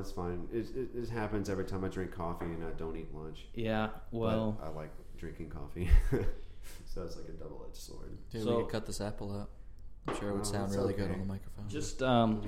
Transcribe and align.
It's 0.00 0.12
fine. 0.12 0.46
It, 0.52 0.66
it, 0.76 0.88
it 0.94 1.08
happens 1.08 1.48
every 1.48 1.64
time 1.64 1.84
I 1.84 1.88
drink 1.88 2.12
coffee 2.12 2.46
and 2.46 2.64
I 2.64 2.70
don't 2.72 2.96
eat 2.96 3.12
lunch. 3.14 3.46
Yeah. 3.54 3.88
But 4.12 4.18
Well, 4.18 4.60
I 4.62 4.68
like 4.68 4.90
drinking 5.18 5.50
coffee, 5.50 5.88
so 6.84 7.02
it's 7.02 7.16
like 7.16 7.28
a 7.28 7.32
double-edged 7.32 7.76
sword. 7.76 8.16
Dude, 8.30 8.42
So- 8.44 8.56
we 8.58 8.62
could 8.64 8.72
cut 8.72 8.86
this 8.86 9.00
apple 9.00 9.32
out. 9.40 9.50
I'm 10.08 10.16
sure 10.20 10.28
it 10.30 10.32
would 10.34 10.42
Oh, 10.42 10.44
sound 10.44 10.66
it's 10.68 10.76
really 10.76 10.94
good 10.94 11.10
on 11.10 11.18
the 11.18 11.24
microphone. 11.26 11.68
just 11.68 12.00
um, 12.02 12.40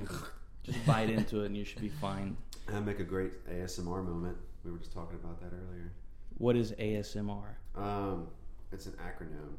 just 0.63 0.85
bite 0.85 1.09
into 1.09 1.41
it 1.41 1.47
and 1.47 1.57
you 1.57 1.65
should 1.65 1.81
be 1.81 1.89
fine. 1.89 2.37
I 2.73 2.79
make 2.79 2.99
a 2.99 3.03
great 3.03 3.31
ASMR 3.49 4.05
moment. 4.05 4.37
We 4.63 4.71
were 4.71 4.77
just 4.77 4.93
talking 4.93 5.17
about 5.21 5.39
that 5.41 5.51
earlier. 5.53 5.91
What 6.37 6.55
is 6.55 6.71
ASMR? 6.73 7.55
Um, 7.75 8.27
it's 8.71 8.85
an 8.85 8.93
acronym. 8.93 9.55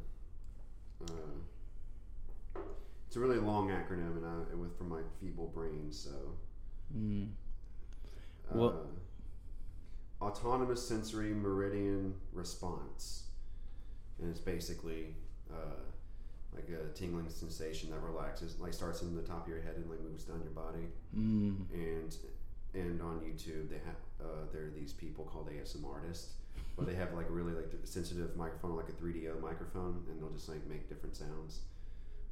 Uh, 1.10 2.60
it's 3.06 3.16
a 3.16 3.20
really 3.20 3.38
long 3.38 3.68
acronym, 3.68 4.16
and 4.16 4.24
I, 4.24 4.52
it 4.52 4.58
was 4.58 4.70
from 4.78 4.88
my 4.88 5.00
feeble 5.20 5.48
brain. 5.48 5.88
So, 5.90 6.10
Mm. 6.96 7.28
Uh, 8.52 8.58
Well- 8.58 8.86
autonomous 10.20 10.86
sensory 10.86 11.32
meridian 11.32 12.14
response, 12.32 13.24
and 14.18 14.28
it's 14.30 14.40
basically 14.40 15.14
uh, 15.50 15.80
like 16.54 16.68
a 16.68 16.92
tingling 16.94 17.28
sensation 17.28 17.90
that 17.90 18.00
relaxes, 18.02 18.58
like 18.60 18.72
starts 18.74 19.02
in 19.02 19.16
the 19.16 19.22
top 19.22 19.44
of 19.44 19.48
your 19.48 19.60
head 19.62 19.76
and 19.76 19.88
like 19.90 20.00
moves 20.00 20.24
down 20.24 20.40
your 20.42 20.52
body. 20.52 20.88
Mm. 21.16 21.56
and 21.72 22.16
and 22.74 23.02
on 23.02 23.20
YouTube 23.20 23.68
they 23.68 23.78
have 23.84 23.96
uh, 24.20 24.44
there 24.52 24.66
are 24.66 24.70
these 24.70 24.92
people 24.92 25.24
called 25.24 25.48
ASMR 25.50 25.94
artists, 25.94 26.34
but 26.76 26.86
they 26.86 26.94
have 26.94 27.12
like 27.14 27.28
a 27.28 27.32
really 27.32 27.52
like 27.54 27.72
sensitive 27.84 28.36
microphone, 28.36 28.76
like 28.76 28.88
a 28.88 28.92
3Dio 28.92 29.40
microphone, 29.40 30.04
and 30.10 30.20
they'll 30.20 30.30
just 30.30 30.48
like 30.48 30.64
make 30.68 30.88
different 30.88 31.16
sounds. 31.16 31.60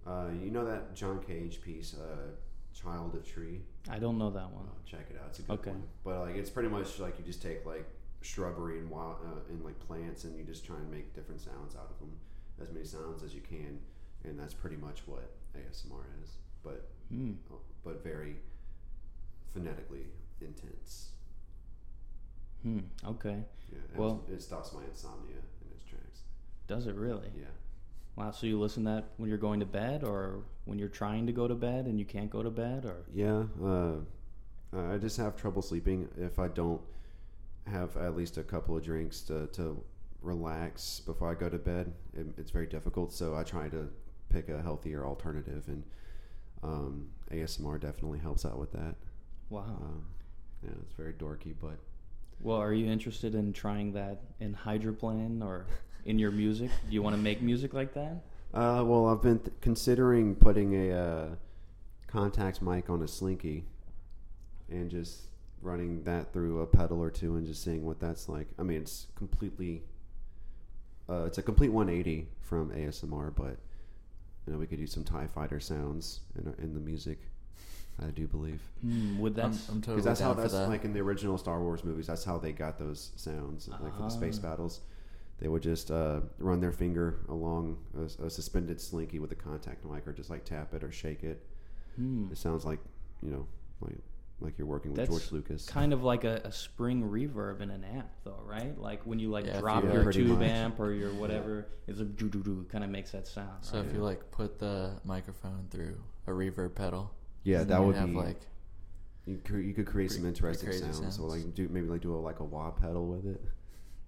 Uh, 0.07 0.29
you 0.43 0.51
know 0.51 0.65
that 0.65 0.95
John 0.95 1.21
Cage 1.23 1.61
piece, 1.61 1.95
uh, 1.95 2.31
"Child 2.75 3.15
of 3.15 3.27
Tree"? 3.27 3.63
I 3.89 3.99
don't 3.99 4.19
know 4.19 4.31
that 4.31 4.51
one. 4.53 4.67
Uh, 4.67 4.71
check 4.87 5.07
it 5.11 5.17
out; 5.21 5.29
it's 5.31 5.39
a 5.41 5.43
good 5.43 5.59
Okay. 5.61 5.71
one. 5.71 5.83
But 6.05 6.21
like, 6.21 6.37
it's 6.37 6.51
pretty 6.51 6.69
much 6.69 6.99
like 6.99 7.19
you 7.19 7.25
just 7.25 7.43
take 7.43 7.65
like 7.67 7.87
shrubbery 8.21 8.79
and 8.79 8.91
wild 8.91 9.17
uh, 9.25 9.41
and 9.51 9.65
like 9.65 9.79
plants, 9.81 10.25
and 10.25 10.37
you 10.37 10.45
just 10.45 10.65
try 10.65 10.77
and 10.77 10.91
make 10.91 11.15
different 11.15 11.41
sounds 11.41 11.75
out 11.77 11.91
of 11.91 11.99
them, 11.99 12.13
as 12.61 12.71
many 12.71 12.85
sounds 12.85 13.23
as 13.23 13.35
you 13.35 13.41
can, 13.41 13.79
and 14.25 14.39
that's 14.39 14.55
pretty 14.55 14.77
much 14.77 15.03
what 15.07 15.31
ASMR 15.55 16.05
is. 16.23 16.37
But 16.63 16.89
Mm. 17.13 17.37
but 17.85 18.03
very 18.05 18.37
phonetically 19.55 20.07
intense. 20.41 21.13
Hmm. 22.63 22.81
Okay. 23.05 23.45
Yeah, 23.73 23.79
Well- 23.97 24.25
it 24.29 24.43
stops 24.43 24.73
my 24.73 24.85
insomnia 24.85 25.37
in 25.37 25.73
its 25.73 25.85
tracks. 25.85 26.23
Does 26.67 26.87
it 26.87 26.95
really? 26.97 27.31
Yeah. 27.37 27.47
Wow. 28.19 28.33
So 28.33 28.47
you 28.49 28.59
listen 28.59 28.85
to 28.85 28.91
that 28.91 29.05
when 29.17 29.29
you're 29.29 29.39
going 29.39 29.61
to 29.61 29.67
bed, 29.67 30.03
or 30.03 30.41
when 30.65 30.77
you're 30.79 30.89
trying 30.89 31.27
to 31.27 31.33
go 31.33 31.47
to 31.47 31.55
bed 31.55 31.87
and 31.87 31.99
you 31.99 32.05
can't 32.05 32.29
go 32.29 32.43
to 32.43 32.51
bed, 32.51 32.85
or 32.85 33.05
Yeah. 33.15 33.45
Uh, 33.65 33.95
I 34.77 34.99
just 34.99 35.17
have 35.17 35.37
trouble 35.37 35.63
sleeping 35.63 36.09
if 36.19 36.39
I 36.39 36.49
don't 36.49 36.81
have 37.67 37.97
at 37.97 38.17
least 38.17 38.37
a 38.37 38.43
couple 38.43 38.77
of 38.77 38.83
drinks 38.83 39.21
to, 39.23 39.47
to 39.49 39.83
relax 40.21 41.01
before 41.01 41.31
I 41.31 41.35
go 41.35 41.49
to 41.49 41.59
bed. 41.59 41.93
It, 42.13 42.27
it's 42.37 42.51
very 42.51 42.67
difficult, 42.67 43.13
so 43.13 43.37
I 43.37 43.45
try 43.45 43.69
to 43.69 43.89
pick 44.31 44.49
a 44.49 44.61
healthier 44.61 45.07
alternative, 45.07 45.65
and 45.69 45.85
um, 46.63 47.07
ASMR 47.31 47.81
definitely 47.81 48.19
helps 48.19 48.45
out 48.45 48.59
with 48.59 48.73
that. 48.73 48.97
wow. 49.49 49.63
Um, 49.81 50.05
yeah, 50.63 50.71
it's 50.83 50.93
very 50.95 51.13
dorky, 51.13 51.55
but 51.61 51.79
Well, 52.41 52.57
are 52.59 52.73
you 52.75 52.91
interested 52.91 53.35
in 53.37 53.53
trying 53.53 53.93
that 53.93 54.23
in 54.41 54.53
hydroplane 54.55 55.41
or 55.41 55.67
in 56.09 56.19
your 56.19 56.31
music? 56.31 56.71
Do 56.89 56.95
you 56.95 57.03
want 57.03 57.15
to 57.15 57.21
make 57.21 57.43
music 57.43 57.75
like 57.75 57.93
that? 57.93 58.23
Uh, 58.55 58.83
well, 58.85 59.07
I've 59.09 59.21
been 59.21 59.39
th- 59.41 59.53
considering 59.61 60.35
putting 60.35 60.75
a 60.75 60.93
uh, 60.99 61.27
contact 62.07 62.63
mic 62.63 62.89
on 62.89 63.03
a 63.03 63.09
slinky 63.09 63.65
and 64.71 64.91
just 64.91 65.27
running 65.61 66.03
that 66.05 66.33
through 66.33 66.63
a 66.63 66.67
pedal 66.67 66.99
or 67.03 67.11
two 67.11 67.37
and 67.37 67.47
just 67.47 67.63
seeing 67.63 67.85
what 67.85 68.01
that's 68.01 68.27
like. 68.27 68.47
I 68.59 68.63
mean, 68.63 68.81
it's 68.81 69.07
completely, 69.17 69.83
uh, 71.11 71.25
it's 71.27 71.37
a 71.37 71.43
complete 71.43 71.69
180 71.73 72.27
from 72.41 72.71
ASMR, 72.71 73.35
but 73.37 73.59
you 74.47 74.55
know, 74.55 74.59
we 74.59 74.67
could 74.67 74.79
use 74.79 74.93
some 74.93 75.05
Tie 75.05 75.27
Fighter 75.27 75.61
sounds 75.61 76.21
in 76.37 76.55
in 76.65 76.73
the 76.73 76.81
music. 76.81 77.19
I 78.01 78.07
do 78.13 78.27
believe 78.29 78.61
Hmm, 78.81 79.19
would 79.19 79.37
I'm, 79.39 79.51
that? 79.53 79.61
I'm 79.69 79.81
totally 79.83 79.97
because 79.97 80.05
that's 80.05 80.21
how 80.21 80.33
that's 80.33 80.53
that. 80.55 80.69
like 80.71 80.85
in 80.85 80.93
the 80.95 81.01
original 81.01 81.37
Star 81.37 81.61
Wars 81.61 81.85
movies. 81.85 82.07
That's 82.07 82.25
how 82.25 82.39
they 82.39 82.53
got 82.53 82.79
those 82.79 83.11
sounds, 83.17 83.69
like 83.69 83.95
for 83.95 84.03
the 84.05 84.09
space 84.09 84.39
Ah. 84.43 84.49
battles. 84.49 84.81
They 85.41 85.49
would 85.49 85.63
just 85.63 85.91
uh, 85.91 86.21
run 86.39 86.61
their 86.61 86.73
finger 86.73 87.21
along 87.29 87.79
a, 87.97 88.25
a 88.25 88.31
suspended 88.31 88.81
slinky 88.81 89.21
with 89.21 89.31
a 89.31 89.37
contact 89.37 89.85
mic, 89.85 90.07
or 90.07 90.13
just 90.13 90.31
like 90.31 90.45
tap 90.45 90.75
it 90.75 90.83
or 90.83 90.91
shake 90.91 91.23
it. 91.23 91.45
Hmm. 91.97 92.27
It 92.33 92.39
sounds 92.39 92.65
like 92.65 92.81
you 93.23 93.31
know, 93.31 93.47
like 93.81 93.99
like 94.41 94.59
you're 94.59 94.67
working 94.67 94.93
with 94.93 94.99
That's 94.99 95.11
George 95.11 95.33
Lucas. 95.33 95.67
Kind 95.67 95.93
of 95.93 96.03
like 96.03 96.25
a, 96.25 96.41
a 96.45 96.53
spring 96.53 97.03
reverb 97.03 97.61
in 97.61 97.71
an 97.71 97.85
amp, 97.85 98.09
though, 98.25 98.41
right? 98.45 98.79
Like 98.79 99.03
when 99.05 99.19
you 99.19 99.31
like 99.31 99.47
Yeah, 99.47 99.61
drop 99.61 99.85
you- 99.85 99.93
your 99.93 100.13
tube 100.13 100.39
much. 100.39 100.49
amp 100.49 100.81
or 100.81 100.93
your 100.93 101.13
whatever, 101.15 101.67
it's 101.87 102.01
a 102.01 102.05
doo 102.05 102.29
doo 102.29 102.43
doo. 102.43 102.67
Kind 102.71 102.85
of 102.85 102.91
makes 102.91 103.13
that 103.13 103.27
sound. 103.27 103.65
so 103.65 103.79
right? 103.79 103.87
if 103.87 103.93
you 103.93 104.01
like 104.01 104.31
put 104.31 104.59
the 104.59 104.93
microphone 105.05 105.67
through 105.71 105.97
a 106.27 106.31
reverb 106.31 106.75
pedal, 106.75 107.11
yeah, 107.43 107.65
that 107.65 107.81
you'd 107.81 107.95
have 107.95 108.09
be 108.09 108.15
like 108.15 108.41
you. 109.27 109.41
Could, 109.45 109.65
you 109.65 109.75
could 109.75 109.87
create 109.87 110.11
some 110.11 110.27
interesting 110.27 110.69
pretty 110.69 110.83
crazy 110.85 111.01
sounds. 111.01 111.17
So 111.17 111.25
like 111.25 111.55
do 111.55 111.69
maybe 111.69 111.87
like 111.87 112.01
do 112.01 112.15
a, 112.15 112.17
like 112.17 112.41
a 112.41 112.45
wah 112.45 112.71
pedal 112.71 113.07
with 113.07 113.27
it. 113.27 113.41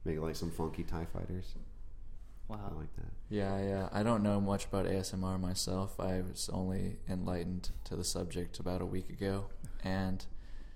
Make 0.05 0.19
like 0.21 0.37
some 0.37 0.51
funky 0.51 0.83
Tie 0.83 1.07
Fighters. 1.13 1.55
Wow, 2.49 2.57
I 2.59 2.73
wow. 2.73 2.79
like 2.81 2.95
that. 2.97 3.13
Yeah, 3.29 3.63
yeah. 3.63 3.89
I 3.93 4.03
don't 4.03 4.23
know 4.23 4.41
much 4.41 4.65
about 4.65 4.87
ASMR 4.87 5.39
myself. 5.41 6.01
I 6.01 6.21
was 6.23 6.51
only 6.53 6.97
enlightened 7.09 7.71
to 7.85 7.97
the 7.97 8.03
subject 8.05 8.59
about 8.59 8.81
a 8.81 8.87
week 8.87 9.09
ago, 9.11 9.47
and 9.85 10.25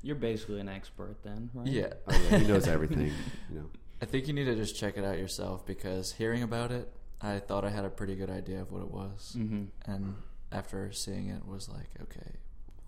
You're 0.03 0.15
basically 0.17 0.61
an 0.61 0.69
expert 0.69 1.17
then, 1.25 1.51
right? 1.55 1.67
yeah, 1.67 1.95
Oh 2.07 2.29
yeah, 2.31 2.39
he 2.39 2.47
knows 2.47 2.69
everything. 2.77 3.11
You 3.51 3.57
know. 3.59 3.71
I 4.03 4.05
think 4.07 4.29
you 4.29 4.35
need 4.35 4.45
to 4.45 4.55
just 4.55 4.77
check 4.77 4.97
it 4.99 5.05
out 5.05 5.19
yourself 5.19 5.65
because 5.67 6.13
hearing 6.13 6.43
about 6.43 6.71
it, 6.71 6.93
I 7.21 7.39
thought 7.39 7.65
I 7.65 7.71
had 7.71 7.85
a 7.87 7.91
pretty 7.91 8.15
good 8.15 8.31
idea 8.31 8.61
of 8.61 8.71
what 8.71 8.83
it 8.83 8.91
was, 8.91 9.35
Mm-hmm. 9.39 9.91
and 9.91 10.15
after 10.53 10.93
seeing 10.93 11.29
it, 11.31 11.45
was 11.47 11.69
like, 11.69 11.89
okay, 12.03 12.31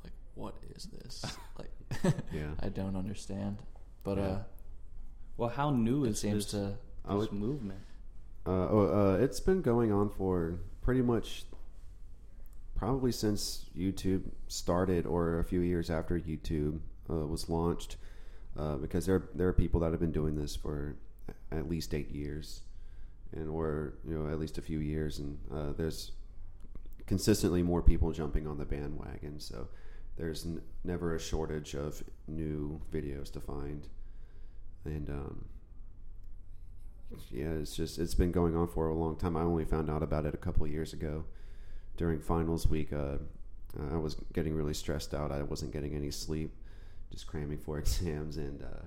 like 0.05 0.13
what 0.35 0.55
is 0.77 0.85
this? 0.87 1.25
Like, 1.59 2.15
Yeah. 2.33 2.51
I 2.61 2.69
don't 2.69 2.95
understand. 2.97 3.59
But 4.05 4.19
Yeah. 4.19 4.25
uh, 4.25 4.43
Well, 5.37 5.51
how 5.51 5.71
new 5.71 6.05
it 6.05 6.11
is 6.11 6.21
seems 6.21 6.45
this, 6.45 6.53
to. 6.53 6.59
This 7.09 7.31
would- 7.31 7.33
movement? 7.33 7.81
Uh, 8.47 8.69
oh, 8.71 9.15
uh, 9.15 9.17
it's 9.17 9.41
been 9.41 9.61
going 9.61 9.91
on 9.93 10.09
for 10.09 10.55
pretty 10.83 11.03
much 11.03 11.45
probably 12.77 13.11
since 13.11 13.67
YouTube 13.77 14.23
started, 14.47 15.05
or 15.05 15.41
a 15.41 15.45
few 15.45 15.61
years 15.61 15.91
after 15.91 16.19
YouTube 16.21 16.79
uh, 17.11 17.27
was 17.27 17.49
launched, 17.49 17.97
uh, 18.57 18.77
because 18.77 19.05
there 19.07 19.25
there 19.35 19.49
are 19.49 19.53
people 19.53 19.81
that 19.81 19.91
have 19.91 19.99
been 19.99 20.13
doing 20.13 20.37
this 20.37 20.55
for 20.55 20.95
at 21.51 21.69
least 21.69 21.93
eight 21.93 22.11
years, 22.13 22.61
and 23.33 23.49
or 23.49 23.95
you 24.07 24.17
know 24.17 24.31
at 24.31 24.39
least 24.39 24.59
a 24.59 24.63
few 24.63 24.79
years, 24.79 25.19
and 25.19 25.39
uh, 25.53 25.73
there's 25.77 26.13
consistently 27.07 27.63
more 27.65 27.83
people 27.83 28.13
jumping 28.13 28.47
on 28.47 28.59
the 28.59 28.65
bandwagon. 28.65 29.41
So 29.41 29.67
there's 30.17 30.45
n- 30.47 30.63
never 30.85 31.17
a 31.17 31.19
shortage 31.21 31.75
of 31.75 32.03
new 32.29 32.81
videos 32.93 33.33
to 33.33 33.41
find, 33.41 33.89
and 34.87 35.09
um, 35.11 35.45
yeah, 37.31 37.51
it's 37.51 37.75
just 37.75 37.99
it's 37.99 38.15
been 38.15 38.33
going 38.33 38.57
on 38.57 38.69
for 38.69 38.89
a 38.89 38.95
long 38.95 39.17
time. 39.17 39.37
I 39.37 39.43
only 39.43 39.65
found 39.65 39.91
out 39.91 40.03
about 40.03 40.27
it 40.27 40.35
a 40.35 40.39
couple 40.39 40.65
of 40.65 40.71
years 40.71 40.93
ago 40.93 41.25
during 41.97 42.21
finals 42.21 42.67
week. 42.67 42.93
Uh, 42.93 43.19
I 43.93 43.97
was 43.97 44.17
getting 44.33 44.55
really 44.55 44.75
stressed 44.75 45.15
out. 45.15 45.33
I 45.33 45.43
wasn't 45.43 45.73
getting 45.73 45.95
any 45.95 46.11
sleep, 46.11 46.55
just 47.11 47.27
cramming 47.27 47.59
for 47.59 47.79
exams, 47.81 48.37
and 48.37 48.63
uh, 48.63 48.87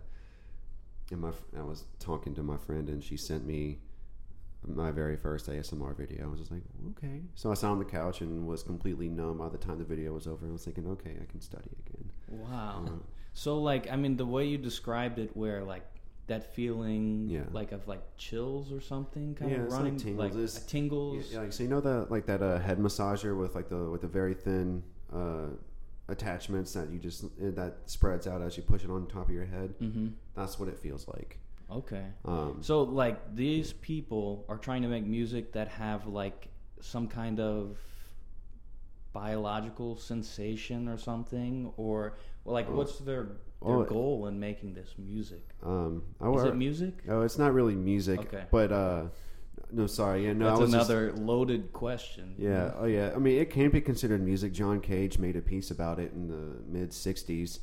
and 1.12 1.22
my 1.22 1.32
I 1.58 1.64
was 1.64 1.86
talking 2.00 2.34
to 2.36 2.44
my 2.44 2.58
friend, 2.58 2.90
and 2.90 3.04
she 3.04 3.18
sent 3.18 3.46
me 3.46 3.80
my 4.68 4.92
very 4.92 5.16
first 5.16 5.48
ASMR 5.48 5.96
video. 5.96 6.26
I 6.26 6.30
was 6.30 6.40
just 6.40 6.52
like, 6.52 6.64
okay. 6.92 7.22
So 7.36 7.50
I 7.50 7.54
sat 7.54 7.70
on 7.70 7.80
the 7.80 7.86
couch 7.86 8.22
and 8.22 8.46
was 8.46 8.62
completely 8.62 9.08
numb 9.08 9.38
by 9.38 9.48
the 9.48 9.58
time 9.58 9.80
the 9.80 9.86
video 9.86 10.14
was 10.14 10.28
over. 10.28 10.46
I 10.46 10.52
was 10.52 10.66
thinking, 10.66 10.86
okay, 10.88 11.16
I 11.22 11.26
can 11.32 11.40
study 11.40 11.70
again. 11.88 12.12
Wow. 12.28 12.84
Um, 12.88 13.04
So, 13.40 13.58
like, 13.62 13.90
I 13.90 13.96
mean, 13.96 14.18
the 14.18 14.26
way 14.26 14.48
you 14.48 14.58
described 14.58 15.18
it, 15.18 15.30
where 15.34 15.64
like 15.64 15.86
that 16.28 16.54
feeling, 16.54 17.30
Yeah. 17.30 17.46
like 17.54 17.72
of 17.72 17.88
like 17.88 18.02
chills 18.18 18.70
or 18.70 18.82
something, 18.82 19.34
kind 19.34 19.50
Yeah, 19.52 19.58
of 19.60 19.64
it's 19.64 19.72
like 19.72 19.80
running, 19.82 19.98
tingles. 19.98 20.20
like 20.20 20.32
It's- 20.44 20.58
uh, 20.58 20.68
tingles. 20.68 21.32
Yeah, 21.32 21.50
so 21.50 21.64
you 21.64 21.70
know 21.70 21.80
that 21.80 22.12
like 22.12 22.26
that 22.26 22.42
uh, 22.42 22.60
head 22.60 22.80
massager 22.80 23.40
with 23.40 23.56
like 23.56 23.70
the 23.70 23.90
with 23.90 24.02
the 24.02 24.10
very 24.10 24.34
thin 24.34 24.84
uh, 25.14 25.52
attachments 26.10 26.74
that 26.74 26.90
you 26.92 27.00
just 27.00 27.24
uh, 27.24 27.52
that 27.60 27.78
spreads 27.86 28.28
out 28.28 28.42
as 28.42 28.58
you 28.58 28.64
push 28.64 28.84
it 28.84 28.90
on 28.90 29.08
top 29.08 29.30
of 29.30 29.34
your 29.34 29.46
head. 29.46 29.74
Mm-hmm. 29.80 30.08
That's 30.36 30.60
what 30.60 30.68
it 30.68 30.78
feels 30.78 31.08
like. 31.08 31.40
Okay. 31.72 32.08
Um, 32.26 32.58
So, 32.62 32.84
like, 32.84 33.18
these 33.34 33.72
people 33.72 34.44
are 34.50 34.58
trying 34.58 34.82
to 34.82 34.90
make 34.90 35.06
music 35.06 35.54
that 35.54 35.70
have 35.70 36.08
like 36.08 36.50
some 36.82 37.08
kind 37.08 37.40
of 37.40 37.78
biological 39.14 39.96
sensation 39.96 40.88
or 40.88 40.98
something, 40.98 41.72
or 41.78 42.18
well, 42.50 42.54
like, 42.56 42.68
Oh. 42.70 42.76
what's 42.76 42.98
their 43.00 43.24
their 43.62 43.76
Oh, 43.76 43.84
goal 43.84 44.28
in 44.28 44.40
making 44.40 44.74
this 44.74 44.96
music? 44.98 45.42
um, 45.64 46.02
I, 46.22 46.30
Is 46.32 46.44
it 46.46 46.56
music? 46.56 46.94
Oh, 47.10 47.22
it's 47.22 47.38
not 47.38 47.54
really 47.54 47.76
music. 47.76 48.20
Okay. 48.22 48.46
But 48.50 48.72
uh, 48.72 49.04
no, 49.72 49.86
sorry. 49.86 50.26
Yeah, 50.26 50.34
no, 50.34 50.46
That's 50.46 50.58
I 50.60 50.62
was 50.64 50.72
just- 50.72 50.90
another 50.90 51.14
loaded 51.14 51.72
question. 51.74 52.34
Yeah, 52.38 52.72
oh 52.80 52.86
yeah. 52.86 53.12
I 53.16 53.20
mean, 53.20 53.38
it 53.38 53.50
can 53.52 53.70
be 53.70 53.82
considered 53.82 54.22
music. 54.24 54.52
John 54.54 54.80
Cage 54.80 55.20
made 55.20 55.36
a 55.36 55.42
piece 55.42 55.70
about 55.72 56.00
it 56.00 56.12
in 56.14 56.28
the 56.28 56.62
mid 56.68 56.90
'60s, 56.92 57.60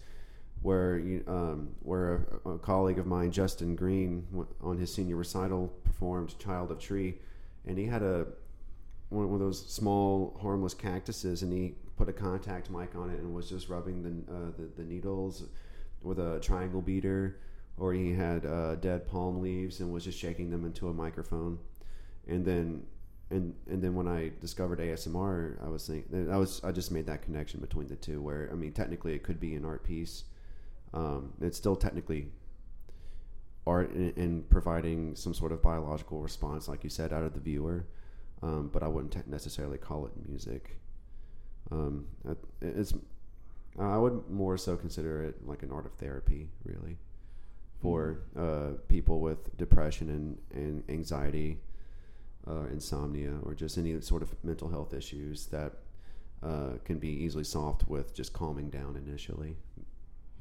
where 0.62 0.99
you, 0.99 1.25
um, 1.27 1.71
where 1.83 2.29
a, 2.44 2.50
a 2.50 2.59
colleague 2.59 2.99
of 2.99 3.06
mine, 3.06 3.31
Justin 3.33 3.75
Green, 3.75 4.27
w- 4.31 4.47
on 4.61 4.77
his 4.79 4.93
senior 4.94 5.17
recital 5.17 5.69
performed 5.83 6.38
"Child 6.38 6.71
of 6.71 6.79
Tree," 6.79 7.19
and 7.67 7.77
he 7.79 7.87
had 7.87 8.03
a 8.03 8.27
one 9.09 9.33
of 9.33 9.41
those 9.41 9.65
small 9.67 10.37
harmless 10.43 10.75
cactuses, 10.75 11.43
and 11.43 11.53
he 11.55 11.75
put 11.96 12.08
a 12.08 12.12
contact 12.12 12.70
mic 12.70 12.94
on 12.94 13.10
it 13.10 13.19
and 13.19 13.34
was 13.34 13.48
just 13.48 13.69
rubbing 13.69 14.02
the 14.02 14.32
uh, 14.32 14.50
the, 14.56 14.82
the 14.82 14.88
needles 14.88 15.44
with 16.02 16.19
a 16.19 16.38
triangle 16.40 16.82
beater, 16.82 17.38
or 17.78 17.93
he 17.93 18.12
had 18.12 18.44
uh, 18.44 18.76
dead 18.76 19.08
palm 19.08 19.40
leaves 19.40 19.81
and 19.81 19.93
was 19.93 20.04
just 20.04 20.19
shaking 20.19 20.50
them 20.50 20.64
into 20.64 20.88
a 20.88 20.93
microphone, 20.93 21.58
and 22.26 22.44
then 22.44 22.82
and 23.31 23.54
and 23.69 23.82
then 23.82 23.94
when 23.94 24.06
I 24.06 24.32
discovered 24.40 24.78
ASMR, 24.78 25.64
I 25.64 25.69
was 25.69 25.87
thinking 25.87 26.31
I 26.31 26.37
was 26.37 26.62
I 26.62 26.72
just 26.72 26.93
made 26.93 27.06
that 27.06 27.22
connection 27.22 27.60
between 27.60 27.88
the 27.88 27.96
two. 27.96 28.20
Where 28.20 28.49
I 28.52 28.54
mean, 28.54 28.72
technically, 28.72 29.14
it 29.14 29.22
could 29.22 29.40
be 29.40 29.54
an 29.54 29.64
art 29.64 29.82
piece. 29.82 30.25
Um, 30.94 31.32
it's 31.40 31.58
still 31.58 31.76
technically 31.76 32.31
art 33.66 33.92
in, 33.92 34.12
in 34.16 34.42
providing 34.44 35.16
some 35.16 35.34
sort 35.34 35.50
of 35.50 35.62
biological 35.62 36.20
response, 36.20 36.69
like 36.69 36.84
you 36.84 36.90
said, 36.90 37.12
out 37.12 37.25
of 37.25 37.34
the 37.34 37.40
viewer. 37.40 37.87
Um, 38.42 38.70
but 38.72 38.82
I 38.82 38.88
wouldn't 38.88 39.26
necessarily 39.26 39.78
call 39.78 40.06
it 40.06 40.12
music. 40.28 40.78
Um, 41.70 42.06
it's 42.60 42.94
I 43.78 43.98
would 43.98 44.30
more 44.30 44.56
so 44.56 44.76
consider 44.76 45.22
it 45.22 45.46
like 45.46 45.62
an 45.62 45.70
art 45.70 45.86
of 45.86 45.92
therapy, 45.94 46.48
really, 46.64 46.96
for 47.80 48.20
uh, 48.38 48.78
people 48.88 49.20
with 49.20 49.56
depression 49.56 50.08
and, 50.08 50.38
and 50.54 50.82
anxiety, 50.88 51.58
uh, 52.48 52.64
insomnia, 52.72 53.34
or 53.42 53.54
just 53.54 53.76
any 53.76 54.00
sort 54.00 54.22
of 54.22 54.32
mental 54.42 54.70
health 54.70 54.94
issues 54.94 55.46
that 55.46 55.72
uh, 56.42 56.78
can 56.84 56.98
be 56.98 57.08
easily 57.08 57.44
solved 57.44 57.86
with 57.86 58.14
just 58.14 58.32
calming 58.32 58.70
down 58.70 58.96
initially. 58.96 59.56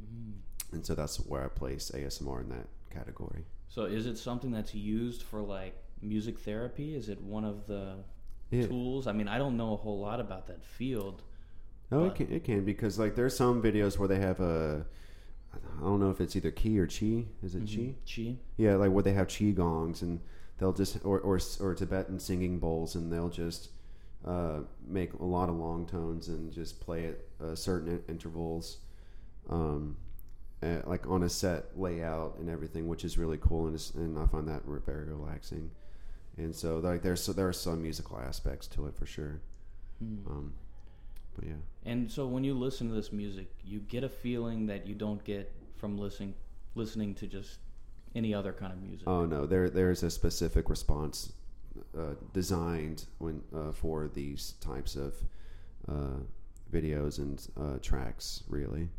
Mm. 0.01 0.33
And 0.71 0.85
so 0.85 0.95
that's 0.95 1.17
where 1.17 1.43
I 1.43 1.47
place 1.47 1.91
ASMR 1.93 2.41
in 2.41 2.49
that 2.49 2.67
category. 2.89 3.43
So 3.67 3.83
is 3.83 4.05
it 4.05 4.17
something 4.17 4.51
that's 4.51 4.73
used 4.73 5.23
for 5.23 5.41
like 5.41 5.75
music 6.01 6.39
therapy? 6.39 6.95
Is 6.95 7.09
it 7.09 7.21
one 7.21 7.43
of 7.43 7.67
the 7.67 7.97
Yeah. 8.51 8.67
tools? 8.67 9.07
I 9.07 9.11
mean, 9.11 9.27
I 9.27 9.37
don't 9.37 9.57
know 9.57 9.73
a 9.73 9.77
whole 9.77 9.99
lot 9.99 10.19
about 10.19 10.47
that 10.47 10.63
field. 10.63 11.21
Oh, 11.91 12.05
it 12.05 12.15
can, 12.15 12.31
it 12.31 12.43
can 12.43 12.65
because 12.65 12.97
like 12.99 13.15
there's 13.15 13.35
some 13.35 13.61
videos 13.61 13.97
where 13.97 14.07
they 14.07 14.19
have 14.19 14.39
a 14.39 14.85
I 15.53 15.81
don't 15.81 15.99
know 15.99 16.09
if 16.09 16.19
it's 16.19 16.35
either 16.35 16.51
key 16.51 16.77
or 16.79 16.87
chi. 16.87 17.25
Is 17.43 17.55
it 17.55 17.65
Mhm. 17.65 17.93
chi? 17.93 17.95
Chi. 18.33 18.35
Yeah, 18.57 18.75
like 18.75 18.91
where 18.91 19.03
they 19.03 19.13
have 19.13 19.27
chi 19.27 19.51
gongs 19.51 20.01
and 20.01 20.19
they'll 20.57 20.73
just 20.73 21.03
or 21.05 21.19
or, 21.19 21.39
or 21.59 21.75
Tibetan 21.75 22.19
singing 22.19 22.59
bowls 22.59 22.95
and 22.95 23.11
they'll 23.11 23.29
just 23.29 23.69
uh, 24.25 24.61
make 24.87 25.13
a 25.13 25.23
lot 25.23 25.49
of 25.49 25.55
long 25.55 25.85
tones 25.85 26.27
and 26.29 26.51
just 26.51 26.79
play 26.81 27.05
at 27.07 27.19
uh, 27.45 27.53
certain 27.55 27.89
in- 27.89 28.03
intervals, 28.09 28.77
um, 29.49 29.95
uh, 30.63 30.77
like 30.85 31.07
on 31.07 31.21
a 31.23 31.29
set 31.29 31.79
layout 31.79 32.37
and 32.39 32.49
everything, 32.49 32.87
which 32.87 33.05
is 33.05 33.17
really 33.19 33.37
cool 33.37 33.67
and 33.67 33.91
and 33.95 34.17
I 34.17 34.25
find 34.25 34.47
that 34.47 34.63
very 34.65 35.05
relaxing. 35.05 35.69
And 36.37 36.53
so 36.55 36.79
like 36.79 37.01
there's 37.01 37.23
so 37.23 37.33
there 37.33 37.47
are 37.47 37.53
some 37.53 37.81
musical 37.81 38.19
aspects 38.19 38.67
to 38.67 38.87
it 38.87 38.95
for 38.95 39.05
sure. 39.05 39.41
Hmm. 39.99 40.27
Um, 40.29 40.53
but 41.35 41.45
yeah. 41.47 41.53
And 41.85 42.11
so 42.11 42.27
when 42.27 42.43
you 42.43 42.53
listen 42.53 42.89
to 42.89 42.93
this 42.95 43.11
music, 43.11 43.47
you 43.63 43.79
get 43.79 44.03
a 44.03 44.09
feeling 44.09 44.65
that 44.67 44.85
you 44.87 44.95
don't 44.95 45.23
get 45.23 45.51
from 45.77 45.97
listening 45.97 46.33
listening 46.75 47.15
to 47.15 47.27
just 47.27 47.59
any 48.15 48.33
other 48.33 48.53
kind 48.53 48.73
of 48.73 48.81
music. 48.81 49.07
Oh 49.07 49.25
no, 49.25 49.45
there 49.45 49.69
there's 49.69 50.03
a 50.03 50.09
specific 50.09 50.69
response 50.69 51.31
uh, 51.97 52.15
designed 52.33 53.05
when 53.19 53.41
uh, 53.55 53.71
for 53.71 54.07
these 54.13 54.53
types 54.61 54.95
of 54.95 55.13
uh, 55.87 56.19
videos 56.71 57.17
and 57.19 57.45
uh, 57.59 57.77
tracks. 57.81 58.43
Really, 58.49 58.89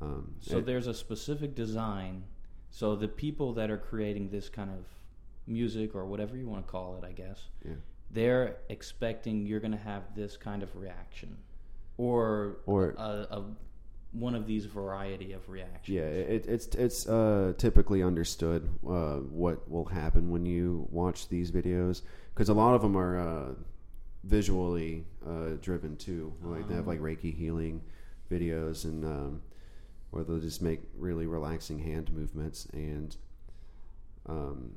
um, 0.00 0.34
so 0.40 0.58
it- 0.58 0.66
there's 0.66 0.86
a 0.86 0.94
specific 0.94 1.54
design. 1.54 2.24
So 2.72 2.94
the 2.94 3.08
people 3.08 3.52
that 3.54 3.70
are 3.70 3.78
creating 3.78 4.30
this 4.30 4.48
kind 4.48 4.70
of 4.70 4.84
music 5.50 5.94
or 5.94 6.06
whatever 6.06 6.36
you 6.36 6.46
want 6.48 6.64
to 6.66 6.70
call 6.70 6.96
it, 7.02 7.04
I 7.06 7.12
guess, 7.12 7.48
yeah. 7.64 7.74
they're 8.10 8.56
expecting 8.68 9.44
you're 9.46 9.60
going 9.60 9.72
to 9.72 9.78
have 9.78 10.14
this 10.14 10.36
kind 10.36 10.62
of 10.62 10.74
reaction 10.76 11.36
or 11.98 12.58
Or- 12.66 12.94
a, 12.96 13.26
a 13.30 13.44
one 14.12 14.34
of 14.34 14.44
these 14.44 14.64
variety 14.64 15.32
of 15.34 15.48
reactions. 15.48 15.88
Yeah, 15.88 16.02
it, 16.02 16.44
it's 16.48 16.66
it's 16.74 17.08
uh, 17.08 17.52
typically 17.58 18.02
understood 18.02 18.68
uh, 18.84 19.18
what 19.18 19.70
will 19.70 19.84
happen 19.84 20.30
when 20.30 20.44
you 20.46 20.88
watch 20.90 21.28
these 21.28 21.52
videos 21.52 22.02
because 22.34 22.48
a 22.48 22.54
lot 22.54 22.74
of 22.74 22.82
them 22.82 22.96
are 22.96 23.18
uh, 23.20 23.52
visually 24.24 25.04
uh, 25.24 25.50
driven 25.60 25.96
too. 25.96 26.32
Like 26.42 26.66
they 26.68 26.74
have 26.74 26.88
like 26.88 26.98
Reiki 27.00 27.32
healing 27.32 27.82
videos 28.28 28.84
and 28.84 29.04
um, 29.04 29.42
where 30.10 30.24
they'll 30.24 30.40
just 30.40 30.60
make 30.60 30.80
really 30.96 31.26
relaxing 31.28 31.78
hand 31.78 32.10
movements 32.12 32.66
and 32.72 33.16
um, 34.26 34.72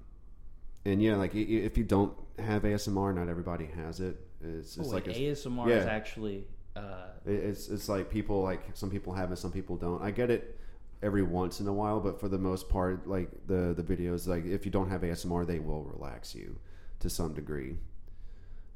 and 0.86 1.02
yeah, 1.02 1.16
like 1.16 1.34
if 1.36 1.78
you 1.78 1.84
don't 1.84 2.14
have 2.40 2.64
ASMR, 2.64 3.14
not 3.16 3.30
everybody 3.30 3.68
has 3.76 4.00
it. 4.00 4.18
It's, 4.42 4.78
Oh, 4.78 4.82
it's 4.82 4.92
wait, 4.92 5.08
like 5.08 5.16
ASMR 5.16 5.70
is 5.70 5.86
actually 5.86 6.46
uh, 6.76 7.08
It's 7.26 7.70
it's 7.70 7.88
like 7.88 8.10
people 8.10 8.42
like 8.42 8.62
some 8.74 8.90
people 8.90 9.14
have 9.14 9.32
it, 9.32 9.38
some 9.38 9.52
people 9.52 9.78
don't. 9.78 10.02
I 10.02 10.12
get 10.12 10.30
it 10.30 10.60
every 11.02 11.24
once 11.24 11.60
in 11.60 11.68
a 11.68 11.74
while, 11.74 12.00
but 12.00 12.20
for 12.20 12.28
the 12.28 12.38
most 12.38 12.70
part, 12.70 13.08
like 13.08 13.30
the 13.48 13.74
the 13.76 13.84
videos, 13.84 14.28
like 14.28 14.46
if 14.46 14.66
you 14.66 14.72
don't 14.72 14.90
have 14.90 15.02
ASMR, 15.02 15.46
they 15.46 15.60
will 15.60 15.84
relax 15.84 16.34
you 16.36 16.60
to 17.00 17.10
some 17.10 17.34
degree. 17.34 17.78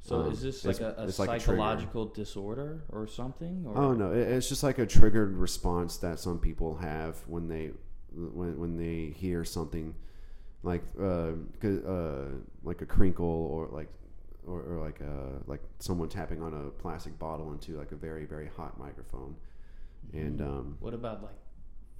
So 0.00 0.20
Um, 0.20 0.32
is 0.32 0.40
this 0.42 0.64
like 0.64 0.80
a, 0.80 0.94
a 0.96 1.00
like 1.00 1.08
a 1.08 1.12
psychological 1.12 2.06
disorder 2.06 2.84
or 2.90 3.06
something? 3.06 3.64
Or? 3.66 3.76
Oh 3.76 3.92
no, 3.94 4.12
it, 4.12 4.28
it's 4.28 4.48
just 4.48 4.62
like 4.62 4.78
a 4.78 4.86
triggered 4.86 5.36
response 5.36 5.96
that 5.98 6.18
some 6.20 6.38
people 6.38 6.76
have 6.76 7.18
when 7.26 7.48
they 7.48 7.72
when 8.14 8.58
when 8.58 8.76
they 8.78 9.12
hear 9.12 9.44
something 9.44 9.94
like 10.62 10.82
uh, 11.00 11.32
'cause, 11.60 11.78
uh 11.84 12.26
like 12.64 12.82
a 12.82 12.86
crinkle 12.86 13.26
or 13.26 13.68
like 13.72 13.88
or, 14.46 14.60
or 14.62 14.78
like 14.80 15.00
uh 15.02 15.38
like 15.46 15.60
someone 15.78 16.08
tapping 16.08 16.42
on 16.42 16.52
a 16.54 16.70
plastic 16.82 17.18
bottle 17.18 17.52
into 17.52 17.76
like 17.76 17.92
a 17.92 17.96
very 17.96 18.24
very 18.24 18.48
hot 18.56 18.78
microphone, 18.78 19.36
and 20.12 20.40
um, 20.40 20.76
What 20.80 20.94
about 20.94 21.22
like 21.22 21.36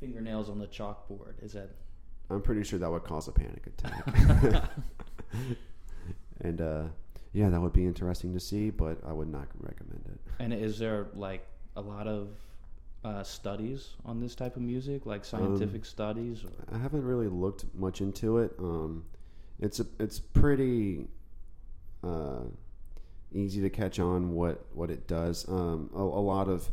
fingernails 0.00 0.48
on 0.48 0.58
the 0.58 0.66
chalkboard? 0.66 1.34
Is 1.42 1.52
that 1.52 1.70
I'm 2.30 2.42
pretty 2.42 2.62
sure 2.64 2.78
that 2.78 2.90
would 2.90 3.04
cause 3.04 3.28
a 3.28 3.32
panic 3.32 3.66
attack. 3.66 4.04
and 6.40 6.60
uh, 6.60 6.84
yeah, 7.32 7.48
that 7.50 7.60
would 7.60 7.72
be 7.72 7.84
interesting 7.86 8.32
to 8.34 8.40
see, 8.40 8.70
but 8.70 8.98
I 9.06 9.12
would 9.12 9.28
not 9.28 9.48
recommend 9.58 10.04
it. 10.12 10.20
and 10.38 10.52
is 10.52 10.78
there 10.78 11.06
like 11.14 11.46
a 11.76 11.80
lot 11.80 12.06
of 12.06 12.28
uh, 13.04 13.22
studies 13.22 13.90
on 14.04 14.20
this 14.20 14.34
type 14.34 14.56
of 14.56 14.62
music, 14.62 15.06
like 15.06 15.24
scientific 15.24 15.84
studies? 15.84 16.44
Or? 16.44 16.74
I 16.74 16.78
haven't 16.78 17.04
really 17.04 17.28
looked 17.28 17.64
much 17.74 18.00
into 18.00 18.38
it. 18.38 18.52
Um, 18.58 19.04
it's 19.60 19.80
a, 19.80 19.86
it's 19.98 20.18
pretty 20.18 21.06
uh, 22.02 22.44
easy 23.32 23.60
to 23.60 23.70
catch 23.70 23.98
on 23.98 24.32
what 24.32 24.64
what 24.74 24.90
it 24.90 25.06
does. 25.06 25.48
Um, 25.48 25.90
a, 25.94 26.00
a 26.00 26.02
lot 26.02 26.48
of 26.48 26.70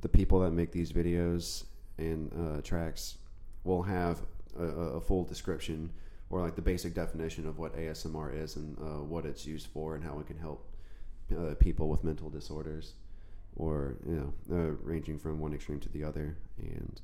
the 0.00 0.08
people 0.08 0.40
that 0.40 0.50
make 0.50 0.72
these 0.72 0.92
videos 0.92 1.64
and 1.98 2.30
uh, 2.32 2.60
tracks 2.60 3.16
will 3.64 3.82
have 3.82 4.20
a, 4.58 4.64
a 4.64 5.00
full 5.00 5.24
description 5.24 5.90
or 6.30 6.40
like 6.40 6.56
the 6.56 6.62
basic 6.62 6.94
definition 6.94 7.46
of 7.46 7.58
what 7.58 7.76
ASMR 7.76 8.34
is 8.42 8.56
and 8.56 8.76
uh, 8.78 9.02
what 9.02 9.24
it's 9.24 9.46
used 9.46 9.68
for 9.68 9.94
and 9.94 10.04
how 10.04 10.18
it 10.18 10.26
can 10.26 10.38
help 10.38 10.68
uh, 11.36 11.54
people 11.54 11.88
with 11.88 12.04
mental 12.04 12.28
disorders 12.28 12.94
or 13.56 13.96
you 14.06 14.34
know 14.48 14.56
uh, 14.56 14.70
ranging 14.82 15.18
from 15.18 15.40
one 15.40 15.54
extreme 15.54 15.80
to 15.80 15.88
the 15.88 16.04
other. 16.04 16.36
And 16.58 17.00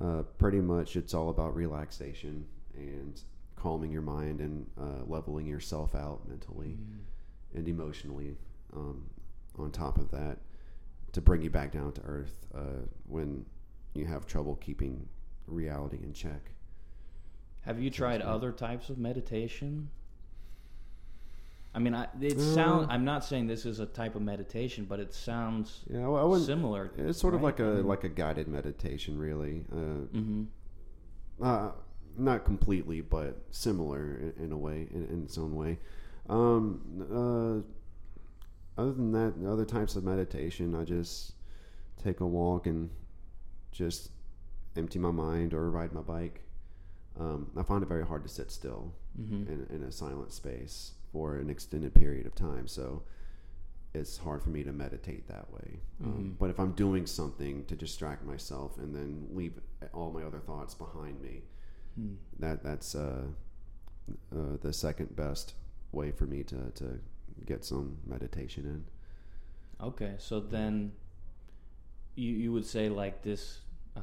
uh, 0.00 0.22
pretty 0.38 0.60
much 0.60 0.96
it's 0.96 1.14
all 1.14 1.30
about 1.30 1.54
relaxation 1.54 2.46
and 2.76 3.20
calming 3.56 3.90
your 3.90 4.02
mind 4.02 4.40
and 4.40 4.66
uh, 4.80 5.04
leveling 5.06 5.46
yourself 5.46 5.94
out 5.94 6.28
mentally 6.28 6.76
and 7.54 7.68
emotionally 7.68 8.36
um, 8.74 9.04
on 9.58 9.70
top 9.70 9.98
of 9.98 10.10
that 10.10 10.38
to 11.12 11.20
bring 11.20 11.42
you 11.42 11.50
back 11.50 11.70
down 11.72 11.92
to 11.92 12.02
earth 12.02 12.46
uh, 12.54 12.82
when 13.06 13.46
you 13.94 14.04
have 14.04 14.26
trouble 14.26 14.56
keeping 14.56 15.08
reality 15.46 15.98
in 16.02 16.12
check. 16.12 16.50
Have 17.62 17.80
you 17.80 17.88
tried 17.88 18.20
other 18.20 18.52
types 18.52 18.90
of 18.90 18.98
meditation? 18.98 19.88
I 21.74 21.80
mean, 21.80 21.94
I, 21.94 22.06
it 22.20 22.36
Uh, 22.36 22.54
sound. 22.54 22.86
I'm 22.90 23.04
not 23.04 23.24
saying 23.24 23.48
this 23.48 23.66
is 23.66 23.80
a 23.80 23.86
type 23.86 24.14
of 24.14 24.22
meditation, 24.22 24.84
but 24.88 25.00
it 25.00 25.12
sounds 25.12 25.84
yeah 25.90 26.06
I, 26.06 26.10
I 26.10 26.24
wouldn't 26.24 26.46
similar. 26.46 26.90
it's 26.96 27.18
sort 27.18 27.34
of 27.34 27.40
right? 27.42 27.58
like 27.58 27.60
a 27.60 27.74
mean- 27.78 27.86
like 27.86 28.04
a 28.04 28.08
guided 28.08 28.46
meditation 28.48 29.18
really 29.18 29.64
uh, 29.72 30.06
Mhm. 30.16 30.46
uh, 31.42 31.70
not 32.16 32.44
completely, 32.44 33.00
but 33.00 33.42
similar 33.50 34.16
in, 34.38 34.44
in 34.44 34.52
a 34.52 34.56
way, 34.56 34.86
in, 34.92 35.04
in 35.06 35.22
its 35.24 35.36
own 35.36 35.56
way. 35.56 35.78
Um, 36.28 36.80
uh, 37.10 38.80
other 38.80 38.92
than 38.92 39.10
that, 39.12 39.34
other 39.48 39.64
types 39.64 39.96
of 39.96 40.04
meditation, 40.04 40.74
I 40.76 40.84
just 40.84 41.32
take 42.02 42.20
a 42.20 42.26
walk 42.26 42.66
and 42.68 42.90
just 43.72 44.10
empty 44.76 44.98
my 45.00 45.10
mind 45.10 45.54
or 45.54 45.70
ride 45.70 45.92
my 45.92 46.00
bike. 46.02 46.42
Um, 47.18 47.50
I 47.56 47.62
find 47.64 47.82
it 47.82 47.86
very 47.88 48.06
hard 48.06 48.22
to 48.22 48.28
sit 48.28 48.50
still 48.52 48.92
Mhm. 49.20 49.48
in, 49.48 49.66
in 49.76 49.82
a 49.82 49.90
silent 49.92 50.32
space 50.32 50.92
for 51.14 51.36
an 51.36 51.48
extended 51.48 51.94
period 51.94 52.26
of 52.26 52.34
time. 52.34 52.66
So 52.66 53.04
it's 53.94 54.18
hard 54.18 54.42
for 54.42 54.50
me 54.50 54.64
to 54.64 54.72
meditate 54.72 55.28
that 55.28 55.48
way. 55.52 55.78
Um, 56.02 56.12
Mhm. 56.34 56.38
but 56.38 56.50
if 56.50 56.58
I'm 56.58 56.72
doing 56.72 57.06
something 57.06 57.64
to 57.66 57.76
distract 57.76 58.24
myself 58.24 58.76
and 58.78 58.92
then 58.94 59.28
leave 59.30 59.60
all 59.92 60.10
my 60.10 60.24
other 60.24 60.40
thoughts 60.40 60.74
behind 60.74 61.22
me, 61.22 61.44
Hmm. 61.94 62.14
that 62.40 62.64
that's 62.64 62.96
uh, 62.96 63.28
uh, 64.32 64.56
the 64.60 64.72
second 64.72 65.14
best 65.14 65.54
way 65.92 66.10
for 66.10 66.26
me 66.26 66.42
to 66.42 66.72
to 66.72 66.98
get 67.46 67.64
some 67.64 67.98
meditation 68.04 68.66
in. 68.66 68.84
Okay, 69.80 70.16
so 70.18 70.40
then 70.40 70.90
you 72.16 72.32
you 72.32 72.52
would 72.52 72.66
say 72.66 72.88
like 72.88 73.22
this 73.22 73.60
uh, 73.96 74.00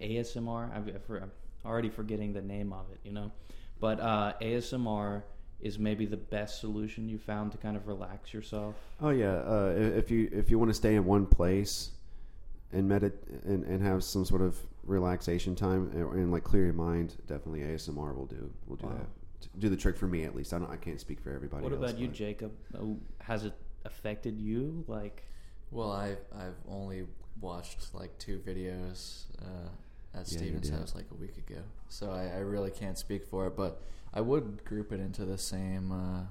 ASMR. 0.00 0.72
I've, 0.74 0.88
I've, 0.88 1.10
I'm 1.22 1.30
already 1.64 1.90
forgetting 1.90 2.32
the 2.32 2.42
name 2.42 2.72
of 2.72 2.90
it, 2.90 2.98
you 3.04 3.12
know, 3.12 3.30
but 3.78 4.00
uh, 4.00 4.32
ASMR 4.40 5.22
is 5.60 5.78
maybe 5.78 6.06
the 6.06 6.16
best 6.16 6.60
solution 6.60 7.08
you 7.08 7.18
found 7.18 7.52
to 7.52 7.58
kind 7.58 7.76
of 7.76 7.86
relax 7.88 8.32
yourself. 8.32 8.74
Oh 9.00 9.10
yeah, 9.10 9.34
uh, 9.38 9.74
if 9.76 10.10
you 10.10 10.28
if 10.32 10.50
you 10.50 10.58
want 10.58 10.70
to 10.70 10.74
stay 10.74 10.94
in 10.94 11.04
one 11.04 11.26
place 11.26 11.90
and 12.72 12.88
medit 12.90 13.12
and, 13.44 13.64
and 13.64 13.82
have 13.82 14.04
some 14.04 14.24
sort 14.24 14.42
of 14.42 14.56
relaxation 14.84 15.54
time 15.54 15.90
and, 15.94 16.02
and 16.12 16.32
like 16.32 16.44
clear 16.44 16.64
your 16.64 16.72
mind, 16.74 17.16
definitely 17.26 17.60
ASMR 17.60 18.14
will 18.14 18.26
do 18.26 18.50
will 18.66 18.76
do 18.76 18.86
Wow. 18.86 18.92
that. 18.98 19.06
Do 19.60 19.68
the 19.68 19.76
trick 19.76 19.96
for 19.96 20.06
me 20.08 20.24
at 20.24 20.34
least. 20.34 20.52
I 20.52 20.58
don't. 20.58 20.70
I 20.70 20.76
can't 20.76 21.00
speak 21.00 21.20
for 21.20 21.32
everybody. 21.32 21.62
what 21.62 21.72
else, 21.72 21.90
about 21.90 21.98
you, 22.00 22.08
but- 22.08 22.16
Jacob? 22.16 22.52
Uh, 22.74 22.84
Has 23.20 23.44
it 23.44 23.54
affected 23.84 24.38
you? 24.38 24.84
Like, 24.88 25.22
Well, 25.70 25.92
I've 25.92 26.18
I've 26.34 26.56
only 26.68 27.06
watched 27.40 27.94
like 27.94 28.16
two 28.18 28.38
videos 28.40 29.24
uh, 29.40 29.68
at 30.18 30.30
Yeah, 30.30 30.38
Steven's 30.38 30.68
house 30.70 30.94
like 30.94 31.06
a 31.12 31.14
week 31.14 31.36
ago, 31.36 31.60
so 31.88 32.10
I, 32.10 32.24
I 32.26 32.38
really 32.38 32.70
can't 32.72 32.98
speak 32.98 33.24
for 33.24 33.46
it. 33.46 33.56
But 33.56 33.80
I 34.12 34.20
would 34.20 34.64
group 34.64 34.92
it 34.92 35.00
into 35.00 35.24
the 35.24 35.38
same 35.38 35.92
uh, 35.92 36.24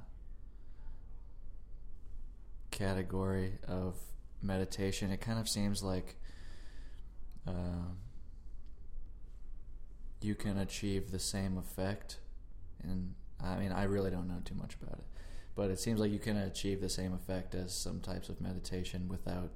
category 2.71 3.53
of 3.67 3.95
meditation. 4.41 5.11
It 5.11 5.21
kind 5.21 5.39
of 5.39 5.47
seems 5.47 5.83
like 5.83 6.15
um 7.47 7.97
you 10.19 10.33
can 10.33 10.57
achieve 10.57 11.11
the 11.11 11.19
same 11.19 11.57
effect, 11.57 12.17
and 12.83 13.13
I 13.43 13.57
mean 13.57 13.71
I 13.71 13.83
really 13.83 14.11
don't 14.11 14.27
know 14.27 14.41
too 14.43 14.55
much 14.55 14.75
about 14.81 14.99
it 14.99 15.05
but 15.57 15.71
it 15.71 15.79
seems 15.79 15.99
like 15.99 16.11
you 16.11 16.19
can 16.19 16.37
achieve 16.37 16.79
the 16.79 16.87
same 16.87 17.13
effect 17.13 17.55
as 17.55 17.75
some 17.75 17.99
types 17.99 18.29
of 18.29 18.39
meditation 18.39 19.07
without 19.09 19.51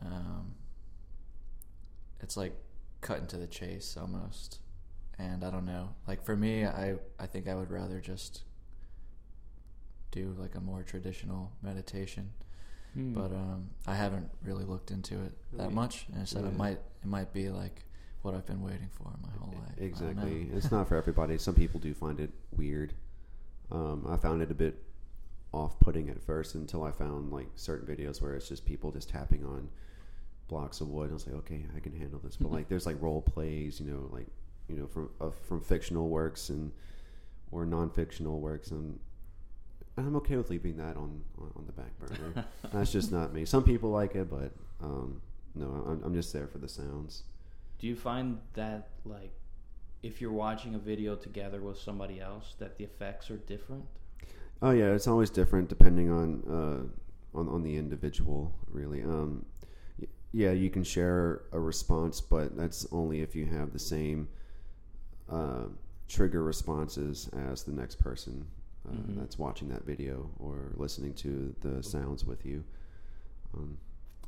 um, 0.00 0.54
it's 2.20 2.38
like 2.38 2.54
cutting 3.02 3.26
to 3.26 3.36
the 3.36 3.46
chase 3.46 3.98
almost 4.00 4.60
and 5.18 5.44
i 5.44 5.50
don't 5.50 5.64
know 5.66 5.88
like 6.06 6.24
for 6.24 6.36
me 6.36 6.64
i 6.64 6.94
i 7.18 7.26
think 7.26 7.48
i 7.48 7.54
would 7.54 7.70
rather 7.70 8.00
just 8.00 8.42
do 10.10 10.34
like 10.38 10.54
a 10.54 10.60
more 10.60 10.82
traditional 10.82 11.52
meditation 11.62 12.30
hmm. 12.94 13.12
but 13.12 13.32
um 13.32 13.68
i 13.86 13.94
haven't 13.94 14.28
really 14.42 14.64
looked 14.64 14.90
into 14.90 15.14
it 15.22 15.32
that 15.52 15.72
much 15.72 16.06
and 16.14 16.28
so 16.28 16.40
Yeah. 16.40 16.48
it 16.48 16.56
might 16.56 16.78
it 17.02 17.06
might 17.06 17.32
be 17.32 17.48
like 17.50 17.84
what 18.22 18.34
i've 18.34 18.46
been 18.46 18.62
waiting 18.62 18.88
for 18.92 19.12
my 19.22 19.30
whole 19.38 19.52
life 19.54 19.72
I 19.76 19.80
don't 19.80 20.16
know. 20.16 20.22
Exactly. 20.22 20.48
It's 20.54 20.70
not 20.70 20.88
for 20.88 20.96
everybody. 20.96 21.38
Some 21.38 21.54
people 21.54 21.78
do 21.80 21.92
find 21.94 22.18
it 22.18 22.30
weird. 22.56 22.94
Um, 23.70 24.06
I 24.08 24.16
found 24.16 24.42
it 24.42 24.50
a 24.50 24.54
bit 24.54 24.82
off-putting 25.52 26.08
at 26.08 26.20
first 26.22 26.54
until 26.54 26.82
I 26.82 26.90
found 26.90 27.30
like 27.32 27.48
certain 27.56 27.86
videos 27.86 28.20
where 28.20 28.34
it's 28.34 28.48
just 28.48 28.64
people 28.64 28.90
just 28.90 29.08
tapping 29.08 29.44
on 29.44 29.68
blocks 30.48 30.80
of 30.80 30.88
wood. 30.88 31.04
And 31.04 31.12
I 31.12 31.14
was 31.14 31.26
like, 31.26 31.36
okay, 31.36 31.66
I 31.76 31.80
can 31.80 31.92
handle 31.92 32.18
this. 32.22 32.36
But 32.36 32.50
like, 32.56 32.68
there's 32.68 32.86
like 32.86 33.00
role 33.00 33.22
plays, 33.22 33.80
you 33.80 33.86
know, 33.86 34.08
like 34.12 34.26
you 34.68 34.76
know, 34.76 34.86
from 34.86 35.10
of, 35.20 35.34
from 35.46 35.60
fictional 35.60 36.08
works 36.08 36.48
and 36.48 36.72
or 37.50 37.64
non-fictional 37.64 38.40
works, 38.40 38.70
and 38.70 38.98
I'm 39.96 40.16
okay 40.16 40.36
with 40.36 40.50
leaving 40.50 40.76
that 40.78 40.96
on 40.96 41.22
on, 41.38 41.52
on 41.56 41.64
the 41.66 41.72
back 41.72 41.98
burner. 41.98 42.46
That's 42.72 42.92
just 42.92 43.12
not 43.12 43.32
me. 43.32 43.44
Some 43.44 43.64
people 43.64 43.90
like 43.90 44.14
it, 44.14 44.28
but 44.30 44.52
um, 44.82 45.20
no, 45.54 45.66
I'm, 45.86 46.02
I'm 46.04 46.14
just 46.14 46.32
there 46.32 46.46
for 46.46 46.58
the 46.58 46.68
sounds. 46.68 47.24
Do 47.78 47.86
you 47.86 47.96
find 47.96 48.38
that 48.54 48.88
like 49.04 49.32
if 50.02 50.20
you're 50.20 50.32
watching 50.32 50.74
a 50.74 50.78
video 50.78 51.16
together 51.16 51.60
with 51.60 51.78
somebody 51.78 52.20
else 52.20 52.54
that 52.58 52.76
the 52.76 52.84
effects 52.84 53.30
are 53.30 53.38
different? 53.38 53.84
Oh 54.62 54.70
yeah, 54.70 54.92
it's 54.92 55.06
always 55.06 55.30
different 55.30 55.68
depending 55.68 56.10
on 56.10 56.42
uh, 56.48 57.38
on 57.38 57.48
on 57.48 57.62
the 57.62 57.76
individual. 57.76 58.54
Really, 58.70 59.02
um, 59.02 59.44
yeah, 60.32 60.52
you 60.52 60.70
can 60.70 60.84
share 60.84 61.42
a 61.52 61.60
response, 61.60 62.20
but 62.20 62.56
that's 62.56 62.86
only 62.92 63.20
if 63.20 63.34
you 63.34 63.46
have 63.46 63.72
the 63.72 63.78
same 63.78 64.28
uh, 65.30 65.64
trigger 66.08 66.42
responses 66.42 67.28
as 67.50 67.64
the 67.64 67.72
next 67.72 67.96
person 67.96 68.46
uh, 68.88 68.92
Mhm. 68.92 69.16
that's 69.18 69.36
watching 69.38 69.68
that 69.68 69.84
video 69.84 70.30
or 70.38 70.70
listening 70.76 71.12
to 71.14 71.54
the 71.60 71.82
sounds 71.82 72.24
with 72.24 72.46
you. 72.46 72.62
Um, 73.54 73.78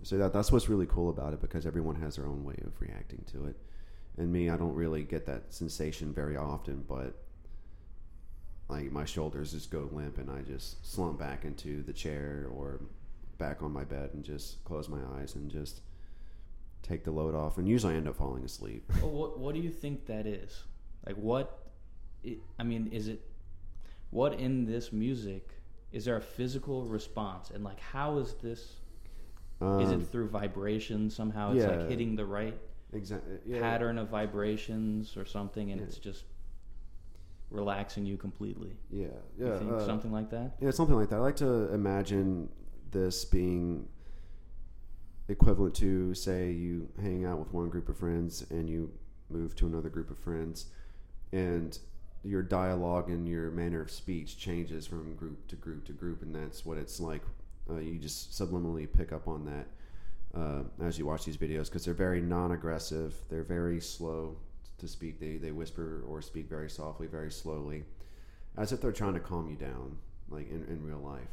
so 0.03 0.19
that 0.19 0.33
that's 0.33 0.51
what's 0.51 0.69
really 0.69 0.87
cool 0.87 1.11
about 1.11 1.33
it 1.33 1.41
because 1.41 1.65
everyone 1.67 1.95
has 1.97 2.17
their 2.17 2.27
own 2.27 2.45
way 2.45 2.57
of 2.65 2.81
reacting 2.81 3.23
to 3.33 3.47
it. 3.47 3.57
And 4.17 4.33
me, 4.33 4.51
I 4.51 4.57
don't 4.57 4.75
really 4.75 5.05
get 5.05 5.27
that 5.27 5.53
sensation 5.55 6.13
very 6.13 6.37
often, 6.37 6.85
but 6.89 7.15
like 8.69 8.91
my 8.93 9.05
shoulders 9.05 9.53
just 9.53 9.71
go 9.71 9.89
limp 9.93 10.19
and 10.19 10.31
I 10.31 10.43
just 10.43 10.85
slump 10.85 11.19
back 11.19 11.45
into 11.45 11.83
the 11.85 11.93
chair 11.93 12.49
or 12.55 12.81
back 13.39 13.63
on 13.63 13.73
my 13.73 13.85
bed 13.85 14.11
and 14.15 14.25
just 14.25 14.63
close 14.65 14.89
my 14.89 14.99
eyes 15.19 15.37
and 15.37 15.51
just 15.51 15.81
take 16.83 17.05
the 17.05 17.11
load 17.13 17.35
off. 17.35 17.59
And 17.59 17.69
usually 17.69 17.95
I 17.95 17.97
end 17.97 18.09
up 18.09 18.17
falling 18.17 18.45
asleep. 18.45 18.91
well, 19.03 19.11
what 19.13 19.39
what 19.39 19.55
do 19.55 19.61
you 19.61 19.71
think 19.71 20.07
that 20.07 20.27
is? 20.27 20.65
Like 21.09 21.17
what? 21.17 21.59
I 22.59 22.63
mean, 22.63 22.89
is 22.93 23.09
it 23.09 23.21
what 24.11 24.35
in 24.35 24.67
this 24.67 24.93
music? 24.93 25.49
Is 25.91 26.05
there 26.05 26.17
a 26.17 26.21
physical 26.21 26.85
response? 26.85 27.51
And 27.51 27.65
like, 27.65 27.81
how 27.81 28.19
is 28.19 28.35
this? 28.35 28.61
is 29.81 29.91
Um, 29.91 30.03
it 30.03 30.07
through 30.09 30.29
vibration 30.29 31.11
somehow? 31.11 31.53
It's 31.53 31.65
yeah. 31.65 31.71
like 31.79 31.89
hitting 31.89 32.15
the 32.15 32.27
right 32.27 32.57
exactly 32.93 33.39
yeah. 33.47 33.61
pattern 33.61 33.99
of 33.99 34.09
vibrations 34.09 35.17
or 35.17 35.25
something, 35.25 35.73
and 35.73 35.81
Yeah. 35.81 35.87
it's 35.87 35.99
just 35.99 36.25
relaxing 37.51 38.05
you 38.05 38.17
completely. 38.19 38.77
Yeah, 38.91 39.07
You 39.39 39.47
yeah, 39.49 39.59
think 39.59 39.73
uh, 39.73 39.87
something 39.87 40.13
like 40.13 40.29
that? 40.31 40.57
Yeah, 40.61 40.71
something 40.71 40.95
like 40.95 41.09
that. 41.09 41.17
I 41.17 41.21
like 41.21 41.37
to 41.37 41.73
imagine 41.73 42.51
this 42.91 43.25
being 43.25 43.89
equivalent 45.29 45.75
to, 45.77 46.15
say, 46.15 46.53
you 46.53 46.89
hang 47.01 47.25
out 47.25 47.39
with 47.39 47.53
one 47.53 47.69
group 47.71 47.89
of 47.89 47.97
friends 47.97 48.45
and 48.51 48.69
you 48.69 48.93
move 49.31 49.55
to 49.57 49.67
another 49.67 49.89
group 49.89 50.11
of 50.11 50.19
friends, 50.19 50.67
and 51.33 51.79
your 52.25 52.43
dialogue 52.43 53.09
and 53.11 53.29
your 53.29 53.51
manner 53.51 53.81
of 53.81 53.91
speech 53.91 54.39
changes 54.39 54.87
from 54.87 55.15
group 55.15 55.47
to 55.49 55.57
group 55.57 55.85
to 55.87 55.93
group, 55.93 56.23
and 56.23 56.35
that's 56.35 56.65
what 56.65 56.79
it's 56.79 57.01
like. 57.01 57.23
Uh, 57.71 57.77
you 57.77 57.99
just 57.99 58.33
subliminally 58.33 58.89
pick 58.91 59.13
up 59.13 59.29
on 59.29 59.45
that 59.45 59.67
uh, 60.39 60.63
as 60.83 60.99
you 60.99 61.07
watch 61.07 61.25
these 61.25 61.37
videos 61.37 61.67
because 61.67 61.85
they're 61.85 61.95
very 61.95 62.21
non-aggressive. 62.21 63.15
They're 63.29 63.45
very 63.45 63.81
slow 63.81 64.37
to 64.79 64.89
speak. 64.89 65.21
They 65.21 65.37
they 65.37 65.53
whisper 65.53 66.05
or 66.09 66.23
speak 66.23 66.49
very 66.49 66.71
softly, 66.71 67.07
very 67.07 67.31
slowly, 67.31 67.85
as 68.57 68.73
if 68.73 68.81
they're 68.81 68.93
trying 68.93 69.15
to 69.15 69.21
calm 69.21 69.49
you 69.49 69.57
down, 69.57 69.97
like 70.29 70.51
in, 70.51 70.65
in 70.65 70.85
real 70.85 70.99
life. 70.99 71.29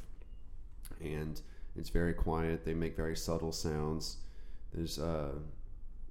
And 1.02 1.40
it's 1.76 1.90
very 1.90 2.14
quiet. 2.14 2.64
They 2.66 2.74
make 2.74 2.96
very 2.96 3.16
subtle 3.16 3.52
sounds. 3.52 4.18
There's 4.74 5.00
uh, 5.00 5.34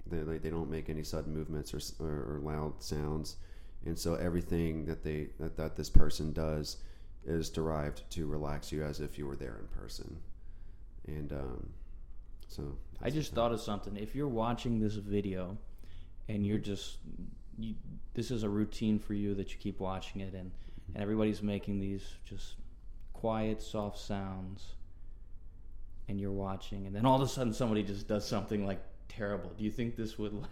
they 0.07 0.37
they 0.37 0.49
don't 0.49 0.69
make 0.69 0.89
any 0.89 1.03
sudden 1.03 1.33
movements 1.33 1.73
or, 1.73 2.05
or, 2.05 2.35
or 2.35 2.39
loud 2.43 2.83
sounds, 2.83 3.37
and 3.85 3.97
so 3.97 4.15
everything 4.15 4.85
that 4.85 5.03
they 5.03 5.29
that, 5.39 5.55
that 5.57 5.75
this 5.75 5.89
person 5.89 6.33
does 6.33 6.77
is 7.25 7.49
derived 7.49 8.09
to 8.11 8.27
relax 8.27 8.71
you 8.71 8.83
as 8.83 8.99
if 8.99 9.17
you 9.17 9.25
were 9.25 9.35
there 9.35 9.57
in 9.59 9.67
person. 9.67 10.17
And 11.07 11.31
um, 11.33 11.69
so 12.47 12.77
I 13.01 13.09
just 13.09 13.33
thought 13.33 13.51
of 13.51 13.61
something. 13.61 13.95
If 13.95 14.15
you're 14.15 14.27
watching 14.27 14.79
this 14.79 14.95
video 14.95 15.57
and 16.27 16.45
you're 16.45 16.59
just 16.59 16.97
you, 17.57 17.75
this 18.13 18.31
is 18.31 18.43
a 18.43 18.49
routine 18.49 18.99
for 18.99 19.13
you 19.13 19.33
that 19.35 19.51
you 19.51 19.57
keep 19.59 19.79
watching 19.79 20.21
it 20.21 20.33
and 20.33 20.51
and 20.87 20.97
everybody's 20.97 21.41
making 21.41 21.79
these 21.79 22.03
just 22.25 22.55
quiet 23.13 23.61
soft 23.61 23.97
sounds 23.97 24.75
and 26.07 26.19
you're 26.19 26.31
watching 26.31 26.85
and 26.85 26.95
then 26.95 27.07
all 27.07 27.15
of 27.15 27.21
a 27.21 27.27
sudden 27.27 27.53
somebody 27.53 27.81
just 27.81 28.07
does 28.07 28.27
something 28.27 28.65
like 28.65 28.79
terrible. 29.07 29.51
Do 29.57 29.63
you 29.63 29.71
think 29.71 29.95
this 29.95 30.19
would 30.19 30.33
like 30.33 30.49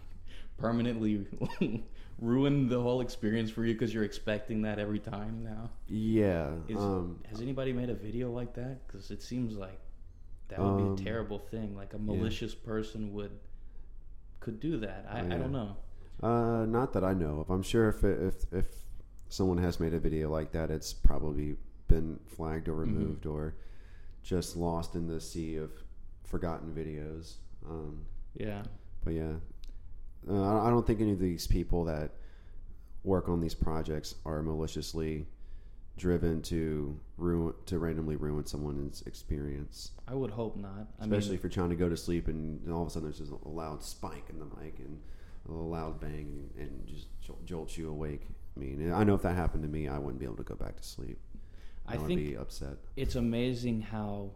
permanently 0.56 1.26
ruin 2.18 2.68
the 2.68 2.80
whole 2.80 3.00
experience 3.00 3.50
for 3.50 3.64
you 3.64 3.74
because 3.74 3.92
you're 3.92 4.04
expecting 4.04 4.62
that 4.62 4.78
every 4.78 4.98
time 4.98 5.42
now? 5.44 5.70
yeah. 5.88 6.50
Is, 6.68 6.78
um, 6.78 7.18
has 7.28 7.40
anybody 7.40 7.72
made 7.72 7.90
a 7.90 7.94
video 7.94 8.30
like 8.30 8.54
that? 8.54 8.86
Because 8.86 9.10
it 9.10 9.22
seems 9.22 9.56
like 9.56 9.80
that 10.48 10.62
would 10.62 10.70
Um, 10.70 10.76
be 10.76 10.86
a 10.86 10.90
terrible 10.90 11.38
thing. 11.38 11.76
Like 11.76 11.94
a 11.94 11.98
malicious 11.98 12.54
person 12.54 13.12
would 13.14 13.32
could 14.40 14.60
do 14.60 14.76
that. 14.78 15.06
I, 15.10 15.20
Oh, 15.20 15.34
I 15.34 15.38
don't 15.38 15.52
know. 15.52 15.76
Uh, 16.22 16.64
not 16.66 16.92
that 16.92 17.04
I 17.04 17.12
know 17.14 17.40
of. 17.40 17.50
I'm 17.50 17.62
sure 17.62 17.88
if 17.88 18.04
it, 18.04 18.20
if 18.22 18.52
if 18.52 18.66
someone 19.28 19.58
has 19.58 19.80
made 19.80 19.94
a 19.94 19.98
video 19.98 20.30
like 20.30 20.52
that, 20.52 20.70
it's 20.70 20.92
probably 20.92 21.56
been 21.88 22.18
flagged 22.26 22.68
or 22.68 22.74
Mhm. 22.84 22.84
removed 22.92 23.26
or 23.26 23.54
just 24.22 24.56
lost 24.56 24.94
in 24.94 25.06
the 25.08 25.20
sea 25.20 25.56
of 25.56 25.72
forgotten 26.24 26.72
videos. 26.74 27.34
Um, 27.68 28.06
Yeah. 28.34 28.64
but 29.04 29.14
yeah, 29.14 29.34
uh, 30.28 30.58
I 30.58 30.66
I 30.66 30.70
don't 30.70 30.86
think 30.86 31.00
any 31.00 31.12
of 31.12 31.18
these 31.18 31.46
people 31.46 31.84
that 31.84 32.10
work 33.02 33.28
on 33.28 33.40
these 33.40 33.54
projects 33.54 34.14
are 34.24 34.42
maliciously 34.42 35.26
driven 35.96 36.42
to 36.42 36.98
ruin 37.16 37.54
to 37.66 37.78
randomly 37.78 38.16
ruin 38.16 38.44
someone's 38.46 39.02
experience. 39.02 39.92
I 40.08 40.14
would 40.14 40.30
hope 40.30 40.56
not. 40.56 40.88
I 40.98 41.04
Especially 41.04 41.30
mean, 41.30 41.38
if 41.38 41.42
you're 41.44 41.50
trying 41.50 41.70
to 41.70 41.76
go 41.76 41.88
to 41.88 41.96
sleep 41.96 42.28
and 42.28 42.70
all 42.72 42.82
of 42.82 42.88
a 42.88 42.90
sudden 42.90 43.08
there's 43.08 43.18
just 43.18 43.30
a 43.30 43.48
loud 43.48 43.82
spike 43.82 44.24
in 44.30 44.38
the 44.38 44.46
mic 44.46 44.78
and 44.78 45.00
a 45.48 45.52
loud 45.52 46.00
bang 46.00 46.50
and, 46.56 46.68
and 46.68 46.86
just 46.86 47.06
jol- 47.20 47.38
jolts 47.44 47.78
you 47.78 47.88
awake. 47.90 48.22
I 48.56 48.60
mean, 48.60 48.92
I 48.92 49.04
know 49.04 49.14
if 49.14 49.22
that 49.22 49.36
happened 49.36 49.62
to 49.62 49.68
me, 49.68 49.88
I 49.88 49.98
wouldn't 49.98 50.18
be 50.18 50.24
able 50.24 50.36
to 50.36 50.42
go 50.42 50.54
back 50.54 50.76
to 50.76 50.82
sleep. 50.82 51.18
I, 51.86 51.94
I 51.94 51.98
would 51.98 52.08
be 52.08 52.36
upset. 52.36 52.78
it's 52.96 53.14
amazing 53.14 53.82
how 53.82 54.30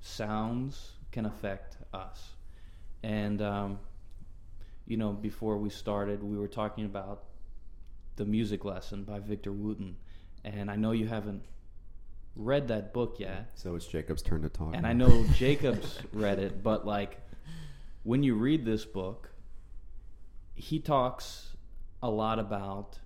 sounds 0.00 0.92
can 1.12 1.24
affect 1.26 1.76
us. 1.92 2.30
And, 3.02 3.40
um, 3.42 3.78
you 4.86 4.96
know, 4.96 5.12
before 5.12 5.56
we 5.56 5.70
started, 5.70 6.22
we 6.22 6.36
were 6.36 6.48
talking 6.48 6.84
about 6.84 7.24
the 8.16 8.24
music 8.24 8.64
lesson 8.64 9.04
by 9.04 9.18
Victor 9.18 9.52
Wooten. 9.52 9.96
And 10.44 10.70
I 10.70 10.76
know 10.76 10.92
you 10.92 11.06
haven't 11.06 11.42
read 12.36 12.68
that 12.68 12.92
book 12.92 13.16
yet. 13.18 13.50
So 13.54 13.74
it's 13.76 13.86
Jacob's 13.86 14.22
turn 14.22 14.42
to 14.42 14.48
talk. 14.48 14.74
And 14.74 14.86
I 14.86 14.92
know 14.92 15.24
Jacob's 15.34 15.98
read 16.12 16.38
it, 16.38 16.62
but 16.62 16.86
like 16.86 17.20
when 18.02 18.22
you 18.22 18.34
read 18.34 18.64
this 18.64 18.84
book, 18.84 19.30
he 20.54 20.78
talks 20.78 21.56
a 22.02 22.10
lot 22.10 22.38
about 22.38 22.98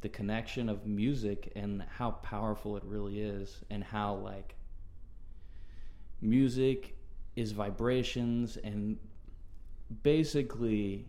the 0.00 0.08
connection 0.08 0.68
of 0.68 0.86
music 0.86 1.52
and 1.56 1.82
how 1.96 2.10
powerful 2.10 2.76
it 2.76 2.84
really 2.84 3.20
is 3.20 3.62
and 3.70 3.82
how 3.82 4.14
like 4.14 4.54
music 6.20 6.96
is 7.34 7.52
vibrations 7.52 8.56
and 8.58 8.98
basically 10.02 11.06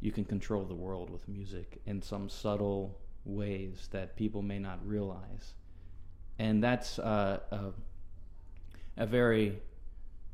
you 0.00 0.12
can 0.12 0.24
control 0.24 0.64
the 0.64 0.74
world 0.74 1.10
with 1.10 1.28
music 1.28 1.80
in 1.86 2.02
some 2.02 2.28
subtle 2.28 2.98
ways 3.24 3.88
that 3.92 4.16
people 4.16 4.42
may 4.42 4.58
not 4.58 4.84
realize. 4.86 5.54
And 6.38 6.62
that's 6.62 6.98
uh, 6.98 7.38
a, 7.50 7.72
a 8.96 9.06
very 9.06 9.60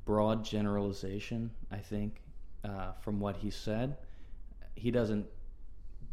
broad 0.09 0.43
generalization 0.43 1.51
i 1.71 1.77
think 1.77 2.23
uh, 2.65 2.93
from 3.03 3.21
what 3.21 3.37
he 3.37 3.51
said. 3.51 3.97
He 4.75 4.91
doesn't 4.91 5.27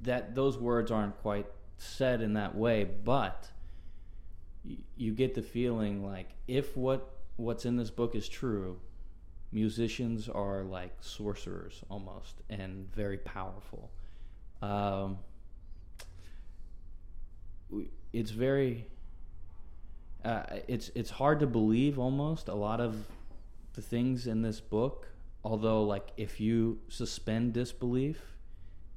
that 0.04 0.36
those 0.36 0.58
words 0.58 0.92
aren't 0.92 1.18
quite 1.22 1.48
said 1.78 2.22
in 2.22 2.34
that 2.34 2.56
way 2.56 2.84
but 2.84 3.50
y- 4.66 4.78
you 4.98 5.14
get 5.14 5.34
the 5.34 5.42
feeling 5.42 6.06
like 6.06 6.30
if 6.48 6.76
what 6.76 7.10
what's 7.38 7.66
in 7.66 7.78
this 7.78 7.90
book 7.90 8.16
is 8.16 8.28
true 8.28 8.78
musicians 9.52 10.28
are 10.28 10.64
like 10.64 10.96
sorcerers 11.02 11.82
almost 11.90 12.42
and 12.50 12.92
very 12.94 13.18
powerful. 13.18 13.92
Um, 14.62 15.20
it's 18.14 18.32
very 18.32 18.88
uh, 20.24 20.44
it's 20.68 20.90
it's 20.96 21.10
hard 21.10 21.40
to 21.40 21.48
believe 21.48 22.00
almost 22.00 22.48
a 22.48 22.56
lot 22.56 22.80
of 22.82 23.06
the 23.74 23.82
things 23.82 24.26
in 24.28 24.42
this 24.42 24.60
book 24.62 25.08
although 25.44 25.84
like 25.84 26.08
if 26.18 26.40
you 26.40 26.80
suspend 26.88 27.54
disbelief 27.54 28.20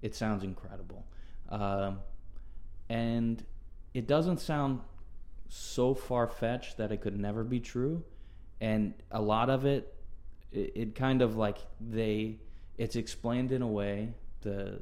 it 0.01 0.15
sounds 0.15 0.45
incredible. 0.45 1.05
Um, 1.49 2.01
and 2.89 3.45
it 3.95 4.07
doesn't 4.07 4.41
sound 4.41 4.81
so 5.49 5.95
far-fetched 5.95 6.77
that 6.77 6.93
it 6.93 7.01
could 7.01 7.19
never 7.19 7.43
be 7.43 7.59
true 7.59 8.05
and 8.61 8.95
a 9.11 9.21
lot 9.21 9.51
of 9.51 9.65
it 9.65 9.95
it, 10.53 10.73
it 10.75 10.95
kind 10.95 11.23
of 11.23 11.37
like 11.37 11.59
they 11.81 12.39
it's 12.77 12.97
explained 12.97 13.53
in 13.53 13.63
a 13.63 13.67
way 13.67 14.15
the 14.41 14.81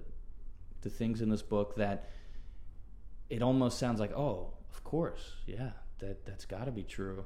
the 0.83 0.91
things 0.91 1.23
in 1.23 1.29
this 1.29 1.43
book 1.43 1.77
that 1.77 2.11
it 3.31 3.43
almost 3.43 3.79
sounds 3.79 3.99
like 3.99 4.13
oh 4.13 4.53
of 4.71 4.85
course 4.85 5.33
yeah 5.47 5.71
that 5.99 6.25
that's 6.27 6.45
got 6.45 6.65
to 6.67 6.71
be 6.71 6.83
true. 6.83 7.25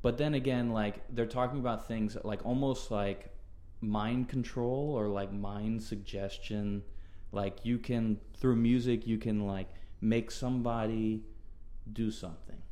But 0.00 0.18
then 0.18 0.34
again 0.34 0.70
like 0.70 1.02
they're 1.10 1.26
talking 1.26 1.60
about 1.60 1.86
things 1.86 2.16
like 2.24 2.44
almost 2.44 2.90
like 2.90 3.30
mind 3.80 4.28
control 4.28 4.94
or 4.96 5.08
like 5.08 5.32
mind 5.32 5.82
suggestion. 5.82 6.82
Like 7.30 7.64
you 7.64 7.78
can 7.78 8.18
through 8.36 8.56
music 8.56 9.06
you 9.06 9.18
can 9.18 9.46
like 9.46 9.68
make 10.00 10.30
somebody 10.30 11.22
do 11.92 12.10
something 12.10 12.62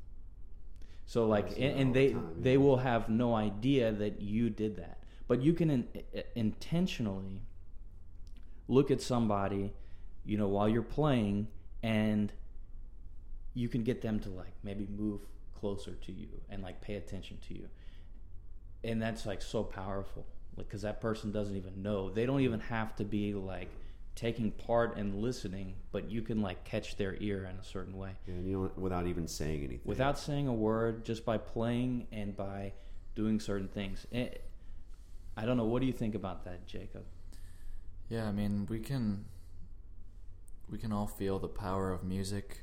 so 1.11 1.27
like 1.27 1.59
and, 1.59 1.81
and 1.81 1.95
they 1.95 2.07
the 2.07 2.13
time, 2.15 2.35
they 2.39 2.57
will 2.57 2.77
have 2.77 3.09
no 3.09 3.35
idea 3.35 3.91
that 3.91 4.21
you 4.21 4.49
did 4.49 4.77
that. 4.77 5.03
But 5.27 5.43
you 5.43 5.55
can 5.55 5.69
in, 5.69 5.89
intentionally 6.37 7.43
look 8.69 8.93
at 8.93 9.01
somebody 9.03 9.73
you 10.25 10.39
know 10.39 10.47
while 10.47 10.69
you're 10.69 10.83
playing 10.83 11.49
and 11.83 12.33
you 13.55 13.69
can 13.69 13.83
get 13.83 14.03
them 14.03 14.21
to 14.21 14.29
like 14.29 14.53
maybe 14.63 14.87
move 14.87 15.23
closer 15.53 15.95
to 15.95 16.13
you 16.13 16.29
and 16.49 16.63
like 16.63 16.81
pay 16.81 16.95
attention 16.95 17.39
to 17.49 17.55
you. 17.55 17.69
And 18.85 19.03
that's 19.03 19.27
like 19.27 19.43
so 19.43 19.65
powerful. 19.65 20.25
Like 20.57 20.69
because 20.69 20.83
that 20.83 21.01
person 21.01 21.33
doesn't 21.33 21.57
even 21.57 21.83
know. 21.83 22.11
They 22.11 22.25
don't 22.25 22.43
even 22.43 22.61
have 22.61 22.95
to 22.97 23.05
be 23.05 23.35
like 23.35 23.71
taking 24.15 24.51
part 24.51 24.97
and 24.97 25.15
listening 25.15 25.75
but 25.93 26.11
you 26.11 26.21
can 26.23 26.43
like 26.43 26.65
catch 26.65 26.97
their 26.97 27.17
ear 27.21 27.45
in 27.45 27.57
a 27.57 27.65
certain 27.65 27.97
way. 27.97 28.11
Yeah, 28.27 28.35
and 28.35 28.47
you 28.47 28.53
know, 28.53 28.71
without 28.77 29.07
even 29.07 29.27
saying 29.27 29.61
anything. 29.61 29.81
without 29.85 30.19
saying 30.19 30.47
a 30.47 30.55
word 30.55 31.05
just 31.05 31.25
by 31.25 31.39
playing 31.39 32.07
and 32.13 32.37
by 32.37 32.73
doing 33.15 33.41
certain 33.41 33.69
things. 33.69 34.07
Eh, 34.13 34.29
i 35.37 35.45
don't 35.45 35.57
know. 35.57 35.65
What 35.65 35.81
do 35.81 35.87
you 35.87 35.93
think 35.93 36.15
about 36.15 36.45
that 36.45 36.67
jacob? 36.67 37.05
Yeah, 38.09 38.27
I 38.29 38.33
mean, 38.33 38.67
we 38.69 38.81
can 38.81 39.25
we 40.69 40.79
can 40.79 40.93
all 40.93 41.07
feel 41.07 41.39
the 41.39 41.49
power 41.49 41.93
of 41.93 42.05
music 42.05 42.61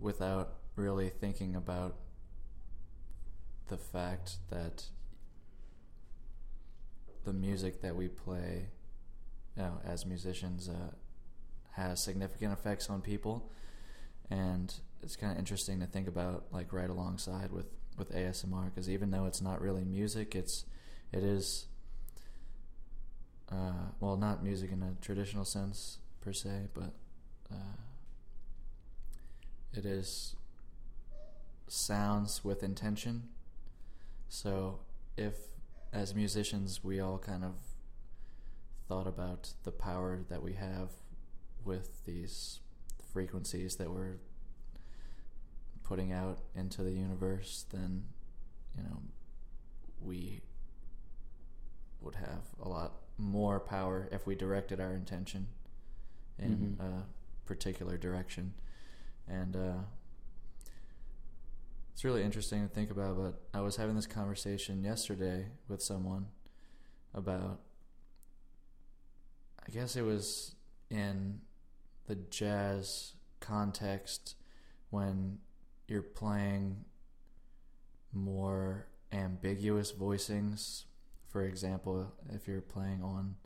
without 0.00 0.54
really 0.76 1.08
thinking 1.08 1.54
about 1.54 1.96
the 3.68 3.76
fact 3.76 4.36
that 4.50 4.84
the 7.24 7.32
music 7.32 7.80
that 7.82 7.96
we 7.96 8.08
play, 8.08 8.68
you 9.56 9.62
know, 9.62 9.80
as 9.84 10.04
musicians, 10.06 10.68
uh, 10.68 10.92
has 11.72 12.02
significant 12.02 12.52
effects 12.52 12.88
on 12.88 13.00
people, 13.00 13.50
and 14.30 14.74
it's 15.02 15.16
kind 15.16 15.32
of 15.32 15.38
interesting 15.38 15.80
to 15.80 15.86
think 15.86 16.08
about, 16.08 16.44
like 16.52 16.72
right 16.72 16.90
alongside 16.90 17.50
with 17.52 17.66
with 17.96 18.12
ASMR, 18.12 18.66
because 18.66 18.90
even 18.90 19.10
though 19.10 19.26
it's 19.26 19.40
not 19.40 19.60
really 19.60 19.84
music, 19.84 20.34
it's 20.34 20.64
it 21.12 21.22
is 21.22 21.66
uh, 23.50 23.90
well, 24.00 24.16
not 24.16 24.42
music 24.42 24.72
in 24.72 24.82
a 24.82 24.94
traditional 25.00 25.44
sense 25.44 25.98
per 26.20 26.32
se, 26.32 26.68
but 26.72 26.92
uh, 27.52 27.76
it 29.72 29.84
is 29.84 30.34
sounds 31.68 32.44
with 32.44 32.62
intention. 32.62 33.28
So, 34.28 34.80
if 35.16 35.34
as 35.92 36.14
musicians 36.14 36.82
we 36.82 36.98
all 37.00 37.18
kind 37.18 37.44
of 37.44 37.54
thought 38.88 39.06
about 39.06 39.52
the 39.64 39.70
power 39.72 40.20
that 40.28 40.42
we 40.42 40.52
have 40.54 40.90
with 41.64 42.04
these 42.04 42.60
frequencies 43.12 43.76
that 43.76 43.90
we're 43.90 44.16
putting 45.82 46.12
out 46.12 46.38
into 46.54 46.82
the 46.82 46.92
universe, 46.92 47.64
then 47.72 48.04
you 48.76 48.82
know 48.82 49.02
we 50.00 50.40
would 52.00 52.14
have 52.16 52.42
a 52.62 52.68
lot 52.68 52.92
more 53.16 53.60
power 53.60 54.08
if 54.12 54.26
we 54.26 54.34
directed 54.34 54.80
our 54.80 54.92
intention 54.94 55.46
in 56.38 56.76
Mhm. 56.78 56.80
a 56.80 57.06
particular 57.46 57.96
direction. 57.96 58.52
And 59.26 59.56
uh, 59.56 59.78
it's 61.92 62.04
really 62.04 62.22
interesting 62.22 62.66
to 62.66 62.74
think 62.74 62.90
about. 62.90 63.16
But 63.16 63.40
I 63.56 63.60
was 63.62 63.76
having 63.76 63.94
this 63.96 64.06
conversation 64.06 64.82
yesterday 64.84 65.50
with 65.68 65.80
someone 65.82 66.26
about, 67.14 67.60
I 69.66 69.70
guess 69.70 69.96
it 69.96 70.02
was 70.02 70.54
in 70.90 71.40
the 72.06 72.16
jazz 72.16 73.14
context 73.40 74.36
when 74.90 75.38
you're 75.88 76.02
playing 76.02 76.84
more 78.12 78.86
ambiguous 79.12 79.92
voicings. 79.92 80.84
For 81.28 81.44
example, 81.44 82.12
if 82.32 82.46
you're 82.46 82.60
playing 82.60 83.02
on 83.02 83.36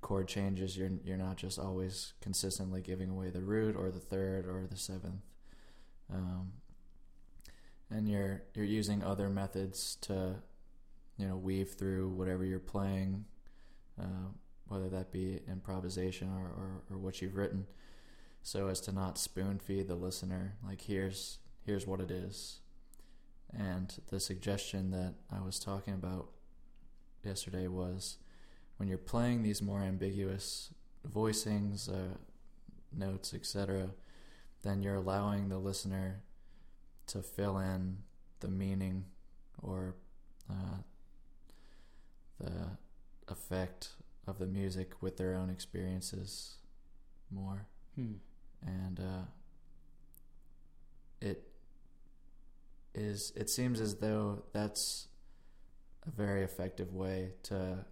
chord 0.00 0.28
changes, 0.28 0.76
you're 0.76 0.90
you're 1.04 1.16
not 1.16 1.36
just 1.36 1.58
always 1.58 2.12
consistently 2.20 2.80
giving 2.80 3.10
away 3.10 3.30
the 3.30 3.42
root 3.42 3.76
or 3.76 3.90
the 3.90 4.00
third 4.00 4.46
or 4.46 4.66
the 4.70 4.76
seventh, 4.76 5.22
um, 6.12 6.52
and 7.90 8.08
you're 8.08 8.42
you're 8.54 8.64
using 8.64 9.02
other 9.02 9.28
methods 9.28 9.96
to, 10.02 10.36
you 11.18 11.26
know, 11.26 11.36
weave 11.36 11.72
through 11.72 12.08
whatever 12.10 12.44
you're 12.44 12.58
playing, 12.58 13.24
uh, 14.00 14.30
whether 14.68 14.88
that 14.88 15.12
be 15.12 15.40
improvisation 15.48 16.28
or, 16.28 16.46
or, 16.46 16.82
or 16.90 16.98
what 16.98 17.22
you've 17.22 17.36
written, 17.36 17.66
so 18.42 18.68
as 18.68 18.80
to 18.82 18.92
not 18.92 19.18
spoon 19.18 19.58
feed 19.58 19.88
the 19.88 19.94
listener. 19.94 20.54
Like 20.66 20.82
here's 20.82 21.38
here's 21.64 21.86
what 21.86 22.00
it 22.00 22.10
is, 22.10 22.60
and 23.52 23.94
the 24.10 24.20
suggestion 24.20 24.90
that 24.90 25.14
I 25.30 25.40
was 25.40 25.58
talking 25.58 25.94
about 25.94 26.30
yesterday 27.24 27.66
was 27.66 28.18
when 28.76 28.88
you're 28.88 28.98
playing 28.98 29.42
these 29.42 29.62
more 29.62 29.80
ambiguous 29.80 30.72
voicings, 31.08 31.88
uh, 31.88 32.16
notes, 32.92 33.34
etc., 33.34 33.90
then 34.62 34.82
you're 34.82 34.96
allowing 34.96 35.48
the 35.48 35.58
listener 35.58 36.22
to 37.06 37.22
fill 37.22 37.58
in 37.58 37.98
the 38.40 38.48
meaning 38.48 39.04
or 39.62 39.94
uh, 40.50 40.78
the 42.40 42.52
effect 43.28 43.90
of 44.26 44.38
the 44.38 44.46
music 44.46 44.92
with 45.00 45.16
their 45.16 45.34
own 45.34 45.50
experiences 45.50 46.56
more. 47.30 47.66
Hmm. 47.94 48.14
And 48.66 49.00
uh, 49.00 49.24
it 51.20 51.42
is, 52.94 53.32
it 53.36 53.50
seems 53.50 53.80
as 53.80 53.96
though 53.96 54.42
that's 54.52 55.08
a 56.06 56.10
very 56.10 56.42
effective 56.42 56.92
way 56.92 57.32
to 57.44 57.84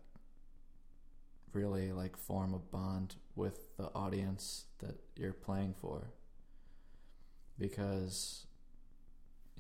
really 1.53 1.92
like 1.92 2.16
form 2.16 2.53
a 2.53 2.59
bond 2.59 3.16
with 3.37 3.77
the 3.77 3.90
audience 3.94 4.64
that 4.79 4.97
you're 5.16 5.33
playing 5.33 5.75
for 5.81 6.11
because 7.59 8.47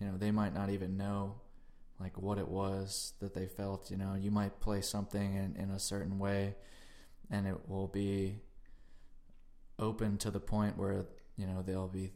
you 0.00 0.06
know 0.06 0.16
they 0.16 0.30
might 0.30 0.52
not 0.52 0.70
even 0.70 0.96
know 0.96 1.36
like 2.04 2.18
what 2.18 2.36
it 2.36 2.46
was 2.46 3.14
that 3.20 3.32
they 3.32 3.46
felt 3.46 3.90
you 3.90 3.96
know 3.96 4.14
you 4.14 4.30
might 4.30 4.60
play 4.60 4.82
something 4.82 5.36
in, 5.36 5.56
in 5.56 5.70
a 5.70 5.78
certain 5.78 6.18
way 6.18 6.54
and 7.30 7.46
it 7.46 7.56
will 7.66 7.88
be 7.88 8.36
open 9.78 10.18
to 10.18 10.30
the 10.30 10.38
point 10.38 10.76
where 10.76 11.06
you 11.38 11.46
know 11.46 11.62
they'll 11.62 11.88
be 11.88 12.12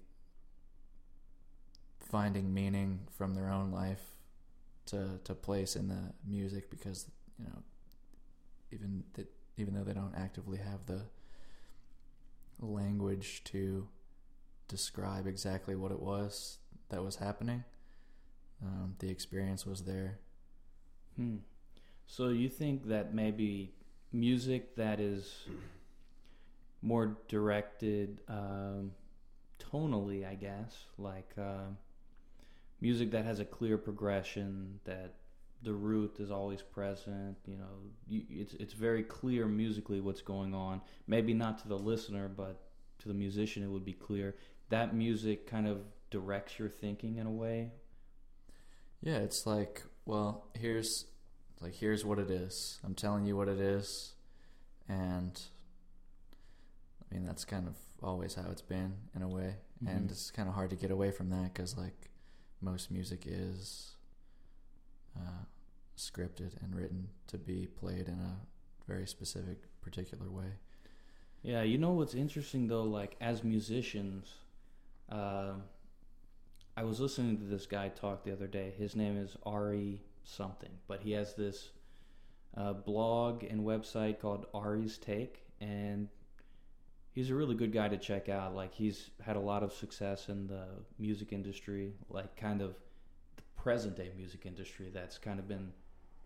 finding 1.98 2.52
meaning 2.52 3.00
from 3.16 3.34
their 3.34 3.50
own 3.50 3.72
life 3.72 4.02
to 4.84 5.18
to 5.24 5.34
place 5.34 5.74
in 5.74 5.88
the 5.88 6.12
music 6.26 6.68
because 6.68 7.06
you 7.38 7.46
know 7.46 7.62
even 8.70 9.02
that 9.14 9.26
even 9.56 9.72
though 9.72 9.84
they 9.84 9.94
don't 9.94 10.14
actively 10.14 10.58
have 10.58 10.84
the 10.84 11.00
language 12.60 13.42
to 13.44 13.88
describe 14.68 15.26
exactly 15.26 15.74
what 15.74 15.90
it 15.90 16.00
was 16.00 16.58
that 16.90 17.02
was 17.02 17.16
happening 17.16 17.64
um, 18.62 18.94
the 18.98 19.08
experience 19.08 19.64
was 19.66 19.82
there 19.82 20.18
Hmm. 21.18 21.38
So 22.06 22.28
you 22.28 22.48
think 22.48 22.86
that 22.88 23.12
maybe 23.12 23.74
music 24.12 24.76
that 24.76 25.00
is 25.00 25.44
more 26.80 27.18
directed 27.26 28.20
um, 28.28 28.92
tonally, 29.58 30.26
I 30.26 30.34
guess, 30.34 30.86
like 30.96 31.32
uh, 31.36 31.66
music 32.80 33.10
that 33.10 33.24
has 33.24 33.40
a 33.40 33.44
clear 33.44 33.76
progression, 33.76 34.78
that 34.84 35.14
the 35.62 35.74
root 35.74 36.18
is 36.20 36.30
always 36.30 36.62
present. 36.62 37.36
You 37.46 37.56
know, 37.56 37.90
you, 38.06 38.22
it's 38.30 38.54
it's 38.54 38.74
very 38.74 39.02
clear 39.02 39.46
musically 39.46 40.00
what's 40.00 40.22
going 40.22 40.54
on. 40.54 40.80
Maybe 41.08 41.34
not 41.34 41.58
to 41.62 41.68
the 41.68 41.78
listener, 41.78 42.28
but 42.28 42.60
to 43.00 43.08
the 43.08 43.14
musician, 43.14 43.64
it 43.64 43.68
would 43.68 43.84
be 43.84 43.92
clear. 43.92 44.36
That 44.70 44.94
music 44.94 45.48
kind 45.48 45.66
of 45.66 45.80
directs 46.10 46.60
your 46.60 46.68
thinking 46.68 47.16
in 47.16 47.26
a 47.26 47.30
way. 47.30 47.72
Yeah, 49.00 49.18
it's 49.18 49.46
like, 49.46 49.82
well, 50.06 50.46
here's 50.54 51.06
like 51.60 51.74
here's 51.74 52.04
what 52.04 52.18
it 52.18 52.30
is. 52.30 52.78
I'm 52.84 52.94
telling 52.94 53.26
you 53.26 53.36
what 53.36 53.48
it 53.48 53.58
is, 53.60 54.14
and 54.88 55.40
I 57.10 57.14
mean 57.14 57.24
that's 57.24 57.44
kind 57.44 57.66
of 57.66 57.74
always 58.02 58.34
how 58.34 58.50
it's 58.50 58.62
been 58.62 58.94
in 59.14 59.22
a 59.22 59.28
way, 59.28 59.56
and 59.86 60.08
Mhm. 60.08 60.10
it's 60.10 60.30
kind 60.30 60.48
of 60.48 60.54
hard 60.54 60.70
to 60.70 60.76
get 60.76 60.90
away 60.90 61.10
from 61.10 61.30
that 61.30 61.52
because 61.54 61.76
like 61.76 62.10
most 62.60 62.90
music 62.90 63.24
is 63.26 63.94
uh, 65.16 65.44
scripted 65.96 66.60
and 66.62 66.74
written 66.74 67.08
to 67.28 67.38
be 67.38 67.66
played 67.66 68.08
in 68.08 68.18
a 68.20 68.40
very 68.86 69.06
specific, 69.06 69.58
particular 69.80 70.30
way. 70.30 70.52
Yeah, 71.42 71.62
you 71.62 71.78
know 71.78 71.92
what's 71.92 72.14
interesting 72.14 72.66
though, 72.68 72.84
like 72.84 73.16
as 73.20 73.42
musicians, 73.44 74.34
uh, 75.08 75.54
I 76.78 76.84
was 76.84 77.00
listening 77.00 77.38
to 77.38 77.44
this 77.44 77.66
guy 77.66 77.88
talk 77.88 78.22
the 78.22 78.32
other 78.32 78.46
day. 78.46 78.72
His 78.78 78.94
name 78.94 79.16
is 79.16 79.36
Ari 79.44 80.00
something, 80.22 80.70
but 80.86 81.00
he 81.00 81.10
has 81.10 81.34
this 81.34 81.70
uh, 82.56 82.72
blog 82.72 83.42
and 83.42 83.62
website 83.62 84.20
called 84.20 84.46
Ari's 84.54 84.96
Take, 84.96 85.42
and 85.60 86.06
he's 87.10 87.30
a 87.30 87.34
really 87.34 87.56
good 87.56 87.72
guy 87.72 87.88
to 87.88 87.96
check 87.96 88.28
out. 88.28 88.54
Like 88.54 88.72
he's 88.72 89.10
had 89.20 89.34
a 89.34 89.40
lot 89.40 89.64
of 89.64 89.72
success 89.72 90.28
in 90.28 90.46
the 90.46 90.66
music 91.00 91.32
industry, 91.32 91.94
like 92.10 92.36
kind 92.36 92.62
of 92.62 92.76
the 93.34 93.42
present 93.56 93.96
day 93.96 94.12
music 94.16 94.46
industry 94.46 94.88
that's 94.94 95.18
kind 95.18 95.40
of 95.40 95.48
been 95.48 95.72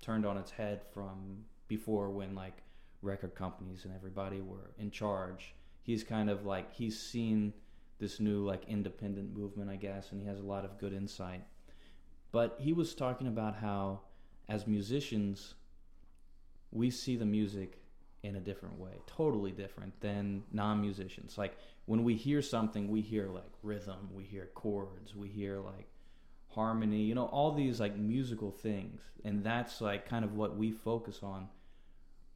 turned 0.03 0.27
on 0.27 0.37
its 0.37 0.51
head 0.51 0.83
from 0.93 1.47
before 1.67 2.11
when 2.11 2.35
like 2.35 2.59
record 3.01 3.35
companies 3.35 3.87
and 3.87 3.95
everybody 3.95 4.43
were 4.43 4.73
in 4.79 4.91
charge. 4.91 5.55
He's 5.83 6.05
kind 6.05 6.29
of 6.29 6.45
like 6.45 6.75
he's 6.75 7.01
seen 7.01 7.55
this 8.03 8.21
new 8.21 8.45
like 8.45 8.65
independent 8.69 9.35
movement, 9.35 9.71
I 9.71 9.77
guess, 9.77 10.11
and 10.13 10.21
he 10.21 10.27
has 10.27 10.41
a 10.41 10.45
lot 10.45 10.67
of 10.67 10.77
good 10.77 10.93
insight. 10.93 11.45
But 12.33 12.57
he 12.59 12.73
was 12.73 12.95
talking 12.95 13.29
about 13.29 13.57
how 13.57 14.01
as 14.49 14.67
musicians 14.67 15.55
we 16.73 16.91
see 16.91 17.17
the 17.17 17.25
music 17.25 17.79
in 18.23 18.37
a 18.37 18.41
different 18.41 18.79
way, 18.79 18.93
totally 19.07 19.53
different 19.53 20.01
than 20.01 20.43
non-musicians. 20.53 21.39
Like 21.39 21.57
when 21.87 22.03
we 22.03 22.15
hear 22.15 22.43
something, 22.43 22.89
we 22.89 23.03
hear 23.03 23.29
like 23.29 23.53
rhythm, 23.63 24.09
we 24.13 24.25
hear 24.25 24.49
chords, 24.55 25.15
we 25.15 25.29
hear 25.29 25.61
like 25.61 25.89
harmony, 26.49 27.03
you 27.03 27.15
know, 27.15 27.27
all 27.27 27.53
these 27.53 27.79
like 27.79 27.97
musical 27.97 28.51
things. 28.51 29.01
And 29.25 29.45
that's 29.45 29.81
like 29.81 30.09
kind 30.09 30.25
of 30.25 30.35
what 30.35 30.57
we 30.57 30.73
focus 30.73 31.21
on. 31.23 31.49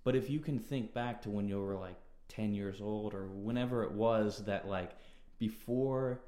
But 0.04 0.14
if 0.14 0.30
you 0.30 0.38
can 0.38 0.58
think 0.58 0.94
back 0.94 1.22
to 1.22 1.30
when 1.30 1.48
you 1.48 1.60
were 1.60 1.76
like 1.76 1.96
10 2.28 2.54
years 2.54 2.80
old 2.80 3.14
or 3.14 3.26
whenever 3.28 3.82
it 3.84 3.92
was 3.92 4.44
that 4.46 4.68
like 4.68 4.92
before 5.38 6.20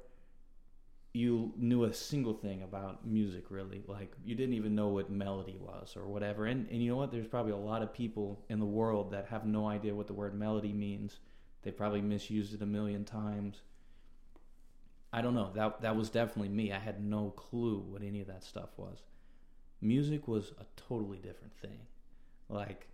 you 1.13 1.51
knew 1.57 1.85
a 1.85 1.93
single 1.93 2.33
thing 2.33 2.61
about 2.61 3.05
music 3.05 3.45
really. 3.49 3.83
Like 3.87 4.13
you 4.23 4.35
didn't 4.35 4.53
even 4.53 4.75
know 4.75 4.89
what 4.89 5.09
melody 5.09 5.57
was 5.59 5.95
or 5.97 6.07
whatever. 6.07 6.45
And 6.45 6.69
and 6.69 6.81
you 6.83 6.91
know 6.91 6.97
what? 6.97 7.11
There's 7.11 7.27
probably 7.27 7.51
a 7.53 7.57
lot 7.57 7.81
of 7.81 7.93
people 7.93 8.43
in 8.49 8.59
the 8.59 8.65
world 8.65 9.11
that 9.11 9.27
have 9.27 9.45
no 9.45 9.67
idea 9.67 9.95
what 9.95 10.07
the 10.07 10.13
word 10.13 10.35
melody 10.35 10.73
means. 10.73 11.19
They 11.63 11.71
probably 11.71 12.01
misused 12.01 12.53
it 12.53 12.61
a 12.61 12.65
million 12.65 13.03
times. 13.05 13.61
I 15.11 15.21
don't 15.21 15.33
know. 15.33 15.51
That 15.55 15.81
that 15.81 15.95
was 15.95 16.09
definitely 16.09 16.49
me. 16.49 16.71
I 16.71 16.79
had 16.79 17.03
no 17.03 17.31
clue 17.31 17.79
what 17.89 18.03
any 18.03 18.21
of 18.21 18.27
that 18.27 18.43
stuff 18.43 18.69
was. 18.77 18.99
Music 19.81 20.27
was 20.27 20.51
a 20.59 20.65
totally 20.75 21.17
different 21.17 21.55
thing. 21.59 21.79
Like 22.49 22.87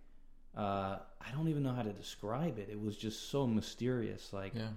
uh, 0.56 0.98
I 1.20 1.30
don't 1.32 1.48
even 1.48 1.62
know 1.62 1.74
how 1.74 1.82
to 1.82 1.92
describe 1.92 2.58
it. 2.58 2.68
It 2.70 2.80
was 2.80 2.96
just 2.96 3.30
so 3.30 3.46
mysterious, 3.46 4.32
like 4.32 4.54
Yeah, 4.54 4.68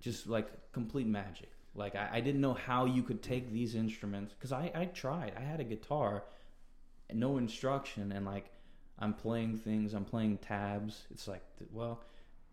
just 0.00 0.26
like 0.26 0.48
complete 0.72 1.06
magic. 1.06 1.50
Like 1.74 1.94
I, 1.94 2.08
I 2.14 2.20
didn't 2.20 2.40
know 2.40 2.54
how 2.54 2.84
you 2.86 3.02
could 3.02 3.22
take 3.22 3.52
these 3.52 3.74
instruments 3.74 4.34
because 4.34 4.52
I, 4.52 4.70
I 4.74 4.86
tried. 4.86 5.32
I 5.36 5.40
had 5.42 5.60
a 5.60 5.64
guitar, 5.64 6.24
no 7.12 7.38
instruction, 7.38 8.12
and 8.12 8.26
like 8.26 8.46
I'm 8.98 9.14
playing 9.14 9.58
things. 9.58 9.94
I'm 9.94 10.04
playing 10.04 10.38
tabs. 10.38 11.06
It's 11.10 11.28
like, 11.28 11.42
well, 11.70 12.02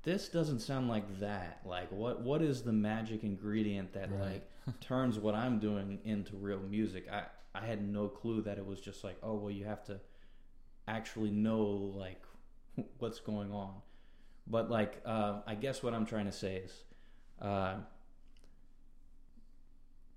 this 0.03 0.29
doesn't 0.29 0.59
sound 0.59 0.89
like 0.89 1.19
that. 1.19 1.61
Like 1.65 1.91
what 1.91 2.21
what 2.21 2.41
is 2.41 2.61
the 2.61 2.73
magic 2.73 3.23
ingredient 3.23 3.93
that 3.93 4.11
Right. 4.11 4.43
like 4.67 4.79
turns 4.79 5.17
what 5.17 5.33
I'm 5.35 5.59
doing 5.59 5.99
into 6.03 6.35
real 6.35 6.59
music? 6.59 7.07
I 7.11 7.23
I 7.55 7.65
had 7.65 7.87
no 7.87 8.07
clue 8.07 8.41
that 8.43 8.57
it 8.57 8.65
was 8.65 8.79
just 8.79 9.03
like, 9.03 9.17
oh 9.23 9.35
well, 9.35 9.51
you 9.51 9.65
have 9.65 9.83
to 9.85 9.99
actually 10.87 11.31
know 11.31 11.61
like 11.95 12.21
what's 12.99 13.19
going 13.19 13.51
on. 13.51 13.73
But 14.47 14.69
like, 14.69 15.01
uh, 15.05 15.39
I 15.47 15.55
guess 15.55 15.81
what 15.81 15.93
I'm 15.95 16.05
trying 16.05 16.25
to 16.25 16.31
say 16.31 16.57
is, 16.57 16.71
uh, 17.41 17.75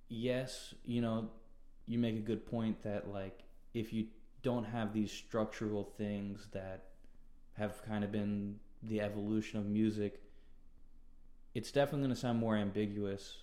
yes, 0.08 0.74
you 0.84 1.00
know, 1.00 1.30
you 1.86 1.98
make 1.98 2.16
a 2.16 2.20
good 2.20 2.46
point 2.46 2.82
that 2.82 3.08
like 3.12 3.42
if 3.74 3.92
you 3.92 4.06
don't 4.42 4.64
have 4.64 4.92
these 4.92 5.10
structural 5.10 5.84
things 5.84 6.48
that 6.52 6.84
have 7.54 7.82
kind 7.84 8.04
of 8.04 8.12
been 8.12 8.56
the 8.82 9.00
evolution 9.00 9.58
of 9.58 9.66
music, 9.66 10.22
it's 11.54 11.72
definitely 11.72 12.06
going 12.06 12.14
to 12.14 12.20
sound 12.20 12.38
more 12.38 12.56
ambiguous 12.56 13.38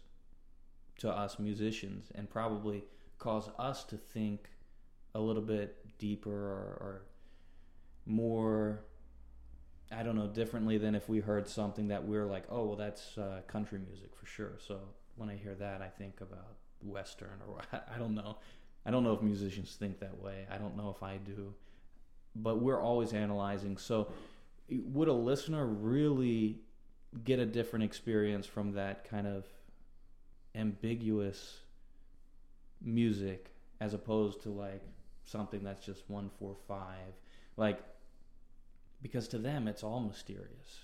to 0.97 1.09
us 1.09 1.37
musicians 1.39 2.11
and 2.15 2.29
probably 2.29 2.83
cause 3.19 3.49
us 3.59 3.83
to 3.83 3.97
think 3.97 4.49
a 5.13 5.19
little 5.19 5.41
bit 5.41 5.77
deeper 5.97 6.31
or, 6.31 6.77
or 6.79 7.01
more 8.05 8.74
differently 10.35 10.77
than 10.77 10.93
if 10.93 11.09
we 11.09 11.19
heard 11.19 11.47
something 11.47 11.87
that 11.87 12.05
we're 12.05 12.25
like, 12.25 12.43
oh 12.49 12.65
well, 12.65 12.75
that's 12.75 13.17
uh, 13.17 13.41
country 13.47 13.79
music 13.79 14.15
for 14.15 14.25
sure. 14.27 14.53
So 14.59 14.79
when 15.15 15.29
I 15.29 15.35
hear 15.35 15.55
that, 15.55 15.81
I 15.81 15.87
think 15.87 16.21
about 16.21 16.57
western 16.83 17.41
or 17.47 17.61
I 17.73 17.97
don't 17.97 18.13
know. 18.13 18.37
I 18.85 18.91
don't 18.91 19.03
know 19.03 19.13
if 19.13 19.21
musicians 19.23 19.75
think 19.79 19.99
that 19.99 20.21
way. 20.21 20.45
I 20.51 20.57
don't 20.57 20.77
know 20.77 20.93
if 20.95 21.01
I 21.01 21.17
do, 21.17 21.55
but 22.35 22.61
we're 22.61 22.79
always 22.79 23.13
analyzing. 23.13 23.77
So 23.77 24.11
would 24.69 25.07
a 25.07 25.13
listener 25.13 25.65
really 25.65 26.59
get 27.23 27.39
a 27.39 27.45
different 27.45 27.85
experience 27.85 28.45
from 28.45 28.73
that 28.73 29.09
kind 29.09 29.25
of 29.25 29.45
ambiguous 30.53 31.59
music 32.81 33.51
as 33.81 33.93
opposed 33.93 34.41
to 34.43 34.49
like 34.49 34.81
something 35.25 35.63
that's 35.63 35.85
just 35.85 36.03
one 36.07 36.29
four 36.39 36.55
five 36.67 37.13
like 37.57 37.79
because 39.01 39.27
to 39.27 39.37
them 39.37 39.67
it's 39.67 39.83
all 39.83 39.99
mysterious 39.99 40.81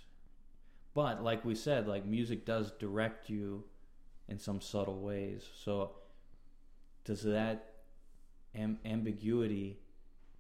but 0.93 1.23
like 1.23 1.43
we 1.45 1.55
said 1.55 1.87
like 1.87 2.05
music 2.05 2.45
does 2.45 2.71
direct 2.79 3.29
you 3.29 3.63
in 4.31 4.39
some 4.39 4.61
subtle 4.61 4.99
ways. 5.01 5.47
So, 5.63 5.91
does 7.03 7.21
that 7.23 7.73
am- 8.55 8.79
ambiguity 8.85 9.79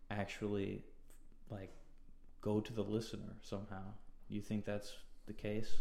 actually 0.09 0.85
like 1.49 1.71
go 2.41 2.61
to 2.61 2.73
the 2.73 2.83
listener 2.83 3.35
somehow? 3.41 3.83
You 4.29 4.41
think 4.41 4.65
that's 4.65 4.93
the 5.27 5.33
case? 5.33 5.75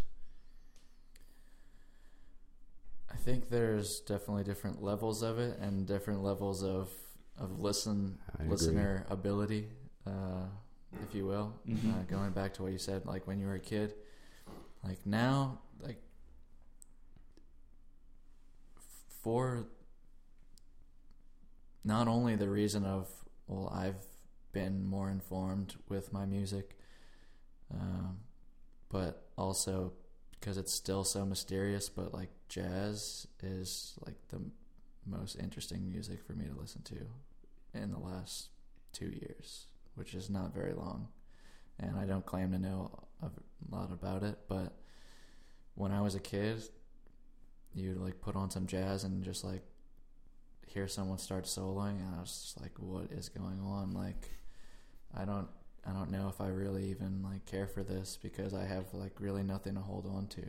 I 3.12 3.16
think 3.16 3.48
there's 3.48 4.00
definitely 4.00 4.44
different 4.44 4.82
levels 4.82 5.22
of 5.22 5.38
it 5.38 5.58
and 5.60 5.86
different 5.86 6.22
levels 6.22 6.62
of 6.62 6.90
of 7.38 7.60
listen 7.60 8.18
I 8.38 8.42
agree. 8.42 8.50
listener 8.50 9.06
ability, 9.08 9.68
uh, 10.06 10.46
if 11.02 11.14
you 11.14 11.26
will. 11.26 11.54
Mhm. 11.66 12.00
Uh, 12.00 12.02
going 12.04 12.32
back 12.32 12.54
to 12.54 12.62
what 12.62 12.72
you 12.72 12.78
said, 12.78 13.06
like 13.06 13.26
when 13.26 13.38
you 13.38 13.46
were 13.46 13.54
a 13.54 13.60
kid, 13.60 13.94
like 14.82 15.04
now, 15.06 15.60
like 15.80 16.02
for 19.22 19.66
not 21.84 22.08
only 22.08 22.36
the 22.36 22.48
reason 22.48 22.84
of 22.84 23.08
well, 23.46 23.68
I've 23.74 24.06
been 24.52 24.84
more 24.84 25.10
informed 25.10 25.76
with 25.88 26.12
my 26.12 26.24
music, 26.24 26.76
um, 27.72 28.20
but 28.88 29.28
also 29.36 29.92
because 30.32 30.56
it's 30.56 30.72
still 30.72 31.04
so 31.04 31.24
mysterious. 31.24 31.88
But 31.88 32.12
like 32.14 32.30
jazz 32.48 33.26
is 33.42 33.98
like 34.06 34.16
the 34.28 34.40
most 35.06 35.36
interesting 35.36 35.88
music 35.88 36.22
for 36.22 36.32
me 36.34 36.46
to 36.46 36.54
listen 36.58 36.82
to 36.82 37.06
in 37.74 37.90
the 37.90 37.98
last 37.98 38.50
two 38.92 39.06
years, 39.08 39.66
which 40.00 40.14
is 40.14 40.30
not 40.30 40.54
very 40.54 40.72
long. 40.72 41.08
And 41.78 41.94
I 41.98 42.06
don't 42.06 42.24
claim 42.24 42.52
to 42.52 42.58
know 42.58 42.90
a 43.22 43.28
lot 43.70 43.92
about 43.92 44.22
it, 44.22 44.38
but 44.48 44.72
when 45.74 45.92
I 45.92 46.00
was 46.00 46.14
a 46.14 46.20
kid, 46.20 46.62
you'd 47.74 47.98
like 47.98 48.22
put 48.22 48.34
on 48.34 48.50
some 48.50 48.66
jazz 48.66 49.04
and 49.04 49.22
just 49.22 49.44
like 49.44 49.62
hear 50.66 50.88
someone 50.88 51.18
start 51.18 51.44
soloing, 51.44 51.98
and 52.00 52.14
I 52.16 52.20
was 52.20 52.30
just 52.42 52.60
like, 52.62 52.72
"What 52.78 53.10
is 53.12 53.28
going 53.28 53.60
on?" 53.60 53.92
Like, 53.92 54.30
I 55.14 55.24
don't, 55.26 55.48
I 55.86 55.92
don't 55.92 56.10
know 56.10 56.28
if 56.28 56.40
I 56.40 56.46
really 56.48 56.86
even 56.90 57.22
like 57.22 57.44
care 57.44 57.66
for 57.66 57.82
this 57.82 58.18
because 58.22 58.54
I 58.54 58.64
have 58.64 58.86
like 58.94 59.20
really 59.20 59.42
nothing 59.42 59.74
to 59.74 59.80
hold 59.80 60.06
on 60.06 60.26
to, 60.28 60.42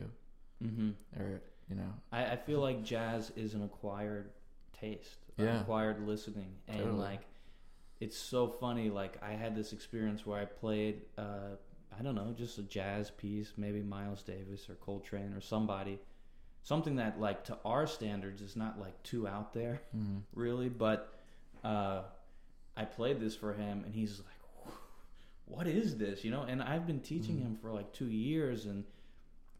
Mm-hmm. 0.64 0.90
or 1.20 1.42
you 1.68 1.76
know, 1.76 1.92
I, 2.10 2.24
I 2.32 2.36
feel 2.36 2.60
like 2.60 2.82
jazz 2.84 3.32
is 3.36 3.52
an 3.54 3.62
acquired 3.64 4.30
taste, 4.78 5.18
Yeah. 5.36 5.60
acquired 5.60 6.06
listening, 6.06 6.54
and 6.68 6.78
Totally. 6.78 6.98
like 6.98 7.20
it's 8.04 8.18
so 8.18 8.48
funny. 8.48 8.90
Like 8.90 9.14
I 9.22 9.32
had 9.32 9.54
this 9.54 9.72
experience 9.72 10.26
where 10.26 10.40
I 10.40 10.44
played, 10.44 11.02
uh, 11.16 11.54
I 11.96 12.02
don't 12.02 12.16
know, 12.16 12.34
just 12.36 12.58
a 12.58 12.62
jazz 12.62 13.10
piece, 13.10 13.52
maybe 13.56 13.80
Miles 13.80 14.22
Davis 14.22 14.68
or 14.68 14.74
Coltrane 14.74 15.32
or 15.34 15.40
somebody, 15.40 16.00
something 16.64 16.96
that 16.96 17.20
like 17.20 17.44
to 17.44 17.58
our 17.64 17.86
standards 17.86 18.42
is 18.42 18.56
not 18.56 18.80
like 18.80 19.00
too 19.04 19.28
out 19.28 19.52
there, 19.54 19.80
mm, 19.96 20.20
really. 20.34 20.68
But 20.68 21.14
uh, 21.62 22.02
I 22.76 22.84
played 22.84 23.20
this 23.20 23.36
for 23.36 23.52
him, 23.52 23.84
and 23.84 23.94
he's 23.94 24.18
like, 24.18 24.74
"What 25.46 25.66
is 25.68 25.96
this?" 25.96 26.24
You 26.24 26.30
know. 26.32 26.42
And 26.42 26.60
I've 26.62 26.86
been 26.86 27.00
teaching 27.00 27.36
Mhm. 27.36 27.42
him 27.46 27.56
for 27.62 27.70
like 27.72 27.92
two 27.92 28.08
years, 28.08 28.66
and 28.66 28.84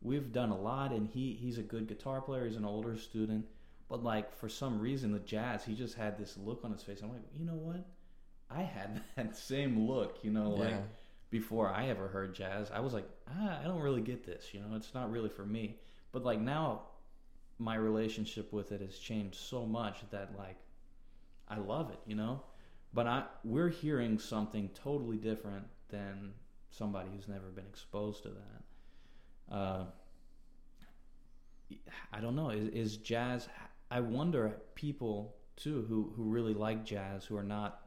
we've 0.00 0.32
done 0.32 0.50
a 0.50 0.58
lot. 0.60 0.90
And 0.92 1.06
he 1.08 1.34
he's 1.34 1.58
a 1.58 1.62
good 1.74 1.86
guitar 1.86 2.20
player. 2.20 2.46
He's 2.46 2.56
an 2.56 2.64
older 2.64 2.96
student, 2.96 3.46
but 3.88 4.02
like 4.02 4.34
for 4.34 4.48
some 4.48 4.80
reason, 4.80 5.12
the 5.12 5.20
jazz, 5.20 5.64
he 5.64 5.74
just 5.76 5.94
had 5.94 6.18
this 6.18 6.36
look 6.36 6.64
on 6.64 6.72
his 6.72 6.82
face. 6.82 7.02
I'm 7.02 7.10
like, 7.12 7.22
you 7.38 7.44
know 7.44 7.54
what? 7.68 7.84
I 8.54 8.62
had 8.62 9.02
that 9.16 9.36
same 9.36 9.86
look. 9.86 10.18
You 10.22 10.30
know, 10.30 10.50
like 10.50 10.70
yeah, 10.70 10.80
before 11.30 11.68
I 11.68 11.88
ever 11.88 12.08
heard 12.08 12.34
jazz, 12.34 12.70
I 12.72 12.80
was 12.80 12.92
like, 12.92 13.08
ah, 13.28 13.60
I 13.60 13.64
don't 13.64 13.80
really 13.80 14.02
get 14.02 14.24
this. 14.24 14.48
You 14.52 14.60
know, 14.60 14.76
it's 14.76 14.94
not 14.94 15.10
really 15.10 15.28
for 15.28 15.44
me. 15.44 15.76
But 16.12 16.24
like 16.24 16.40
now, 16.40 16.82
my 17.58 17.74
relationship 17.74 18.52
with 18.52 18.72
it 18.72 18.80
has 18.80 18.98
changed 18.98 19.36
so 19.36 19.66
much 19.66 19.98
that 20.10 20.36
like 20.36 20.56
I 21.48 21.58
love 21.58 21.90
it. 21.90 22.00
You 22.06 22.16
know, 22.16 22.42
but 22.92 23.06
I 23.06 23.24
we're 23.44 23.70
hearing 23.70 24.18
something 24.18 24.70
totally 24.74 25.16
different 25.16 25.66
than 25.88 26.32
somebody 26.70 27.10
who's 27.14 27.28
never 27.28 27.46
been 27.46 27.66
exposed 27.66 28.22
to 28.22 28.30
that. 28.30 29.54
Uh, 29.54 29.84
I 32.12 32.20
don't 32.20 32.36
know. 32.36 32.50
Is, 32.50 32.68
is 32.68 32.96
jazz? 32.98 33.48
I 33.90 34.00
wonder 34.00 34.56
people 34.74 35.36
too 35.56 35.84
who 35.88 36.12
who 36.16 36.24
really 36.24 36.54
like 36.54 36.84
jazz 36.84 37.24
who 37.24 37.36
are 37.36 37.42
not 37.42 37.81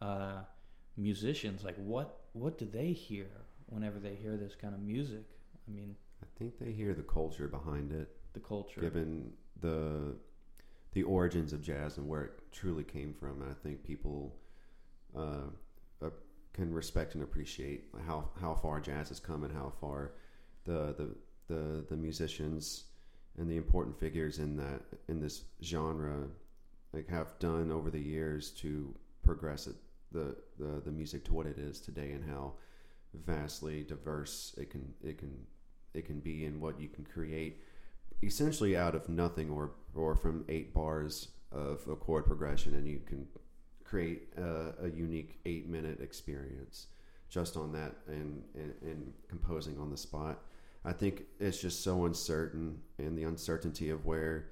uh, 0.00 0.40
musicians. 0.96 1.64
Like 1.64 1.76
what 1.76 2.20
what 2.32 2.58
do 2.58 2.66
they 2.66 2.92
hear 2.92 3.30
whenever 3.66 3.98
they 3.98 4.14
hear 4.14 4.36
this 4.36 4.54
kind 4.54 4.74
of 4.74 4.80
music? 4.80 5.24
I 5.68 5.70
mean, 5.70 5.96
I 6.22 6.26
think 6.38 6.58
they 6.58 6.72
hear 6.72 6.94
the 6.94 7.02
culture 7.02 7.48
behind 7.48 7.92
it, 7.92 8.10
the 8.32 8.40
culture. 8.40 8.80
given 8.80 9.32
the 9.60 10.14
the 10.92 11.02
origins 11.04 11.52
of 11.52 11.62
jazz 11.62 11.98
and 11.98 12.08
where 12.08 12.24
it 12.24 12.32
truly 12.52 12.82
came 12.82 13.14
from. 13.14 13.42
And 13.42 13.50
I 13.50 13.54
think 13.62 13.84
people 13.84 14.34
uh, 15.16 15.50
uh, 16.02 16.10
can 16.52 16.72
respect 16.72 17.14
and 17.14 17.22
appreciate 17.22 17.84
how 18.06 18.30
how 18.40 18.54
far 18.54 18.80
jazz 18.80 19.08
has 19.08 19.20
come 19.20 19.44
and 19.44 19.52
how 19.52 19.72
far 19.80 20.12
the 20.64 20.94
the 20.96 21.16
the, 21.48 21.84
the 21.88 21.96
musicians 21.96 22.84
and 23.38 23.50
the 23.50 23.56
important 23.56 23.98
figures 23.98 24.38
in 24.38 24.56
that 24.56 24.82
in 25.08 25.20
this 25.20 25.44
genre 25.62 26.28
like 26.92 27.08
have 27.08 27.38
done 27.38 27.70
over 27.70 27.90
the 27.90 28.00
years 28.00 28.50
to 28.50 28.94
progress 29.24 29.66
it 29.66 29.76
the, 30.12 30.36
the 30.58 30.80
the 30.84 30.90
music 30.90 31.24
to 31.24 31.34
what 31.34 31.46
it 31.46 31.58
is 31.58 31.80
today 31.80 32.12
and 32.12 32.24
how 32.28 32.52
vastly 33.26 33.82
diverse 33.82 34.54
it 34.58 34.70
can 34.70 34.92
it 35.02 35.18
can 35.18 35.34
it 35.94 36.06
can 36.06 36.20
be 36.20 36.44
and 36.44 36.60
what 36.60 36.80
you 36.80 36.88
can 36.88 37.04
create 37.04 37.60
essentially 38.22 38.76
out 38.76 38.94
of 38.94 39.08
nothing 39.08 39.50
or 39.50 39.72
or 39.94 40.14
from 40.14 40.44
eight 40.48 40.72
bars 40.74 41.28
of 41.52 41.80
a 41.88 41.96
chord 41.96 42.24
progression 42.24 42.74
and 42.74 42.86
you 42.86 43.00
can 43.06 43.26
create 43.84 44.28
a, 44.36 44.84
a 44.84 44.88
unique 44.88 45.40
eight 45.46 45.68
minute 45.68 46.00
experience 46.00 46.86
just 47.28 47.56
on 47.56 47.72
that 47.72 47.94
and, 48.08 48.42
and 48.54 48.74
and 48.82 49.12
composing 49.28 49.78
on 49.78 49.90
the 49.90 49.96
spot. 49.96 50.42
I 50.84 50.92
think 50.92 51.24
it's 51.38 51.60
just 51.60 51.84
so 51.84 52.04
uncertain 52.06 52.80
and 52.98 53.16
the 53.16 53.24
uncertainty 53.24 53.90
of 53.90 54.06
where 54.06 54.48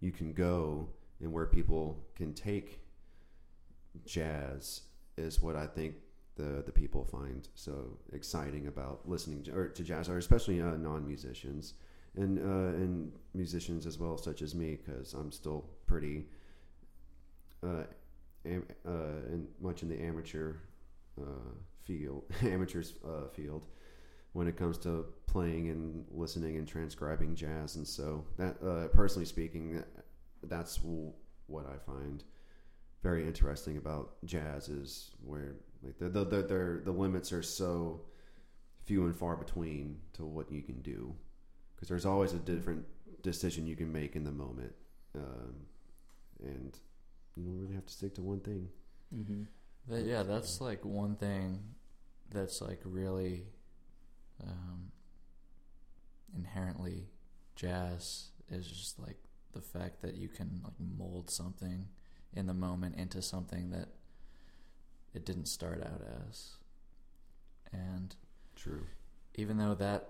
you 0.00 0.12
can 0.12 0.32
go 0.32 0.88
and 1.20 1.32
where 1.32 1.46
people 1.46 2.04
can 2.14 2.32
take 2.32 2.80
jazz 4.06 4.82
is 5.16 5.40
what 5.40 5.56
i 5.56 5.66
think 5.66 5.94
the 6.36 6.62
the 6.64 6.72
people 6.72 7.04
find 7.04 7.48
so 7.54 7.98
exciting 8.12 8.66
about 8.66 9.06
listening 9.06 9.42
to, 9.42 9.52
or 9.52 9.68
to 9.68 9.82
jazz 9.82 10.08
or 10.08 10.18
especially 10.18 10.60
uh, 10.60 10.76
non-musicians 10.76 11.74
and 12.16 12.38
uh, 12.38 12.76
and 12.76 13.12
musicians 13.34 13.86
as 13.86 13.98
well, 13.98 14.18
such 14.18 14.42
as 14.42 14.54
me, 14.54 14.76
because 14.76 15.14
I'm 15.14 15.32
still 15.32 15.64
pretty 15.86 16.26
uh, 17.62 17.84
am, 18.44 18.64
uh, 18.86 19.30
in, 19.30 19.48
much 19.60 19.82
in 19.82 19.88
the 19.88 20.00
amateur 20.00 20.54
uh, 21.20 21.54
field, 21.80 22.24
amateurs 22.42 22.94
uh, 23.04 23.28
field, 23.28 23.66
when 24.32 24.46
it 24.46 24.56
comes 24.56 24.78
to 24.78 25.06
playing 25.26 25.70
and 25.70 26.04
listening 26.10 26.56
and 26.56 26.68
transcribing 26.68 27.34
jazz. 27.34 27.76
And 27.76 27.86
so, 27.86 28.24
that 28.36 28.56
uh, 28.62 28.88
personally 28.88 29.26
speaking, 29.26 29.76
that, 29.76 29.88
that's 30.44 30.80
what 31.46 31.66
I 31.66 31.78
find 31.90 32.22
very 33.02 33.26
interesting 33.26 33.76
about 33.76 34.14
jazz 34.24 34.68
is 34.68 35.10
where 35.24 35.56
like 35.82 35.98
the 35.98 36.08
the 36.08 36.24
the, 36.24 36.42
the, 36.42 36.80
the 36.84 36.92
limits 36.92 37.32
are 37.32 37.42
so 37.42 38.02
few 38.84 39.06
and 39.06 39.16
far 39.16 39.36
between 39.36 39.98
to 40.12 40.24
what 40.24 40.50
you 40.50 40.62
can 40.62 40.80
do 40.82 41.14
because 41.74 41.88
there's 41.88 42.06
always 42.06 42.32
a 42.32 42.38
different 42.38 42.84
decision 43.22 43.66
you 43.66 43.76
can 43.76 43.92
make 43.92 44.14
in 44.14 44.24
the 44.24 44.32
moment, 44.32 44.72
um, 45.16 45.54
and 46.42 46.78
you 47.36 47.44
don't 47.44 47.58
really 47.60 47.74
have 47.74 47.86
to 47.86 47.92
stick 47.92 48.14
to 48.14 48.22
one 48.22 48.40
thing. 48.40 48.68
Mm-hmm. 49.14 49.42
That, 49.88 50.04
yeah, 50.04 50.22
that's 50.22 50.60
like 50.60 50.84
one 50.84 51.16
thing 51.16 51.60
that's 52.30 52.60
like 52.60 52.80
really 52.84 53.46
um, 54.42 54.92
inherently 56.36 57.08
jazz 57.56 58.28
is 58.48 58.66
just 58.66 58.98
like 59.00 59.16
the 59.52 59.60
fact 59.60 60.02
that 60.02 60.14
you 60.14 60.28
can 60.28 60.60
like 60.62 60.74
mold 60.78 61.30
something 61.30 61.88
in 62.34 62.46
the 62.46 62.54
moment 62.54 62.96
into 62.96 63.20
something 63.22 63.70
that 63.70 63.88
it 65.14 65.24
didn't 65.26 65.46
start 65.46 65.82
out 65.82 66.02
as. 66.28 66.52
And 67.72 68.14
True. 68.56 68.86
even 69.34 69.58
though 69.58 69.74
that 69.74 70.08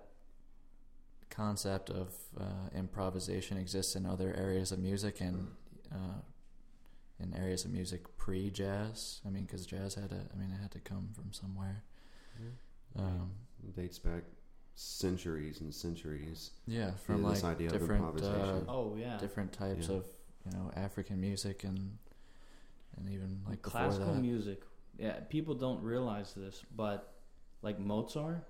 concept 1.31 1.89
of 1.91 2.15
uh, 2.39 2.45
improvisation 2.77 3.57
exists 3.57 3.97
in 3.97 4.05
other 4.07 4.35
areas 4.37 4.71
of 4.71 4.79
music 4.79 5.21
and 5.21 5.49
uh, 5.91 6.21
in 7.19 7.35
areas 7.35 7.65
of 7.65 7.71
music 7.73 8.17
pre-jazz. 8.17 9.21
I 9.27 9.31
mean, 9.31 9.45
because 9.45 9.65
jazz 9.67 9.95
had 9.95 10.11
to. 10.11 10.17
I 10.17 10.37
mean, 10.39 10.51
it 10.51 10.61
had 10.61 10.71
to 10.73 10.81
come 10.81 11.09
from 11.15 11.33
somewhere. 11.33 11.83
Um, 12.99 13.31
It 13.67 13.75
dates 13.77 13.99
back 13.99 14.25
centuries 14.75 15.61
and 15.61 15.73
centuries. 15.75 16.51
yeah, 16.67 16.93
from 16.93 17.21
Yeah, 17.23 17.27
like 17.29 17.35
this 17.37 17.45
idea 17.45 17.67
of 17.69 17.73
different 17.81 18.23
uh. 18.23 18.61
Oh 18.69 18.97
yeah, 18.99 19.19
different 19.19 19.53
types 19.53 19.89
Yeah. 19.89 19.97
of 19.97 20.07
you 20.45 20.53
know 20.53 20.71
African 20.77 21.21
music 21.21 21.65
and 21.65 21.99
and 22.97 23.09
even 23.09 23.41
like 23.49 23.63
classical 23.63 24.15
that. 24.15 24.21
music. 24.21 24.63
Yeah, 24.99 25.21
people 25.29 25.55
don't 25.55 25.83
realize 25.83 26.35
this, 26.35 26.63
but 26.77 27.15
like 27.63 27.79
Mozart, 27.79 28.45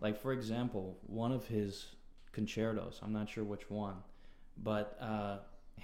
like 0.00 0.20
for 0.20 0.32
example, 0.32 0.98
one 1.06 1.32
of 1.32 1.46
his 1.46 1.86
concertos, 2.32 3.00
I'm 3.02 3.12
not 3.12 3.28
sure 3.28 3.44
which 3.44 3.70
one, 3.70 3.96
but 4.56 4.96
uh, 5.00 5.38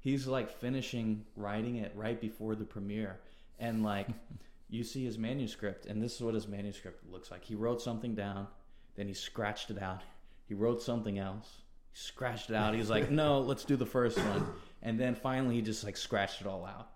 he's 0.00 0.26
like 0.26 0.50
finishing 0.50 1.24
writing 1.36 1.76
it 1.76 1.92
right 1.94 2.20
before 2.20 2.54
the 2.54 2.64
premiere, 2.64 3.20
and 3.58 3.82
like 3.82 4.08
you 4.68 4.82
see 4.84 5.04
his 5.04 5.18
manuscript, 5.18 5.86
and 5.86 6.02
this 6.02 6.16
is 6.16 6.20
what 6.22 6.34
his 6.34 6.48
manuscript 6.48 7.04
looks 7.10 7.30
like. 7.30 7.44
He 7.44 7.54
wrote 7.54 7.80
something 7.80 8.14
down, 8.14 8.48
then 8.96 9.06
he 9.06 9.14
scratched 9.14 9.70
it 9.70 9.80
out. 9.80 10.02
He 10.46 10.54
wrote 10.54 10.82
something 10.82 11.18
else, 11.18 11.48
he 11.92 11.98
scratched 11.98 12.50
it 12.50 12.56
out. 12.56 12.74
He's 12.74 12.90
like, 12.90 13.10
no, 13.22 13.40
let's 13.40 13.64
do 13.64 13.76
the 13.76 13.86
first 13.86 14.18
one, 14.18 14.46
and 14.82 14.98
then 14.98 15.14
finally 15.14 15.56
he 15.56 15.62
just 15.62 15.84
like 15.84 15.96
scratched 15.96 16.40
it 16.40 16.46
all 16.46 16.64
out. 16.66 16.90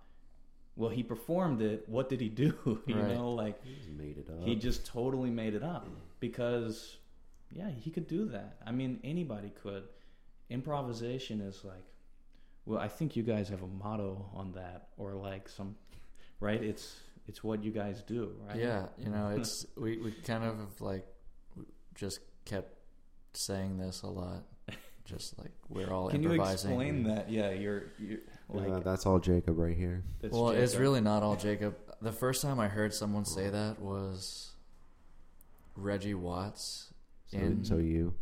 Well, 0.77 0.91
he 0.91 1.03
performed 1.03 1.63
it. 1.63 1.89
What 1.89 2.09
did 2.09 2.21
he 2.21 2.29
do? 2.29 2.55
you 2.87 2.97
Right. 2.97 3.15
know, 3.15 3.33
like 3.33 3.63
He 3.65 3.75
just 3.77 3.91
made 3.91 4.19
it 4.19 4.29
up. 4.31 4.43
he 4.47 4.55
just 4.57 4.85
totally 4.87 5.31
made 5.31 5.55
it 5.55 5.63
up 5.63 5.89
because, 6.21 6.99
yeah, 7.51 7.71
he 7.71 7.91
could 7.91 8.07
do 8.07 8.27
that. 8.27 8.59
I 8.67 8.73
mean, 8.73 9.01
anybody 9.03 9.51
could. 9.63 9.85
Improvisation 10.51 11.41
is 11.41 11.65
like, 11.65 11.85
well, 12.67 12.79
I 12.79 12.89
think 12.89 13.17
you 13.17 13.23
guys 13.23 13.49
have 13.49 13.63
a 13.63 13.67
motto 13.67 14.29
on 14.35 14.53
that, 14.53 14.89
or 14.97 15.15
like 15.15 15.49
some, 15.49 15.77
right? 16.41 16.63
It's 16.63 16.97
it's 17.27 17.43
what 17.43 17.65
you 17.65 17.73
guys 17.73 18.03
do, 18.03 18.33
right? 18.47 18.57
Yeah, 18.57 18.87
you 18.99 19.09
know, 19.11 19.29
it's 19.37 19.67
we, 19.77 19.99
we 19.99 20.13
kind 20.13 20.45
of 20.45 20.59
have, 20.59 20.81
like 20.81 21.05
just 21.95 22.21
kept 22.45 22.75
saying 23.33 23.79
this 23.79 24.03
a 24.03 24.07
lot. 24.09 24.45
Just 25.07 25.39
like 25.39 25.53
we're 25.69 25.93
all 25.93 26.11
Can 26.11 26.23
you 26.23 26.31
improvising. 26.33 26.71
explain 26.73 27.03
that? 27.05 27.31
Yeah, 27.31 27.51
you're, 27.53 27.85
you're 27.99 28.19
like 28.49 28.69
Yeah, 28.69 28.81
that's 28.81 29.07
all 29.07 29.19
Jacob 29.19 29.57
right 29.57 29.77
here. 29.77 30.03
that's 30.21 30.35
well, 30.35 30.51
it's 30.51 30.75
really 30.75 31.01
not 31.01 31.23
all 31.23 31.37
Jacob. 31.37 31.77
The 32.03 32.13
first 32.13 32.43
time 32.43 32.59
I 32.61 32.69
heard 32.69 32.93
someone 32.93 33.25
say 33.25 33.49
that 33.49 33.81
was 33.81 34.51
Reggie 35.77 36.15
Watts. 36.15 36.93
So, 37.27 37.39
in, 37.39 37.65
so 37.65 37.77
you. 37.79 38.15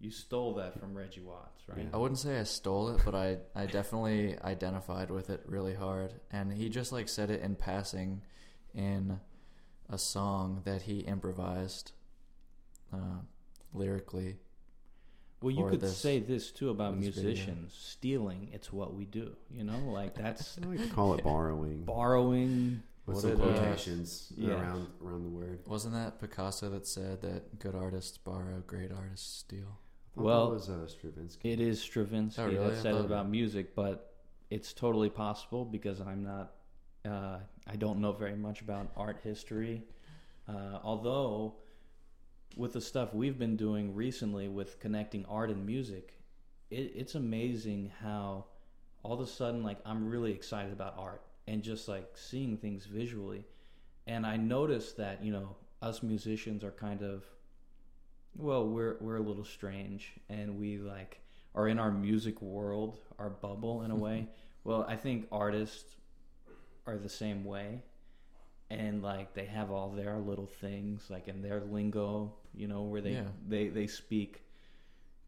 you 0.00 0.10
stole 0.10 0.54
that 0.54 0.78
from 0.78 0.96
Reggie 0.96 1.20
Watts, 1.20 1.62
right? 1.68 1.78
Yeah. 1.78 1.90
I 1.92 1.96
wouldn't 1.96 2.18
say 2.18 2.38
I 2.38 2.44
stole 2.44 2.88
it, 2.90 3.02
but 3.04 3.14
I 3.14 3.38
I 3.54 3.66
definitely 3.66 4.38
identified 4.42 5.10
with 5.10 5.28
it 5.28 5.42
really 5.46 5.74
hard. 5.74 6.14
And 6.30 6.52
he 6.52 6.68
just 6.68 6.92
like 6.92 7.08
said 7.08 7.30
it 7.30 7.42
in 7.42 7.56
passing 7.56 8.22
in 8.74 9.20
a 9.88 9.98
song 9.98 10.62
that 10.64 10.82
he 10.82 11.00
improvised 11.00 11.92
uh, 12.92 13.22
lyrically. 13.74 14.36
Well, 15.42 15.52
you 15.52 15.66
could 15.68 15.80
this- 15.80 15.96
say 15.96 16.18
this 16.20 16.50
too 16.50 16.68
about 16.70 16.94
for 16.94 17.00
this 17.00 17.14
video. 17.14 17.30
musicians 17.30 17.74
stealing. 17.74 18.50
It's 18.52 18.72
what 18.72 18.94
we 18.94 19.04
do. 19.06 19.36
You 19.50 19.64
know, 19.64 19.78
like 19.90 20.14
that's 20.14 20.58
I 20.62 20.66
like 20.66 20.82
to 20.82 20.88
call 20.94 21.14
it 21.14 21.24
borrowing. 21.24 21.84
borrowing. 21.84 22.82
with 23.06 23.16
What 23.16 23.22
some 23.22 23.32
it, 23.32 23.38
quotations 23.38 24.32
yes. 24.36 24.50
around 24.50 24.86
around 25.02 25.22
the 25.24 25.30
word. 25.30 25.60
Wasn't 25.66 25.94
that 25.94 26.20
Picasso 26.20 26.68
that 26.70 26.86
said 26.86 27.22
that 27.22 27.58
good 27.58 27.74
artists 27.74 28.18
borrow, 28.18 28.62
great 28.66 28.92
artists 28.92 29.38
steal? 29.38 29.78
Well, 30.16 30.48
that 30.48 30.54
was 30.54 30.68
uh, 30.68 30.86
Stravinsky. 30.86 31.52
It 31.52 31.60
is 31.60 31.80
Stravinsky 31.80 32.42
Oh, 32.42 32.46
really? 32.46 32.70
that 32.74 32.82
said 32.82 32.94
it 32.94 32.98
thought- 32.98 33.06
about 33.06 33.28
music, 33.30 33.74
but 33.74 34.12
it's 34.50 34.72
totally 34.74 35.08
possible 35.08 35.64
because 35.64 36.00
I'm 36.00 36.22
not. 36.24 36.52
Uh, 37.04 37.38
I 37.66 37.76
don't 37.76 38.00
know 38.00 38.12
very 38.12 38.34
much 38.36 38.60
about 38.60 38.90
art 38.96 39.18
history. 39.24 39.82
Uh, 40.46 40.80
although, 40.82 41.54
with 42.56 42.72
the 42.72 42.80
stuff 42.80 43.14
we've 43.14 43.38
been 43.38 43.56
doing 43.56 43.94
recently 43.94 44.48
with 44.48 44.80
connecting 44.80 45.24
art 45.26 45.50
and 45.50 45.64
music, 45.64 46.14
it, 46.70 46.92
it's 46.94 47.14
amazing 47.14 47.92
how 48.02 48.46
all 49.02 49.14
of 49.14 49.20
a 49.20 49.26
sudden, 49.26 49.62
like, 49.62 49.78
I'm 49.86 50.08
really 50.08 50.32
excited 50.32 50.72
about 50.72 50.94
art 50.98 51.22
and 51.46 51.62
just 51.62 51.88
like 51.88 52.06
seeing 52.14 52.56
things 52.56 52.86
visually. 52.86 53.44
And 54.06 54.24
I 54.24 54.36
noticed 54.36 54.96
that 54.96 55.22
you 55.24 55.32
know 55.32 55.56
us 55.82 56.02
musicians 56.02 56.64
are 56.64 56.70
kind 56.70 57.02
of 57.02 57.24
well, 58.36 58.66
we're 58.66 58.96
we're 59.00 59.16
a 59.16 59.22
little 59.22 59.44
strange, 59.44 60.12
and 60.28 60.58
we 60.58 60.78
like 60.78 61.20
are 61.54 61.68
in 61.68 61.78
our 61.78 61.90
music 61.90 62.40
world, 62.40 62.98
our 63.18 63.30
bubble 63.30 63.82
in 63.82 63.90
a 63.90 63.96
way. 64.06 64.28
well, 64.64 64.84
I 64.88 64.96
think 64.96 65.26
artists 65.32 65.96
are 66.86 66.96
the 66.96 67.08
same 67.08 67.44
way, 67.44 67.82
and 68.70 69.02
like 69.02 69.34
they 69.34 69.46
have 69.46 69.70
all 69.70 69.90
their 69.90 70.18
little 70.18 70.46
things, 70.46 71.08
like 71.10 71.28
in 71.28 71.42
their 71.42 71.60
lingo, 71.60 72.34
you 72.54 72.68
know, 72.68 72.82
where 72.82 73.00
they 73.00 73.12
Yeah. 73.12 73.28
they 73.48 73.68
they 73.68 73.86
speak 73.86 74.42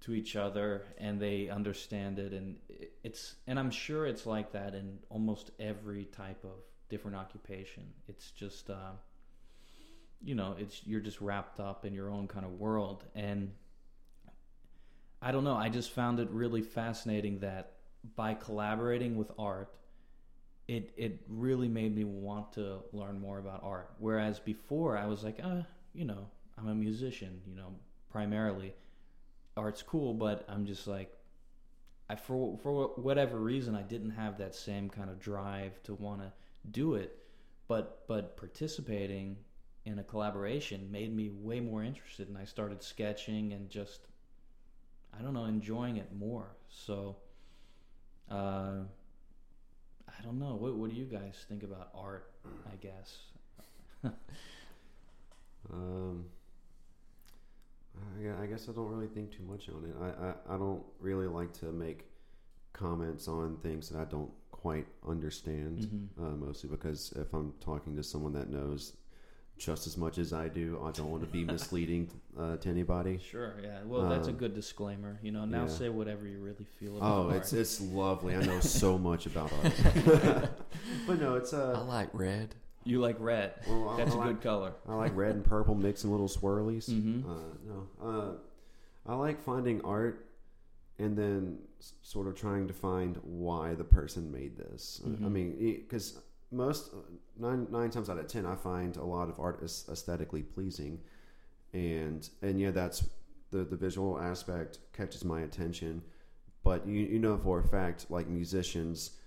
to 0.01 0.15
each 0.15 0.35
other 0.37 0.83
and 0.99 1.21
they 1.21 1.49
understand 1.49 2.19
it, 2.19 2.33
and 2.33 2.59
it's 3.03 3.35
and 3.47 3.59
I'm 3.59 3.71
sure 3.71 4.07
it's 4.07 4.27
like 4.27 4.53
that 4.53 4.75
in 4.75 4.99
almost 5.11 5.51
every 5.59 6.05
type 6.07 6.45
of 6.45 6.59
different 6.89 7.17
occupation. 7.17 7.85
It's 8.09 8.31
just. 8.31 8.71
Uh, 8.71 8.93
you 10.25 10.37
know 10.37 10.55
it's 10.57 10.87
you're 10.87 11.01
just 11.01 11.21
wrapped 11.21 11.59
up 11.59 11.85
in 11.85 11.93
your 11.93 12.09
own 12.09 12.29
kind 12.29 12.47
of 12.47 12.53
world 12.53 13.05
and 13.17 13.51
i 15.21 15.33
don't 15.33 15.43
know 15.43 15.57
i 15.57 15.69
just 15.69 15.91
found 15.91 16.21
it 16.21 16.31
really 16.31 16.63
fascinating 16.63 17.41
that 17.41 17.73
by 18.15 18.33
collaborating 18.33 19.17
with 19.17 19.33
art 19.39 19.75
it 20.69 20.93
it 20.97 21.21
really 21.29 21.69
made 21.69 21.95
me 21.95 22.05
want 22.05 22.53
to 22.53 22.79
learn 22.93 23.21
more 23.21 23.39
about 23.39 23.63
art. 23.63 23.91
Whereas 23.99 24.39
before 24.39 24.97
i 24.97 25.07
was 25.07 25.25
like 25.25 25.41
uh 25.43 25.63
you 25.95 26.05
know 26.05 26.27
i'm 26.59 26.69
a 26.69 26.75
musician 26.75 27.41
you 27.47 27.55
know 27.55 27.75
primarily. 28.11 28.75
Art's 29.55 29.83
cool 29.83 30.15
but 30.15 30.47
i'm 30.49 30.65
just 30.65 30.87
like 30.87 31.13
I, 32.09 32.17
for 32.17 32.59
for 32.63 32.89
whatever 32.97 33.39
reason 33.39 33.75
i 33.75 33.83
didn't 33.83 34.11
have 34.11 34.39
that 34.39 34.55
same 34.55 34.89
kind 34.89 35.11
of 35.11 35.21
drive 35.21 35.83
to 35.85 35.95
want 35.95 36.21
to 36.23 36.33
do 36.71 36.95
it. 36.95 37.19
But 37.69 38.05
but 38.07 38.37
participating 38.37 39.37
in 39.85 39.99
a 39.99 40.05
collaboration 40.05 40.89
made 40.91 41.15
me 41.15 41.31
way 41.31 41.61
more 41.61 41.83
interested 41.83 42.29
and 42.29 42.39
I 42.39 42.45
started 42.45 42.83
sketching 42.83 43.53
and 43.53 43.69
just 43.69 44.07
I 45.19 45.23
don't 45.23 45.35
know 45.35 45.45
enjoying 45.47 45.97
it 45.97 46.15
more. 46.15 46.57
So 46.69 47.17
uh 48.31 48.85
I 50.19 50.23
don't 50.23 50.39
know 50.39 50.55
what 50.55 50.75
what 50.77 50.91
do 50.91 50.97
you 50.97 51.05
guys 51.07 51.45
think 51.49 51.63
about 51.63 51.91
art 51.95 52.31
I 52.73 52.77
guess 52.77 53.19
Um, 55.73 56.25
I, 58.19 58.43
I 58.43 58.47
guess 58.47 58.69
I 58.69 58.73
don't 58.73 58.89
really 58.89 59.07
think 59.07 59.31
too 59.31 59.45
much 59.45 59.69
on 59.69 59.85
it. 59.85 59.95
I, 60.01 60.27
I, 60.27 60.55
I 60.55 60.59
don't 60.59 60.83
really 61.01 61.27
like 61.29 61.53
to 61.61 61.67
make 61.73 62.07
comments 62.73 63.29
on 63.29 63.57
things 63.63 63.89
that 63.91 63.99
I 64.01 64.05
don't 64.05 64.31
quite 64.51 64.87
understand, 65.09 65.79
Mhm. 66.19 66.25
uh, 66.27 66.37
mostly 66.37 66.69
because 66.69 67.13
if 67.17 67.33
I'm 67.33 67.53
talking 67.61 67.95
to 67.97 68.03
someone 68.03 68.33
that 68.33 68.49
knows 68.51 68.97
just 69.65 69.87
as 69.87 69.97
much 69.97 70.19
as 70.19 70.33
I 70.33 70.49
do, 70.49 70.67
I 70.85 70.91
don't 70.91 71.11
want 71.11 71.23
to 71.23 71.29
be 71.39 71.45
misleading 71.57 72.11
uh, 72.39 72.57
to 72.63 72.69
anybody. 72.69 73.19
sure 73.19 73.55
yeah 73.63 73.79
well 73.85 74.09
that's 74.09 74.29
a 74.29 74.31
Um, 74.31 74.37
good 74.37 74.55
disclaimer 74.55 75.19
you 75.23 75.31
know 75.33 75.45
now 75.45 75.63
yeah. 75.63 75.69
say 75.81 75.89
whatever 75.89 76.27
you 76.27 76.39
really 76.49 76.67
feel 76.79 76.97
about 76.97 77.07
it. 77.07 77.13
Oh, 77.13 77.29
art 77.29 77.37
it's 77.39 77.53
it's 77.53 77.81
lovely. 77.81 78.35
I 78.35 78.43
know 78.49 78.61
so 78.83 78.99
much 78.99 79.27
about 79.27 79.51
art, 79.63 79.73
but 81.07 81.21
no, 81.21 81.37
it's 81.37 81.53
Uh, 81.53 81.75
I 81.81 81.83
like 81.99 82.11
red. 82.13 82.49
you 82.85 83.01
like 83.01 83.17
red 83.21 83.51
Well, 83.69 83.91
I, 83.91 83.97
that's 83.99 84.13
I 84.13 84.15
a 84.15 84.19
like, 84.19 84.29
good 84.29 84.41
color 84.43 84.73
I 84.89 84.95
like 84.95 85.15
red 85.17 85.35
and 85.37 85.45
purple 85.45 85.75
mixing 85.75 86.11
little 86.11 86.29
swirlies. 86.29 86.87
Mhm. 86.91 87.25
Uh, 87.25 87.53
no, 87.71 87.79
uh, 88.09 88.33
I 89.07 89.15
like 89.15 89.41
finding 89.43 89.81
art 89.83 90.17
and 90.99 91.17
then 91.17 91.59
s- 91.81 91.93
sort 92.03 92.27
of 92.29 92.35
trying 92.35 92.67
to 92.69 92.75
find 92.75 93.19
why 93.23 93.75
the 93.75 93.85
person 93.99 94.31
made 94.33 94.57
this. 94.57 95.01
Uh, 95.05 95.27
I 95.27 95.29
mean, 95.29 95.49
because 95.83 96.19
most 96.53 96.91
nine 97.39 97.67
nine 97.71 97.91
times 97.91 98.09
out 98.09 98.19
of 98.19 98.29
ten, 98.29 98.47
I 98.47 98.55
find 98.55 98.97
a 98.97 99.05
lot 99.05 99.29
of 99.29 99.41
art 99.41 99.63
is 99.63 99.87
aesthetically 99.91 100.43
pleasing, 100.43 101.01
and 101.73 102.29
and 102.43 102.61
yeah, 102.61 102.71
that's 102.71 103.09
the 103.51 103.65
the 103.65 103.77
visual 103.77 104.21
aspect 104.21 104.79
catches 104.93 105.25
my 105.25 105.41
attention. 105.41 106.03
But 106.63 106.87
you 106.87 107.01
you 107.01 107.19
know 107.19 107.39
for 107.39 107.61
a 107.61 107.65
fact, 107.65 108.07
like 108.11 108.29
musicians, 108.29 109.19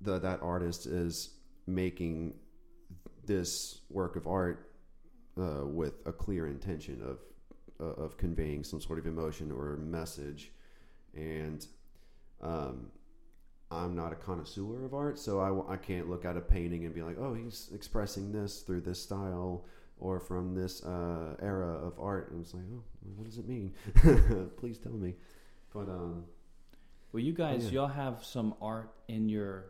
the 0.00 0.18
that 0.18 0.40
artist 0.42 0.86
is 0.86 1.30
making 1.66 2.34
this 3.24 3.80
work 3.90 4.16
of 4.16 4.26
art 4.26 4.70
uh, 5.38 5.64
with 5.64 5.94
a 6.06 6.12
clear 6.12 6.46
intention 6.46 7.02
of 7.02 7.18
uh, 7.80 8.02
of 8.02 8.16
conveying 8.16 8.64
some 8.64 8.80
sort 8.80 8.98
of 8.98 9.06
emotion 9.06 9.50
or 9.50 9.76
message, 9.76 10.52
and 11.14 11.66
um, 12.42 12.90
I'm 13.70 13.94
not 13.94 14.12
a 14.12 14.16
connoisseur 14.16 14.84
of 14.84 14.94
art, 14.94 15.18
so 15.18 15.38
I, 15.40 15.74
I 15.74 15.76
can't 15.76 16.10
look 16.10 16.24
at 16.24 16.36
a 16.36 16.40
painting 16.40 16.84
and 16.84 16.94
be 16.94 17.02
like, 17.02 17.18
oh, 17.18 17.34
he's 17.34 17.70
expressing 17.72 18.32
this 18.32 18.60
through 18.62 18.80
this 18.80 19.00
style 19.00 19.64
or 19.98 20.18
from 20.18 20.54
this 20.54 20.82
uh, 20.82 21.36
era 21.40 21.74
of 21.74 21.92
art, 22.00 22.32
and 22.32 22.42
it's 22.42 22.54
like, 22.54 22.64
oh, 22.72 22.82
what 23.16 23.26
does 23.26 23.38
it 23.38 23.46
mean? 23.46 23.72
Please 24.58 24.78
tell 24.78 24.92
me. 24.92 25.14
But 25.72 25.88
um, 25.88 26.24
Well, 27.12 27.22
you 27.22 27.32
guys, 27.32 27.66
yeah. 27.66 27.82
y'all 27.82 27.86
have 27.88 28.24
some 28.24 28.54
art 28.60 28.90
in 29.08 29.28
your 29.28 29.66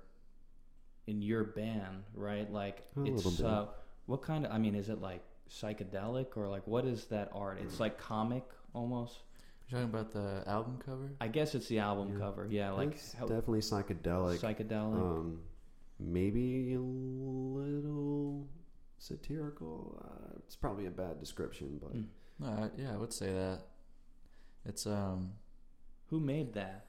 in 1.06 1.20
your 1.20 1.44
band, 1.44 2.04
right? 2.14 2.50
Like 2.50 2.84
A 2.96 3.04
it's 3.04 3.40
uh, 3.40 3.66
what 4.06 4.22
kind 4.22 4.46
of? 4.46 4.52
I 4.52 4.58
mean, 4.58 4.74
is 4.74 4.88
it 4.88 5.00
like 5.00 5.22
psychedelic 5.50 6.36
or 6.36 6.48
like 6.48 6.66
what 6.66 6.86
is 6.86 7.06
that 7.06 7.28
art? 7.34 7.58
It's 7.60 7.80
like 7.80 7.98
comic 7.98 8.44
almost. 8.72 9.18
You're 9.70 9.80
talking 9.80 9.94
about 9.94 10.10
the 10.12 10.42
album 10.50 10.78
cover? 10.84 11.12
I 11.20 11.28
guess 11.28 11.54
it's 11.54 11.68
the 11.68 11.78
album 11.78 12.12
Yeah. 12.12 12.18
cover. 12.18 12.46
Yeah, 12.50 12.70
like 12.72 12.92
it's 12.92 13.12
how, 13.12 13.26
definitely 13.26 13.60
psychedelic. 13.60 14.40
psychedelic. 14.40 14.94
Um, 15.00 15.40
maybe 15.98 16.74
a 16.74 16.80
little 16.80 18.48
satirical. 18.98 20.02
Uh, 20.04 20.38
it's 20.44 20.56
probably 20.56 20.86
a 20.86 20.90
bad 20.90 21.18
description, 21.20 21.78
but. 21.80 21.94
Mm. 21.94 22.06
No, 22.40 22.46
I, 22.46 22.70
yeah, 22.80 22.94
I 22.94 22.96
would 22.96 23.12
say 23.12 23.32
that. 23.32 23.60
It's 24.64 24.86
um 24.86 25.32
Who 26.08 26.20
made 26.20 26.52
that? 26.54 26.86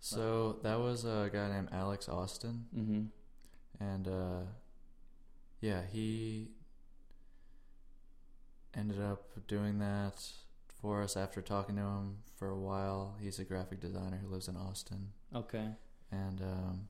So 0.00 0.58
that 0.62 0.78
was 0.78 1.04
a 1.04 1.28
guy 1.32 1.48
named 1.48 1.68
Alex 1.72 2.08
Austin, 2.08 2.66
Mm-hmm. 2.76 3.04
and 3.84 4.08
uh, 4.08 4.40
yeah, 5.60 5.82
he 5.90 6.48
ended 8.74 9.00
up 9.00 9.22
doing 9.46 9.78
that 9.78 10.22
for 10.82 11.00
us 11.02 11.16
after 11.16 11.40
talking 11.40 11.76
to 11.76 11.82
him 11.82 12.16
for 12.36 12.48
a 12.48 12.58
while. 12.58 13.16
He's 13.20 13.38
a 13.38 13.44
graphic 13.44 13.80
designer 13.80 14.18
who 14.22 14.28
lives 14.28 14.48
in 14.48 14.56
Austin, 14.56 15.12
Okay. 15.34 15.68
and 16.10 16.42
um, 16.42 16.88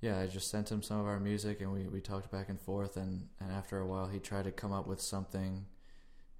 yeah, 0.00 0.18
I 0.20 0.26
just 0.28 0.48
sent 0.50 0.70
him 0.70 0.82
some 0.82 0.98
of 1.00 1.06
our 1.06 1.20
music, 1.20 1.60
and 1.60 1.70
we, 1.72 1.86
we 1.88 2.00
talked 2.00 2.30
back 2.30 2.48
and 2.48 2.58
forth, 2.58 2.96
and, 2.96 3.28
and 3.40 3.52
after 3.52 3.78
a 3.80 3.86
while, 3.86 4.06
he 4.06 4.18
tried 4.18 4.44
to 4.44 4.52
come 4.52 4.72
up 4.72 4.86
with 4.86 5.00
something 5.00 5.66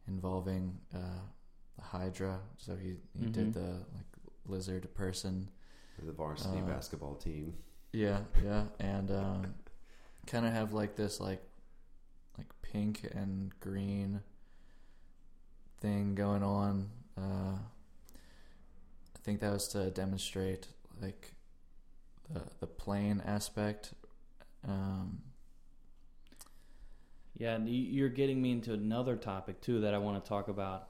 involving 0.09 0.78
uh, 0.95 0.99
the 1.76 1.82
Hydra. 1.84 2.38
So 2.57 2.74
he, 2.76 2.97
he 3.18 3.26
Mhm. 3.26 3.32
did 3.32 3.53
the 3.53 3.84
like 3.95 4.07
lizard 4.47 4.93
person. 4.95 5.51
The 6.03 6.12
varsity 6.12 6.61
Uh, 6.61 6.66
basketball 6.66 7.16
team. 7.16 7.55
Yeah, 7.93 8.20
yeah, 8.45 8.64
and 8.78 9.11
um, 9.11 9.55
kind 10.26 10.47
of 10.47 10.53
have 10.53 10.72
like 10.72 10.97
this 10.97 11.20
like 11.20 11.43
like 12.38 12.47
pink 12.62 13.07
and 13.12 13.53
green 13.61 14.22
thing 15.81 16.14
going 16.14 16.43
on. 16.43 16.89
Uh, 17.18 17.57
I 19.16 19.18
think 19.22 19.41
that 19.41 19.53
was 19.53 19.68
to 19.68 19.91
demonstrate 19.91 20.68
like 21.01 21.35
the 22.33 22.43
the 22.61 22.66
plane 22.66 23.22
aspect. 23.26 23.93
Um, 24.66 25.22
Yeah, 27.37 27.55
and 27.55 27.66
you- 27.66 27.74
you're 27.91 28.11
getting 28.11 28.43
me 28.43 28.53
into 28.53 28.74
another 28.74 29.16
topic 29.16 29.62
too 29.62 29.81
that 29.81 29.95
I 29.95 29.99
want 29.99 30.22
to 30.22 30.28
talk 30.28 30.49
about 30.49 30.89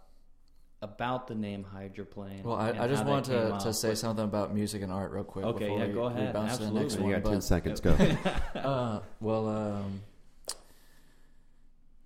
about 0.82 1.26
the 1.28 1.34
name 1.34 1.62
hydroplane. 1.62 2.42
well, 2.42 2.56
I, 2.56 2.70
I 2.70 2.88
just 2.88 3.02
how 3.02 3.04
that 3.04 3.06
want 3.06 3.24
to, 3.26 3.54
up, 3.54 3.62
to 3.62 3.72
say 3.74 3.90
but- 3.90 3.98
something 3.98 4.24
about 4.24 4.52
music 4.54 4.80
and 4.82 4.90
art 4.90 5.12
real 5.12 5.22
quick. 5.24 5.44
Okay, 5.44 5.66
before 5.66 5.78
yeah, 5.78 5.86
we, 5.86 5.92
go 5.92 6.08
we 6.08 6.14
ahead. 6.14 6.32
bounce 6.32 6.56
to 6.56 6.64
the 6.64 6.70
next 6.70 6.94
Absolutely. 6.94 7.06
you 7.08 7.12
one. 7.12 7.22
got 7.22 7.24
but- 7.24 7.30
ten 7.32 7.40
seconds. 7.42 7.80
Go. 7.80 7.90
uh, 8.58 9.00
well, 9.20 9.48
um, 9.48 10.00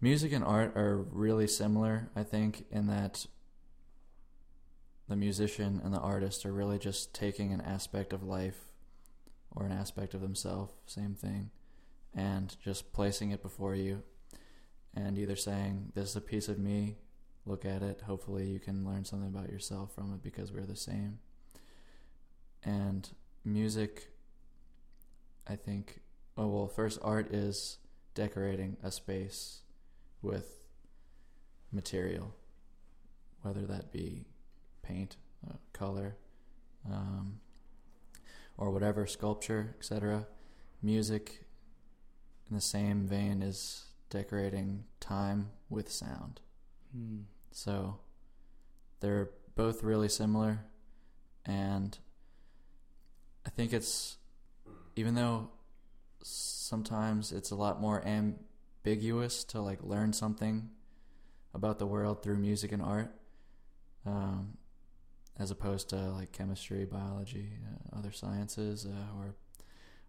music 0.05 0.35
and 0.35 0.45
art 0.45 0.77
are 0.77 0.99
really 0.99 1.47
similar, 1.47 2.11
I 2.15 2.25
think, 2.25 2.67
in 2.71 2.89
that 2.89 3.25
the 5.09 5.17
musician 5.17 5.81
and 5.83 5.95
the 5.95 5.99
artist 5.99 6.45
are 6.45 6.53
really 6.53 6.79
just 6.79 7.15
taking 7.15 7.55
an 7.55 7.63
aspect 7.63 8.13
of 8.13 8.23
life 8.23 8.67
or 9.51 9.65
an 9.65 9.73
aspect 9.73 10.13
of 10.13 10.21
themselves, 10.21 10.75
same 10.85 11.15
thing, 11.15 11.49
and 12.15 12.55
just 12.63 12.93
placing 12.93 13.31
it 13.31 13.43
before 13.43 13.75
you 13.75 14.03
and 14.93 15.17
either 15.17 15.37
saying, 15.37 15.93
This 15.95 16.11
is 16.11 16.17
a 16.17 16.21
piece 16.21 16.51
of 16.51 16.59
me, 16.59 16.97
look 17.47 17.65
at 17.65 17.83
it, 17.83 18.03
hopefully 18.03 18.47
you 18.47 18.61
can 18.61 18.85
learn 18.85 19.07
something 19.07 19.29
about 19.29 19.49
yourself 19.49 19.95
from 19.95 20.13
it 20.13 20.23
because 20.23 20.53
we're 20.53 20.67
the 20.67 20.77
same. 20.77 21.19
And 22.63 23.09
music, 23.43 24.11
I 25.49 25.57
think, 25.57 26.03
Oh 26.37 26.49
well, 26.49 26.69
first 26.69 26.99
art 27.01 27.33
is 27.33 27.79
decorating 28.15 28.77
a 28.83 28.91
space 28.91 29.63
with 30.25 30.67
material, 31.71 32.35
whether 33.43 33.67
that 33.67 33.93
be 33.93 34.27
paint, 34.83 35.17
uh, 35.49 35.57
color, 35.73 36.17
um, 36.91 37.41
or 38.57 38.71
whatever 38.71 39.07
sculpture, 39.07 39.75
etc. 39.79 40.27
Music, 40.83 41.45
in 42.49 42.57
the 42.57 42.63
same 42.63 43.07
vein, 43.07 43.43
is 43.43 43.87
decorating 44.11 44.85
time 45.01 45.51
with 45.69 45.91
sound. 45.91 46.41
Hmm. 46.95 47.23
So 47.51 47.99
they're 49.01 49.31
both 49.55 49.83
really 49.83 50.09
similar, 50.09 50.65
and 51.45 51.97
I 53.47 53.51
think 53.51 53.73
it's 53.73 54.17
even 54.97 55.15
though 55.15 55.51
sometimes 56.23 57.33
it's 57.33 57.51
a 57.51 57.57
lot 57.57 57.81
more 57.81 58.03
ambiguous 58.85 59.45
to 59.45 59.61
like 59.61 59.83
learn 59.83 60.13
something 60.13 60.69
about 61.55 61.79
the 61.79 61.87
world 61.87 62.23
through 62.23 62.37
music 62.37 62.73
and 62.73 62.83
art, 62.83 63.11
um, 64.07 64.57
as 65.39 65.51
opposed 65.51 65.89
to 65.91 65.97
like 65.97 66.33
chemistry, 66.33 66.85
biology, 66.85 67.49
uh, 67.67 67.99
other 67.99 68.13
sciences, 68.13 68.87
uh, 68.87 69.19
or 69.19 69.35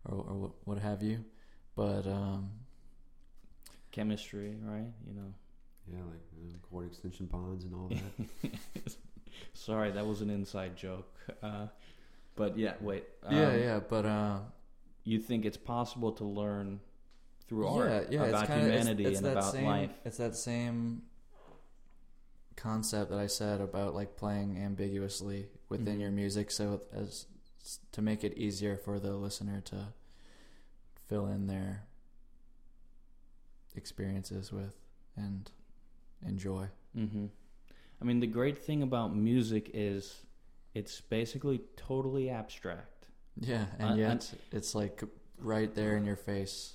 or, 0.05 0.23
or 0.23 0.53
what 0.65 0.77
have 0.77 1.01
you. 1.01 1.23
But 1.75 2.05
um, 2.07 2.51
Chemistry, 3.91 4.55
right? 4.61 4.91
You 5.07 5.13
know. 5.13 5.33
Yeah, 5.87 5.99
like 5.99 6.21
uh, 6.33 6.57
chord 6.67 6.87
extension 6.87 7.27
bonds 7.27 7.63
and 7.63 7.75
all 7.75 7.89
that. 7.89 8.97
Sorry, 9.53 9.91
that 9.91 10.05
was 10.05 10.21
an 10.21 10.31
inside 10.31 10.75
joke. 10.75 11.15
Uh, 11.43 11.67
but 12.35 12.57
yeah, 12.57 12.73
wait. 12.81 13.03
yeah, 13.29 13.47
um, 13.49 13.59
yeah. 13.59 13.79
But 13.87 14.05
uh, 14.05 14.39
You 15.03 15.19
think 15.19 15.45
it's 15.45 15.57
possible 15.57 16.11
to 16.13 16.23
learn 16.23 16.79
through 17.47 17.65
yeah, 17.65 17.71
art 17.73 18.11
yeah, 18.11 18.23
about 18.25 18.43
it's 18.43 18.51
kinda, 18.51 18.65
humanity 18.65 19.03
it's, 19.03 19.09
it's 19.11 19.17
and 19.19 19.25
that 19.27 19.31
about 19.33 19.51
same, 19.53 19.65
life? 19.65 19.91
It's 20.05 20.17
that 20.17 20.35
same 20.35 21.03
concept 22.55 23.11
that 23.11 23.19
I 23.19 23.27
said 23.27 23.61
about 23.61 23.93
like 23.93 24.15
playing 24.17 24.57
ambiguously 24.57 25.47
within 25.69 25.97
Mhm. 25.97 26.01
your 26.01 26.11
music, 26.11 26.51
so 26.51 26.81
as 26.93 27.25
to 27.91 28.01
make 28.01 28.23
it 28.23 28.37
easier 28.37 28.77
for 28.77 28.99
the 28.99 29.15
listener 29.15 29.61
to 29.61 29.93
fill 31.07 31.27
in 31.27 31.47
their 31.47 31.83
experiences 33.75 34.51
with 34.51 34.75
and 35.15 35.51
enjoy. 36.25 36.67
hmm 36.93 37.27
I 38.01 38.03
mean, 38.05 38.19
the 38.19 38.27
great 38.27 38.57
thing 38.57 38.83
about 38.83 39.15
music 39.15 39.71
is 39.73 40.23
it's 40.73 40.99
basically 41.01 41.61
totally 41.77 42.29
abstract. 42.29 43.07
Yeah, 43.39 43.67
and 43.79 43.91
Uh, 43.91 43.95
yet 43.95 44.11
and- 44.11 44.39
it's 44.51 44.75
like 44.75 45.01
right 45.39 45.73
there 45.73 45.95
in 45.97 46.05
your 46.05 46.17
face. 46.17 46.73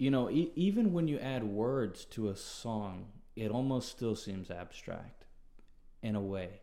You 0.00 0.10
know, 0.10 0.30
e- 0.30 0.50
even 0.56 0.94
when 0.94 1.08
you 1.08 1.18
add 1.18 1.44
words 1.44 2.06
to 2.06 2.30
a 2.30 2.34
song, 2.34 3.08
it 3.36 3.50
almost 3.50 3.90
still 3.90 4.16
seems 4.16 4.50
abstract 4.50 5.26
in 6.02 6.16
a 6.16 6.20
way 6.22 6.62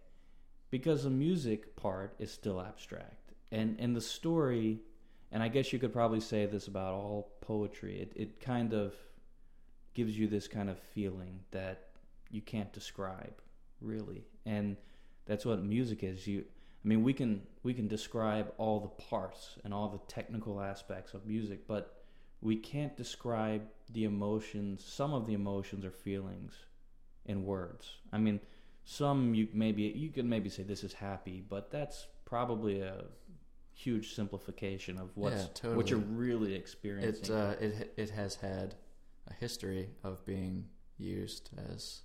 because 0.72 1.04
the 1.04 1.12
music 1.12 1.76
part 1.76 2.16
is 2.18 2.32
still 2.32 2.60
abstract. 2.60 3.34
And 3.52 3.78
and 3.80 3.96
the 3.96 4.02
story, 4.02 4.80
and 5.32 5.44
I 5.44 5.50
guess 5.50 5.72
you 5.72 5.78
could 5.78 5.94
probably 5.94 6.20
say 6.20 6.48
this 6.48 6.68
about 6.68 6.96
all 6.96 7.34
poetry. 7.42 8.00
It 8.02 8.14
it 8.16 8.40
kind 8.40 8.74
of 8.74 8.96
gives 9.94 10.18
you 10.18 10.28
this 10.28 10.48
kind 10.48 10.68
of 10.68 10.80
feeling 10.80 11.42
that 11.52 11.90
you 12.32 12.42
can't 12.42 12.74
describe 12.74 13.40
really. 13.82 14.26
And 14.48 14.78
that's 15.28 15.46
what 15.46 15.64
music 15.64 16.04
is. 16.04 16.26
You 16.26 16.44
I 16.84 16.88
mean, 16.88 17.04
we 17.04 17.14
can 17.14 17.44
we 17.62 17.76
can 17.76 17.88
describe 17.88 18.52
all 18.58 18.80
the 18.80 19.04
parts 19.04 19.60
and 19.64 19.76
all 19.76 19.90
the 19.90 20.12
technical 20.12 20.60
aspects 20.60 21.14
of 21.14 21.28
music, 21.28 21.68
but 21.68 21.97
we 22.48 22.56
can't 22.56 22.96
describe 22.96 23.64
the 23.92 24.06
emotions, 24.06 24.84
some 24.86 25.14
of 25.14 25.28
the 25.28 25.34
emotions 25.34 25.84
or 25.84 25.92
feelings 25.92 26.54
in 27.26 27.44
words. 27.44 27.86
I 28.14 28.18
mean, 28.18 28.40
some 28.86 29.36
you 29.36 29.50
maybe 29.54 29.84
you 29.84 30.10
could 30.10 30.26
maybe 30.26 30.50
say 30.50 30.64
this 30.64 30.84
is 30.84 30.94
happy, 30.94 31.44
but 31.48 31.72
that's 31.72 32.08
probably 32.24 32.80
a 32.80 33.04
huge 33.74 34.16
simplification 34.16 34.98
of 34.98 35.10
what's 35.16 35.44
Yeah, 35.44 35.50
totally. 35.54 35.76
what 35.76 35.92
you're 35.92 36.00
really 36.00 36.54
experiencing. 36.56 37.30
It 37.30 37.32
uh, 37.32 37.56
it 37.60 37.94
it 37.98 38.10
has 38.12 38.36
had 38.36 38.76
a 39.28 39.34
history 39.34 39.90
of 40.04 40.24
being 40.26 40.70
used 40.98 41.50
as 41.72 42.02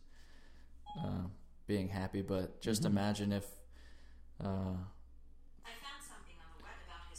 uh, 0.99 1.27
being 1.69 1.89
happy, 1.89 2.23
but 2.23 2.61
just 2.61 2.83
Mhm. 2.83 2.87
imagine 2.87 3.33
if 3.33 3.47
uh, 4.45 4.75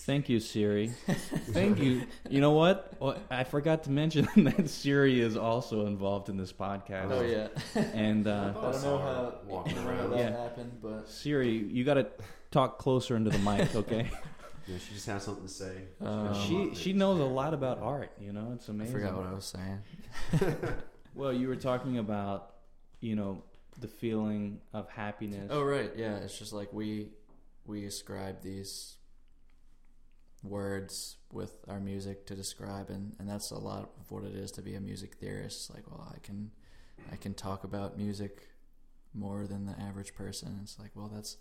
Thank 0.06 0.28
you, 0.28 0.40
Siri. 0.42 0.88
Thank 1.52 1.80
you. 1.80 2.04
You 2.30 2.42
know 2.42 2.52
what? 2.52 2.94
Well, 3.00 3.18
I 3.32 3.46
forgot 3.46 3.84
to 3.84 3.92
mention 3.92 4.28
that 4.44 4.70
Siri 4.70 5.22
is 5.22 5.38
also 5.38 5.86
involved 5.86 6.28
in 6.30 6.36
this 6.38 6.52
podcast. 6.52 7.10
oh 7.12 7.22
yeah, 7.22 7.48
And 7.94 8.28
uh, 8.28 8.54
I 8.58 8.62
don't 8.72 8.84
know 8.84 8.98
how, 8.98 9.34
walking 9.48 9.74
I 9.74 9.76
don't 9.76 9.86
know 9.86 9.92
how 9.96 10.00
around. 10.02 10.10
that 10.12 10.20
Yeah. 10.20 10.42
happened, 10.44 10.72
but 10.82 11.08
Siri, 11.10 11.52
you 11.52 11.84
got 11.86 11.94
to 11.94 12.08
talk 12.52 12.80
closer 12.80 13.16
into 13.16 13.30
the 13.30 13.40
mic, 13.40 13.74
okay? 13.76 14.10
Yeah, 14.68 14.78
she 14.78 14.94
just 14.94 15.08
has 15.08 15.24
something 15.24 15.46
to 15.46 15.50
say. 15.52 15.84
Um, 16.02 16.34
she 16.48 16.72
she 16.74 16.94
knows 16.94 17.20
a 17.20 17.24
lot 17.26 17.54
about 17.54 17.80
art. 17.82 18.12
You 18.20 18.32
know, 18.34 18.52
it's 18.56 18.70
amazing. 18.70 18.96
I 18.96 19.00
amazing. 19.00 19.10
forgot 19.10 19.18
what 19.24 19.32
I 19.32 19.34
was 19.36 19.46
saying. 19.46 20.56
Well, 21.16 21.34
you 21.34 21.48
were 21.50 21.56
talking 21.58 21.98
about, 21.98 22.54
you 23.02 23.16
know, 23.16 23.44
the 23.80 23.88
feeling 23.90 24.60
of 24.74 24.90
happiness. 24.90 25.50
Oh 25.54 25.64
right, 25.64 25.92
yeah. 25.98 26.16
It's 26.18 26.38
just 26.40 26.54
like 26.54 26.72
we 26.74 27.10
we 27.66 27.86
ascribe 27.86 28.42
these 28.42 28.96
words 30.44 31.18
with 31.32 31.64
our 31.68 31.80
music 31.80 32.26
to 32.28 32.36
describe, 32.36 32.90
and 32.90 33.16
and 33.20 33.28
that's 33.30 33.52
a 33.52 33.58
lot 33.60 33.90
of 34.00 34.12
what 34.12 34.24
it 34.24 34.36
is 34.36 34.52
to 34.54 34.62
be 34.62 34.76
a 34.76 34.82
music 34.82 35.16
theorist. 35.16 35.70
It's 35.70 35.76
Like, 35.76 35.90
well, 35.90 36.12
I 36.14 36.20
can 36.20 36.52
I 37.12 37.16
can 37.16 37.34
talk 37.34 37.64
about 37.64 37.98
music 37.98 38.48
more 39.14 39.48
than 39.48 39.66
the 39.66 39.80
average 39.80 40.16
person. 40.16 40.60
It's 40.64 40.78
like, 40.80 40.92
well, 40.96 41.10
that's 41.14 41.38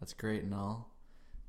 that's 0.00 0.12
great 0.14 0.42
and 0.42 0.54
all, 0.54 0.94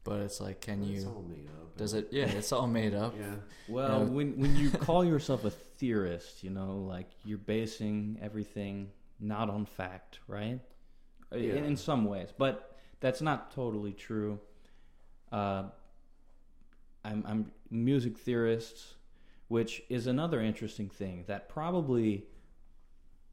but 0.03 0.19
it's 0.21 0.39
like, 0.41 0.61
can 0.61 0.83
It's 0.83 1.03
you? 1.03 1.09
all 1.09 1.23
made 1.27 1.47
up. 1.47 1.77
Does 1.77 1.93
it? 1.93 2.09
Yeah, 2.11 2.25
it's 2.25 2.51
all 2.51 2.67
made 2.67 2.93
up. 2.93 3.15
Yeah. 3.19 3.35
Well, 3.67 3.99
Yeah. 3.99 4.05
when 4.09 4.37
when 4.39 4.55
you 4.55 4.69
call 4.71 5.03
yourself 5.05 5.45
a 5.45 5.49
theorist, 5.49 6.43
you 6.43 6.49
know, 6.49 6.77
like 6.87 7.07
you're 7.25 7.37
basing 7.57 8.17
everything 8.21 8.91
not 9.19 9.49
on 9.49 9.65
fact, 9.65 10.19
right? 10.27 10.59
Yeah. 11.31 11.53
In, 11.55 11.63
in 11.65 11.77
some 11.77 12.05
ways, 12.05 12.29
but 12.37 12.75
that's 12.99 13.21
not 13.21 13.51
totally 13.55 13.93
true. 13.93 14.39
Uh, 15.31 15.69
I'm, 17.03 17.23
I'm 17.27 17.51
music 17.69 18.17
theorists, 18.17 18.95
which 19.47 19.83
is 19.89 20.07
another 20.07 20.41
interesting 20.41 20.89
thing 20.89 21.25
that 21.27 21.49
probably 21.49 22.25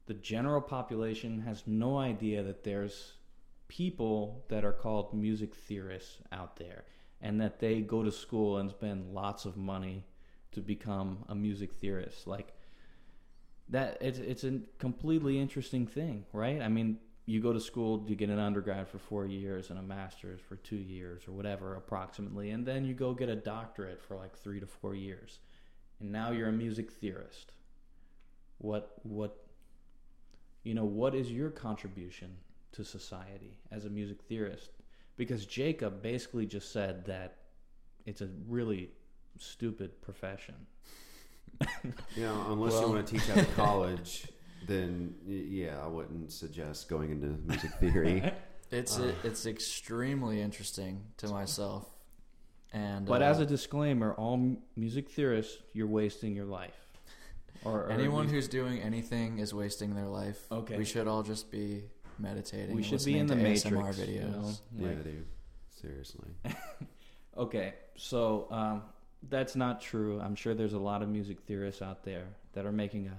the 0.05 0.13
general 0.15 0.61
population 0.61 1.41
has 1.41 1.63
no 1.67 1.97
idea 1.97 2.43
that 2.43 2.63
there's 2.63 3.13
people 3.67 4.43
that 4.49 4.65
are 4.65 4.73
called 4.73 5.13
music 5.13 5.53
theorists 5.53 6.17
out 6.31 6.57
there 6.57 6.83
and 7.21 7.39
that 7.39 7.59
they 7.59 7.81
go 7.81 8.03
to 8.03 8.11
school 8.11 8.57
and 8.57 8.71
spend 8.71 9.13
lots 9.13 9.45
of 9.45 9.55
money 9.55 10.05
to 10.51 10.61
become 10.61 11.23
a 11.29 11.35
music 11.35 11.73
theorist. 11.73 12.25
Like 12.25 12.53
that 13.69 13.97
it's 14.01 14.17
it's 14.17 14.43
a 14.43 14.59
completely 14.79 15.39
interesting 15.39 15.85
thing 15.85 16.25
right? 16.33 16.61
I 16.61 16.67
mean 16.67 16.97
you 17.29 17.39
go 17.39 17.53
to 17.53 17.59
school 17.59 18.03
you 18.07 18.15
get 18.15 18.29
an 18.29 18.39
undergrad 18.39 18.87
for 18.87 18.97
4 18.97 19.25
years 19.25 19.69
and 19.69 19.77
a 19.77 19.81
master's 19.81 20.39
for 20.41 20.55
2 20.55 20.75
years 20.75 21.27
or 21.27 21.31
whatever 21.31 21.75
approximately 21.75 22.49
and 22.51 22.65
then 22.65 22.85
you 22.85 22.93
go 22.93 23.13
get 23.13 23.29
a 23.29 23.35
doctorate 23.35 24.01
for 24.01 24.15
like 24.15 24.35
3 24.35 24.59
to 24.59 24.67
4 24.67 24.95
years 24.95 25.39
and 25.99 26.11
now 26.11 26.31
you're 26.31 26.49
a 26.49 26.51
music 26.51 26.91
theorist 26.91 27.51
what 28.57 28.93
what 29.03 29.45
you 30.63 30.73
know 30.73 30.85
what 30.85 31.13
is 31.13 31.31
your 31.31 31.49
contribution 31.49 32.35
to 32.71 32.83
society 32.83 33.59
as 33.71 33.85
a 33.85 33.89
music 33.89 34.21
theorist 34.23 34.71
because 35.17 35.45
Jacob 35.45 36.01
basically 36.01 36.45
just 36.45 36.71
said 36.71 37.05
that 37.05 37.35
it's 38.05 38.21
a 38.21 38.29
really 38.47 38.89
stupid 39.37 40.01
profession. 40.01 40.55
You 42.15 42.23
know, 42.23 42.45
unless 42.49 42.73
Well- 42.73 42.81
you 42.87 42.95
want 42.95 43.07
to 43.07 43.13
teach 43.13 43.29
at 43.29 43.37
a 43.37 43.51
college, 43.51 44.27
then 44.67 45.15
yeah, 45.25 45.79
I 45.83 45.87
wouldn't 45.87 46.31
suggest 46.31 46.89
going 46.89 47.11
into 47.11 47.27
music 47.47 47.71
theory. 47.79 48.31
It's 48.71 48.99
Uh. 48.99 49.13
it's 49.23 49.47
extremely 49.47 50.39
interesting 50.41 51.01
to 51.17 51.27
myself, 51.27 51.87
and 52.71 53.07
But 53.07 53.23
uh, 53.23 53.25
as 53.25 53.39
a 53.39 53.45
disclaimer, 53.47 54.13
all 54.13 54.57
music 54.75 55.09
theorists, 55.09 55.57
you're 55.73 55.87
wasting 55.87 56.35
your 56.35 56.45
life. 56.45 56.75
Or, 57.65 57.85
or 57.85 57.89
anyone 57.89 58.25
you- 58.27 58.35
who's 58.35 58.47
doing 58.47 58.79
anything 58.79 59.39
is 59.39 59.53
wasting 59.55 59.95
their 59.95 60.05
life. 60.07 60.39
Okay. 60.51 60.77
we 60.77 60.85
should 60.85 61.07
all 61.07 61.23
just 61.23 61.49
be 61.51 61.83
meditating. 62.19 62.75
we 62.75 62.83
should 62.83 63.03
be 63.03 63.17
in 63.17 63.25
the 63.27 63.35
listening 63.35 63.71
to 63.71 63.71
Matrix, 63.71 63.97
ASMR 63.97 64.05
videos. 64.05 64.13
you 64.13 64.29
know? 64.29 64.51
yeah, 64.77 64.87
Like- 64.87 65.03
dude. 65.03 65.25
Seriously. 65.81 66.29
Okay, 67.37 67.73
so 67.95 68.47
um, 68.51 68.81
that's 69.29 69.55
not 69.55 69.81
true. 69.81 70.19
I'm 70.19 70.35
sure 70.35 70.53
there's 70.53 70.73
a 70.73 70.79
lot 70.79 71.01
of 71.01 71.09
music 71.09 71.37
theorists 71.47 71.81
out 71.81 72.03
there 72.03 72.25
that 72.53 72.65
are 72.65 72.71
making 72.71 73.07
a 73.07 73.17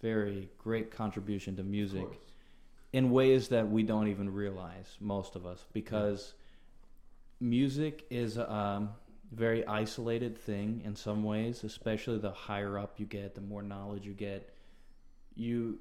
very 0.00 0.48
great 0.58 0.90
contribution 0.90 1.56
to 1.56 1.62
music 1.62 2.06
in 2.92 3.10
ways 3.10 3.48
that 3.48 3.68
we 3.68 3.82
don't 3.82 4.08
even 4.08 4.32
realize, 4.32 4.96
most 5.00 5.36
of 5.36 5.44
us, 5.44 5.64
because 5.72 6.34
music 7.40 8.06
is 8.10 8.36
a 8.36 8.50
um, 8.52 8.90
very 9.32 9.66
isolated 9.66 10.38
thing 10.38 10.82
in 10.84 10.94
some 10.94 11.22
ways, 11.24 11.64
especially 11.64 12.18
the 12.18 12.30
higher 12.30 12.78
up 12.78 12.98
you 12.98 13.06
get, 13.06 13.34
the 13.34 13.40
more 13.40 13.62
knowledge 13.62 14.06
you 14.06 14.14
get. 14.14 14.54
You, 15.34 15.78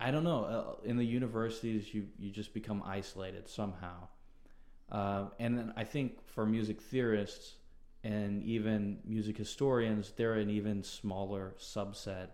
I 0.00 0.10
don't 0.10 0.24
know, 0.24 0.44
uh, 0.44 0.88
in 0.88 0.96
the 0.96 1.04
universities, 1.04 1.92
you, 1.92 2.06
you 2.18 2.30
just 2.30 2.54
become 2.54 2.82
isolated 2.84 3.48
somehow. 3.48 4.08
Uh, 4.90 5.26
and 5.38 5.56
then 5.56 5.72
I 5.76 5.84
think 5.84 6.26
for 6.26 6.46
music 6.46 6.80
theorists 6.80 7.56
and 8.02 8.42
even 8.42 8.98
music 9.04 9.36
historians, 9.36 10.12
they're 10.16 10.34
an 10.34 10.50
even 10.50 10.82
smaller 10.82 11.54
subset 11.60 12.28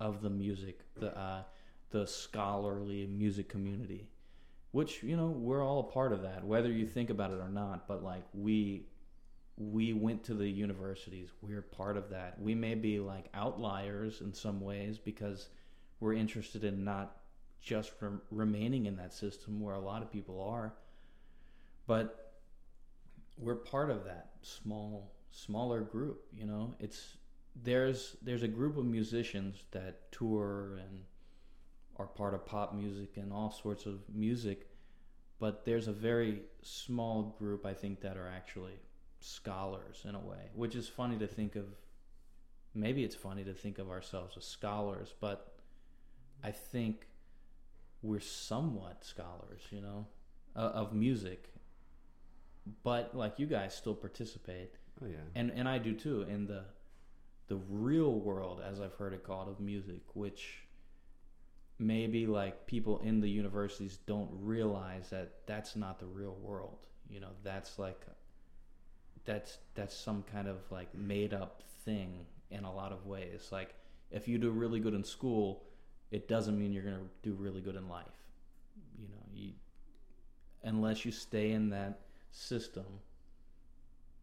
of 0.00 0.22
the 0.22 0.30
music, 0.30 0.80
the 0.96 1.16
uh, 1.16 1.42
the 1.90 2.06
scholarly 2.06 3.06
music 3.06 3.48
community, 3.48 4.08
which 4.72 5.02
you 5.02 5.16
know 5.16 5.26
we're 5.26 5.64
all 5.64 5.80
a 5.80 5.92
part 5.92 6.12
of 6.12 6.22
that, 6.22 6.44
whether 6.44 6.70
you 6.70 6.86
think 6.86 7.10
about 7.10 7.30
it 7.30 7.38
or 7.40 7.48
not. 7.48 7.86
But 7.86 8.02
like 8.02 8.24
we 8.32 8.86
we 9.56 9.92
went 9.92 10.24
to 10.24 10.34
the 10.34 10.48
universities, 10.48 11.30
we're 11.40 11.62
part 11.62 11.96
of 11.96 12.10
that. 12.10 12.40
We 12.40 12.54
may 12.54 12.74
be 12.74 12.98
like 12.98 13.26
outliers 13.34 14.20
in 14.20 14.34
some 14.34 14.60
ways 14.60 14.98
because 14.98 15.48
we're 16.00 16.14
interested 16.14 16.64
in 16.64 16.84
not 16.84 17.16
just 17.64 17.92
rem- 18.00 18.20
remaining 18.30 18.86
in 18.86 18.96
that 18.96 19.12
system 19.12 19.60
where 19.60 19.74
a 19.74 19.80
lot 19.80 20.02
of 20.02 20.12
people 20.12 20.40
are 20.42 20.74
but 21.86 22.34
we're 23.38 23.54
part 23.54 23.90
of 23.90 24.04
that 24.04 24.30
small 24.42 25.12
smaller 25.30 25.80
group 25.80 26.24
you 26.32 26.46
know 26.46 26.74
it's 26.78 27.16
there's 27.62 28.16
there's 28.22 28.42
a 28.42 28.48
group 28.48 28.76
of 28.76 28.84
musicians 28.84 29.64
that 29.70 30.10
tour 30.12 30.78
and 30.78 31.00
are 31.96 32.06
part 32.06 32.34
of 32.34 32.44
pop 32.44 32.74
music 32.74 33.16
and 33.16 33.32
all 33.32 33.50
sorts 33.50 33.86
of 33.86 34.00
music 34.12 34.68
but 35.38 35.64
there's 35.64 35.86
a 35.86 35.92
very 35.92 36.42
small 36.62 37.36
group 37.38 37.64
i 37.64 37.72
think 37.72 38.00
that 38.00 38.16
are 38.16 38.28
actually 38.28 38.78
scholars 39.20 40.02
in 40.08 40.14
a 40.14 40.20
way 40.20 40.50
which 40.54 40.74
is 40.74 40.88
funny 40.88 41.16
to 41.16 41.26
think 41.26 41.54
of 41.54 41.66
maybe 42.74 43.04
it's 43.04 43.14
funny 43.14 43.44
to 43.44 43.54
think 43.54 43.78
of 43.78 43.88
ourselves 43.88 44.36
as 44.36 44.44
scholars 44.44 45.14
but 45.20 45.54
i 46.42 46.50
think 46.50 47.06
we're 48.02 48.20
somewhat 48.20 49.04
scholars 49.04 49.62
you 49.70 49.80
know 49.80 50.06
uh, 50.56 50.70
of 50.74 50.92
music 50.92 51.50
but 52.82 53.16
like 53.16 53.38
you 53.38 53.46
guys 53.46 53.74
still 53.74 53.94
participate 53.94 54.74
Oh 55.02 55.06
yeah. 55.06 55.16
and 55.34 55.50
and 55.50 55.68
I 55.68 55.78
do 55.78 55.92
too 55.92 56.22
in 56.22 56.46
the 56.46 56.64
the 57.48 57.56
real 57.68 58.12
world 58.12 58.60
as 58.66 58.80
I've 58.80 58.94
heard 58.94 59.12
it 59.12 59.24
called 59.24 59.48
of 59.48 59.60
music 59.60 60.00
which 60.14 60.64
maybe 61.78 62.26
like 62.26 62.66
people 62.66 63.00
in 63.00 63.20
the 63.20 63.28
universities 63.28 63.98
don't 64.06 64.30
realize 64.32 65.10
that 65.10 65.32
that's 65.46 65.76
not 65.76 65.98
the 65.98 66.06
real 66.06 66.36
world. 66.40 66.78
You 67.08 67.20
know 67.20 67.30
that's 67.42 67.78
like 67.78 68.00
that's 69.24 69.58
that's 69.74 69.96
some 69.96 70.24
kind 70.32 70.48
of 70.48 70.58
like 70.70 70.94
made 70.94 71.34
up 71.34 71.62
thing 71.84 72.26
in 72.50 72.64
a 72.64 72.72
lot 72.72 72.92
of 72.92 73.06
ways. 73.06 73.48
Like 73.50 73.74
if 74.10 74.28
you 74.28 74.38
do 74.38 74.50
really 74.50 74.80
good 74.80 74.94
in 74.94 75.04
school 75.04 75.64
it 76.10 76.28
doesn't 76.28 76.56
mean 76.56 76.72
you're 76.72 76.84
going 76.84 76.94
to 76.94 77.28
do 77.28 77.34
really 77.34 77.60
good 77.60 77.74
in 77.74 77.88
life. 77.88 78.06
You 78.96 79.08
know 79.08 79.22
you 79.32 79.52
unless 80.62 81.04
you 81.04 81.10
stay 81.10 81.50
in 81.50 81.70
that 81.70 82.00
system 82.30 82.84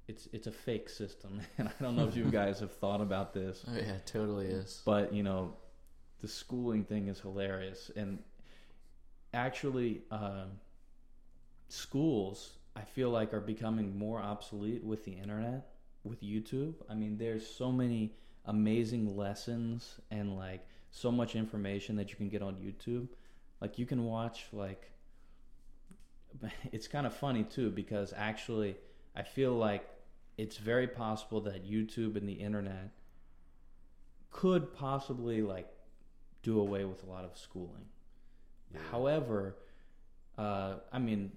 it's 0.08 0.28
it's 0.34 0.48
a 0.48 0.52
fake 0.52 0.90
system 0.90 1.42
and 1.58 1.68
i 1.68 1.72
don't 1.84 1.96
know 1.96 2.08
if 2.08 2.16
you 2.16 2.26
guys 2.42 2.60
have 2.60 2.72
thought 2.74 3.02
about 3.02 3.34
this. 3.34 3.64
Oh 3.68 3.76
yeah, 3.76 3.94
it 3.94 4.06
totally 4.06 4.48
is. 4.48 4.82
but 4.86 5.14
you 5.14 5.24
know 5.24 5.54
the 6.22 6.28
schooling 6.28 6.84
thing 6.84 7.08
is 7.08 7.20
hilarious. 7.20 7.90
And 7.96 8.20
actually 9.34 10.02
um, 10.12 10.60
schools 11.70 12.58
i 12.76 12.82
feel 12.82 13.10
like 13.10 13.34
are 13.34 13.40
becoming 13.40 13.98
more 13.98 14.20
obsolete 14.20 14.84
with 14.84 15.04
the 15.06 15.12
internet 15.12 15.68
with 16.04 16.22
youtube. 16.22 16.74
I 16.90 16.94
mean 16.96 17.18
there's 17.18 17.46
so 17.48 17.72
many 17.72 18.14
amazing 18.46 19.16
lessons 19.16 20.00
and 20.10 20.36
like 20.36 20.66
so 20.90 21.12
much 21.12 21.36
information 21.36 21.96
that 21.96 22.10
you 22.10 22.16
can 22.16 22.28
get 22.28 22.42
on 22.42 22.56
youtube. 22.56 23.08
Like 23.62 23.78
you 23.80 23.86
can 23.86 24.04
watch 24.06 24.46
like 24.52 24.92
it's 26.72 26.88
kind 26.88 27.06
of 27.06 27.14
funny 27.14 27.44
too 27.44 27.70
because 27.70 28.14
actually 28.16 28.76
i 29.16 29.24
feel 29.24 29.54
like 29.54 29.88
it's 30.42 30.58
very 30.58 30.88
possible 30.88 31.42
that 31.42 31.70
youtube 31.70 32.16
and 32.16 32.28
the 32.28 32.34
internet 32.34 32.92
could 34.32 34.74
possibly 34.74 35.42
like 35.42 35.68
do 36.44 36.60
away 36.60 36.86
with 36.86 37.04
a 37.04 37.06
lot 37.06 37.24
of 37.24 37.38
schooling. 37.38 37.86
Yeah. 38.74 38.80
However, 38.90 39.58
uh, 40.38 40.76
I 40.92 41.00
mean, 41.00 41.34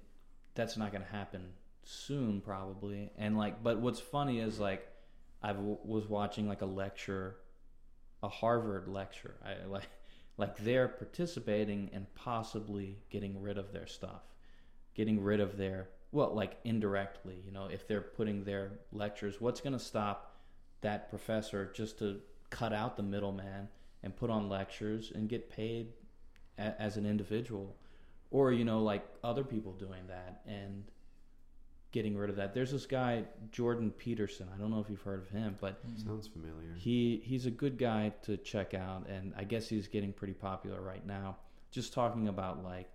that's 0.55 0.77
not 0.77 0.93
going 0.93 1.05
to 1.05 1.11
happen 1.11 1.51
soon, 1.83 2.41
probably. 2.41 3.11
And 3.19 3.37
like, 3.37 3.63
but 3.63 3.81
what's 3.81 4.01
funny 4.01 4.41
is 4.41 4.59
like, 4.59 4.87
I 5.43 5.53
w- 5.53 5.79
was 5.85 6.09
watching 6.09 6.49
like 6.49 6.63
a 6.63 6.67
lecture, 6.67 7.37
a 8.23 8.29
Harvard 8.29 8.89
lecture. 8.89 9.35
I 9.45 9.67
like, 9.69 9.89
like 10.37 10.57
they're 10.59 10.89
participating 10.89 11.91
and 11.93 12.13
possibly 12.15 12.99
getting 13.11 13.41
rid 13.43 13.59
of 13.59 13.73
their 13.73 13.87
stuff, 13.87 14.23
getting 14.95 15.23
rid 15.23 15.41
of 15.41 15.57
their 15.57 15.89
well, 16.15 16.33
like 16.33 16.57
indirectly. 16.65 17.43
You 17.45 17.53
know, 17.53 17.67
if 17.67 17.87
they're 17.87 18.01
putting 18.01 18.45
their 18.45 18.79
lectures, 18.93 19.41
what's 19.41 19.61
going 19.61 19.73
to 19.73 19.85
stop 19.85 20.37
that 20.81 21.11
professor 21.11 21.73
just 21.75 21.99
to 21.99 22.21
cut 22.51 22.73
out 22.73 22.97
the 22.97 23.03
middleman 23.03 23.69
and 24.03 24.15
put 24.15 24.31
on 24.31 24.49
lectures 24.49 25.11
and 25.15 25.29
get 25.29 25.51
paid 25.51 25.89
a- 26.59 26.81
as 26.81 26.97
an 26.97 27.05
individual 27.05 27.75
or 28.31 28.53
you 28.53 28.65
know 28.65 28.81
like 28.81 29.05
other 29.25 29.43
people 29.43 29.73
doing 29.73 30.07
that 30.09 30.43
and 30.47 30.85
getting 31.91 32.17
rid 32.17 32.29
of 32.29 32.37
that 32.37 32.55
there's 32.55 32.71
this 32.71 32.87
guy 32.87 33.25
jordan 33.51 33.91
peterson 33.91 34.47
i 34.55 34.59
don't 34.59 34.71
know 34.71 34.79
if 34.81 34.91
you've 34.91 35.03
heard 35.03 35.21
of 35.21 35.29
him 35.31 35.57
but 35.61 35.85
mm-hmm. 35.87 36.07
Sounds 36.09 36.29
familiar. 36.29 36.75
he 36.77 37.23
he's 37.25 37.47
a 37.47 37.51
good 37.51 37.79
guy 37.79 38.13
to 38.23 38.37
check 38.37 38.75
out 38.75 39.07
and 39.09 39.33
i 39.37 39.45
guess 39.45 39.69
he's 39.69 39.89
getting 39.89 40.13
pretty 40.13 40.35
popular 40.35 40.81
right 40.81 41.07
now 41.07 41.37
just 41.71 41.93
talking 41.93 42.29
about 42.29 42.63
like 42.63 42.89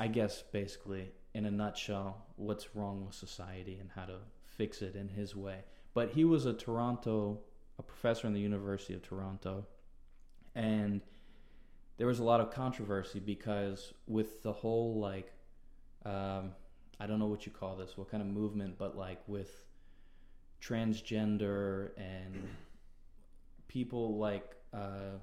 i 0.00 0.06
guess 0.06 0.42
basically 0.50 1.12
in 1.34 1.46
a 1.46 1.50
nutshell 1.50 2.24
what's 2.36 2.74
wrong 2.74 3.04
with 3.04 3.14
society 3.14 3.78
and 3.80 3.90
how 3.94 4.04
to 4.04 4.18
fix 4.44 4.82
it 4.82 4.94
in 4.94 5.08
his 5.08 5.34
way. 5.34 5.60
But 5.92 6.10
he 6.10 6.24
was 6.24 6.46
a 6.46 6.52
toronto 6.52 7.40
a 7.78 7.82
professor 7.82 8.26
in 8.26 8.32
the 8.32 8.40
university 8.40 8.94
of 8.94 9.02
toronto. 9.02 9.66
And 10.54 11.00
there 11.96 12.06
was 12.06 12.18
a 12.18 12.24
lot 12.24 12.40
of 12.40 12.50
controversy 12.50 13.20
because 13.20 13.92
with 14.06 14.42
the 14.42 14.52
whole 14.52 14.98
like 15.00 15.32
um, 16.04 16.52
I 17.00 17.06
don't 17.06 17.18
know 17.18 17.26
what 17.26 17.46
you 17.46 17.52
call 17.52 17.76
this, 17.76 17.96
what 17.96 18.10
kind 18.10 18.22
of 18.22 18.28
movement, 18.28 18.76
but 18.78 18.96
like 18.96 19.20
with 19.26 19.50
transgender 20.62 21.90
and 21.96 22.48
people 23.68 24.18
like 24.18 24.54
uh, 24.72 25.18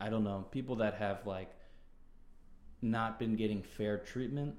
I 0.00 0.08
don't 0.08 0.24
know, 0.24 0.46
people 0.50 0.76
that 0.76 0.94
have 0.94 1.26
like 1.26 1.50
not 2.82 3.18
been 3.18 3.36
getting 3.36 3.62
fair 3.62 3.98
treatment 3.98 4.56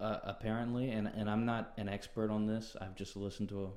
uh, 0.00 0.18
apparently, 0.24 0.90
and 0.90 1.06
and 1.08 1.28
I'm 1.30 1.44
not 1.44 1.72
an 1.76 1.88
expert 1.88 2.30
on 2.30 2.46
this. 2.46 2.76
I've 2.80 2.94
just 2.96 3.16
listened 3.16 3.48
to 3.50 3.70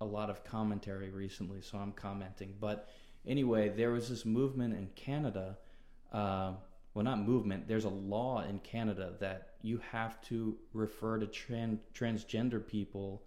a, 0.00 0.04
a 0.04 0.06
lot 0.06 0.30
of 0.30 0.44
commentary 0.44 1.10
recently, 1.10 1.60
so 1.62 1.78
I'm 1.78 1.92
commenting. 1.92 2.54
But 2.60 2.88
anyway, 3.26 3.70
there 3.70 3.90
was 3.90 4.08
this 4.08 4.24
movement 4.24 4.74
in 4.74 4.88
Canada. 4.94 5.58
Uh, 6.12 6.52
well, 6.94 7.04
not 7.04 7.20
movement. 7.20 7.68
There's 7.68 7.84
a 7.84 7.90
law 7.90 8.42
in 8.42 8.58
Canada 8.58 9.12
that 9.20 9.54
you 9.62 9.80
have 9.92 10.20
to 10.22 10.56
refer 10.72 11.18
to 11.18 11.26
tran- 11.26 11.78
transgender 11.94 12.66
people 12.66 13.22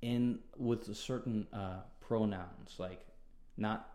in 0.00 0.38
with 0.56 0.94
certain 0.94 1.46
uh, 1.52 1.80
pronouns, 2.00 2.76
like 2.78 3.06
not 3.56 3.88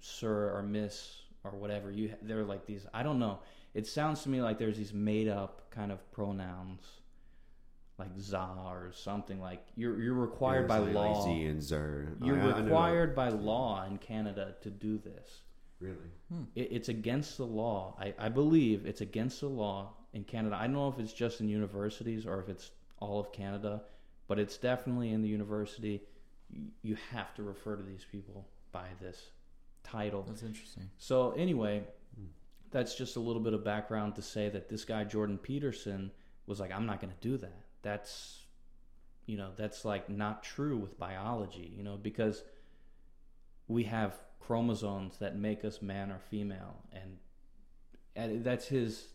sir 0.00 0.52
or 0.54 0.62
miss 0.62 1.22
or 1.44 1.52
whatever. 1.52 1.90
You 1.90 2.14
they're 2.22 2.44
like 2.44 2.66
these. 2.66 2.86
I 2.92 3.02
don't 3.02 3.18
know. 3.18 3.38
It 3.76 3.86
sounds 3.86 4.22
to 4.22 4.28
me 4.30 4.40
like 4.40 4.58
there's 4.58 4.78
these 4.78 4.94
made 4.94 5.28
up 5.28 5.70
kind 5.70 5.92
of 5.92 5.98
pronouns, 6.12 6.82
like 7.98 8.08
za 8.18 8.48
or 8.66 8.90
something. 8.94 9.40
Like 9.40 9.62
you're 9.76 10.00
you're 10.00 10.14
required 10.14 10.62
Yeah, 10.62 10.66
by 10.68 10.78
like- 10.78 10.94
law. 10.94 11.12
like 11.12 11.24
Z 11.24 11.44
and 11.46 11.62
Zer. 11.62 12.16
You're 12.22 12.40
I- 12.40 12.50
I 12.52 12.60
required 12.60 13.14
by 13.14 13.28
law 13.28 13.84
in 13.86 13.98
Canada 13.98 14.54
to 14.62 14.70
do 14.70 14.98
this. 14.98 15.42
Really? 15.78 16.10
Hmm. 16.32 16.44
It, 16.54 16.68
it's 16.72 16.88
against 16.88 17.36
the 17.36 17.44
law. 17.46 17.96
I, 18.00 18.14
I 18.18 18.28
believe 18.30 18.86
it's 18.86 19.02
against 19.02 19.40
the 19.40 19.48
law 19.48 19.92
in 20.14 20.24
Canada. 20.24 20.56
I 20.58 20.62
don't 20.66 20.72
know 20.72 20.88
if 20.88 20.98
it's 20.98 21.12
just 21.12 21.40
in 21.42 21.48
universities 21.50 22.26
or 22.26 22.40
if 22.40 22.48
it's 22.48 22.70
all 22.98 23.20
of 23.20 23.30
Canada, 23.30 23.82
but 24.26 24.38
it's 24.38 24.56
definitely 24.56 25.10
in 25.12 25.20
the 25.20 25.28
university. 25.28 26.02
You, 26.48 26.68
you 26.82 26.96
have 27.12 27.34
to 27.34 27.42
refer 27.42 27.76
to 27.76 27.82
these 27.82 28.06
people 28.10 28.48
by 28.72 28.86
this 29.02 29.18
title. 29.84 30.24
That's 30.26 30.42
interesting. 30.42 30.88
So 30.96 31.32
anyway, 31.32 31.84
that's 32.76 32.94
just 32.94 33.16
a 33.16 33.20
little 33.20 33.40
bit 33.40 33.54
of 33.54 33.64
background 33.64 34.14
to 34.16 34.20
say 34.20 34.50
that 34.50 34.68
this 34.68 34.84
guy 34.84 35.02
Jordan 35.02 35.38
Peterson 35.38 36.10
was 36.46 36.60
like, 36.60 36.70
I'm 36.70 36.84
not 36.84 37.00
going 37.00 37.10
to 37.10 37.26
do 37.26 37.38
that. 37.38 37.62
That's, 37.80 38.42
you 39.24 39.38
know, 39.38 39.52
that's 39.56 39.86
like 39.86 40.10
not 40.10 40.42
true 40.42 40.76
with 40.76 40.98
biology, 40.98 41.72
you 41.74 41.82
know, 41.82 41.96
because 41.96 42.44
we 43.66 43.84
have 43.84 44.20
chromosomes 44.40 45.16
that 45.20 45.38
make 45.38 45.64
us 45.64 45.80
man 45.80 46.10
or 46.10 46.18
female, 46.18 46.76
and 48.14 48.44
that's 48.44 48.68
his 48.68 49.06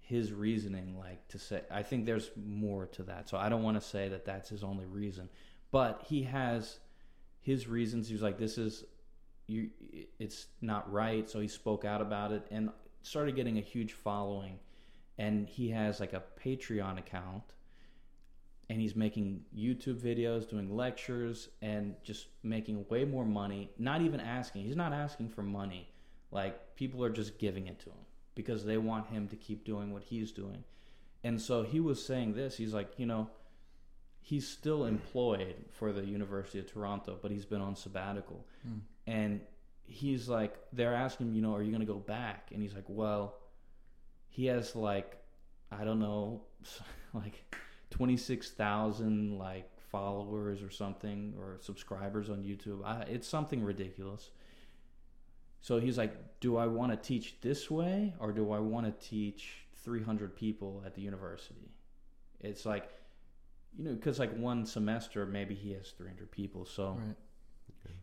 his 0.00 0.32
reasoning. 0.32 0.98
Like 0.98 1.28
to 1.28 1.38
say, 1.38 1.60
I 1.70 1.82
think 1.82 2.06
there's 2.06 2.30
more 2.34 2.86
to 2.86 3.02
that. 3.02 3.28
So 3.28 3.36
I 3.36 3.50
don't 3.50 3.62
want 3.62 3.78
to 3.78 3.86
say 3.86 4.08
that 4.08 4.24
that's 4.24 4.48
his 4.48 4.64
only 4.64 4.86
reason, 4.86 5.28
but 5.70 6.04
he 6.08 6.22
has 6.22 6.78
his 7.42 7.68
reasons. 7.68 8.08
He 8.08 8.14
was 8.14 8.22
like, 8.22 8.38
this 8.38 8.56
is 8.56 8.82
you 9.46 9.68
it's 10.18 10.46
not 10.62 10.90
right 10.90 11.28
so 11.28 11.38
he 11.38 11.48
spoke 11.48 11.84
out 11.84 12.00
about 12.00 12.32
it 12.32 12.46
and 12.50 12.70
started 13.04 13.36
getting 13.36 13.58
a 13.58 13.62
huge 13.62 13.92
following 13.92 14.58
and 15.18 15.48
he 15.48 15.70
has 15.70 16.00
like 16.00 16.12
a 16.12 16.22
patreon 16.42 16.98
account 16.98 17.44
and 18.70 18.80
he's 18.80 18.96
making 18.96 19.44
youtube 19.56 20.00
videos 20.00 20.48
doing 20.48 20.74
lectures 20.74 21.48
and 21.62 21.94
just 22.02 22.26
making 22.42 22.84
way 22.88 23.04
more 23.04 23.24
money 23.24 23.70
not 23.78 24.00
even 24.00 24.20
asking. 24.20 24.64
He's 24.64 24.76
not 24.76 24.92
asking 24.92 25.28
for 25.28 25.42
money. 25.42 25.88
Like 26.30 26.74
people 26.76 27.04
are 27.04 27.10
just 27.10 27.38
giving 27.38 27.66
it 27.66 27.78
to 27.80 27.90
him 27.90 28.06
because 28.34 28.64
they 28.64 28.78
want 28.78 29.06
him 29.08 29.28
to 29.28 29.36
keep 29.36 29.64
doing 29.64 29.92
what 29.92 30.02
he's 30.04 30.32
doing. 30.32 30.64
And 31.22 31.40
so 31.40 31.62
he 31.62 31.80
was 31.80 32.04
saying 32.04 32.34
this. 32.34 32.56
He's 32.56 32.74
like 32.74 32.92
you 32.96 33.06
know 33.06 33.30
he's 34.20 34.48
still 34.48 34.84
employed 34.84 35.54
for 35.70 35.92
the 35.92 36.04
university 36.04 36.58
of 36.58 36.72
toronto 36.72 37.18
but 37.20 37.30
he's 37.30 37.44
been 37.44 37.60
on 37.60 37.76
sabbatical. 37.76 38.46
Hmm. 38.62 38.78
and 39.06 39.40
he's 39.86 40.28
like 40.28 40.56
they're 40.72 40.94
asking 40.94 41.28
him 41.28 41.34
you 41.34 41.42
know 41.42 41.54
are 41.54 41.62
you 41.62 41.70
to 41.78 41.84
go 41.86 41.98
back? 41.98 42.50
And 42.52 42.62
he's 42.62 42.74
like 42.74 42.84
well 42.88 43.36
he 44.28 44.46
has 44.46 44.74
like 44.74 45.16
i 45.70 45.84
don't 45.84 46.00
know 46.00 46.42
like 47.14 47.44
26,000 47.90 49.38
like 49.38 49.70
followers 49.78 50.62
or 50.62 50.70
something 50.70 51.34
or 51.38 51.58
subscribers 51.60 52.28
on 52.28 52.42
YouTube. 52.42 52.84
I, 52.84 53.02
it's 53.02 53.28
something 53.28 53.62
ridiculous. 53.62 54.30
So 55.60 55.78
he's 55.78 55.96
like 55.96 56.40
do 56.40 56.56
i 56.56 56.66
want 56.66 56.90
to 56.90 56.96
teach 56.96 57.36
this 57.40 57.70
way 57.70 58.14
or 58.18 58.32
do 58.32 58.50
i 58.50 58.58
want 58.58 58.86
to 58.86 59.08
teach 59.08 59.66
300 59.76 60.34
people 60.34 60.82
at 60.84 60.94
the 60.94 61.02
university? 61.02 61.70
It's 62.40 62.66
like 62.66 62.90
you 63.76 63.84
know 63.84 63.94
because 63.94 64.18
like 64.18 64.36
one 64.36 64.66
semester 64.66 65.24
maybe 65.26 65.54
he 65.54 65.72
has 65.72 65.90
300 65.90 66.30
people 66.30 66.64
so 66.64 66.98
Right. 66.98 67.16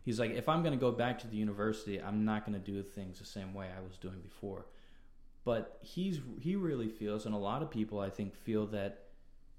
He's 0.04 0.18
like, 0.18 0.32
if 0.32 0.48
I'm 0.48 0.62
going 0.62 0.74
to 0.74 0.80
go 0.80 0.90
back 0.90 1.20
to 1.20 1.28
the 1.28 1.36
university, 1.36 2.00
I'm 2.00 2.24
not 2.24 2.44
going 2.44 2.60
to 2.60 2.72
do 2.72 2.82
things 2.82 3.18
the 3.18 3.24
same 3.24 3.54
way 3.54 3.68
I 3.76 3.80
was 3.80 3.96
doing 3.98 4.20
before. 4.20 4.66
But 5.44 5.78
he's 5.80 6.20
he 6.40 6.56
really 6.56 6.88
feels, 6.88 7.26
and 7.26 7.34
a 7.34 7.38
lot 7.38 7.62
of 7.62 7.70
people 7.70 7.98
I 7.98 8.10
think 8.10 8.34
feel 8.34 8.66
that 8.68 9.06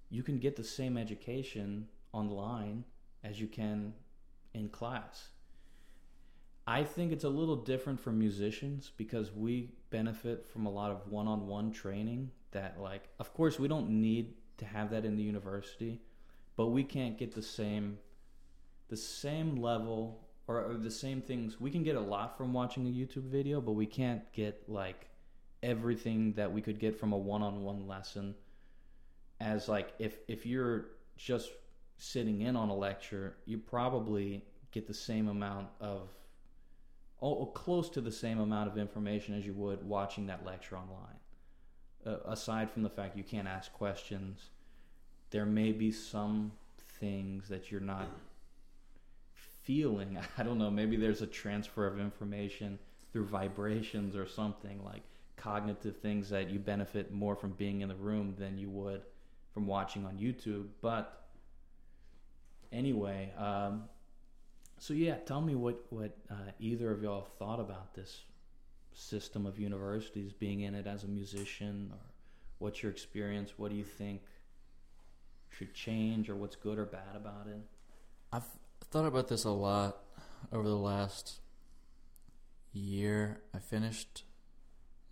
you 0.09 0.23
can 0.23 0.39
get 0.39 0.55
the 0.55 0.63
same 0.63 0.97
education 0.97 1.87
online 2.13 2.85
as 3.23 3.39
you 3.39 3.47
can 3.47 3.93
in 4.53 4.69
class. 4.69 5.29
I 6.65 6.83
think 6.83 7.11
it's 7.11 7.25
a 7.25 7.29
little 7.29 7.57
different 7.57 7.99
for 7.99 8.11
musicians 8.11 8.91
because 8.95 9.31
we 9.33 9.71
benefit 9.89 10.47
from 10.47 10.65
a 10.65 10.69
lot 10.69 10.91
of 10.91 11.11
one-on-one 11.11 11.71
training 11.71 12.31
that 12.51 12.79
like 12.79 13.09
of 13.19 13.33
course 13.33 13.59
we 13.59 13.67
don't 13.67 13.89
need 13.89 14.35
to 14.57 14.65
have 14.65 14.91
that 14.91 15.03
in 15.03 15.17
the 15.17 15.23
university, 15.23 16.01
but 16.55 16.67
we 16.67 16.83
can't 16.83 17.17
get 17.17 17.33
the 17.33 17.41
same 17.41 17.97
the 18.93 18.97
same 18.97 19.55
level 19.55 20.19
or, 20.45 20.63
or 20.65 20.73
the 20.75 20.91
same 20.91 21.19
things. 21.19 21.59
We 21.59 21.71
can 21.71 21.81
get 21.81 21.95
a 21.95 21.99
lot 21.99 22.37
from 22.37 22.53
watching 22.53 22.85
a 22.85 22.91
YouTube 22.91 23.23
video, 23.23 23.59
but 23.59 23.71
we 23.71 23.87
can't 23.87 24.21
get 24.33 24.69
like 24.69 25.07
everything 25.63 26.33
that 26.33 26.53
we 26.53 26.61
could 26.61 26.79
get 26.79 26.99
from 26.99 27.11
a 27.11 27.17
one-on-one 27.17 27.87
lesson. 27.87 28.35
As 29.39 29.67
like 29.67 29.95
if 29.97 30.19
if 30.27 30.45
you're 30.45 30.91
just 31.17 31.49
sitting 31.97 32.41
in 32.41 32.55
on 32.55 32.69
a 32.69 32.75
lecture, 32.75 33.37
you 33.45 33.57
probably 33.57 34.45
get 34.69 34.85
the 34.85 34.93
same 34.93 35.27
amount 35.27 35.69
of 35.81 36.09
oh, 37.19 37.47
close 37.47 37.89
to 37.89 38.01
the 38.01 38.11
same 38.11 38.39
amount 38.39 38.69
of 38.69 38.77
information 38.77 39.33
as 39.33 39.43
you 39.43 39.53
would 39.53 39.83
watching 39.83 40.27
that 40.27 40.45
lecture 40.45 40.77
online. 40.77 41.19
Uh, 42.05 42.17
aside 42.31 42.69
from 42.69 42.83
the 42.83 42.89
fact 42.89 43.17
you 43.17 43.23
can't 43.23 43.47
ask 43.47 43.73
questions, 43.73 44.51
there 45.31 45.47
may 45.47 45.71
be 45.71 45.91
some 45.91 46.51
things 46.99 47.47
that 47.47 47.71
you're 47.71 47.81
not 47.81 48.07
feeling. 49.63 50.17
I 50.37 50.43
don't 50.43 50.57
know. 50.57 50.71
Maybe 50.71 50.95
there's 50.95 51.21
a 51.21 51.27
transfer 51.27 51.87
of 51.87 51.99
information 51.99 52.79
through 53.11 53.25
vibrations 53.25 54.15
or 54.15 54.27
something 54.27 54.83
like 54.83 55.03
cognitive 55.37 55.97
things 55.97 56.29
that 56.29 56.49
you 56.49 56.59
benefit 56.59 57.11
more 57.11 57.35
from 57.35 57.51
being 57.51 57.81
in 57.81 57.89
the 57.89 57.95
room 57.95 58.35
than 58.37 58.57
you 58.57 58.69
would 58.69 59.01
from 59.53 59.67
watching 59.67 60.05
on 60.05 60.17
YouTube. 60.17 60.67
But 60.81 61.27
anyway, 62.71 63.31
um, 63.37 63.83
so 64.79 64.93
yeah, 64.93 65.15
tell 65.17 65.41
me 65.41 65.55
what 65.55 65.85
what 65.89 66.17
uh, 66.29 66.51
either 66.59 66.91
of 66.91 67.03
y'all 67.03 67.27
thought 67.39 67.59
about 67.59 67.93
this 67.93 68.21
system 68.93 69.45
of 69.45 69.59
universities 69.59 70.33
being 70.33 70.61
in 70.61 70.75
it 70.75 70.87
as 70.87 71.03
a 71.03 71.07
musician, 71.07 71.89
or 71.91 71.99
what's 72.59 72.81
your 72.83 72.91
experience? 72.91 73.53
What 73.57 73.71
do 73.71 73.77
you 73.77 73.83
think 73.83 74.21
should 75.49 75.73
change, 75.73 76.29
or 76.29 76.35
what's 76.35 76.55
good 76.55 76.79
or 76.79 76.85
bad 76.85 77.15
about 77.15 77.47
it? 77.47 77.61
I've 78.31 78.43
thought 78.83 79.05
about 79.05 79.27
this 79.27 79.43
a 79.43 79.49
lot 79.49 79.97
over 80.51 80.67
the 80.67 80.77
last 80.77 81.39
year. 82.71 83.41
I 83.53 83.59
finished 83.59 84.23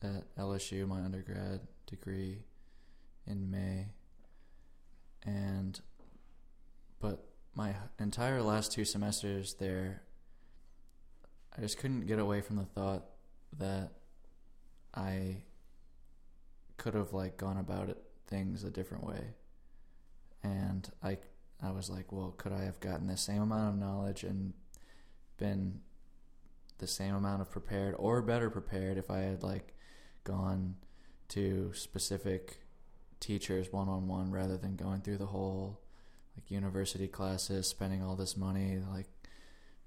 at 0.01 0.35
LSU 0.35 0.87
my 0.87 1.01
undergrad 1.01 1.61
degree 1.85 2.43
in 3.27 3.49
May, 3.51 3.87
and 5.23 5.79
but 6.99 7.25
my 7.55 7.75
entire 7.99 8.41
last 8.41 8.71
two 8.71 8.85
semesters 8.85 9.55
there, 9.55 10.03
I 11.55 11.61
just 11.61 11.77
couldn't 11.77 12.07
get 12.07 12.19
away 12.19 12.41
from 12.41 12.55
the 12.57 12.65
thought 12.65 13.05
that 13.57 13.91
I 14.95 15.43
could 16.77 16.93
have 16.93 17.13
like 17.13 17.37
gone 17.37 17.57
about 17.57 17.89
it 17.89 18.01
things 18.27 18.63
a 18.63 18.69
different 18.69 19.05
way, 19.05 19.35
and 20.43 20.89
I 21.03 21.17
I 21.63 21.71
was 21.71 21.89
like, 21.89 22.11
well, 22.11 22.33
could 22.37 22.51
I 22.51 22.63
have 22.63 22.79
gotten 22.79 23.07
the 23.07 23.17
same 23.17 23.41
amount 23.41 23.75
of 23.75 23.79
knowledge 23.79 24.23
and 24.23 24.53
been 25.37 25.81
the 26.79 26.87
same 26.87 27.15
amount 27.15 27.41
of 27.41 27.51
prepared 27.51 27.95
or 27.97 28.21
better 28.21 28.49
prepared 28.49 28.97
if 28.97 29.11
I 29.11 29.19
had 29.19 29.43
like 29.43 29.75
gone 30.23 30.75
to 31.29 31.71
specific 31.73 32.57
teachers 33.19 33.71
one 33.71 33.87
on 33.87 34.07
one 34.07 34.31
rather 34.31 34.57
than 34.57 34.75
going 34.75 35.01
through 35.01 35.17
the 35.17 35.27
whole 35.27 35.79
like 36.35 36.49
university 36.49 37.07
classes, 37.07 37.67
spending 37.67 38.01
all 38.01 38.15
this 38.15 38.35
money, 38.35 38.79
like 38.91 39.07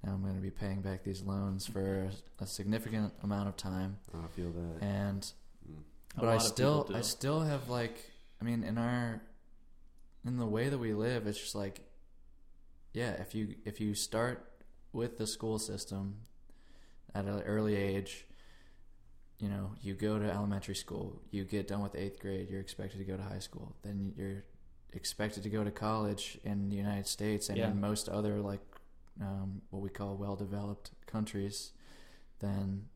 now 0.05 0.13
I'm 0.13 0.23
going 0.23 0.37
to 0.37 0.41
be 0.41 0.51
paying 0.51 0.81
back 0.83 1.03
these 1.03 1.23
loans 1.23 1.67
for 1.67 2.11
a 2.39 2.47
significant 2.47 3.13
amount 3.23 3.49
of 3.49 3.57
time 3.57 3.97
I 4.13 4.27
feel 4.29 4.53
that. 4.53 4.85
and 4.85 5.33
Mm. 5.69 5.83
But 6.17 6.29
I 6.29 6.39
still. 6.39 6.91
I 6.95 7.01
still 7.01 7.41
have 7.41 7.69
like 7.69 8.11
I 8.41 8.45
mean, 8.45 8.63
in 8.63 8.79
our 8.79 9.23
in 10.27 10.37
the 10.39 10.47
way 10.47 10.69
that 10.69 10.79
we 10.79 10.93
live, 10.95 11.27
it's 11.27 11.39
just 11.39 11.55
like, 11.55 11.81
yeah, 12.93 13.11
if 13.13 13.35
you 13.35 13.57
if 13.65 13.81
you 13.81 13.95
start 13.95 14.51
with 14.93 15.19
the 15.19 15.27
school 15.27 15.59
system 15.59 16.21
at 17.15 17.25
an 17.27 17.43
early 17.43 17.77
age, 17.77 18.27
you 19.39 19.49
know, 19.49 19.73
you 19.83 19.95
go 19.95 20.19
to 20.19 20.31
elementary 20.31 20.75
school, 20.77 21.21
you 21.31 21.45
get 21.45 21.69
done 21.69 21.83
with 21.83 21.95
eighth 21.97 22.21
grade, 22.21 22.49
you're 22.51 22.61
expected 22.61 22.99
to 22.99 23.05
go 23.05 23.17
to 23.17 23.23
high 23.23 23.39
school, 23.41 23.77
then 23.83 24.13
you're 24.17 24.45
expected 24.93 25.43
to 25.43 25.49
go 25.51 25.65
to 25.65 25.71
college 25.73 26.39
in 26.45 26.69
the 26.69 26.77
United 26.77 27.07
States 27.07 27.49
and 27.49 27.59
Yeah. 27.59 27.71
in 27.71 27.81
most 27.81 28.09
other 28.09 28.41
like 28.41 28.61
um, 29.21 29.63
what 29.71 29.83
we 29.83 29.89
call 29.91 30.17
well-developed 30.17 30.91
countries. 31.07 31.73
Then, 32.41 32.89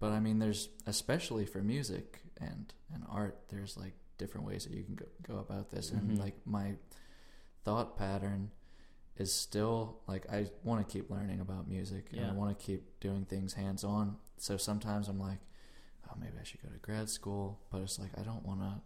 but 0.00 0.10
I 0.12 0.20
mean, 0.20 0.38
there's 0.40 0.68
especially 0.86 1.46
for 1.46 1.62
music 1.62 2.20
and 2.40 2.72
and 2.92 3.04
art, 3.08 3.38
there's 3.48 3.76
like 3.76 3.94
different 4.18 4.46
ways 4.46 4.64
that 4.64 4.72
you 4.74 4.84
can 4.84 4.94
go, 4.94 5.06
go 5.22 5.38
about 5.38 5.70
this, 5.70 5.90
Mhm. 5.90 5.98
and 5.98 6.18
like 6.18 6.34
my 6.46 6.76
thought 7.64 7.96
pattern 7.96 8.50
is 9.16 9.32
still 9.32 10.00
like 10.06 10.28
I 10.30 10.50
want 10.64 10.86
to 10.86 10.92
keep 10.92 11.08
learning 11.10 11.40
about 11.40 11.68
music 11.68 12.08
and 12.12 12.26
I 12.26 12.32
want 12.32 12.58
to 12.58 12.64
keep 12.64 12.98
doing 13.00 13.24
things 13.24 13.54
hands 13.54 13.84
on. 13.84 14.16
So 14.38 14.56
sometimes 14.56 15.08
I'm 15.08 15.20
like, 15.20 15.38
oh, 16.08 16.14
maybe 16.18 16.32
I 16.40 16.42
should 16.44 16.62
go 16.62 16.68
to 16.68 16.78
grad 16.78 17.08
school, 17.08 17.60
but 17.70 17.80
it's 17.82 17.98
like 17.98 18.10
I 18.18 18.22
don't 18.22 18.44
want 18.44 18.60
to 18.60 18.80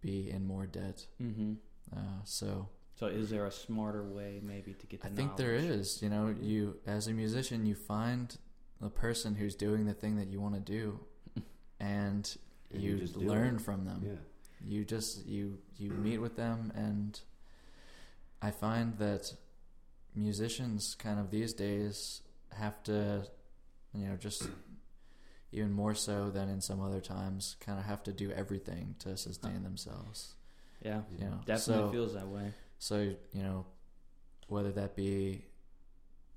be 0.00 0.30
in 0.30 0.46
more 0.46 0.66
debt. 0.66 1.06
Mm-hmm. 1.20 1.54
Uh, 1.96 2.22
so 2.24 2.68
So, 2.96 3.06
is 3.06 3.30
there 3.30 3.46
a 3.46 3.50
smarter 3.50 4.04
way, 4.04 4.40
maybe, 4.42 4.74
to 4.74 4.86
get? 4.86 5.04
I 5.04 5.08
think 5.08 5.36
there 5.36 5.52
knowledge? 5.56 5.70
is. 5.70 6.02
You 6.02 6.10
know, 6.10 6.34
you 6.40 6.78
as 6.86 7.06
a 7.08 7.12
musician, 7.12 7.64
you 7.66 7.74
find 7.74 8.36
the 8.80 8.90
person 8.90 9.36
who's 9.36 9.54
doing 9.54 9.86
the 9.86 9.94
thing 9.94 10.16
that 10.16 10.28
you 10.28 10.40
want 10.40 10.54
to 10.54 10.60
do, 10.60 11.00
And 11.80 12.36
you, 12.72 12.90
you 12.92 12.98
just 12.98 13.16
learn 13.16 13.56
it. 13.56 13.60
from 13.60 13.84
them. 13.84 14.02
Yeah. 14.04 14.12
You 14.66 14.84
just 14.84 15.26
you 15.26 15.58
you 15.76 15.90
meet 15.90 16.18
with 16.18 16.36
them, 16.36 16.72
and 16.74 17.18
I 18.42 18.50
find 18.50 18.98
that 18.98 19.32
musicians 20.14 20.94
kind 20.96 21.20
of 21.20 21.30
these 21.30 21.52
days 21.52 22.22
have 22.52 22.82
to, 22.84 23.24
you 23.94 24.06
know, 24.06 24.16
just 24.16 24.48
even 25.52 25.72
more 25.72 25.94
so 25.94 26.28
than 26.30 26.48
in 26.48 26.60
some 26.60 26.80
other 26.80 27.00
times, 27.00 27.56
kind 27.60 27.78
of 27.78 27.84
have 27.84 28.02
to 28.04 28.12
do 28.12 28.30
everything 28.32 28.96
to 29.00 29.16
sustain 29.16 29.62
themselves. 29.62 30.34
Yeah, 30.84 31.02
You 31.18 31.24
know, 31.26 31.40
definitely 31.46 31.84
so, 31.86 31.90
feels 31.92 32.14
that 32.14 32.28
way. 32.28 32.52
so 32.78 32.98
you 33.32 33.42
know, 33.42 33.66
whether 34.48 34.70
that 34.72 34.94
be 34.96 35.44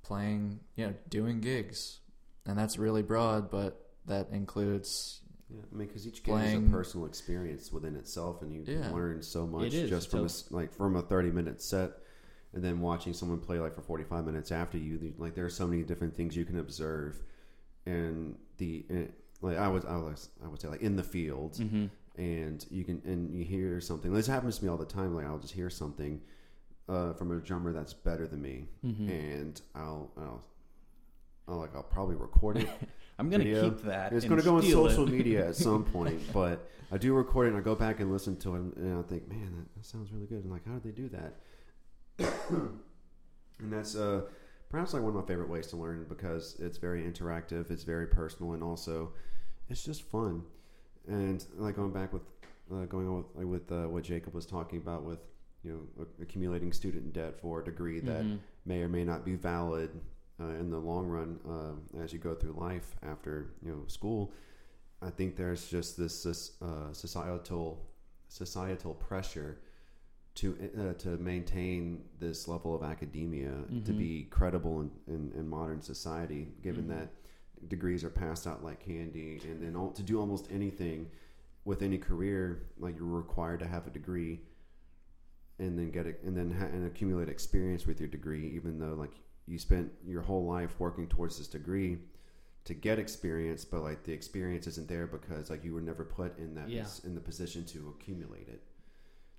playing, 0.04 0.60
you 0.76 0.88
know, 0.88 0.94
doing 1.10 1.42
gigs, 1.42 2.00
and 2.46 2.58
that's 2.58 2.78
really 2.78 3.04
broad, 3.04 3.50
but 3.52 3.90
that 4.06 4.30
includes 4.32 5.22
Yeah, 5.54 5.62
I 5.72 5.76
mean, 5.76 5.88
because 5.88 6.08
each 6.08 6.24
game 6.24 6.36
Playing- 6.36 6.64
is 6.64 6.70
a 6.70 6.72
personal 6.72 7.06
experience 7.08 7.72
within 7.72 7.96
itself, 7.96 8.42
and 8.42 8.54
you 8.54 8.64
Yeah. 8.66 8.92
learn 8.92 9.22
so 9.22 9.46
much 9.46 9.72
just 9.72 10.10
from 10.10 10.26
a- 10.26 10.54
like 10.56 10.74
from 10.74 10.96
a 10.96 11.02
thirty 11.02 11.32
minute 11.32 11.62
set, 11.62 12.00
and 12.54 12.64
then 12.64 12.80
watching 12.80 13.14
someone 13.14 13.40
play 13.40 13.60
like 13.60 13.74
for 13.74 13.82
forty 13.82 14.04
five 14.04 14.26
minutes 14.26 14.52
after 14.52 14.78
you. 14.78 15.14
Like 15.18 15.36
there 15.36 15.46
are 15.46 15.50
so 15.50 15.68
many 15.68 15.84
different 15.84 16.16
things 16.16 16.36
you 16.36 16.46
can 16.46 16.58
observe, 16.60 17.22
and 17.86 18.38
the 18.58 18.86
and, 18.90 19.14
like 19.42 19.58
I 19.58 19.68
was 19.68 19.86
I 19.86 19.98
was 19.98 20.30
I 20.44 20.48
would 20.48 20.62
say 20.62 20.68
like 20.70 20.82
in 20.82 20.96
the 20.96 21.04
field, 21.04 21.54
Mm-hmm. 21.54 21.86
and 22.22 22.66
you 22.70 22.84
can 22.84 23.02
and 23.06 23.34
you 23.34 23.44
hear 23.44 23.82
something. 23.82 24.14
This 24.14 24.28
happens 24.28 24.58
to 24.60 24.64
me 24.66 24.70
all 24.70 24.78
the 24.78 24.86
time. 24.86 25.14
Like 25.16 25.26
I'll 25.26 25.40
just 25.40 25.54
hear 25.54 25.70
something 25.70 26.22
uh, 26.90 27.14
from 27.14 27.32
a 27.32 27.40
drummer 27.40 27.72
that's 27.74 27.94
better 27.94 28.28
than 28.28 28.42
me, 28.42 28.68
Mm-hmm. 28.86 29.10
and 29.10 29.62
I'll 29.76 30.12
I'll. 30.18 30.44
I'll 31.48 31.58
like 31.58 31.76
I'll 31.76 31.84
probably 31.84 32.16
record 32.16 32.58
it 32.58 32.70
I'm 33.22 33.30
gonna 33.30 33.44
keep 33.46 33.84
that. 33.84 34.12
It's 34.14 34.26
going 34.26 34.40
to 34.40 34.44
go 34.46 34.56
on 34.58 34.64
social 34.64 35.08
it. 35.08 35.12
media 35.12 35.48
at 35.48 35.56
some 35.68 35.86
point, 35.86 36.20
but 36.34 36.68
I 36.92 36.98
do 36.98 37.14
record 37.14 37.46
it 37.46 37.50
and 37.52 37.58
I 37.58 37.62
go 37.62 37.76
back 37.76 38.00
and 38.02 38.12
listen 38.12 38.36
to 38.38 38.56
it 38.56 38.60
and 38.76 39.00
I 39.00 39.04
think, 39.04 39.30
man, 39.30 39.54
that, 39.56 39.76
that 39.76 39.86
sounds 39.86 40.12
really 40.12 40.26
good. 40.26 40.44
And 40.44 40.52
like, 40.52 40.66
how 40.68 40.74
did 40.74 40.84
they 40.84 40.92
do 40.92 41.08
that? 41.10 41.36
and 43.60 43.72
that's 43.72 43.96
uh, 43.96 44.22
perhaps 44.70 44.94
like 44.94 45.02
one 45.04 45.16
of 45.16 45.16
my 45.16 45.26
favorite 45.28 45.50
ways 45.50 45.68
to 45.68 45.78
learn 45.78 46.06
because 46.10 46.56
it's 46.60 46.78
very 46.78 47.04
interactive, 47.04 47.72
it's 47.72 47.84
very 47.84 48.08
personal, 48.08 48.54
and 48.54 48.64
also 48.64 49.14
it's 49.70 49.84
just 49.84 50.02
fun. 50.04 50.42
And 51.08 51.46
like 51.58 51.76
going 51.76 51.92
back 51.92 52.12
with 52.14 52.24
uh, 52.72 52.86
going 52.86 53.08
on 53.08 53.18
with, 53.18 53.26
like 53.36 53.46
with 53.46 53.72
uh, 53.72 53.88
what 53.88 54.04
Jacob 54.04 54.34
was 54.34 54.46
talking 54.46 54.80
about 54.80 55.04
with 55.04 55.20
you 55.64 55.88
know 55.98 56.06
accumulating 56.22 56.74
student 56.74 57.14
debt 57.14 57.40
for 57.40 57.62
a 57.62 57.64
degree 57.64 58.00
that 58.00 58.24
Mhm. 58.24 58.40
may 58.66 58.82
or 58.82 58.90
may 58.90 59.04
not 59.04 59.24
be 59.26 59.36
valid 59.36 59.90
uh, 60.42 60.60
in 60.60 60.70
the 60.70 60.78
long 60.80 61.08
run 61.08 61.40
uh, 61.48 62.02
as 62.04 62.12
you 62.14 62.20
go 62.20 62.34
through 62.36 62.54
life 62.54 62.96
after 63.04 63.54
you 63.66 63.72
know 63.72 63.84
school. 63.88 64.32
I 65.02 65.10
think 65.10 65.36
there's 65.36 65.68
just 65.70 65.98
this, 65.98 66.24
this 66.24 66.52
uh, 66.62 66.94
societal 66.94 67.86
societal 68.28 68.94
pressure 68.94 69.60
to 70.36 70.56
uh, 70.80 70.94
to 71.00 71.10
maintain 71.18 72.04
this 72.20 72.48
level 72.48 72.74
of 72.76 72.84
academia 72.84 73.52
to 73.86 73.92
Mhm. 73.94 73.98
be 73.98 74.24
credible 74.30 74.82
in, 74.82 74.92
in, 75.08 75.32
in 75.36 75.48
modern 75.48 75.82
society, 75.82 76.48
given 76.64 76.86
Mhm. 76.86 76.90
that 76.90 77.10
degrees 77.68 78.04
are 78.04 78.10
passed 78.10 78.48
out 78.48 78.64
like 78.64 78.80
candy, 78.80 79.40
and 79.44 79.62
then 79.62 79.76
all, 79.76 79.92
to 79.92 80.02
do 80.04 80.20
almost 80.20 80.48
anything 80.52 81.10
with 81.66 81.82
any 81.84 81.98
career, 81.98 82.64
like 82.80 82.98
you're 82.98 83.06
required 83.06 83.60
to 83.60 83.68
have 83.68 83.86
a 83.86 83.90
degree, 83.92 84.42
and 85.60 85.78
then 85.78 85.92
get 85.92 86.08
it, 86.08 86.22
and 86.24 86.36
then 86.36 86.50
ha- 86.52 86.66
and 86.66 86.86
accumulate 86.88 87.30
experience 87.30 87.86
with 87.86 88.00
your 88.00 88.10
degree, 88.10 88.48
even 88.56 88.80
though 88.80 88.94
like 88.96 89.12
you 89.48 89.58
spent 89.58 89.92
your 90.06 90.22
whole 90.22 90.46
life 90.46 90.76
working 90.80 91.08
towards 91.08 91.38
this 91.38 91.48
degree 91.48 91.98
to 92.66 92.74
get 92.74 93.00
experience, 93.00 93.66
but 93.66 93.82
like 93.82 94.04
the 94.04 94.14
experience 94.14 94.68
isn't 94.68 94.88
there 94.88 95.08
because 95.08 95.50
like 95.50 95.64
you 95.64 95.74
were 95.74 95.82
never 95.82 96.04
put 96.06 96.38
in 96.38 96.54
that 96.56 96.70
Yeah. 96.70 96.84
pos- 96.84 97.04
in 97.04 97.16
the 97.16 97.22
position 97.22 97.66
to 97.66 97.94
accumulate 98.00 98.48
it. 98.48 98.62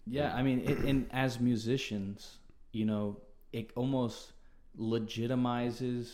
Yeah, 0.07 0.34
I 0.34 0.42
mean, 0.42 0.61
it, 0.68 0.78
and 0.78 1.07
as 1.12 1.38
musicians, 1.38 2.38
you 2.72 2.84
know, 2.84 3.20
it 3.53 3.70
almost 3.76 4.32
legitimizes 4.78 6.12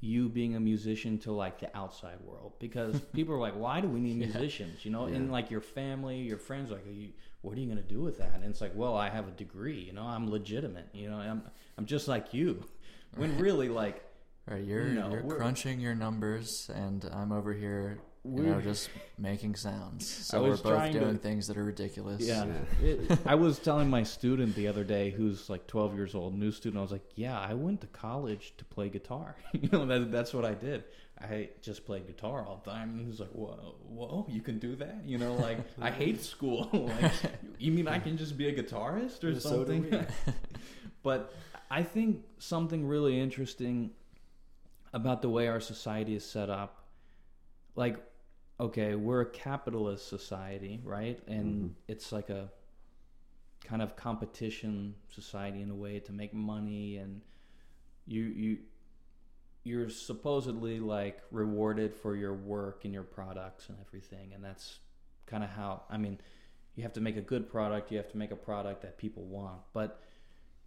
you 0.00 0.28
being 0.28 0.56
a 0.56 0.60
musician 0.60 1.16
to 1.18 1.30
like 1.30 1.60
the 1.60 1.76
outside 1.76 2.18
world 2.22 2.54
because 2.58 2.98
people 3.12 3.34
are 3.34 3.38
like, 3.38 3.54
why 3.54 3.80
do 3.80 3.88
we 3.88 4.00
need 4.00 4.16
Yeah. 4.16 4.26
musicians? 4.26 4.84
You 4.84 4.90
know, 4.90 5.06
Yeah. 5.06 5.16
and 5.16 5.30
like 5.30 5.50
your 5.50 5.60
family, 5.60 6.18
your 6.20 6.38
friends, 6.38 6.70
are 6.70 6.74
like, 6.74 6.86
are 6.86 6.90
you, 6.90 7.10
what 7.42 7.56
are 7.56 7.60
you 7.60 7.68
gonna 7.68 7.82
do 7.82 8.00
with 8.00 8.18
that? 8.18 8.32
And 8.34 8.44
it's 8.44 8.60
like, 8.60 8.72
well, 8.74 8.96
I 8.96 9.08
have 9.10 9.28
a 9.28 9.32
degree. 9.32 9.80
You 9.80 9.92
know, 9.92 10.02
I'm 10.02 10.28
legitimate. 10.30 10.88
You 10.92 11.10
know, 11.10 11.16
I'm 11.18 11.42
I'm 11.78 11.86
just 11.86 12.08
like 12.08 12.32
you. 12.34 12.64
When 13.16 13.36
really, 13.38 13.68
like, 13.68 14.02
Right, 14.46 14.64
you're 14.64 14.84
No, 14.86 15.10
you're 15.10 15.22
crunching 15.22 15.78
your 15.80 15.94
numbers, 15.94 16.68
and 16.74 17.04
I'm 17.12 17.30
over 17.30 17.52
here, 17.52 18.00
you 18.24 18.30
We're- 18.32 18.50
know, 18.50 18.60
just 18.60 18.90
making 19.16 19.54
sounds. 19.54 20.08
So 20.28 20.42
we're 20.42 20.50
both 20.56 20.62
trying 20.62 20.92
to- 20.94 21.00
doing 21.00 21.18
things 21.18 21.46
that 21.46 21.56
are 21.56 21.62
ridiculous. 21.64 22.20
Yeah. 22.22 22.46
Yeah. 22.80 22.86
It, 22.88 23.18
I 23.26 23.36
was 23.36 23.60
telling 23.60 23.88
my 23.88 24.02
student 24.02 24.56
the 24.56 24.66
other 24.66 24.82
day, 24.82 25.10
who's 25.10 25.48
like 25.48 25.68
12 25.68 25.94
years 25.94 26.14
old, 26.16 26.36
new 26.36 26.50
student. 26.50 26.78
I 26.78 26.82
was 26.82 26.90
like, 26.90 27.04
"Yeah, 27.14 27.38
I 27.38 27.54
went 27.54 27.82
to 27.82 27.86
college 27.88 28.54
to 28.58 28.64
play 28.64 28.88
guitar. 28.88 29.36
you 29.52 29.68
know, 29.70 29.86
that, 29.86 30.10
that's 30.10 30.34
what 30.34 30.44
I 30.44 30.54
did. 30.54 30.82
I 31.20 31.50
just 31.60 31.86
played 31.86 32.08
guitar 32.08 32.44
all 32.44 32.60
the 32.64 32.70
time." 32.72 32.90
And 32.98 33.06
he's 33.06 33.20
like, 33.20 33.30
"Whoa, 33.30 33.76
whoa, 33.86 34.26
you 34.28 34.40
can 34.40 34.58
do 34.58 34.74
that? 34.76 35.02
You 35.04 35.18
know, 35.18 35.34
like 35.36 35.58
I 35.80 35.90
hate 35.92 36.20
school. 36.24 36.68
like, 37.00 37.12
you 37.58 37.70
mean 37.70 37.86
I 37.86 38.00
can 38.00 38.16
just 38.16 38.36
be 38.36 38.48
a 38.48 38.52
guitarist 38.60 39.22
or 39.22 39.30
Yeah, 39.30 39.38
so 39.38 39.48
something?" 39.50 39.88
we. 39.88 40.00
but 41.04 41.32
I 41.72 41.82
think 41.82 42.22
something 42.38 42.86
really 42.86 43.18
interesting 43.18 43.92
about 44.92 45.22
the 45.22 45.30
way 45.30 45.48
our 45.48 45.58
society 45.58 46.14
is 46.14 46.22
set 46.24 46.50
up, 46.50 46.84
like 47.76 47.96
okay, 48.60 48.94
we're 48.94 49.22
a 49.22 49.26
capitalist 49.30 50.06
society, 50.06 50.80
right? 50.84 51.18
And 51.26 51.70
Mhm. 51.70 51.74
it's 51.88 52.12
like 52.12 52.28
a 52.28 52.52
kind 53.64 53.80
of 53.80 53.96
competition 53.96 54.94
society 55.08 55.62
in 55.62 55.70
a 55.70 55.74
way 55.74 55.98
to 56.00 56.12
make 56.12 56.34
money 56.34 56.98
and 56.98 57.22
you 58.06 58.24
you 58.24 58.58
you're 59.64 59.88
supposedly 59.88 60.80
like 60.80 61.22
rewarded 61.30 61.94
for 61.94 62.16
your 62.16 62.34
work 62.34 62.84
and 62.84 62.92
your 62.92 63.04
products 63.04 63.68
and 63.68 63.78
everything 63.80 64.32
and 64.34 64.44
that's 64.44 64.80
kind 65.26 65.44
of 65.44 65.50
how 65.50 65.82
I 65.88 65.96
mean 65.96 66.18
you 66.74 66.82
have 66.82 66.92
to 66.94 67.00
make 67.00 67.16
a 67.16 67.22
good 67.22 67.48
product, 67.48 67.90
you 67.90 67.98
have 67.98 68.10
to 68.10 68.16
make 68.18 68.30
a 68.30 68.36
product 68.36 68.82
that 68.82 68.98
people 68.98 69.24
want. 69.24 69.60
But 69.72 70.00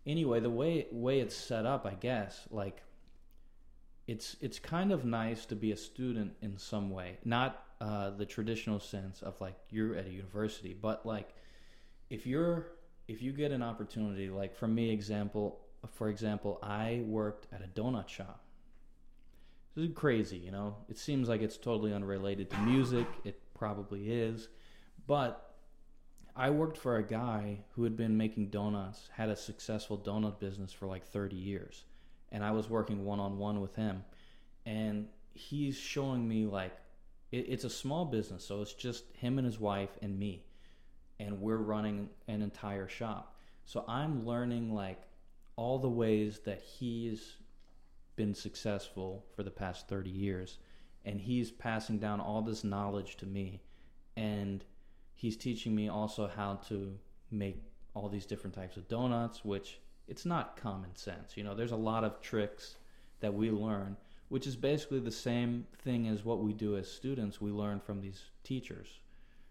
anyway, 0.05 0.39
the 0.39 0.49
way 0.49 0.87
way 0.91 1.19
it's 1.19 1.35
set 1.35 1.65
up, 1.65 1.85
I 1.85 1.93
guess, 1.93 2.47
like 2.51 2.81
it's 4.07 4.37
it's 4.41 4.59
kind 4.59 4.91
of 4.91 5.05
nice 5.05 5.45
to 5.47 5.55
be 5.55 5.71
a 5.71 5.77
student 5.77 6.33
in 6.41 6.57
some 6.57 6.89
way, 6.89 7.17
not 7.25 7.63
uh, 7.81 8.11
the 8.11 8.25
traditional 8.25 8.79
sense 8.79 9.21
of 9.21 9.39
like 9.41 9.55
you're 9.69 9.95
at 9.95 10.05
a 10.05 10.09
university, 10.09 10.75
but 10.79 11.05
like 11.05 11.29
if 12.09 12.27
you're 12.27 12.67
if 13.07 13.21
you 13.21 13.31
get 13.31 13.51
an 13.51 13.61
opportunity, 13.61 14.29
like 14.29 14.55
for 14.55 14.67
me, 14.67 14.91
example, 14.91 15.59
for 15.93 16.09
example, 16.09 16.59
I 16.63 17.03
worked 17.05 17.47
at 17.53 17.61
a 17.61 17.67
donut 17.67 18.07
shop. 18.09 18.41
This 19.75 19.89
is 19.89 19.95
crazy, 19.95 20.37
you 20.37 20.51
know. 20.51 20.77
It 20.89 20.97
seems 20.97 21.27
like 21.27 21.41
it's 21.41 21.57
totally 21.57 21.93
unrelated 21.93 22.49
to 22.51 22.57
music. 22.59 23.07
It 23.23 23.41
probably 23.53 24.09
is, 24.11 24.47
but 25.05 25.44
I 26.35 26.49
worked 26.49 26.77
for 26.77 26.97
a 26.97 27.03
guy 27.03 27.59
who 27.71 27.83
had 27.83 27.95
been 27.95 28.17
making 28.17 28.49
donuts, 28.49 29.09
had 29.13 29.29
a 29.29 29.35
successful 29.35 29.97
donut 29.97 30.39
business 30.39 30.73
for 30.73 30.85
like 30.87 31.05
30 31.05 31.35
years. 31.35 31.85
And 32.31 32.43
I 32.43 32.51
was 32.51 32.69
working 32.69 33.05
one 33.05 33.19
on 33.19 33.37
one 33.37 33.61
with 33.61 33.75
him. 33.75 34.03
And 34.65 35.07
he's 35.33 35.77
showing 35.77 36.27
me 36.27 36.45
like 36.45 36.73
it, 37.31 37.45
it's 37.49 37.63
a 37.63 37.69
small 37.69 38.05
business, 38.05 38.45
so 38.45 38.61
it's 38.61 38.73
just 38.73 39.05
him 39.13 39.37
and 39.37 39.45
his 39.45 39.59
wife 39.59 39.97
and 40.01 40.17
me. 40.19 40.45
and 41.19 41.39
we're 41.41 41.57
running 41.57 42.09
an 42.27 42.41
entire 42.41 42.87
shop. 42.87 43.35
So 43.65 43.85
I'm 43.87 44.25
learning 44.25 44.73
like 44.73 45.01
all 45.55 45.79
the 45.79 45.89
ways 45.89 46.39
that 46.45 46.61
he's 46.61 47.37
been 48.15 48.33
successful 48.33 49.25
for 49.35 49.43
the 49.43 49.51
past 49.51 49.87
30 49.87 50.09
years 50.09 50.57
and 51.05 51.19
he's 51.19 51.51
passing 51.51 51.99
down 51.99 52.19
all 52.19 52.41
this 52.41 52.63
knowledge 52.63 53.17
to 53.17 53.25
me 53.25 53.61
and 54.15 54.63
he's 55.15 55.37
teaching 55.37 55.73
me 55.73 55.89
also 55.89 56.27
how 56.27 56.55
to 56.67 56.97
make 57.31 57.61
all 57.93 58.09
these 58.09 58.25
different 58.25 58.53
types 58.53 58.77
of 58.77 58.87
donuts 58.87 59.43
which 59.43 59.79
it's 60.07 60.25
not 60.25 60.57
common 60.57 60.95
sense. 60.95 61.35
You 61.35 61.43
know 61.43 61.55
there's 61.55 61.71
a 61.71 61.77
lot 61.77 62.03
of 62.03 62.21
tricks 62.21 62.75
that 63.21 63.33
we 63.33 63.49
learn 63.49 63.97
which 64.29 64.47
is 64.47 64.55
basically 64.55 64.99
the 64.99 65.11
same 65.11 65.65
thing 65.83 66.07
as 66.07 66.25
what 66.25 66.39
we 66.39 66.51
do 66.51 66.77
as 66.77 66.91
students. 66.91 67.39
We 67.39 67.51
learn 67.51 67.79
from 67.79 68.01
these 68.01 68.23
teachers 68.43 68.99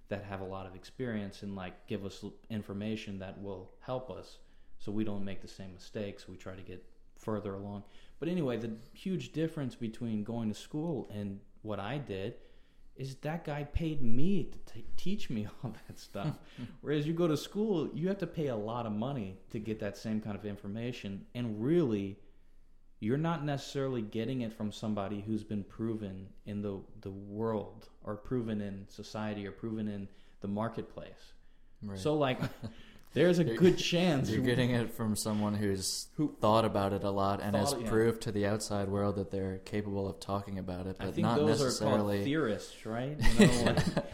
that 0.09 0.25
have 0.25 0.41
a 0.41 0.45
lot 0.45 0.67
of 0.67 0.75
experience 0.75 1.43
and 1.43 1.55
like 1.57 1.87
give 1.87 2.05
us 2.05 2.25
information 2.51 3.19
that 3.21 3.41
will 3.41 3.71
help 3.81 4.11
us 4.11 4.39
so 4.79 4.93
we 4.93 5.05
don't 5.05 5.25
make 5.25 5.41
the 5.41 5.49
same 5.49 5.73
mistakes. 5.73 6.29
We 6.29 6.37
try 6.37 6.55
to 6.55 6.63
get 6.63 6.85
further 7.17 7.55
along. 7.55 7.85
But 8.21 8.29
anyway 8.29 8.57
the 8.59 8.73
huge 8.93 9.33
difference 9.33 9.75
between 9.75 10.25
going 10.25 10.49
to 10.49 10.55
school 10.55 11.09
and 11.13 11.41
what 11.63 11.81
i 11.81 11.97
did 11.97 12.35
is 12.97 13.17
that 13.17 13.45
guy 13.45 13.65
paid 13.65 14.01
me 14.03 14.45
to 14.45 14.73
t- 14.73 14.85
teach 14.97 15.31
me 15.31 15.47
all 15.65 15.75
that 15.87 15.99
stuff 15.99 16.39
whereas 16.81 17.07
you 17.07 17.13
go 17.13 17.27
to 17.27 17.37
school 17.37 17.89
you 17.95 18.09
have 18.09 18.19
to 18.19 18.27
pay 18.27 18.49
a 18.49 18.57
lot 18.57 18.87
of 18.87 18.93
money 18.93 19.37
to 19.51 19.59
get 19.59 19.79
that 19.81 19.97
same 19.97 20.21
kind 20.21 20.37
of 20.37 20.45
information 20.45 21.25
and 21.35 21.63
really 21.63 22.17
you're 23.05 23.19
not 23.19 23.45
necessarily 23.45 24.01
getting 24.01 24.41
it 24.41 24.53
from 24.53 24.73
somebody 24.73 25.21
who's 25.21 25.45
been 25.45 25.63
proven 25.63 26.27
in 26.47 26.63
the 26.63 26.81
the 27.03 27.11
world 27.11 27.89
or 28.03 28.17
proven 28.17 28.63
in 28.63 28.87
society 28.89 29.47
or 29.47 29.53
proven 29.53 29.89
in 29.89 30.09
the 30.41 30.49
marketplace. 30.49 31.35
Right. 31.83 31.99
So 31.99 32.15
like 32.15 32.41
there's 33.15 33.39
a 33.39 33.45
good 33.45 33.79
chance 33.79 34.29
You're 34.31 34.43
getting 34.45 34.71
it 34.71 34.91
from 34.93 35.17
someone 35.17 35.55
who's 35.55 36.09
Who- 36.17 36.37
thought 36.41 36.65
about 36.65 36.93
it 36.93 37.05
a 37.05 37.11
lot 37.11 37.41
and 37.43 37.57
has 37.57 37.75
yeah. 37.79 37.89
proved 37.89 38.21
to 38.23 38.33
the 38.33 38.47
outside 38.47 38.89
world 38.89 39.17
that 39.17 39.31
they're 39.31 39.59
capable 39.59 40.09
of 40.09 40.21
talking 40.21 40.59
about 40.59 40.87
it, 40.87 40.97
I 41.01 41.07
but 41.07 41.15
think 41.15 41.27
not 41.27 41.37
those 41.39 41.61
are 41.61 41.85
called 41.85 42.09
necessarily. 42.09 42.25
theorists, 42.25 42.85
right? 42.87 43.17
You 43.39 43.47
know, 43.47 43.63
like- 43.65 44.05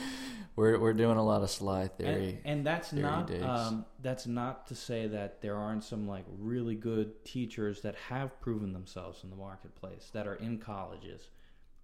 we're 0.56 0.78
we're 0.78 0.94
doing 0.94 1.18
a 1.18 1.22
lot 1.24 1.42
of 1.42 1.50
sly 1.50 1.86
theory. 1.88 2.40
And, 2.44 2.58
and 2.58 2.66
that's 2.66 2.88
theory 2.90 3.02
not 3.02 3.30
um, 3.42 3.84
that's 4.00 4.26
not 4.26 4.66
to 4.68 4.74
say 4.74 5.06
that 5.06 5.42
there 5.42 5.54
aren't 5.56 5.84
some 5.84 6.08
like 6.08 6.24
really 6.38 6.74
good 6.74 7.24
teachers 7.24 7.82
that 7.82 7.94
have 8.08 8.40
proven 8.40 8.72
themselves 8.72 9.22
in 9.22 9.30
the 9.30 9.36
marketplace 9.36 10.10
that 10.14 10.26
are 10.26 10.36
in 10.36 10.58
colleges. 10.58 11.28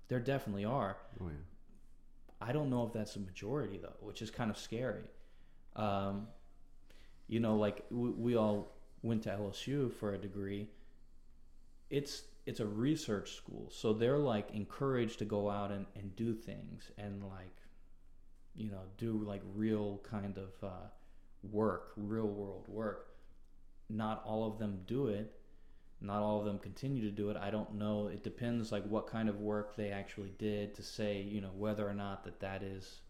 There 0.09 0.21
definitely 0.21 0.65
are. 0.65 0.97
Oh 1.21 1.27
yeah. 1.29 1.35
I 2.41 2.53
don't 2.53 2.71
know 2.71 2.87
if 2.87 2.93
that's 2.93 3.15
a 3.17 3.21
majority 3.21 3.79
though, 3.81 3.97
which 4.01 4.23
is 4.23 4.31
kind 4.31 4.51
of 4.51 4.57
scary. 4.57 5.05
Um, 5.77 6.29
you 7.33 7.41
know, 7.41 7.57
like 7.57 7.83
we, 7.91 8.11
we 8.11 8.37
all 8.37 8.77
went 9.01 9.23
to 9.23 9.31
LSU 9.31 9.91
for 9.91 10.13
a 10.13 10.19
degree. 10.19 10.69
It's 11.89 12.25
it's 12.45 12.61
a 12.61 12.67
research 12.67 13.33
school, 13.37 13.71
so 13.71 13.95
they're 13.95 14.19
like 14.19 14.51
encouraged 14.53 15.19
to 15.21 15.25
go 15.25 15.49
out 15.49 15.71
and, 15.71 15.87
and 15.97 16.15
do 16.15 16.35
things 16.35 16.91
and 16.99 17.23
like, 17.23 17.57
you 18.55 18.71
know, 18.71 18.83
do 18.99 19.25
like 19.27 19.41
real 19.55 20.03
kind 20.03 20.37
of 20.37 20.51
uh, 20.63 20.89
work, 21.51 21.93
real 21.97 22.27
world 22.27 22.67
work. 22.69 23.15
Not 23.89 24.23
all 24.27 24.47
of 24.47 24.59
them 24.59 24.81
do 24.87 25.07
it. 25.07 25.33
Not 26.03 26.21
all 26.21 26.41
of 26.41 26.45
them 26.45 26.59
continue 26.59 27.03
to 27.03 27.11
do 27.11 27.31
it. 27.31 27.39
I 27.39 27.51
don't 27.51 27.77
know. 27.77 28.09
It 28.09 28.25
depends 28.25 28.73
like 28.73 28.85
what 28.85 29.07
kind 29.07 29.31
of 29.31 29.41
work 29.41 29.75
they 29.75 29.91
actually 29.91 30.35
did 30.39 30.75
to 30.75 30.83
say, 30.83 31.23
you 31.23 31.41
know, 31.41 31.53
whether 31.57 31.89
or 31.89 31.95
not 31.95 32.25
that 32.25 32.41
that 32.41 32.63
is 32.63 33.01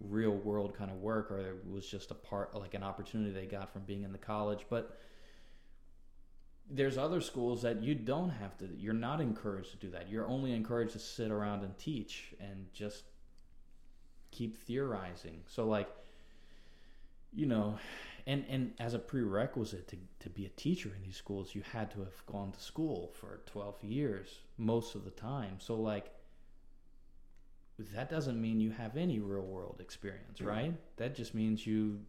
real 0.00 0.32
world 0.32 0.76
kind 0.76 0.90
of 0.90 0.98
work 0.98 1.30
or 1.30 1.38
it 1.38 1.70
was 1.70 1.86
just 1.86 2.10
a 2.10 2.14
part 2.14 2.54
like 2.54 2.74
an 2.74 2.82
opportunity 2.82 3.30
they 3.30 3.46
got 3.46 3.72
from 3.72 3.82
being 3.82 4.02
in 4.02 4.12
the 4.12 4.18
college. 4.18 4.66
But 4.68 4.98
there's 6.68 6.98
other 6.98 7.20
schools 7.20 7.62
that 7.62 7.82
you 7.82 7.94
don't 7.94 8.30
have 8.30 8.58
to 8.58 8.68
you're 8.76 8.92
not 8.92 9.20
encouraged 9.20 9.70
to 9.70 9.76
do 9.76 9.90
that. 9.90 10.10
You're 10.10 10.26
only 10.26 10.52
encouraged 10.52 10.92
to 10.92 10.98
sit 10.98 11.30
around 11.30 11.62
and 11.62 11.76
teach 11.78 12.34
and 12.40 12.66
just 12.72 13.04
keep 14.30 14.56
theorizing. 14.56 15.42
So 15.46 15.66
like 15.66 15.88
you 17.34 17.46
know, 17.46 17.78
and 18.26 18.44
and 18.48 18.72
as 18.78 18.94
a 18.94 18.98
prerequisite 18.98 19.88
to 19.88 19.96
to 20.20 20.30
be 20.30 20.46
a 20.46 20.50
teacher 20.50 20.90
in 20.94 21.02
these 21.02 21.16
schools, 21.16 21.54
you 21.54 21.62
had 21.72 21.90
to 21.92 22.00
have 22.00 22.26
gone 22.26 22.52
to 22.52 22.60
school 22.60 23.12
for 23.14 23.40
12 23.46 23.84
years 23.84 24.40
most 24.58 24.94
of 24.94 25.04
the 25.04 25.10
time. 25.10 25.56
So 25.58 25.76
like 25.76 26.10
that 27.94 28.08
doesn't 28.10 28.40
mean 28.40 28.60
you 28.60 28.70
have 28.70 28.96
any 28.96 29.18
real 29.18 29.42
world 29.42 29.76
experience, 29.80 30.40
right? 30.40 30.74
That 30.96 31.14
just 31.14 31.34
means 31.34 31.66
you 31.66 32.00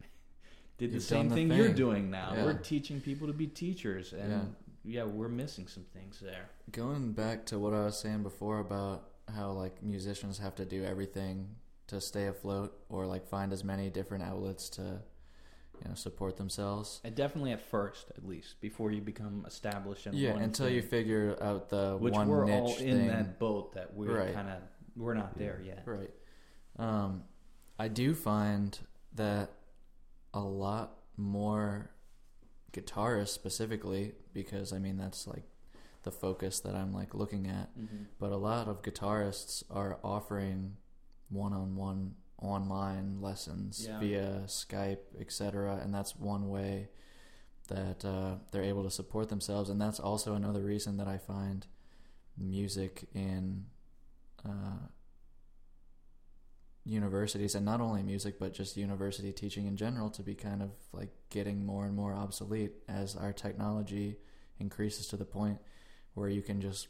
did 0.78 0.90
the 0.90 0.94
You've 0.94 1.02
same 1.02 1.28
the 1.28 1.34
thing, 1.34 1.52
you're 1.52 1.72
doing 1.72 2.10
now. 2.10 2.32
Yeah. 2.34 2.44
We're 2.44 2.54
teaching 2.54 3.00
people 3.00 3.26
to 3.26 3.32
be 3.32 3.46
teachers 3.46 4.12
and 4.12 4.54
yeah, 4.84 5.04
we're 5.04 5.28
missing 5.28 5.66
some 5.68 5.84
things 5.94 6.18
there. 6.20 6.48
Going 6.72 7.12
back 7.12 7.46
to 7.46 7.58
what 7.58 7.72
I 7.72 7.84
was 7.84 7.98
saying 7.98 8.22
before 8.22 8.58
about 8.60 9.08
how 9.34 9.50
like 9.52 9.82
musicians 9.82 10.38
have 10.38 10.54
to 10.56 10.64
do 10.64 10.84
everything 10.84 11.48
to 11.88 12.00
stay 12.00 12.26
afloat 12.26 12.76
or 12.88 13.06
like 13.06 13.26
find 13.28 13.52
as 13.52 13.62
many 13.64 13.90
different 13.90 14.24
outlets 14.24 14.68
to 14.70 14.82
you 15.82 15.88
know 15.88 15.94
support 15.94 16.36
themselves. 16.36 17.00
And 17.04 17.14
definitely 17.14 17.52
at 17.52 17.60
first, 17.60 18.10
at 18.16 18.26
least, 18.26 18.60
before 18.60 18.92
you 18.92 19.00
become 19.00 19.44
established 19.46 20.06
in 20.06 20.14
Yeah, 20.14 20.36
until 20.36 20.66
thing. 20.66 20.76
you 20.76 20.82
figure 20.82 21.36
out 21.40 21.68
the 21.70 21.96
which 21.98 22.14
one 22.14 22.28
we're 22.28 22.44
niche 22.44 22.54
all 22.54 22.76
in 22.76 22.98
thing. 22.98 23.06
that 23.08 23.38
boat 23.38 23.74
that 23.74 23.92
we're 23.94 24.16
Right. 24.18 24.34
kind 24.34 24.48
of 24.48 24.58
we're 24.96 25.14
not 25.14 25.38
there 25.38 25.60
yet. 25.64 25.82
Right. 25.86 26.10
Um, 26.78 27.24
I 27.78 27.88
do 27.88 28.14
find 28.14 28.78
that 29.14 29.50
a 30.34 30.40
lot 30.40 30.98
more 31.16 31.90
guitarists 32.72 33.28
specifically 33.28 34.12
because 34.32 34.72
I 34.72 34.78
mean 34.78 34.96
that's 34.96 35.26
like 35.26 35.44
the 36.04 36.10
focus 36.10 36.60
that 36.60 36.74
I'm 36.74 36.92
like 36.92 37.14
looking 37.14 37.46
at. 37.46 37.76
Mm-hmm. 37.78 38.04
But 38.18 38.32
a 38.32 38.36
lot 38.36 38.68
of 38.68 38.82
guitarists 38.82 39.62
are 39.70 39.98
offering 40.02 40.76
one-on-one 41.28 42.14
online 42.40 43.20
lessons 43.20 43.86
Yeah. 43.88 44.00
via 44.00 44.42
Skype, 44.46 44.98
etc. 45.20 45.80
And 45.82 45.94
that's 45.94 46.16
one 46.16 46.48
way 46.48 46.88
that 47.68 48.04
uh, 48.04 48.36
they're 48.50 48.64
able 48.64 48.82
to 48.82 48.90
support 48.90 49.28
themselves. 49.28 49.70
And 49.70 49.80
that's 49.80 50.00
also 50.00 50.34
another 50.34 50.62
reason 50.62 50.96
that 50.96 51.06
I 51.06 51.18
find 51.18 51.66
music 52.36 53.08
in 53.14 53.66
uh, 54.44 54.86
universities, 56.84 57.54
and 57.54 57.64
not 57.64 57.80
only 57.80 58.02
music, 58.02 58.38
but 58.38 58.52
just 58.52 58.76
university 58.76 59.32
teaching 59.32 59.66
in 59.66 59.76
general, 59.76 60.10
to 60.10 60.22
be 60.22 60.34
kind 60.34 60.62
of 60.62 60.70
like 60.92 61.10
getting 61.30 61.64
more 61.64 61.84
and 61.84 61.94
more 61.94 62.12
obsolete 62.12 62.72
as 62.88 63.16
our 63.16 63.32
technology 63.32 64.16
increases 64.58 65.06
to 65.08 65.16
the 65.16 65.24
point 65.24 65.58
where 66.14 66.28
you 66.28 66.42
can 66.42 66.60
just 66.60 66.88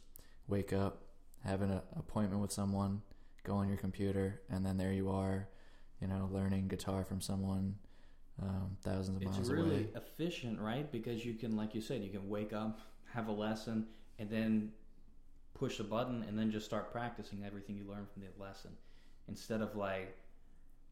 wake 0.49 0.73
up, 0.73 1.03
have 1.45 1.63
an 1.63 1.71
uh, 1.71 1.81
appointment 1.97 2.41
with 2.41 2.53
someone, 2.53 3.03
go 3.45 3.55
on 3.55 3.69
your 3.69 3.77
computer, 3.77 4.41
and 4.51 4.65
then 4.65 4.77
there 4.77 4.93
you 4.93 5.11
are, 5.11 5.49
you 6.01 6.07
know, 6.07 6.29
learning 6.33 6.69
guitar 6.69 7.05
from 7.05 7.21
someone 7.21 7.75
um, 8.43 8.77
thousands 8.83 9.17
of 9.17 9.23
miles 9.23 9.37
away. 9.37 9.41
It's 9.41 9.51
really 9.51 9.77
away. 9.77 9.89
efficient, 9.97 10.61
right? 10.61 10.91
Because 10.91 11.25
you 11.25 11.35
can, 11.35 11.57
like 11.57 11.75
you 11.75 11.81
said, 11.81 12.03
you 12.03 12.11
can 12.11 12.29
wake 12.29 12.53
up, 12.53 12.81
have 13.13 13.29
a 13.29 13.33
lesson, 13.33 13.87
and 14.19 14.31
then 14.31 14.73
push 15.63 15.79
a 15.79 15.85
button, 15.85 16.25
and 16.27 16.37
then 16.37 16.51
just 16.51 16.67
start 16.67 16.91
practicing 16.91 17.45
everything 17.45 17.77
you 17.77 17.85
learned 17.89 18.09
from 18.13 18.23
the 18.23 18.43
lesson, 18.43 18.73
instead 19.29 19.61
of 19.61 19.77
like 19.77 20.17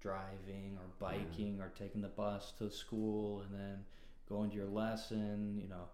driving 0.01 0.79
or 0.79 0.87
biking 1.01 1.61
or 1.61 1.73
taking 1.77 2.01
the 2.01 2.09
bus 2.09 2.53
to 2.57 2.71
school 2.71 3.41
and 3.41 3.53
then 3.53 3.85
going 4.29 4.49
to 4.49 4.57
your 4.57 4.69
lesson. 4.69 5.59
You 5.61 5.69
know, 5.69 5.89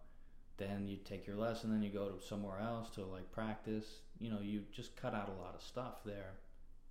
then 0.59 0.87
you 0.87 0.99
take 0.99 1.27
your 1.27 1.37
lesson, 1.37 1.71
then 1.71 1.83
you 1.83 1.89
go 1.89 2.11
to 2.11 2.23
somewhere 2.23 2.61
else 2.61 2.91
to 2.91 3.05
like 3.07 3.33
practice. 3.33 3.87
You 4.21 4.31
know, 4.31 4.41
you 4.43 4.63
just 4.73 4.95
cut 4.95 5.15
out 5.15 5.31
a 5.31 5.43
lot 5.43 5.55
of 5.55 5.63
stuff 5.63 6.05
there. 6.05 6.35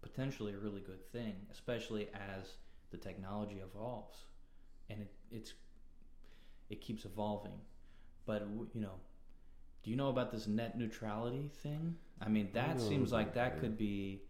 Potentially 0.01 0.53
a 0.53 0.57
really 0.57 0.81
good 0.81 1.11
thing, 1.11 1.35
especially 1.51 2.07
as 2.13 2.57
the 2.89 2.97
technology 2.97 3.61
evolves 3.63 4.17
and 4.89 5.01
it, 5.01 5.11
it's 5.31 5.53
it 6.69 6.81
keeps 6.81 7.05
evolving. 7.05 7.59
But 8.25 8.47
you 8.73 8.81
know, 8.81 8.95
do 9.85 9.91
you 9.91 9.95
know 9.95 10.09
about 10.09 10.31
this 10.31 10.47
net 10.47 10.77
neutrality 10.77 11.47
thing? 11.61 11.95
I 12.19 12.27
mean, 12.27 12.49
that 12.53 12.77
know 12.79 12.83
seems 12.89 13.11
like 13.13 13.35
that 13.35 13.59
could 13.59 13.77
be 13.77 14.23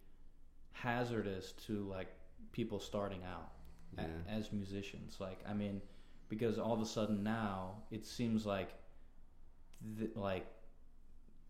hazardous 0.74 1.54
to 1.66 1.88
like 1.90 2.10
people 2.52 2.80
starting 2.80 3.24
out 3.24 3.54
a- 3.98 4.02
Yeah. 4.02 4.08
as 4.28 4.52
musicians. 4.52 5.20
Like, 5.22 5.40
I 5.48 5.54
mean, 5.54 5.82
because 6.28 6.60
all 6.60 6.74
of 6.74 6.82
a 6.82 6.86
sudden 6.86 7.24
now 7.24 7.84
it 7.90 8.06
seems 8.06 8.46
like 8.46 8.70
th- 9.98 10.16
like 10.16 10.46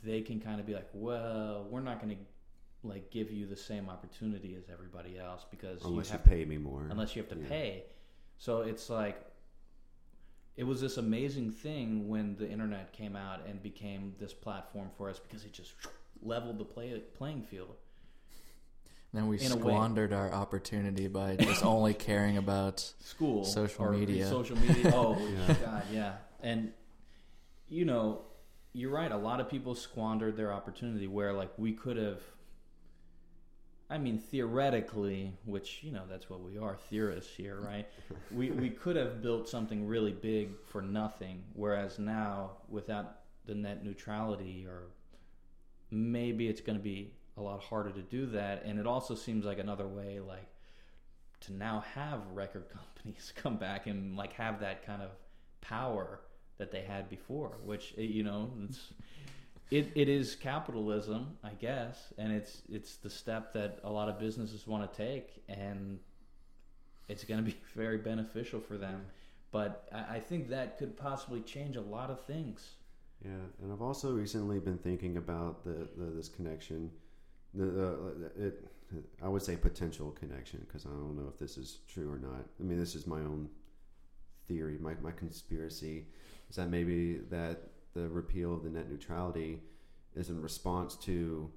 they 0.04 0.22
can 0.22 0.40
kind 0.40 0.60
of 0.60 0.68
be 0.68 0.74
like, 0.76 0.90
well, 0.94 1.66
we're 1.72 1.82
not 1.82 2.00
going 2.00 2.16
to 2.16 2.88
like 2.88 3.10
give 3.10 3.32
you 3.32 3.48
the 3.48 3.56
same 3.56 3.90
opportunity 3.90 4.54
as 4.56 4.70
everybody 4.72 5.18
else 5.18 5.46
because 5.50 5.84
Unless 5.84 6.10
you 6.10 6.14
you 6.14 6.18
have 6.20 6.26
pay 6.26 6.46
me 6.46 6.58
more. 6.60 6.86
unless 6.92 7.16
you 7.16 7.24
have 7.24 7.32
to 7.32 7.40
Yeah. 7.40 7.48
pay. 7.50 7.84
So 8.38 8.62
it's 8.62 8.90
like 8.90 9.20
it 10.58 10.64
was 10.64 10.80
this 10.82 10.98
amazing 10.98 11.52
thing 11.52 12.08
when 12.08 12.36
the 12.38 12.50
internet 12.50 12.94
came 12.94 13.16
out 13.16 13.42
and 13.48 13.62
became 13.62 14.16
this 14.20 14.34
platform 14.34 14.90
for 14.98 15.10
us 15.10 15.20
because 15.20 15.44
it 15.46 15.52
just 15.54 15.74
leveled 16.22 16.58
the 16.58 16.64
play, 16.66 17.02
playing 17.18 17.44
field. 17.44 17.76
Then 19.14 19.28
we 19.28 19.40
In 19.40 19.52
a 19.52 19.56
way. 19.56 19.62
squandered 19.62 20.12
our 20.14 20.32
opportunity 20.34 21.08
by 21.08 21.36
just 21.38 21.64
only 21.74 21.94
caring 21.94 22.38
about 22.38 22.80
school 23.00 23.46
Social 23.46 23.86
or 23.86 23.92
media. 23.92 24.28
social 24.28 24.58
media 24.58 24.92
oh 24.94 25.18
Yeah. 25.48 25.54
god 25.64 25.84
yeah 25.92 26.14
and 26.42 26.72
you 27.70 27.86
know 27.86 28.22
you're 28.74 28.92
right 28.92 29.12
a 29.12 29.18
lot 29.18 29.40
of 29.40 29.50
people 29.50 29.74
squandered 29.74 30.36
their 30.36 30.52
opportunity 30.52 31.08
where 31.08 31.32
like 31.32 31.52
we 31.58 31.72
could 31.72 31.96
have 31.96 32.20
i 33.90 33.98
mean 33.98 34.18
theoretically 34.18 35.34
which 35.46 35.80
you 35.84 35.92
know 35.92 36.04
that's 36.10 36.30
what 36.30 36.42
we 36.42 36.58
are 36.58 36.76
theorists 36.90 37.36
here 37.36 37.60
right? 37.62 37.88
We 38.32 38.52
we 38.52 38.70
could 38.70 38.96
have 38.96 39.22
built 39.22 39.48
something 39.48 39.88
really 39.88 40.12
big 40.12 40.50
for 40.66 40.82
nothing 40.82 41.44
whereas 41.54 42.00
now 42.00 42.58
without 42.70 43.20
the 43.46 43.56
net 43.56 43.84
neutrality 43.84 44.66
or 44.68 44.88
maybe 45.92 46.48
it's 46.48 46.62
going 46.62 46.78
to 46.78 46.84
be 46.84 47.12
a 47.38 47.42
lot 47.42 47.62
harder 47.62 47.92
to 47.92 48.02
do 48.02 48.26
that. 48.28 48.64
And 48.66 48.80
it 48.80 48.88
also 48.88 49.16
seems 49.16 49.46
like 49.46 49.60
another 49.60 49.88
way 49.88 50.20
like 50.20 50.48
to 51.42 51.54
now 51.54 51.84
have 51.94 52.22
record 52.34 52.66
companies 52.74 53.34
come 53.36 53.58
back 53.58 53.88
and 53.88 54.16
like 54.16 54.34
have 54.34 54.60
that 54.62 54.86
kind 54.86 55.02
of 55.02 55.10
power 55.62 56.22
that 56.58 56.72
they 56.72 56.82
had 56.82 57.10
before 57.10 57.58
which 57.64 57.94
eh, 57.98 58.02
you 58.02 58.24
know 58.24 58.50
it's 58.64 58.94
it, 59.72 59.92
it 59.96 60.10
is 60.10 60.36
capitalism 60.36 61.38
i 61.44 61.52
guess 61.60 62.14
and 62.18 62.32
it's 62.32 62.62
it's 62.72 62.98
the 62.98 63.10
step 63.10 63.54
that 63.54 63.80
a 63.84 63.90
lot 63.92 64.10
of 64.10 64.20
businesses 64.20 64.68
want 64.68 64.92
to 64.92 64.98
take 64.98 65.44
and 65.50 66.00
it's 67.08 67.24
going 67.24 67.44
to 67.44 67.52
be 67.52 67.58
very 67.76 67.98
beneficial 67.98 68.60
for 68.60 68.78
them 68.78 69.06
but 69.52 69.88
I, 69.94 70.16
I 70.16 70.20
think 70.20 70.50
that 70.50 70.78
could 70.78 70.98
possibly 70.98 71.42
change 71.42 71.76
a 71.76 71.82
lot 71.82 72.10
of 72.10 72.20
things 72.26 72.76
Yeah, 73.24 73.32
and 73.62 73.72
I've 73.72 73.82
also 73.82 74.12
recently 74.12 74.60
been 74.60 74.78
thinking 74.78 75.18
about 75.18 75.64
the, 75.64 75.88
the 75.98 76.12
this 76.16 76.30
connection. 76.30 76.92
The, 77.54 77.66
the 77.66 78.32
it, 78.38 78.68
I 79.24 79.28
would 79.28 79.42
say 79.42 79.56
potential 79.56 80.12
connection 80.12 80.60
because 80.68 80.86
I 80.86 80.90
don't 80.90 81.16
know 81.16 81.28
if 81.28 81.40
this 81.40 81.58
is 81.58 81.80
true 81.88 82.12
or 82.12 82.18
not. 82.20 82.46
I 82.60 82.64
mean, 82.64 82.78
this 82.78 82.96
is 82.96 83.08
my 83.08 83.20
own 83.20 83.50
theory, 84.48 84.78
my 84.80 84.94
my 85.02 85.12
conspiracy 85.12 86.06
is 86.50 86.56
that 86.58 86.70
maybe 86.70 87.16
that 87.30 87.62
the 87.96 88.08
repeal 88.10 88.54
of 88.54 88.64
the 88.64 88.70
net 88.70 88.90
neutrality 88.90 89.62
is 90.16 90.30
in 90.30 90.42
response 90.42 90.96
to 90.98 91.50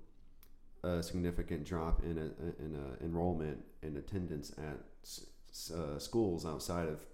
a 0.84 1.02
significant 1.02 1.64
drop 1.64 2.02
in 2.04 2.16
a, 2.18 2.62
in 2.64 2.76
a 2.76 3.04
enrollment 3.04 3.58
and 3.82 3.96
attendance 3.96 4.52
at 4.58 4.78
uh, 5.76 5.98
schools 5.98 6.46
outside 6.46 6.88
of 6.88 7.04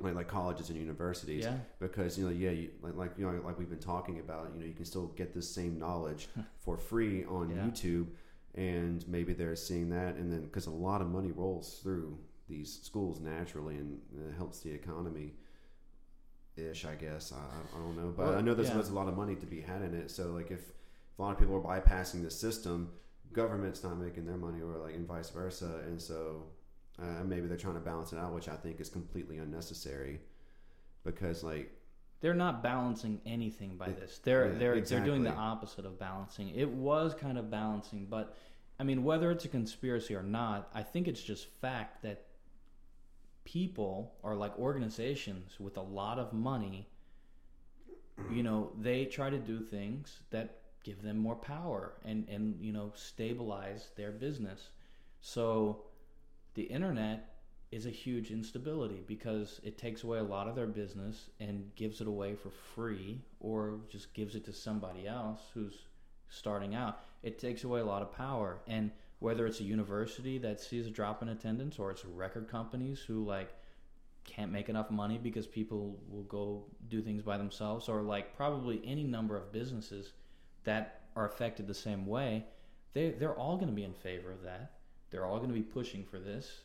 like, 0.00 0.14
like 0.14 0.28
colleges 0.28 0.70
and 0.70 0.78
universities. 0.78 1.44
Yeah. 1.44 1.56
Because 1.78 2.18
you 2.18 2.24
know 2.24 2.30
yeah 2.30 2.50
you, 2.50 2.70
like, 2.82 2.96
like 2.96 3.12
you 3.18 3.26
know 3.30 3.40
like 3.44 3.58
we've 3.58 3.68
been 3.70 3.78
talking 3.78 4.18
about 4.18 4.50
you 4.54 4.60
know 4.60 4.66
you 4.66 4.72
can 4.74 4.84
still 4.86 5.06
get 5.08 5.34
this 5.34 5.48
same 5.48 5.78
knowledge 5.78 6.28
for 6.64 6.76
free 6.76 7.24
on 7.26 7.50
Yeah. 7.50 7.56
YouTube 7.64 8.06
and 8.54 9.06
maybe 9.08 9.32
they're 9.32 9.56
seeing 9.56 9.88
that 9.90 10.16
and 10.16 10.30
then 10.32 10.42
because 10.42 10.66
a 10.66 10.70
lot 10.70 11.00
of 11.00 11.08
money 11.08 11.30
rolls 11.32 11.78
through 11.82 12.18
these 12.48 12.80
schools 12.82 13.20
naturally 13.20 13.76
and 13.76 13.98
it 14.28 14.34
helps 14.36 14.60
the 14.60 14.70
economy 14.70 15.32
ish 16.56 16.84
I 16.84 16.94
guess 16.94 17.32
I, 17.32 17.36
I- 17.36 17.78
don't 17.78 17.96
know 17.96 18.12
but 18.16 18.26
Well, 18.26 18.34
I 18.38 18.40
know 18.40 18.54
there's, 18.54 18.68
yeah. 18.68 18.74
there's 18.74 18.90
a 18.90 18.94
lot 18.94 19.08
of 19.08 19.16
money 19.16 19.34
to 19.36 19.46
be 19.46 19.60
had 19.60 19.82
in 19.82 19.94
it 19.94 20.10
so 20.10 20.32
like 20.32 20.50
if, 20.50 20.60
if 20.60 21.18
a 21.18 21.22
lot 21.22 21.32
of 21.32 21.38
people 21.38 21.56
are 21.56 21.60
bypassing 21.80 22.22
the 22.22 22.30
system 22.30 22.90
government's 23.32 23.82
not 23.82 23.96
making 23.98 24.26
their 24.26 24.36
money 24.36 24.60
or 24.60 24.76
like 24.78 24.94
and 24.94 25.06
vice 25.06 25.30
versa 25.30 25.80
and 25.86 26.00
so 26.00 26.44
uh, 27.02 27.24
maybe 27.24 27.46
they're 27.46 27.56
trying 27.56 27.74
to 27.74 27.80
balance 27.80 28.12
it 28.12 28.18
out 28.18 28.34
which 28.34 28.48
I 28.48 28.54
think 28.56 28.80
is 28.80 28.88
completely 28.90 29.38
unnecessary 29.38 30.20
because 31.04 31.42
like 31.42 31.72
they're 32.20 32.34
not 32.34 32.62
balancing 32.62 33.20
anything 33.26 33.76
by 33.76 33.88
Yeah, 33.88 33.94
this. 33.94 34.20
They're 34.22 34.52
yeah, 34.52 34.58
they're 34.58 34.80
they're 34.80 35.04
doing 35.04 35.24
the 35.24 35.32
opposite 35.32 35.84
of 35.84 35.98
balancing. 35.98 36.50
It 36.54 36.68
was 36.68 37.14
kind 37.14 37.36
of 37.36 37.50
balancing, 37.50 38.06
but 38.08 38.36
I 38.78 38.84
mean, 38.84 39.02
whether 39.02 39.32
it's 39.32 39.44
a 39.44 39.48
conspiracy 39.48 40.14
or 40.14 40.22
not, 40.22 40.68
I 40.72 40.84
think 40.84 41.08
it's 41.08 41.20
just 41.22 41.46
fact 41.60 42.02
that 42.04 42.26
people 43.44 44.14
or 44.22 44.34
like 44.34 44.58
organizations 44.58 45.58
with 45.58 45.76
a 45.76 45.82
lot 45.82 46.18
of 46.18 46.32
money, 46.32 46.88
you 48.30 48.42
know, 48.42 48.72
they 48.78 49.04
try 49.04 49.30
to 49.30 49.38
do 49.38 49.60
things 49.60 50.20
that 50.30 50.58
give 50.84 51.02
them 51.02 51.16
more 51.16 51.36
power 51.36 51.92
and 52.04 52.28
and 52.28 52.56
you 52.60 52.72
know 52.72 52.92
stabilize 52.94 53.90
their 53.96 54.10
business. 54.10 54.70
So 55.20 55.84
the 56.54 56.62
internet 56.62 57.32
is 57.70 57.86
a 57.86 57.90
huge 57.90 58.30
instability 58.30 59.02
because 59.06 59.60
it 59.64 59.78
takes 59.78 60.02
away 60.04 60.18
a 60.18 60.22
lot 60.22 60.46
of 60.46 60.54
their 60.54 60.66
business 60.66 61.30
and 61.40 61.74
gives 61.74 62.02
it 62.02 62.06
away 62.06 62.34
for 62.34 62.50
free 62.50 63.18
or 63.40 63.78
just 63.88 64.12
gives 64.12 64.34
it 64.34 64.44
to 64.44 64.52
somebody 64.52 65.08
else 65.08 65.40
who's 65.54 65.86
starting 66.28 66.74
out. 66.74 67.00
It 67.22 67.38
takes 67.38 67.64
away 67.64 67.80
a 67.80 67.84
lot 67.84 68.02
of 68.02 68.12
power. 68.12 68.58
And 68.66 68.90
whether 69.22 69.46
it's 69.46 69.60
a 69.60 69.64
university 69.64 70.36
that 70.36 70.60
sees 70.60 70.84
a 70.84 70.90
drop 70.90 71.22
in 71.22 71.28
attendance 71.28 71.78
or 71.78 71.92
it's 71.92 72.04
record 72.04 72.48
companies 72.48 72.98
who 72.98 73.24
like 73.24 73.54
can't 74.24 74.50
make 74.50 74.68
enough 74.68 74.90
money 74.90 75.16
because 75.16 75.46
people 75.46 75.96
will 76.08 76.24
go 76.24 76.64
do 76.88 77.00
things 77.00 77.22
by 77.22 77.38
themselves 77.38 77.88
or 77.88 78.02
like 78.02 78.36
probably 78.36 78.82
any 78.84 79.04
number 79.04 79.36
of 79.36 79.52
businesses 79.52 80.12
that 80.64 81.02
are 81.14 81.26
affected 81.28 81.68
the 81.68 81.74
same 81.74 82.04
way, 82.04 82.44
they 82.94 83.10
they're 83.10 83.38
all 83.38 83.54
going 83.54 83.68
to 83.68 83.74
be 83.74 83.84
in 83.84 83.94
favor 83.94 84.32
of 84.32 84.42
that. 84.42 84.72
They're 85.10 85.24
all 85.24 85.36
going 85.36 85.50
to 85.50 85.54
be 85.54 85.62
pushing 85.62 86.04
for 86.04 86.18
this. 86.18 86.62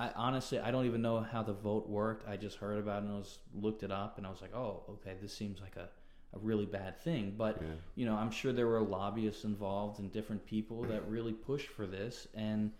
I 0.00 0.10
honestly 0.16 0.58
I 0.58 0.72
don't 0.72 0.86
even 0.86 1.00
know 1.00 1.20
how 1.20 1.44
the 1.44 1.52
vote 1.52 1.88
worked. 1.88 2.28
I 2.28 2.36
just 2.36 2.56
heard 2.56 2.78
about 2.78 3.02
it 3.02 3.06
and 3.06 3.14
I 3.14 3.18
was 3.18 3.38
looked 3.54 3.84
it 3.84 3.92
up 3.92 4.18
and 4.18 4.26
I 4.26 4.30
was 4.30 4.40
like, 4.40 4.54
"Oh, 4.54 4.82
okay, 4.90 5.14
this 5.22 5.32
seems 5.32 5.60
like 5.60 5.76
a 5.76 5.88
a 6.34 6.38
really 6.38 6.66
bad 6.66 7.00
thing." 7.00 7.34
But 7.36 7.58
yeah 7.60 7.68
you 7.94 8.06
know, 8.06 8.14
I'm 8.14 8.30
sure 8.30 8.52
there 8.52 8.66
were 8.66 8.80
lobbyists 8.82 9.44
involved 9.44 9.98
and 10.00 10.12
different 10.12 10.44
people 10.46 10.82
that 10.84 11.06
really 11.08 11.32
pushed 11.32 11.68
for 11.68 11.86
this. 11.86 12.28
And 12.34 12.70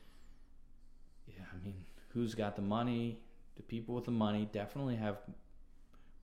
yeah, 1.26 1.44
I 1.52 1.64
mean, 1.64 1.74
who's 2.10 2.34
got 2.34 2.56
the 2.56 2.62
money? 2.62 3.18
The 3.56 3.62
people 3.62 3.94
with 3.94 4.04
the 4.04 4.10
money 4.12 4.48
definitely 4.52 4.96
have, 4.96 5.18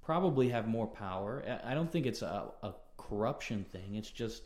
probably 0.02 0.50
have 0.50 0.68
more 0.68 0.88
power. 0.88 1.44
I 1.64 1.74
don't 1.74 1.92
think 1.92 2.06
it's 2.06 2.22
a, 2.22 2.52
a 2.64 2.74
corruption 2.98 3.66
thing. 3.66 3.96
It's 3.96 4.10
just 4.10 4.44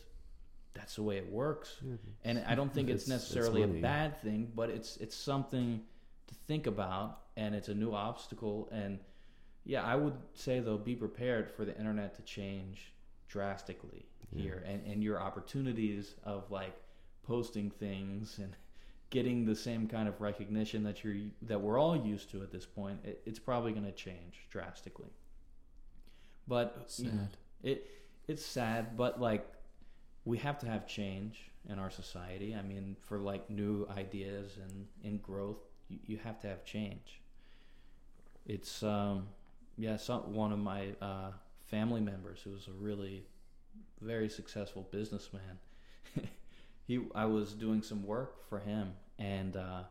that's 0.74 0.96
the 0.96 1.04
way 1.04 1.18
it 1.18 1.30
works. 1.32 1.76
Yeah. 1.84 1.96
And 2.24 2.44
I 2.48 2.56
don't 2.56 2.74
think 2.74 2.90
it's, 2.96 3.04
It's- 3.04 3.22
it's 3.24 3.34
necessarily 3.36 3.64
a 3.64 3.82
bad 3.82 4.22
thing, 4.22 4.52
but 4.56 4.70
it's 4.70 4.98
it's 4.98 5.16
something 5.16 5.82
to 6.28 6.36
think 6.48 6.68
about, 6.68 7.22
and 7.38 7.54
it's 7.56 7.70
a 7.70 7.76
new 7.76 7.94
obstacle. 7.94 8.70
And 8.72 9.00
yeah, 9.70 9.84
I 9.84 9.96
would 9.96 10.16
say 10.34 10.60
though, 10.62 10.78
be 10.80 10.96
prepared 10.96 11.52
for 11.52 11.64
the 11.64 11.78
internet 11.78 12.16
to 12.16 12.24
change 12.24 12.92
drastically 13.28 14.08
Yeah. 14.32 14.42
here, 14.42 14.64
and 14.66 14.84
and 14.92 15.04
your 15.04 15.22
opportunities 15.22 16.16
of 16.24 16.50
like 16.50 16.76
posting 17.22 17.70
things 17.70 18.40
and 18.40 18.56
getting 19.12 19.46
the 19.46 19.56
same 19.56 19.88
kind 19.88 20.08
of 20.08 20.20
recognition 20.22 20.84
that 20.86 21.04
you're 21.04 21.18
that 21.44 21.62
we're 21.62 21.78
all 21.80 21.96
used 21.96 22.32
to 22.32 22.42
at 22.42 22.52
this 22.52 22.66
point. 22.66 23.00
It, 23.04 23.22
it's 23.28 23.38
probably 23.38 23.72
going 23.72 23.86
to 23.86 23.92
change 23.92 24.48
drastically. 24.50 25.14
But 26.48 26.86
Sad. 26.88 27.38
it 27.62 27.86
it's 28.28 28.44
sad, 28.44 28.98
but 28.98 29.22
like 29.22 29.46
we 30.26 30.38
have 30.40 30.58
to 30.60 30.66
have 30.68 30.88
change 30.88 31.52
in 31.70 31.78
our 31.78 31.92
society. 31.92 32.56
I 32.56 32.64
mean, 32.64 32.96
for 33.02 33.20
like 33.20 33.52
new 33.52 33.88
ideas 33.96 34.58
and 34.58 34.88
in 35.04 35.18
growth, 35.20 35.62
you, 35.90 36.00
you 36.08 36.18
have 36.18 36.40
to 36.40 36.48
have 36.48 36.64
change. 36.66 37.22
It's 38.46 38.82
um, 38.84 39.28
yeah, 39.80 39.96
some, 39.96 40.34
one 40.34 40.52
of 40.52 40.60
my 40.60 40.90
uh, 41.02 41.32
family 41.68 42.02
members 42.02 42.42
who 42.44 42.52
was 42.52 42.68
a 42.68 42.74
really 42.74 43.24
very 44.02 44.28
successful 44.28 44.86
businessman. 44.92 45.58
he, 46.86 47.00
I 47.16 47.26
was 47.26 47.54
doing 47.54 47.82
some 47.82 48.06
work 48.06 48.48
for 48.50 48.60
him, 48.60 48.92
and 49.18 49.56
uh, 49.56 49.84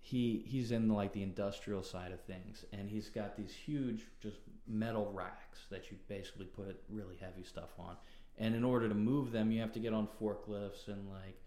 he 0.00 0.44
he's 0.46 0.70
in 0.70 0.90
like 0.90 1.14
the 1.14 1.22
industrial 1.22 1.82
side 1.82 2.12
of 2.12 2.20
things, 2.20 2.66
and 2.74 2.90
he's 2.90 3.08
got 3.08 3.38
these 3.38 3.54
huge 3.54 4.02
just 4.20 4.36
metal 4.68 5.10
racks 5.14 5.60
that 5.70 5.90
you 5.90 5.96
basically 6.06 6.46
put 6.46 6.78
really 6.90 7.16
heavy 7.16 7.42
stuff 7.42 7.70
on. 7.78 7.96
And 8.36 8.54
in 8.54 8.64
order 8.64 8.88
to 8.88 8.94
move 8.94 9.32
them, 9.32 9.50
you 9.50 9.62
have 9.62 9.72
to 9.72 9.80
get 9.80 9.94
on 9.94 10.08
forklifts 10.20 10.88
and 10.88 11.08
like 11.08 11.40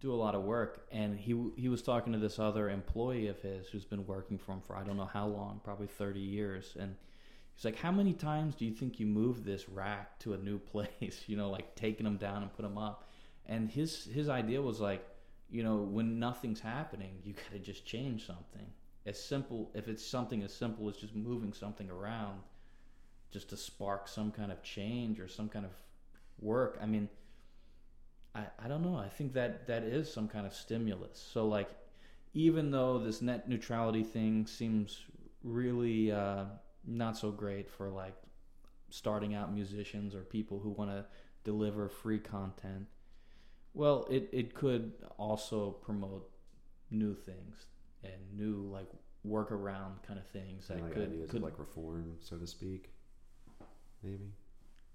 do 0.00 0.12
a 0.12 0.16
lot 0.16 0.34
of 0.34 0.42
work. 0.42 0.86
And 0.90 1.18
he 1.18 1.36
he 1.56 1.68
was 1.68 1.82
talking 1.82 2.12
to 2.12 2.18
this 2.18 2.38
other 2.38 2.70
employee 2.70 3.28
of 3.28 3.40
his 3.40 3.68
who's 3.68 3.84
been 3.84 4.06
working 4.06 4.38
for 4.38 4.52
him 4.52 4.60
for 4.60 4.76
I 4.76 4.82
don't 4.82 4.96
know 4.96 5.10
how 5.12 5.26
long, 5.26 5.60
probably 5.62 5.86
30 5.86 6.20
years, 6.20 6.76
and 6.78 6.96
He's 7.60 7.66
like, 7.66 7.76
how 7.76 7.92
many 7.92 8.14
times 8.14 8.54
do 8.54 8.64
you 8.64 8.72
think 8.72 8.98
you 8.98 9.04
move 9.04 9.44
this 9.44 9.68
rack 9.68 10.18
to 10.20 10.32
a 10.32 10.38
new 10.38 10.58
place? 10.72 11.24
You 11.26 11.36
know, 11.36 11.50
like 11.50 11.74
taking 11.74 12.04
them 12.04 12.16
down 12.16 12.40
and 12.40 12.50
put 12.54 12.62
them 12.62 12.78
up. 12.78 13.10
And 13.44 13.70
his 13.70 14.06
his 14.06 14.30
idea 14.30 14.62
was 14.62 14.80
like, 14.80 15.06
you 15.50 15.62
know, 15.62 15.76
when 15.76 16.18
nothing's 16.18 16.60
happening, 16.60 17.18
you 17.22 17.34
got 17.34 17.52
to 17.52 17.58
just 17.58 17.84
change 17.84 18.26
something. 18.26 18.66
As 19.04 19.22
simple, 19.22 19.70
if 19.74 19.88
it's 19.88 20.02
something 20.02 20.42
as 20.42 20.54
simple 20.54 20.88
as 20.88 20.96
just 20.96 21.14
moving 21.14 21.52
something 21.52 21.90
around, 21.90 22.40
just 23.30 23.50
to 23.50 23.58
spark 23.58 24.08
some 24.08 24.30
kind 24.30 24.50
of 24.50 24.62
change 24.62 25.20
or 25.20 25.28
some 25.28 25.50
kind 25.50 25.66
of 25.66 25.72
work. 26.38 26.78
I 26.80 26.86
mean, 26.86 27.10
I 28.34 28.44
I 28.58 28.68
don't 28.68 28.82
know. 28.82 28.96
I 28.96 29.08
think 29.08 29.32
that 29.34 29.66
that 29.66 29.82
is 29.82 30.12
some 30.12 30.28
kind 30.28 30.46
of 30.46 30.54
stimulus. 30.54 31.24
So 31.32 31.46
like, 31.46 31.70
even 32.34 32.70
though 32.70 32.98
this 32.98 33.22
net 33.22 33.48
neutrality 33.48 34.02
thing 34.02 34.46
seems 34.46 35.04
really 35.42 36.12
uh, 36.12 36.44
not 36.86 37.16
so 37.16 37.30
great 37.30 37.70
for 37.70 37.88
like 37.90 38.14
starting 38.90 39.34
out 39.34 39.52
musicians 39.52 40.14
or 40.14 40.20
people 40.22 40.58
who 40.58 40.70
want 40.70 40.90
to 40.90 41.04
deliver 41.44 41.88
free 41.88 42.18
content. 42.18 42.86
Well, 43.74 44.06
it 44.10 44.28
it 44.32 44.54
could 44.54 44.92
also 45.16 45.70
promote 45.70 46.28
new 46.90 47.14
things 47.14 47.66
and 48.02 48.20
new 48.34 48.68
like 48.70 48.88
workaround 49.26 50.02
kind 50.06 50.18
of 50.18 50.26
things 50.28 50.66
that 50.68 50.80
like 50.80 50.92
could 50.92 51.10
ideas 51.10 51.30
could 51.30 51.38
of 51.38 51.44
like 51.44 51.58
reform, 51.58 52.16
so 52.20 52.36
to 52.36 52.46
speak. 52.46 52.90
Maybe. 54.02 54.32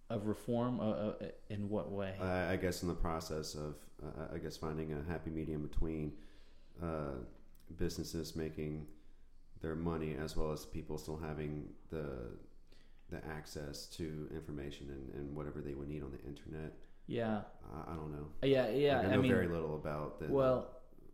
Of 0.10 0.28
reform 0.28 0.80
uh, 0.80 0.84
uh, 0.92 1.14
in 1.50 1.70
what 1.70 1.92
way? 1.92 2.14
I, 2.22 2.54
I 2.54 2.56
guess 2.58 2.82
in 2.84 2.88
the 2.88 2.94
process 2.96 3.56
of, 3.56 3.76
uh, 4.04 4.34
I 4.34 4.38
guess 4.38 4.56
finding 4.58 4.94
a 4.94 5.02
happy 5.12 5.30
medium 5.32 5.62
between 5.64 6.14
uh, 6.84 7.14
businesses 7.78 8.36
making 8.36 8.86
their 9.62 9.76
money 9.76 10.16
as 10.22 10.36
well 10.38 10.52
as 10.52 10.66
people 10.66 10.98
still 10.98 11.18
having 11.18 11.70
the 11.90 12.06
the 13.12 13.24
access 13.28 13.86
to 13.86 14.28
information 14.34 14.90
and, 14.90 15.14
and 15.22 15.36
whatever 15.36 15.62
they 15.62 15.76
would 15.76 15.88
need 15.88 16.02
on 16.02 16.12
the 16.12 16.22
internet. 16.28 16.74
yeah, 17.06 17.42
I, 17.72 17.92
I 17.92 17.96
don't 17.96 18.12
know. 18.12 18.28
yeah, 18.42 18.70
yeah. 18.70 18.98
Like, 18.98 19.06
I 19.06 19.10
I 19.10 19.16
know 19.16 19.22
mean, 19.22 19.32
very 19.32 19.48
little 19.48 19.76
about 19.76 20.20
the 20.20 20.28
well, 20.28 20.72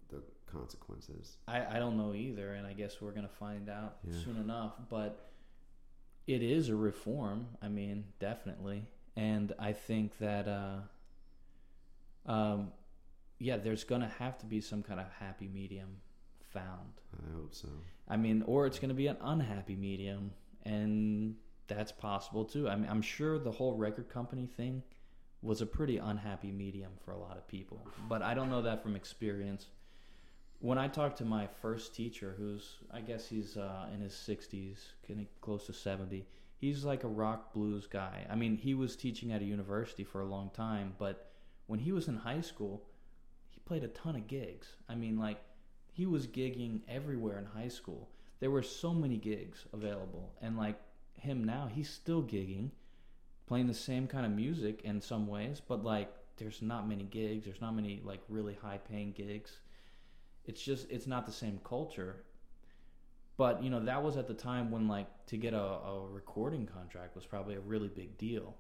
the 0.09 0.21
consequences. 0.49 1.35
I, 1.49 1.65
I 1.75 1.79
don't 1.79 1.97
know 1.97 2.13
either, 2.13 2.53
and 2.53 2.65
I 2.65 2.71
guess 2.73 3.01
we're 3.01 3.11
gonna 3.11 3.27
find 3.39 3.69
out 3.69 3.97
Yeah. 4.05 4.17
soon 4.23 4.37
enough. 4.37 4.73
But 4.89 5.30
it 6.27 6.41
is 6.43 6.69
a 6.69 6.75
reform. 6.75 7.47
I 7.61 7.67
mean, 7.67 8.05
definitely, 8.19 8.85
and 9.15 9.53
I 9.59 9.73
think 9.73 10.17
that, 10.19 10.47
uh, 10.47 10.79
um, 12.25 12.71
yeah, 13.39 13.57
there's 13.57 13.83
gonna 13.83 14.11
have 14.19 14.37
to 14.39 14.45
be 14.45 14.61
some 14.61 14.83
kind 14.83 14.99
of 14.99 15.07
happy 15.19 15.47
medium 15.47 15.97
found. 16.53 17.01
I 17.13 17.33
hope 17.33 17.53
so. 17.53 17.69
I 18.07 18.17
mean, 18.17 18.43
or 18.45 18.67
it's 18.67 18.79
gonna 18.79 18.93
be 18.93 19.07
an 19.07 19.17
unhappy 19.21 19.75
medium, 19.75 20.31
and 20.63 21.35
that's 21.67 21.91
possible 21.91 22.45
too. 22.45 22.69
I 22.69 22.75
mean, 22.75 22.89
I'm 22.89 23.01
sure 23.01 23.39
the 23.39 23.51
whole 23.51 23.75
record 23.75 24.09
company 24.09 24.45
thing 24.45 24.83
was 25.41 25.61
a 25.61 25.65
pretty 25.65 25.97
unhappy 25.97 26.51
medium 26.51 26.91
for 27.03 27.11
a 27.11 27.17
lot 27.17 27.37
of 27.37 27.47
people, 27.47 27.85
but 28.07 28.21
I 28.21 28.33
don't 28.33 28.49
know 28.49 28.61
that 28.61 28.83
from 28.83 28.95
experience 28.95 29.67
when 30.61 30.77
I 30.77 30.87
talked 30.87 31.17
to 31.17 31.25
my 31.25 31.47
first 31.61 31.95
teacher, 31.95 32.35
who's 32.37 32.75
I 32.91 33.01
guess 33.01 33.27
he's 33.27 33.57
uh, 33.57 33.87
in 33.93 33.99
his 33.99 34.15
sixties, 34.15 34.93
getting 35.07 35.27
close 35.41 35.65
to 35.65 35.73
seventy, 35.73 36.27
he's 36.57 36.85
like 36.85 37.03
a 37.03 37.07
rock 37.07 37.51
blues 37.51 37.87
guy. 37.87 38.25
I 38.29 38.35
mean, 38.35 38.57
he 38.57 38.75
was 38.75 38.95
teaching 38.95 39.33
at 39.33 39.41
a 39.41 39.45
university 39.45 40.03
for 40.03 40.21
a 40.21 40.25
long 40.25 40.51
time, 40.51 40.93
but 40.99 41.31
when 41.65 41.79
he 41.79 41.91
was 41.91 42.07
in 42.07 42.15
high 42.15 42.41
school, 42.41 42.83
he 43.49 43.59
played 43.65 43.83
a 43.83 43.87
ton 43.89 44.15
of 44.15 44.27
gigs. 44.27 44.67
I 44.87 44.93
mean, 44.93 45.17
like 45.17 45.41
he 45.91 46.05
was 46.05 46.27
gigging 46.27 46.81
everywhere 46.87 47.39
in 47.39 47.45
high 47.45 47.69
school. 47.69 48.09
There 48.39 48.51
were 48.51 48.63
so 48.63 48.93
many 48.93 49.17
gigs 49.17 49.65
available, 49.73 50.31
and 50.41 50.57
like 50.57 50.79
him 51.15 51.43
now, 51.43 51.69
he's 51.73 51.89
still 51.89 52.21
gigging, 52.21 52.69
playing 53.47 53.65
the 53.65 53.73
same 53.73 54.07
kind 54.07 54.27
of 54.27 54.31
music 54.31 54.81
in 54.83 55.01
some 55.01 55.25
ways, 55.25 55.59
but 55.67 55.83
like 55.83 56.13
there's 56.37 56.61
not 56.61 56.87
many 56.87 57.03
gigs. 57.03 57.45
There's 57.45 57.61
not 57.61 57.75
many 57.75 57.99
like 58.05 58.21
really 58.29 58.57
high 58.61 58.77
paying 58.77 59.11
gigs 59.11 59.57
it's 60.45 60.61
just 60.61 60.89
it's 60.89 61.07
not 61.07 61.25
the 61.25 61.31
same 61.31 61.59
culture. 61.63 62.23
But 63.37 63.63
you 63.63 63.69
know 63.69 63.79
that 63.85 64.03
was 64.03 64.17
at 64.17 64.27
the 64.27 64.33
time 64.33 64.71
when 64.71 64.87
like 64.87 65.07
to 65.27 65.37
get 65.37 65.53
a, 65.53 65.57
a 65.57 66.07
recording 66.07 66.65
contract 66.67 67.15
was 67.15 67.25
probably 67.25 67.55
a 67.55 67.59
really 67.59 67.87
big 67.87 68.17
deal. 68.17 68.55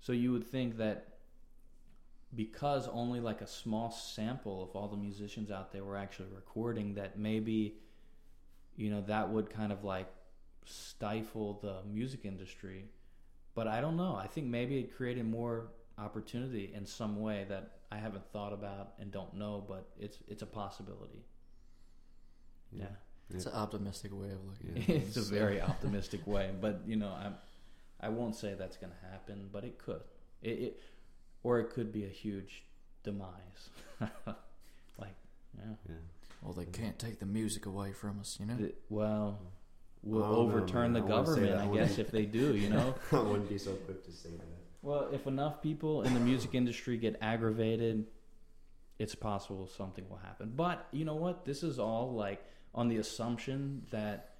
So 0.00 0.12
you 0.12 0.32
would 0.32 0.44
think 0.44 0.78
that 0.78 1.08
because 2.34 2.88
only 2.88 3.20
like 3.20 3.40
a 3.40 3.46
small 3.46 3.90
sample 3.90 4.62
of 4.62 4.70
all 4.74 4.88
the 4.88 4.96
musicians 4.96 5.50
out 5.50 5.72
there 5.72 5.84
were 5.84 5.96
actually 5.96 6.28
recording 6.34 6.94
that 6.94 7.18
maybe 7.18 7.76
you 8.76 8.90
know 8.90 9.02
that 9.02 9.28
would 9.28 9.50
kind 9.50 9.70
of 9.70 9.84
like 9.84 10.08
stifle 10.64 11.58
the 11.62 11.76
music 11.90 12.24
industry. 12.24 12.86
But 13.54 13.68
i 13.68 13.80
don't 13.82 13.96
know. 13.96 14.16
I 14.16 14.26
think 14.26 14.46
maybe 14.46 14.78
it 14.78 14.96
created 14.96 15.26
more 15.26 15.68
opportunity 15.98 16.72
in 16.74 16.86
some 16.86 17.20
way 17.20 17.44
that 17.50 17.81
I 17.92 17.96
haven't 17.96 18.24
thought 18.32 18.52
about 18.52 18.94
and 18.98 19.10
don't 19.12 19.34
know, 19.34 19.62
but 19.68 19.84
it's 19.98 20.18
it's 20.28 20.42
a 20.42 20.46
possibility. 20.46 21.24
Yeah, 22.72 22.86
It's 23.30 23.44
an 23.46 23.52
optimistic 23.52 24.12
way 24.12 24.30
of 24.30 24.38
looking 24.46 24.82
at 24.82 24.88
it. 24.88 25.02
it's 25.08 25.16
a 25.18 25.22
very 25.22 25.60
optimistic 25.70 26.26
way, 26.26 26.50
but 26.58 26.80
you 26.86 26.96
know, 26.96 27.12
I'm 27.24 27.34
I 28.00 28.08
won't 28.08 28.34
say 28.34 28.54
that's 28.54 28.76
going 28.78 28.92
to 28.92 29.10
happen, 29.12 29.48
but 29.52 29.62
it 29.64 29.78
could. 29.78 30.00
It, 30.42 30.58
it 30.66 30.80
or 31.42 31.60
it 31.60 31.70
could 31.70 31.92
be 31.92 32.04
a 32.04 32.08
huge 32.08 32.64
demise. 33.04 33.68
like, 34.00 35.14
yeah. 35.58 35.74
Yeah. 35.88 35.94
Well, 36.42 36.54
they 36.54 36.64
can't 36.66 36.98
take 36.98 37.20
the 37.20 37.26
music 37.26 37.66
away 37.66 37.92
from 37.92 38.18
us, 38.20 38.38
you 38.40 38.46
know? 38.46 38.56
The- 38.56 38.74
well, 38.88 39.38
we'll 40.02 40.24
I 40.24 40.28
know, 40.28 40.34
overturn 40.36 40.92
man. 40.92 41.02
the 41.02 41.06
I 41.06 41.16
government. 41.16 41.60
I 41.60 41.70
I 41.70 41.74
guess, 41.74 41.98
if 41.98 42.10
they 42.10 42.24
do. 42.24 42.56
You 42.56 42.70
know. 42.70 42.94
I 43.12 43.20
wouldn't 43.20 43.48
be 43.48 43.58
so 43.58 43.72
quick 43.74 44.04
to 44.06 44.12
say 44.12 44.30
that. 44.30 44.46
Well, 44.82 45.10
if 45.12 45.28
enough 45.28 45.62
people 45.62 46.02
in 46.02 46.12
the 46.12 46.20
music 46.20 46.54
industry 46.54 46.96
get 46.96 47.16
aggravated, 47.22 48.06
it's 48.98 49.14
possible 49.14 49.68
something 49.68 50.08
will 50.08 50.18
happen. 50.18 50.52
But 50.54 50.88
you 50.90 51.04
know 51.04 51.14
what? 51.14 51.44
This 51.44 51.62
is 51.62 51.78
all 51.78 52.12
like 52.12 52.44
on 52.74 52.88
the 52.88 52.96
assumption 52.96 53.86
that 53.90 54.34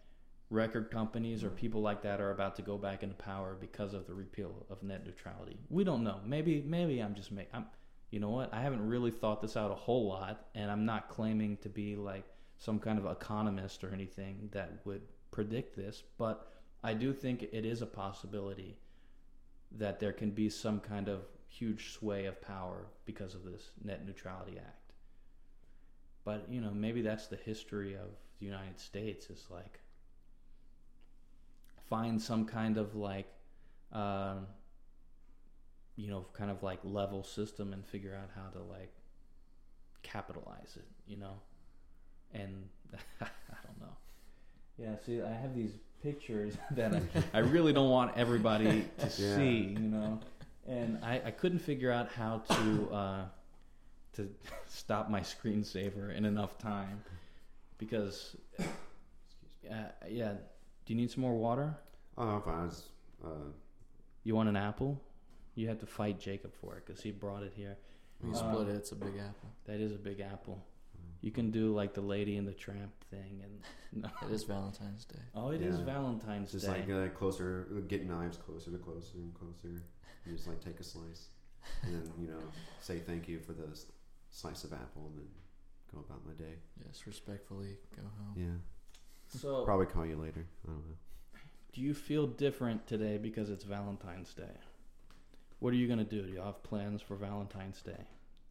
record 0.50 0.90
companies 0.90 1.44
or 1.44 1.48
people 1.48 1.80
like 1.80 2.02
that 2.02 2.20
are 2.20 2.30
about 2.30 2.56
to 2.56 2.62
go 2.62 2.76
back 2.76 3.02
into 3.02 3.14
power 3.14 3.56
because 3.58 3.94
of 3.94 4.06
the 4.06 4.14
repeal 4.14 4.66
of 4.68 4.82
net 4.82 5.06
neutrality. 5.06 5.58
We 5.70 5.84
don't 5.84 6.04
know. 6.04 6.20
Maybe 6.26 6.62
maybe 6.66 7.00
I'm 7.00 7.14
just 7.14 7.32
making 7.32 7.54
I'm 7.54 7.66
you 8.10 8.20
know 8.20 8.28
what? 8.28 8.52
I 8.52 8.60
haven't 8.60 8.86
really 8.86 9.10
thought 9.10 9.40
this 9.40 9.56
out 9.56 9.70
a 9.70 9.74
whole 9.74 10.06
lot 10.08 10.46
and 10.54 10.70
I'm 10.70 10.84
not 10.84 11.08
claiming 11.08 11.56
to 11.58 11.68
be 11.68 11.96
like 11.96 12.24
some 12.58 12.78
kind 12.78 12.98
of 12.98 13.06
economist 13.06 13.82
or 13.82 13.92
anything 13.92 14.50
that 14.52 14.80
would 14.84 15.02
predict 15.30 15.74
this, 15.74 16.02
but 16.18 16.52
I 16.84 16.94
do 16.94 17.12
think 17.12 17.42
it 17.42 17.64
is 17.64 17.80
a 17.80 17.86
possibility 17.86 18.76
that 19.78 20.00
there 20.00 20.12
can 20.12 20.30
be 20.30 20.48
some 20.48 20.80
kind 20.80 21.08
of 21.08 21.22
huge 21.48 21.92
sway 21.92 22.26
of 22.26 22.40
power 22.40 22.86
because 23.04 23.34
of 23.34 23.44
this 23.44 23.70
net 23.84 24.06
neutrality 24.06 24.58
act. 24.58 24.92
But 26.24 26.46
you 26.50 26.60
know, 26.60 26.70
maybe 26.70 27.02
that's 27.02 27.26
the 27.26 27.36
history 27.36 27.94
of 27.94 28.08
the 28.38 28.46
United 28.46 28.78
States. 28.78 29.28
Is 29.30 29.46
like 29.50 29.80
find 31.88 32.20
some 32.20 32.44
kind 32.44 32.78
of 32.78 32.94
like, 32.94 33.26
um, 33.92 34.46
you 35.96 36.08
know, 36.08 36.26
kind 36.32 36.50
of 36.50 36.62
like 36.62 36.78
level 36.84 37.22
system 37.24 37.72
and 37.72 37.84
figure 37.84 38.14
out 38.14 38.30
how 38.34 38.48
to 38.50 38.62
like 38.64 38.92
capitalize 40.02 40.76
it. 40.76 40.86
You 41.06 41.18
know, 41.18 41.34
and 42.32 42.68
I 43.20 43.26
don't 43.66 43.80
know. 43.80 43.96
Yeah, 44.78 44.94
see, 45.04 45.20
I 45.20 45.32
have 45.32 45.54
these 45.54 45.72
pictures 46.02 46.54
that 46.72 46.94
I, 46.94 47.02
I 47.34 47.38
really 47.38 47.72
don't 47.72 47.90
want 47.90 48.16
everybody 48.16 48.84
to 48.98 49.04
Yeah. 49.04 49.36
see, 49.36 49.58
you 49.58 49.78
know. 49.78 50.20
And 50.66 50.98
I, 51.04 51.20
I 51.26 51.30
couldn't 51.30 51.58
figure 51.60 51.90
out 51.90 52.08
how 52.12 52.38
to 52.50 52.90
uh, 52.94 53.24
to 54.14 54.28
stop 54.68 55.10
my 55.10 55.20
screensaver 55.20 56.14
in 56.14 56.24
enough 56.24 56.58
time 56.58 57.02
because, 57.78 58.36
uh, 58.60 59.74
yeah. 60.08 60.34
Do 60.84 60.92
you 60.92 61.00
need 61.00 61.10
some 61.12 61.22
more 61.22 61.34
water? 61.36 61.76
Oh, 62.18 62.28
I'm 62.28 62.42
fine. 62.42 62.54
I 62.60 62.64
was, 62.64 62.82
uh, 63.24 63.28
You 64.24 64.34
want 64.34 64.48
an 64.48 64.56
apple? 64.56 65.00
You 65.54 65.68
had 65.68 65.78
to 65.80 65.86
fight 65.86 66.18
Jacob 66.18 66.52
for 66.60 66.76
it 66.76 66.84
because 66.86 67.00
he 67.02 67.12
brought 67.12 67.42
it 67.44 67.52
here. 67.56 67.76
We 68.20 68.30
Uh, 68.32 68.34
split 68.34 68.68
it, 68.68 68.74
it's 68.76 68.90
a 68.92 68.96
big 68.96 69.14
apple. 69.18 69.48
That 69.66 69.78
is 69.80 69.92
a 69.92 69.98
big 69.98 70.20
apple. 70.20 70.60
You 71.22 71.30
can 71.30 71.50
do 71.50 71.72
like 71.72 71.94
the 71.94 72.00
Lady 72.00 72.36
and 72.36 72.46
the 72.46 72.52
Tramp 72.52 72.92
thing, 73.10 73.42
and 73.42 73.60
no. 74.02 74.10
It 74.28 74.34
is 74.34 74.42
Valentine's 74.42 75.04
Day. 75.04 75.20
oh, 75.34 75.50
it 75.50 75.62
is 75.62 75.78
Yeah. 75.78 75.84
Valentine's 75.84 76.52
just 76.52 76.66
Day. 76.66 76.74
Just 76.76 76.88
like 76.88 76.96
uh, 76.96 77.08
closer, 77.14 77.68
get 77.88 78.06
knives 78.06 78.36
closer 78.36 78.70
to 78.72 78.78
closer 78.78 79.18
and 79.18 79.32
closer. 79.32 79.82
You 80.26 80.32
just 80.34 80.46
like 80.48 80.60
take 80.60 80.78
a 80.80 80.84
slice, 80.84 81.28
and 81.84 81.94
then 81.94 82.12
you 82.20 82.26
know 82.28 82.40
say 82.80 82.98
thank 82.98 83.28
you 83.28 83.38
for 83.40 83.52
the 83.52 83.68
slice 84.30 84.64
of 84.64 84.72
apple, 84.72 85.06
and 85.06 85.18
then 85.18 85.28
go 85.94 86.00
about 86.00 86.26
my 86.26 86.32
day. 86.34 86.54
Yes, 86.84 87.06
respectfully 87.06 87.76
go 87.96 88.02
home. 88.02 88.34
Yeah, 88.36 89.38
so, 89.38 89.64
probably 89.64 89.86
call 89.86 90.04
you 90.06 90.16
later. 90.16 90.44
I 90.64 90.70
don't 90.70 90.76
know. 90.88 90.96
do 91.72 91.80
you 91.80 91.94
feel 91.94 92.26
different 92.26 92.86
today 92.86 93.16
because 93.16 93.48
it's 93.48 93.64
Valentine's 93.64 94.34
Day? 94.34 94.56
What 95.60 95.72
are 95.72 95.76
you 95.76 95.86
gonna 95.86 96.02
do? 96.04 96.22
Do 96.22 96.32
you 96.32 96.40
have 96.40 96.62
plans 96.64 97.00
for 97.00 97.14
Valentine's 97.16 97.80
Day? 97.82 98.04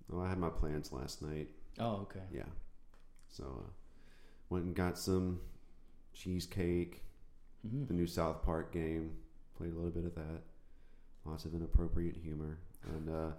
Well, 0.10 0.24
I 0.26 0.30
had 0.30 0.38
my 0.38 0.50
plans 0.50 0.92
last 0.94 1.22
night. 1.22 1.50
Oh, 1.80 2.02
okay. 2.04 2.20
Yeah, 2.34 2.44
so 3.30 3.44
uh, 3.66 3.70
went 4.50 4.66
and 4.66 4.76
got 4.76 4.98
some 4.98 5.40
cheesecake. 6.14 7.04
hmm 7.68 7.86
The 7.86 7.94
new 7.94 8.08
South 8.08 8.44
Park 8.44 8.72
game. 8.74 9.12
Played 9.58 9.74
a 9.74 9.76
little 9.76 9.92
bit 9.92 10.06
of 10.06 10.16
that. 10.16 10.42
Lots 11.26 11.46
of 11.46 11.54
inappropriate 11.54 12.16
humor, 12.18 12.58
and 12.88 13.10
uh, 13.10 13.32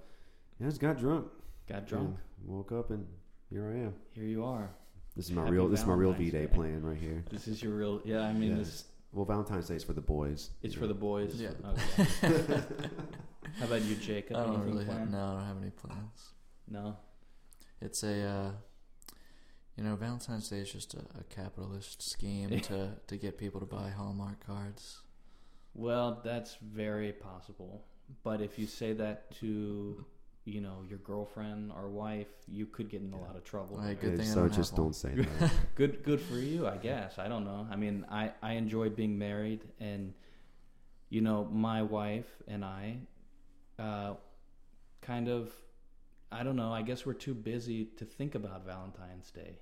yeah, 0.60 0.68
just 0.68 0.80
got 0.80 0.98
drunk. 0.98 1.26
Got 1.68 1.86
drunk. 1.86 2.16
and 2.40 2.48
woke 2.48 2.70
up, 2.72 2.90
and 2.90 3.04
here 3.50 3.66
I 3.66 3.86
am. 3.86 3.94
Here 4.14 4.24
you 4.24 4.44
are. 4.44 4.70
This 5.16 5.26
is 5.26 5.32
my 5.32 5.42
Happy 5.42 5.54
real. 5.54 5.68
This 5.68 5.80
is 5.80 5.86
my 5.86 5.94
real 5.94 6.12
V 6.12 6.30
Day 6.30 6.42
Day. 6.42 6.46
plan 6.46 6.82
right 6.82 6.96
here. 6.96 7.24
This 7.30 7.48
is 7.48 7.62
your 7.62 7.74
real. 7.74 8.00
Yeah, 8.04 8.20
I 8.22 8.32
mean, 8.32 8.50
Yeah, 8.52 8.56
this 8.59 8.68
it's- 8.68 8.84
Well, 9.12 9.24
Valentine's 9.26 9.66
Day 9.68 9.74
is 9.74 9.84
for 9.84 9.92
the 9.94 10.00
boys. 10.00 10.50
it's 10.62 10.74
you 10.74 10.80
for 10.80 10.86
know. 10.86 10.92
the 10.94 10.98
boys. 10.98 11.34
Yeah. 11.34 11.50
Okay. 11.66 12.62
How 13.59 13.66
about 13.66 13.82
you, 13.82 13.96
Jacob? 13.96 14.36
I 14.36 14.44
don't 14.44 14.54
Anything 14.54 14.72
really 14.72 14.84
have, 14.86 15.10
no, 15.10 15.18
I 15.18 15.32
don't 15.34 15.44
have 15.46 15.56
any 15.60 15.70
plans. 15.70 16.30
No. 16.68 16.96
It's 17.84 18.02
a, 18.02 18.22
uh, 18.22 18.50
you 19.76 19.84
know, 19.84 19.96
Valentine's 19.96 20.48
Day 20.48 20.59
is 20.59 20.72
just 20.72 20.94
a, 20.94 21.00
a 21.18 21.24
capitalist 21.28 22.02
scheme 22.02 22.60
to, 22.60 22.90
to 23.06 23.16
get 23.16 23.38
people 23.38 23.60
to 23.60 23.66
buy 23.66 23.90
Hallmark 23.90 24.46
cards. 24.46 25.00
Well, 25.74 26.20
that's 26.22 26.56
very 26.62 27.12
possible. 27.12 27.84
But 28.22 28.40
if 28.40 28.59
you 28.59 28.66
say 28.66 28.92
that 28.94 29.30
to 29.40 30.04
you 30.44 30.60
know 30.60 30.78
your 30.88 30.98
girlfriend 30.98 31.72
or 31.72 31.88
wife, 31.88 32.26
you 32.48 32.66
could 32.66 32.90
get 32.90 33.00
in 33.00 33.12
a 33.12 33.20
lot 33.20 33.36
of 33.36 33.44
trouble. 33.44 33.76
Right, 33.78 33.98
good 33.98 34.10
Yeah, 34.12 34.16
thing 34.18 34.30
I 34.30 34.34
so 34.34 34.40
don't 34.42 34.52
just 34.52 34.76
don't 34.76 34.94
say 34.94 35.14
that. 35.38 35.50
good 35.76 36.02
good 36.02 36.20
for 36.20 36.34
you 36.34 36.66
i 36.66 36.76
guess 36.76 37.18
i 37.18 37.28
don't 37.28 37.44
know 37.44 37.66
i 37.70 37.76
mean 37.76 38.04
i 38.10 38.30
i 38.42 38.52
enjoy 38.54 38.88
being 38.90 39.16
married 39.18 39.60
and 39.80 40.12
you 41.10 41.20
know 41.20 41.44
my 41.52 41.82
wife 41.82 42.26
and 42.48 42.64
i 42.64 42.96
uh 43.78 44.14
kind 45.00 45.28
of 45.28 45.52
i 46.32 46.42
don't 46.42 46.56
know 46.56 46.72
i 46.72 46.82
guess 46.82 47.06
we're 47.06 47.12
too 47.12 47.34
busy 47.34 47.84
to 47.96 48.04
think 48.04 48.34
about 48.34 48.64
valentine's 48.64 49.30
day 49.30 49.59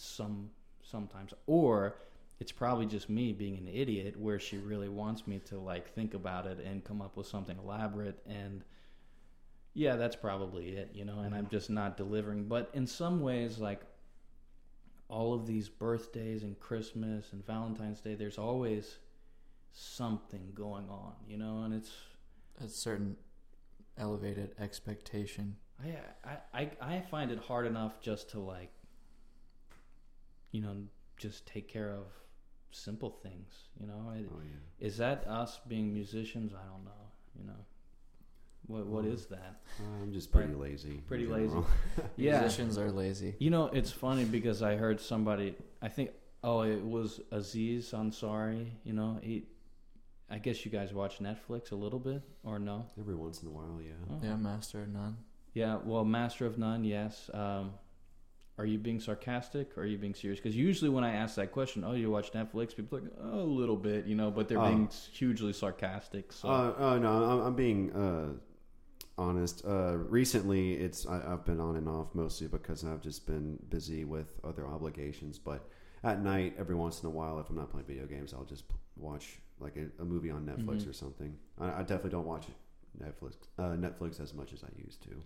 some 0.00 0.50
sometimes. 0.82 1.32
Or 1.46 1.96
it's 2.38 2.52
probably 2.52 2.86
just 2.86 3.08
me 3.08 3.32
being 3.32 3.56
an 3.58 3.68
idiot 3.68 4.18
where 4.18 4.40
she 4.40 4.58
really 4.58 4.88
wants 4.88 5.26
me 5.26 5.38
to 5.46 5.58
like 5.58 5.92
think 5.94 6.14
about 6.14 6.46
it 6.46 6.58
and 6.64 6.82
come 6.82 7.02
up 7.02 7.16
with 7.16 7.26
something 7.26 7.58
elaborate 7.58 8.18
and 8.26 8.64
yeah 9.74 9.94
that's 9.94 10.16
probably 10.16 10.70
it 10.70 10.90
you 10.94 11.04
know 11.04 11.20
and 11.20 11.32
i'm 11.32 11.42
mm-hmm. 11.44 11.50
just 11.50 11.70
not 11.70 11.96
delivering. 11.96 12.44
But 12.44 12.70
in 12.72 12.86
some 12.86 13.20
ways 13.20 13.58
like 13.58 13.82
all 15.08 15.34
of 15.34 15.46
these 15.46 15.68
birthdays 15.68 16.42
and 16.44 16.58
Christmas 16.60 17.32
and 17.32 17.44
Valentine's 17.44 18.00
Day, 18.00 18.14
there's 18.14 18.38
always 18.38 18.98
something 19.72 20.52
going 20.54 20.88
on, 20.88 21.14
you 21.28 21.36
know, 21.36 21.62
and 21.64 21.74
it's 21.74 21.90
a 22.64 22.68
certain 22.68 23.16
elevated 23.98 24.54
expectation. 24.60 25.56
I 25.82 25.96
I 26.24 26.60
I, 26.62 26.70
I 26.96 27.00
find 27.00 27.30
it 27.30 27.38
hard 27.38 27.66
enough 27.66 28.00
just 28.00 28.30
to 28.30 28.40
like, 28.40 28.70
you 30.52 30.60
know, 30.62 30.76
just 31.16 31.46
take 31.46 31.68
care 31.68 31.90
of 31.92 32.04
simple 32.70 33.10
things, 33.22 33.68
you 33.80 33.86
know. 33.86 34.12
It, 34.16 34.28
oh 34.32 34.40
yeah. 34.42 34.86
Is 34.86 34.96
that 34.98 35.26
us 35.26 35.60
being 35.68 35.92
musicians? 35.92 36.52
I 36.52 36.66
don't 36.70 36.84
know, 36.84 37.10
you 37.38 37.46
know. 37.46 37.64
What 38.66 38.86
what 38.86 39.04
is 39.04 39.26
that? 39.26 39.60
I'm 40.02 40.12
just 40.12 40.30
pretty 40.30 40.54
lazy. 40.54 41.02
Pretty 41.08 41.26
lazy. 41.26 41.56
Yeah. 42.16 42.40
Musicians 42.40 42.78
are 42.78 42.90
lazy. 42.90 43.34
You 43.38 43.50
know, 43.50 43.66
it's 43.66 43.90
funny 43.90 44.24
because 44.24 44.62
I 44.62 44.76
heard 44.76 45.00
somebody. 45.00 45.56
I 45.82 45.88
think, 45.88 46.10
oh, 46.44 46.62
it 46.62 46.82
was 46.84 47.20
Aziz 47.32 47.90
Ansari. 47.92 48.68
You 48.84 48.92
know, 48.92 49.18
he. 49.22 49.44
I 50.32 50.38
guess 50.38 50.64
you 50.64 50.70
guys 50.70 50.92
watch 50.92 51.18
Netflix 51.18 51.72
a 51.72 51.74
little 51.74 51.98
bit, 51.98 52.22
or 52.44 52.60
no? 52.60 52.86
Every 53.00 53.16
once 53.16 53.42
in 53.42 53.48
a 53.48 53.50
while, 53.50 53.80
yeah. 53.84 53.94
Oh. 54.08 54.20
Yeah, 54.22 54.36
master 54.36 54.82
of 54.82 54.88
none. 54.88 55.16
Yeah. 55.54 55.78
Well, 55.84 56.04
Master 56.04 56.46
of 56.46 56.58
None. 56.58 56.84
Yes. 56.84 57.30
Um, 57.34 57.72
are 58.58 58.66
you 58.66 58.78
being 58.78 59.00
sarcastic 59.00 59.76
or 59.78 59.82
are 59.82 59.86
you 59.86 59.96
being 59.96 60.14
serious? 60.14 60.38
Because 60.38 60.54
usually 60.54 60.90
when 60.90 61.02
I 61.02 61.14
ask 61.14 61.36
that 61.36 61.50
question, 61.50 61.82
oh, 61.82 61.92
you 61.92 62.10
watch 62.10 62.32
Netflix, 62.32 62.76
people 62.76 62.98
are 62.98 63.00
like, 63.00 63.12
oh, 63.22 63.40
a 63.40 63.42
little 63.42 63.76
bit, 63.76 64.04
you 64.04 64.14
know, 64.14 64.30
but 64.30 64.48
they're 64.48 64.60
being 64.60 64.90
hugely 65.12 65.54
sarcastic. 65.54 66.30
So. 66.30 66.48
Uh, 66.50 66.74
oh 66.78 66.98
no, 66.98 67.10
I'm, 67.10 67.40
I'm 67.46 67.54
being 67.54 67.90
uh, 67.92 68.32
honest. 69.16 69.64
Uh, 69.66 69.96
recently, 69.96 70.74
it's 70.74 71.06
I, 71.06 71.22
I've 71.32 71.46
been 71.46 71.58
on 71.58 71.76
and 71.76 71.88
off 71.88 72.14
mostly 72.14 72.48
because 72.48 72.84
I've 72.84 73.00
just 73.00 73.26
been 73.26 73.58
busy 73.70 74.04
with 74.04 74.38
other 74.44 74.66
obligations. 74.66 75.38
But 75.38 75.66
at 76.04 76.22
night, 76.22 76.54
every 76.58 76.74
once 76.74 77.00
in 77.02 77.06
a 77.06 77.10
while, 77.10 77.40
if 77.40 77.48
I'm 77.48 77.56
not 77.56 77.70
playing 77.70 77.86
video 77.86 78.04
games, 78.06 78.34
I'll 78.34 78.44
just 78.44 78.64
watch 78.96 79.38
like 79.58 79.76
a, 79.76 80.02
a 80.02 80.04
movie 80.04 80.30
on 80.30 80.44
Netflix 80.44 80.82
Mhm. 80.82 80.90
or 80.90 80.92
something. 80.92 81.34
I, 81.58 81.78
I 81.78 81.80
definitely 81.80 82.10
don't 82.10 82.26
watch 82.26 82.46
Netflix 83.02 83.36
uh, 83.58 83.70
Netflix 83.70 84.20
as 84.20 84.34
much 84.34 84.52
as 84.52 84.62
I 84.64 84.68
used 84.84 85.02
to. 85.04 85.22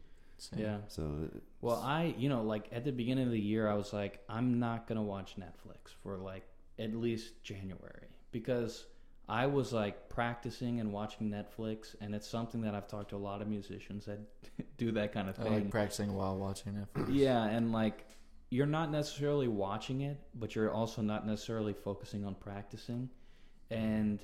Yeah. 0.56 0.78
So 0.88 1.28
Well, 1.60 1.80
I, 1.82 2.14
you 2.18 2.28
know, 2.28 2.42
like 2.42 2.68
at 2.72 2.84
the 2.84 2.92
beginning 2.92 3.26
of 3.26 3.32
the 3.32 3.40
year, 3.40 3.68
I 3.68 3.74
was 3.74 3.92
like, 3.92 4.22
I'm 4.28 4.58
not 4.58 4.86
going 4.86 4.96
to 4.96 5.02
watch 5.02 5.36
Netflix 5.38 5.92
for 6.02 6.16
like 6.18 6.44
at 6.78 6.94
least 6.94 7.42
January 7.42 8.08
because 8.32 8.86
I 9.28 9.46
was 9.46 9.72
like 9.72 10.08
practicing 10.08 10.80
and 10.80 10.92
watching 10.92 11.30
Netflix. 11.30 11.94
And 12.00 12.14
it's 12.14 12.28
something 12.28 12.60
that 12.62 12.74
I've 12.74 12.88
talked 12.88 13.10
to 13.10 13.16
a 13.16 13.18
lot 13.18 13.40
of 13.40 13.48
musicians 13.48 14.04
that 14.06 14.20
do 14.76 14.92
that 14.92 15.12
kind 15.12 15.28
of 15.28 15.36
oh, 15.38 15.42
I 15.42 15.44
thing. 15.44 15.54
like 15.54 15.70
practicing 15.70 16.14
while 16.14 16.36
watching 16.36 16.74
Netflix. 16.74 17.08
yeah. 17.14 17.44
And 17.44 17.72
like, 17.72 18.06
you're 18.50 18.66
not 18.66 18.90
necessarily 18.90 19.48
watching 19.48 20.02
it, 20.02 20.18
but 20.34 20.54
you're 20.54 20.70
also 20.70 21.02
not 21.02 21.26
necessarily 21.26 21.72
focusing 21.72 22.24
on 22.24 22.34
practicing. 22.34 23.08
And 23.70 24.20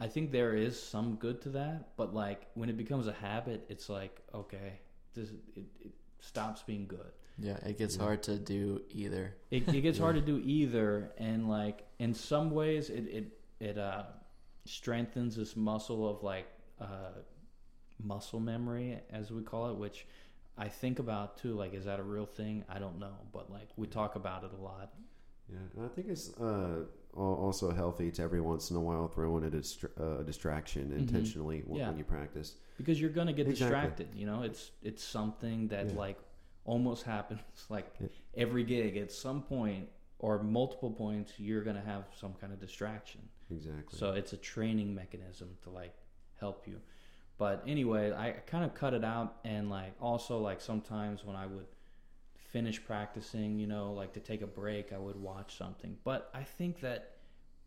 I 0.00 0.08
think 0.08 0.32
there 0.32 0.54
is 0.54 0.82
some 0.82 1.16
good 1.16 1.42
to 1.42 1.50
that. 1.50 1.96
But 1.96 2.14
like, 2.14 2.46
when 2.54 2.70
it 2.70 2.76
becomes 2.76 3.06
a 3.06 3.12
habit, 3.12 3.66
it's 3.68 3.88
like, 3.88 4.22
okay, 4.34 4.80
this, 5.14 5.30
it, 5.56 5.64
it 5.80 5.92
stops 6.20 6.62
being 6.62 6.86
good. 6.86 7.12
Yeah, 7.38 7.56
it 7.64 7.78
gets 7.78 7.96
Yeah. 7.96 8.02
hard 8.02 8.22
to 8.24 8.36
do 8.38 8.82
either. 8.90 9.34
it, 9.50 9.66
it 9.68 9.80
gets 9.80 9.98
hard 9.98 10.16
to 10.16 10.20
do 10.20 10.40
either 10.44 11.12
and 11.18 11.48
like 11.48 11.86
in 11.98 12.12
some 12.14 12.50
ways 12.50 12.90
it 12.90 13.04
it, 13.08 13.38
it 13.60 13.78
uh 13.78 14.04
strengthens 14.66 15.36
this 15.36 15.56
muscle 15.56 16.08
of 16.08 16.22
like 16.22 16.46
uh 16.80 17.12
muscle 18.02 18.40
memory 18.40 18.98
as 19.10 19.30
we 19.30 19.42
call 19.42 19.70
it 19.70 19.76
which 19.76 20.06
i 20.58 20.68
think 20.68 20.98
about 20.98 21.36
too 21.38 21.54
like 21.54 21.74
is 21.74 21.84
that 21.86 21.98
a 21.98 22.02
real 22.02 22.26
thing 22.26 22.64
i 22.68 22.78
don't 22.78 22.98
know 22.98 23.14
but 23.32 23.50
like 23.50 23.68
we 23.76 23.86
talk 23.86 24.16
about 24.16 24.44
it 24.44 24.50
a 24.58 24.62
lot 24.62 24.92
Yeah, 25.50 25.58
and 25.76 25.84
I 25.84 25.88
think 25.88 26.08
it's 26.08 26.30
uh, 26.40 26.44
al- 26.44 26.86
also 27.14 27.72
healthy 27.72 28.10
to 28.12 28.22
every 28.22 28.40
once 28.40 28.70
in 28.70 28.76
a 28.76 28.80
while 28.80 29.08
throw 29.08 29.36
in 29.38 29.44
a, 29.44 29.50
distra- 29.50 29.90
uh, 30.00 30.22
distraction 30.22 30.92
intentionally 30.92 31.62
when, 31.66 31.66
Mm-hmm. 31.66 31.76
Yeah. 31.80 31.88
when 31.88 31.98
you 31.98 32.04
practice. 32.04 32.54
because 32.78 33.00
you're 33.00 33.10
gonna 33.10 33.32
get 33.32 33.46
Exactly. 33.48 33.76
distracted 33.78 34.08
you 34.14 34.26
know 34.26 34.42
it's 34.42 34.70
it's 34.82 35.02
something 35.04 35.68
that 35.68 35.86
Yeah. 35.90 35.96
like 36.04 36.18
almost 36.64 37.02
happens 37.14 37.40
like 37.68 37.86
Yeah. 38.00 38.06
every 38.36 38.64
gig 38.64 38.96
at 38.96 39.10
some 39.12 39.42
point 39.42 39.88
or 40.18 40.42
multiple 40.42 40.90
points 40.90 41.32
you're 41.38 41.64
gonna 41.64 41.80
have 41.94 42.04
some 42.22 42.34
kind 42.40 42.52
of 42.52 42.60
distraction 42.60 43.20
Exactly. 43.52 43.98
So 43.98 44.12
it's 44.12 44.32
a 44.32 44.36
training 44.36 44.94
mechanism 44.94 45.48
to 45.64 45.70
like 45.70 45.92
help 46.38 46.68
you. 46.68 46.76
But 47.36 47.64
anyway, 47.66 48.12
I 48.12 48.30
kind 48.46 48.64
of 48.64 48.74
cut 48.74 48.94
it 48.94 49.02
out 49.04 49.38
and 49.44 49.68
like 49.68 49.92
also 50.00 50.38
like 50.38 50.60
sometimes 50.60 51.24
when 51.24 51.34
I 51.34 51.46
would 51.46 51.66
finish 52.52 52.82
practicing, 52.84 53.58
you 53.58 53.66
know, 53.66 53.92
like 53.92 54.12
to 54.14 54.20
take 54.20 54.42
a 54.42 54.46
break, 54.46 54.92
I 54.92 54.98
would 54.98 55.16
watch 55.16 55.56
something. 55.56 55.96
But 56.04 56.30
I 56.34 56.42
think 56.42 56.80
that 56.80 57.16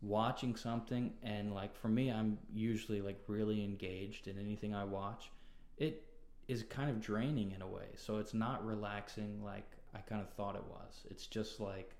watching 0.02 0.54
something 0.54 1.12
and 1.22 1.54
like 1.54 1.74
for 1.74 1.88
me 1.88 2.10
I'm 2.10 2.36
usually 2.52 3.00
like 3.00 3.18
really 3.26 3.64
engaged 3.64 4.28
in 4.28 4.38
anything 4.38 4.74
I 4.74 4.84
watch. 4.84 5.30
It 5.78 6.04
is 6.46 6.62
kind 6.64 6.90
of 6.90 7.00
draining 7.00 7.52
in 7.52 7.62
a 7.62 7.66
way. 7.66 7.86
So 7.96 8.18
it's 8.18 8.34
not 8.34 8.64
relaxing 8.66 9.42
like 9.42 9.64
I 9.94 10.00
kind 10.00 10.20
of 10.20 10.28
thought 10.30 10.56
it 10.56 10.64
was. 10.68 11.06
It's 11.10 11.26
just 11.26 11.60
like 11.60 11.94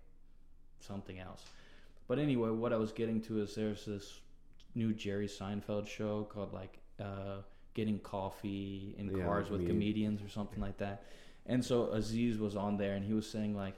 something 0.80 1.18
else. 1.18 1.44
But 2.06 2.18
anyway, 2.18 2.50
what 2.50 2.72
I 2.72 2.76
was 2.76 2.92
getting 2.92 3.22
to 3.22 3.40
is 3.40 3.54
there's 3.54 3.86
this 3.86 4.20
new 4.74 4.92
Jerry 4.92 5.28
Seinfeld 5.28 5.86
show 5.86 6.24
called 6.24 6.52
like 6.52 6.78
uh, 7.00 7.38
Getting 7.72 7.98
Coffee 8.00 8.94
in 8.98 9.16
Yeah, 9.16 9.24
Cars 9.24 9.48
with 9.48 9.62
me- 9.62 9.68
Comedians 9.68 10.20
or 10.22 10.28
something 10.28 10.60
like 10.60 10.76
that. 10.78 11.04
And 11.46 11.64
so 11.64 11.88
Aziz 11.88 12.38
was 12.38 12.56
on 12.56 12.76
there 12.76 12.94
and 12.94 13.04
he 13.04 13.12
was 13.12 13.28
saying 13.28 13.54
like 13.54 13.74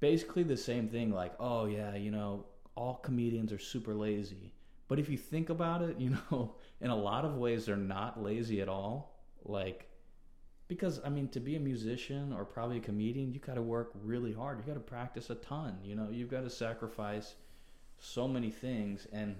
basically 0.00 0.42
the 0.42 0.56
same 0.56 0.88
thing 0.88 1.12
like, 1.12 1.32
oh 1.40 1.66
yeah, 1.66 1.94
you 1.94 2.10
know, 2.10 2.44
all 2.74 2.96
comedians 2.96 3.52
are 3.52 3.58
super 3.58 3.94
lazy. 3.94 4.52
But 4.88 4.98
if 4.98 5.08
you 5.08 5.16
think 5.16 5.48
about 5.48 5.82
it, 5.82 5.98
you 5.98 6.10
know, 6.30 6.54
in 6.80 6.90
a 6.90 6.96
lot 6.96 7.24
of 7.24 7.36
ways 7.36 7.66
they're 7.66 7.76
not 7.76 8.22
lazy 8.22 8.60
at 8.60 8.68
all. 8.68 9.18
Like 9.44 9.88
because 10.68 11.00
I 11.04 11.08
mean 11.08 11.28
to 11.28 11.40
be 11.40 11.56
a 11.56 11.60
musician 11.60 12.32
or 12.32 12.44
probably 12.44 12.78
a 12.78 12.80
comedian, 12.80 13.32
you 13.32 13.40
got 13.40 13.54
to 13.54 13.62
work 13.62 13.92
really 14.02 14.32
hard. 14.32 14.58
You 14.58 14.64
got 14.64 14.74
to 14.74 14.80
practice 14.80 15.30
a 15.30 15.34
ton, 15.36 15.78
you 15.84 15.94
know. 15.94 16.08
You've 16.10 16.30
got 16.30 16.42
to 16.42 16.50
sacrifice 16.50 17.34
so 17.98 18.26
many 18.26 18.50
things 18.50 19.06
and 19.12 19.36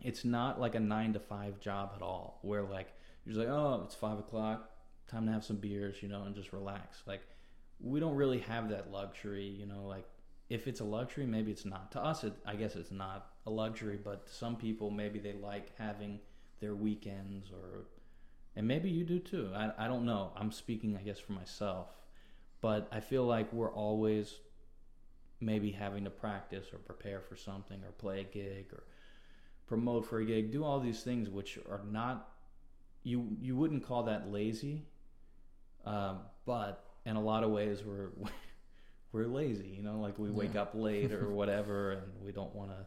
it's 0.00 0.24
not 0.24 0.60
like 0.60 0.74
a 0.74 0.80
9 0.80 1.12
to 1.12 1.20
5 1.20 1.60
job 1.60 1.92
at 1.94 2.02
all 2.02 2.38
where 2.42 2.62
like 2.62 2.92
you're 3.24 3.36
like, 3.36 3.48
"Oh, 3.48 3.82
it's 3.84 3.94
5 3.94 4.18
o'clock, 4.18 4.71
time 5.08 5.26
to 5.26 5.32
have 5.32 5.44
some 5.44 5.56
beers, 5.56 6.02
you 6.02 6.08
know, 6.08 6.22
and 6.24 6.34
just 6.34 6.52
relax." 6.52 7.02
Like 7.06 7.22
we 7.80 8.00
don't 8.00 8.14
really 8.14 8.40
have 8.40 8.68
that 8.70 8.90
luxury, 8.90 9.46
you 9.48 9.66
know, 9.66 9.86
like 9.86 10.06
if 10.48 10.66
it's 10.66 10.80
a 10.80 10.84
luxury, 10.84 11.26
maybe 11.26 11.50
it's 11.50 11.64
not. 11.64 11.92
To 11.92 12.00
us, 12.00 12.24
it, 12.24 12.34
I 12.44 12.54
guess 12.56 12.76
it's 12.76 12.90
not 12.90 13.30
a 13.46 13.50
luxury, 13.50 13.98
but 14.02 14.28
some 14.28 14.56
people, 14.56 14.90
maybe 14.90 15.18
they 15.18 15.32
like 15.32 15.76
having 15.78 16.20
their 16.60 16.74
weekends 16.74 17.50
or 17.50 17.86
and 18.54 18.68
maybe 18.68 18.90
you 18.90 19.04
do 19.04 19.18
too. 19.18 19.50
I, 19.54 19.72
I 19.78 19.88
don't 19.88 20.04
know. 20.04 20.30
I'm 20.36 20.52
speaking, 20.52 20.96
I 20.96 21.02
guess, 21.02 21.18
for 21.18 21.32
myself. 21.32 21.88
But 22.60 22.86
I 22.92 23.00
feel 23.00 23.24
like 23.24 23.52
we're 23.52 23.72
always 23.72 24.34
maybe 25.40 25.72
having 25.72 26.04
to 26.04 26.10
practice 26.10 26.66
or 26.72 26.78
prepare 26.78 27.20
for 27.20 27.34
something 27.34 27.82
or 27.82 27.90
play 27.92 28.20
a 28.20 28.24
gig 28.24 28.66
or 28.72 28.84
promote 29.66 30.06
for 30.06 30.20
a 30.20 30.24
gig, 30.24 30.52
do 30.52 30.64
all 30.64 30.78
these 30.78 31.02
things 31.02 31.28
which 31.28 31.58
are 31.68 31.80
not 31.90 32.28
you 33.02 33.36
you 33.40 33.56
wouldn't 33.56 33.84
call 33.84 34.04
that 34.04 34.30
lazy. 34.30 34.84
Um, 35.84 36.20
but 36.46 36.84
in 37.06 37.16
a 37.16 37.20
lot 37.20 37.42
of 37.44 37.50
ways 37.50 37.82
we're 37.84 38.10
we're 39.12 39.26
lazy, 39.26 39.68
you 39.68 39.82
know, 39.82 40.00
like 40.00 40.18
we 40.18 40.30
wake 40.30 40.54
Yeah. 40.54 40.62
up 40.62 40.74
late 40.74 41.12
or 41.12 41.28
whatever 41.40 41.90
and 41.92 42.02
we 42.24 42.32
don't 42.32 42.54
want 42.54 42.70
to 42.70 42.86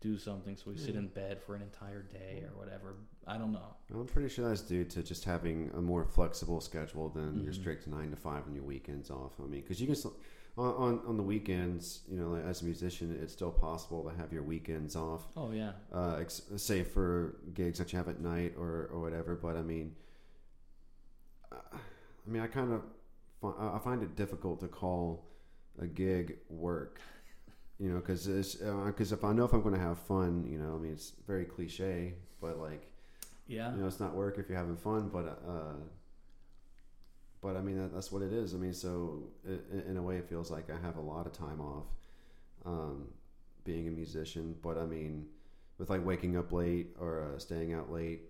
do 0.00 0.16
something 0.16 0.56
so 0.56 0.70
we 0.70 0.78
sit 0.78 0.94
in 0.96 1.08
bed 1.08 1.42
for 1.42 1.54
an 1.54 1.60
entire 1.60 2.02
day 2.02 2.42
or 2.50 2.58
whatever. 2.58 2.94
I 3.26 3.36
don't 3.36 3.52
know. 3.52 3.74
I'm 3.92 4.06
pretty 4.06 4.30
sure 4.30 4.48
that's 4.48 4.62
due 4.62 4.84
to 4.84 5.02
just 5.02 5.24
having 5.26 5.70
a 5.74 5.80
more 5.82 6.06
flexible 6.06 6.60
schedule 6.62 7.10
than 7.10 7.42
your 7.44 7.52
Mhm. 7.52 7.60
strict 7.60 7.86
nine 7.86 8.10
to 8.10 8.16
five 8.16 8.46
and 8.46 8.54
your 8.54 8.64
weekends 8.64 9.10
off. 9.10 9.38
I 9.38 9.42
mean, 9.42 9.60
because 9.60 9.78
you 9.78 9.86
can 9.86 9.94
still, 9.96 10.16
on, 10.56 10.72
on 10.74 11.00
on 11.06 11.16
the 11.18 11.22
weekends, 11.22 12.00
you 12.10 12.18
know, 12.18 12.30
like 12.30 12.44
as 12.46 12.62
a 12.62 12.64
musician, 12.64 13.16
it's 13.22 13.34
still 13.34 13.52
possible 13.52 14.02
to 14.08 14.16
have 14.16 14.32
your 14.32 14.42
weekends 14.42 14.96
off. 14.96 15.28
Oh 15.36 15.50
yeah. 15.52 15.72
Uh, 15.92 16.16
ex- 16.18 16.42
say 16.56 16.82
for 16.82 17.36
gigs 17.52 17.78
that 17.78 17.92
you 17.92 17.98
have 17.98 18.08
at 18.08 18.20
night 18.20 18.54
or 18.56 18.88
or 18.92 19.00
whatever. 19.00 19.36
But 19.36 19.56
I 19.56 19.62
mean, 19.62 19.94
uh, 21.52 21.56
I 22.26 22.30
mean, 22.30 22.42
I 22.42 22.46
kind 22.46 22.72
of 22.72 22.82
I 23.58 23.78
find 23.78 24.02
it 24.02 24.16
difficult 24.16 24.60
to 24.60 24.68
call 24.68 25.26
a 25.80 25.86
gig 25.86 26.38
work. 26.48 27.00
You 27.78 27.90
know, 27.90 27.96
because 28.00 28.26
because 28.26 29.12
if 29.12 29.24
I 29.24 29.32
know 29.32 29.44
if 29.44 29.52
I'm 29.54 29.62
going 29.62 29.74
to 29.74 29.80
have 29.80 29.98
fun, 29.98 30.46
you 30.50 30.58
know, 30.58 30.74
I 30.74 30.78
mean, 30.78 30.92
it's 30.92 31.12
very 31.26 31.44
cliche, 31.46 32.14
but 32.40 32.58
like 32.58 32.90
Yeah. 33.46 33.72
you 33.74 33.80
know, 33.80 33.86
it's 33.86 34.00
not 34.00 34.14
work 34.14 34.38
if 34.38 34.48
you're 34.48 34.58
having 34.58 34.76
fun, 34.76 35.08
but 35.08 35.42
uh, 35.46 35.74
but 37.40 37.56
I 37.56 37.60
mean 37.62 37.78
that, 37.78 37.94
that's 37.94 38.12
what 38.12 38.22
it 38.22 38.32
is. 38.32 38.54
I 38.54 38.58
mean, 38.58 38.72
so 38.74 39.24
i 39.48 39.88
in 39.90 39.96
a 39.96 40.02
way, 40.02 40.16
it 40.16 40.28
feels 40.28 40.50
like 40.50 40.68
I 40.70 40.76
have 40.84 40.96
a 40.96 41.00
lot 41.00 41.26
of 41.26 41.32
time 41.32 41.60
off, 41.60 41.86
um, 42.66 43.08
being 43.64 43.88
a 43.88 43.90
musician. 43.90 44.54
But 44.62 44.76
I 44.78 44.84
mean, 44.86 45.26
with 45.78 45.90
like 45.90 46.04
waking 46.04 46.36
up 46.36 46.52
late 46.52 46.94
or 47.00 47.32
uh, 47.34 47.38
staying 47.38 47.72
out 47.72 47.90
late, 47.90 48.22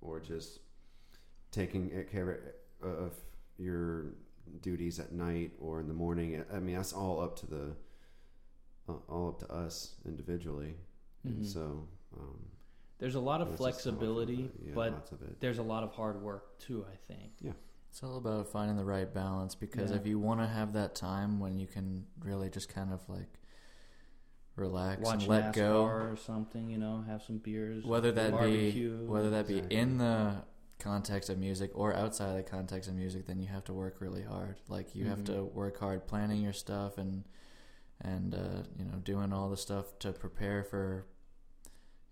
or 0.00 0.20
just 0.20 0.60
taking 1.52 1.90
care 2.10 2.54
of 2.82 3.14
your 3.58 4.14
duties 4.62 4.98
at 5.00 5.12
night 5.12 5.52
or 5.60 5.80
in 5.80 5.88
the 5.88 5.94
morning. 5.94 6.42
I 6.52 6.58
mean, 6.60 6.76
that's 6.76 6.92
all 6.92 7.20
up 7.20 7.36
to 7.40 7.46
the 7.46 7.76
uh, 8.88 8.92
all 9.08 9.28
up 9.30 9.38
to 9.40 9.52
us 9.52 9.96
individually. 10.04 10.76
And 11.24 11.42
Mhm. 11.42 11.46
so. 11.46 11.88
Um, 12.16 12.38
There's 12.98 13.16
a 13.16 13.20
lot 13.20 13.40
of 13.42 13.48
that's 13.48 13.60
just 13.60 13.62
how 13.62 13.68
I 13.68 13.72
feel 13.72 13.94
flexibility, 14.14 14.44
about 14.44 14.54
it. 14.54 14.66
Yeah, 14.68 14.74
but 14.74 15.12
of 15.12 15.40
there's 15.40 15.58
a 15.58 15.62
lot 15.62 15.82
of 15.82 15.90
hard 15.92 16.22
work 16.22 16.58
too. 16.58 16.86
I 16.90 16.96
think. 17.12 17.32
Yeah. 17.40 17.52
It's 17.90 18.02
all 18.02 18.16
about 18.18 18.46
finding 18.48 18.76
the 18.76 18.84
right 18.84 19.12
balance 19.12 19.54
because 19.54 19.90
Yeah. 19.90 19.96
if 19.96 20.06
you 20.06 20.18
want 20.18 20.40
to 20.40 20.46
have 20.46 20.72
that 20.74 20.94
time 20.94 21.40
when 21.40 21.58
you 21.58 21.66
can 21.66 22.06
really 22.20 22.48
just 22.50 22.68
kind 22.68 22.92
of 22.92 23.06
like 23.08 23.40
relax 24.54 25.02
Watch 25.02 25.14
and 25.24 25.28
let 25.28 25.44
NASCAR 25.46 25.54
go, 25.54 25.84
or 25.84 26.16
something. 26.16 26.70
You 26.70 26.78
know, 26.78 27.02
have 27.02 27.22
some 27.22 27.38
beers. 27.38 27.84
whether 27.84 28.12
that 28.12 28.32
barbecue. 28.32 28.98
be 28.98 29.04
whether 29.06 29.30
that 29.30 29.46
be 29.48 29.54
Exactly. 29.56 29.76
in 29.78 29.98
the 29.98 30.44
context 30.78 31.30
of 31.30 31.38
music 31.38 31.70
or 31.74 31.94
outside 31.94 32.30
of 32.30 32.36
the 32.36 32.42
context 32.42 32.88
of 32.88 32.94
music, 32.94 33.26
then 33.26 33.40
you 33.40 33.46
have 33.48 33.64
to 33.64 33.72
work 33.72 33.96
really 34.00 34.22
hard. 34.22 34.56
Like 34.68 34.94
you 34.94 35.06
have 35.06 35.20
Mhm. 35.20 35.26
to 35.26 35.44
work 35.44 35.78
hard 35.78 36.06
planning 36.06 36.42
your 36.42 36.52
stuff 36.52 36.98
and 36.98 37.24
and 38.02 38.34
uh, 38.34 38.62
you 38.78 38.84
know 38.84 38.98
doing 39.02 39.32
all 39.32 39.48
the 39.48 39.56
stuff 39.56 39.98
to 40.00 40.12
prepare 40.12 40.62
for 40.62 41.06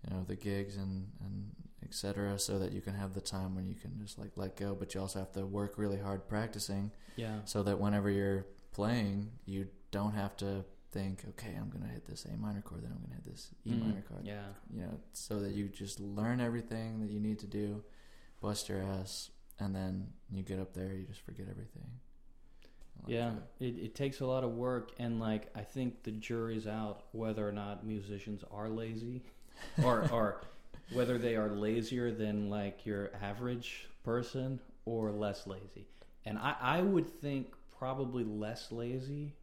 you 0.03 0.15
know 0.15 0.23
the 0.23 0.35
gigs 0.35 0.77
and 0.77 1.11
and 1.19 1.51
etc. 1.83 2.39
So 2.39 2.57
that 2.59 2.71
you 2.71 2.81
can 2.81 2.95
have 2.95 3.13
the 3.13 3.21
time 3.21 3.53
when 3.55 3.67
you 3.67 3.75
can 3.75 3.99
just 3.99 4.17
like 4.17 4.31
let 4.35 4.55
go, 4.55 4.73
but 4.73 4.93
you 4.95 5.01
also 5.01 5.19
have 5.19 5.31
to 5.33 5.45
work 5.45 5.77
really 5.77 5.99
hard 5.99 6.27
practicing 6.27 6.91
Yeah. 7.15 7.41
so 7.45 7.61
that 7.63 7.79
whenever 7.79 8.09
you're 8.09 8.47
playing, 8.71 9.31
you 9.45 9.67
don't 9.91 10.13
have 10.13 10.35
to 10.37 10.65
think, 10.91 11.23
okay, 11.29 11.53
I'm 11.55 11.69
gonna 11.69 11.87
hit 11.87 12.05
this 12.07 12.25
A 12.25 12.35
minor 12.37 12.61
chord, 12.61 12.83
then 12.83 12.91
I'm 12.91 13.01
gonna 13.03 13.13
hit 13.15 13.25
this 13.25 13.51
E 13.65 13.71
Mm, 13.73 13.79
minor 13.79 14.01
chord. 14.01 14.25
Yeah. 14.25 14.47
You 14.73 14.81
know, 14.81 14.99
so 15.13 15.39
that 15.41 15.51
you 15.53 15.67
just 15.69 15.99
learn 15.99 16.41
everything 16.41 16.99
that 17.01 17.11
you 17.11 17.19
need 17.19 17.37
to 17.39 17.47
do, 17.47 17.83
bust 18.45 18.69
your 18.69 18.83
ass, 18.83 19.31
and 19.59 19.75
then 19.75 20.05
you 20.31 20.43
get 20.43 20.59
up 20.59 20.71
there, 20.75 20.93
you 20.93 21.03
just 21.05 21.21
forget 21.21 21.47
everything. 21.49 21.89
Like 23.01 23.11
yeah, 23.11 23.31
that. 23.31 23.65
it, 23.65 23.83
it 23.85 23.95
takes 23.95 24.19
a 24.19 24.25
lot 24.27 24.43
of 24.43 24.51
work, 24.51 24.91
and 24.99 25.19
like 25.19 25.49
I 25.55 25.61
think 25.61 26.03
the 26.03 26.11
jury's 26.11 26.67
out 26.67 27.05
whether 27.11 27.47
or 27.47 27.51
not 27.51 27.87
musicians 27.87 28.43
are 28.51 28.69
lazy, 28.69 29.23
or 29.83 30.07
or 30.11 30.41
whether 30.93 31.17
they 31.17 31.35
are 31.35 31.49
lazier 31.49 32.11
than 32.11 32.51
like 32.51 32.85
your 32.85 33.09
average 33.19 33.87
person 34.03 34.59
or 34.85 35.11
less 35.11 35.47
lazy. 35.47 35.87
And 36.23 36.37
I 36.37 36.55
I 36.61 36.81
would 36.81 37.09
think 37.09 37.47
probably 37.79 38.23
less 38.23 38.71
lazy, 38.71 39.33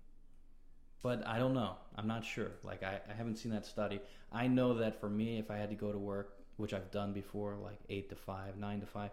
but 1.03 1.27
I 1.27 1.41
don't 1.41 1.55
know. 1.55 1.75
I'm 1.97 2.07
not 2.07 2.25
sure. 2.25 2.53
Like 2.63 2.85
I, 2.85 3.01
I 3.11 3.15
haven't 3.15 3.35
seen 3.37 3.51
that 3.51 3.67
study. 3.67 4.01
I 4.31 4.47
know 4.47 4.75
that 4.75 5.01
for 5.01 5.11
me, 5.11 5.41
if 5.41 5.51
I 5.51 5.57
had 5.57 5.71
to 5.71 5.77
go 5.77 5.91
to 5.91 5.99
work, 5.99 6.37
which 6.57 6.73
I've 6.73 6.91
done 6.91 7.13
before, 7.13 7.57
like 7.57 7.79
eight 7.89 8.09
to 8.11 8.17
five, 8.17 8.57
nine 8.57 8.81
to 8.81 8.87
five, 8.87 9.11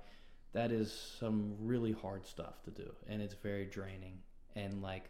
that 0.53 0.71
is 0.71 0.91
some 1.19 1.55
really 1.59 1.91
hard 1.91 2.25
stuff 2.25 2.61
to 2.63 2.71
do, 2.71 2.91
and 3.07 3.21
it's 3.21 3.35
very 3.35 3.65
draining. 3.65 4.19
And 4.55 4.81
like, 4.81 5.09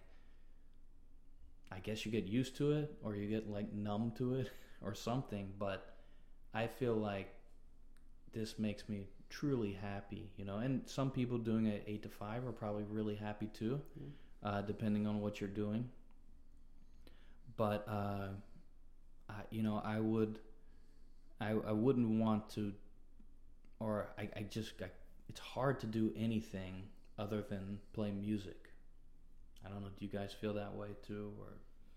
I 1.72 1.80
guess 1.80 2.06
you 2.06 2.12
get 2.12 2.26
used 2.26 2.58
to 2.58 2.74
it, 2.74 2.96
or 3.04 3.16
you 3.16 3.28
get 3.30 3.50
like 3.50 3.72
numb 3.74 4.12
to 4.18 4.36
it, 4.36 4.52
or 4.82 4.94
something. 4.94 5.52
But 5.58 5.96
I 6.54 6.68
feel 6.68 6.96
like 6.96 7.34
this 8.34 8.60
makes 8.60 8.88
me 8.90 9.08
truly 9.30 9.78
happy, 9.82 10.30
you 10.38 10.46
know. 10.46 10.58
And 10.58 10.82
some 10.86 11.12
people 11.12 11.38
doing 11.38 11.68
it 11.68 11.84
eight 11.88 12.04
to 12.04 12.10
five 12.10 12.46
are 12.46 12.52
probably 12.52 12.84
really 12.84 13.16
happy 13.16 13.48
too, 13.48 13.82
uh, 14.44 14.62
depending 14.62 15.08
on 15.08 15.22
what 15.22 15.40
you're 15.40 15.50
doing. 15.50 15.90
But 17.56 17.86
uh, 17.88 18.30
I, 19.30 19.34
you 19.50 19.64
know, 19.64 19.82
I 19.84 20.00
would, 20.00 20.40
I, 21.42 21.52
I 21.52 21.72
wouldn't 21.72 22.20
want 22.20 22.50
to, 22.52 22.74
or 23.80 24.10
I, 24.18 24.30
I 24.36 24.42
just, 24.50 24.74
I, 24.82 24.88
it's 25.30 25.40
hard 25.40 25.80
to 25.82 25.86
do 25.88 26.12
anything 26.16 26.84
other 27.18 27.42
than 27.42 27.80
play 27.94 28.12
music. 28.12 28.70
I 29.66 29.70
don't 29.70 29.82
know. 29.82 29.90
Do 29.98 30.06
you 30.06 30.12
guys 30.12 30.34
feel 30.40 30.54
that 30.54 30.74
way 30.76 30.90
too, 31.06 31.32
or? 31.40 31.48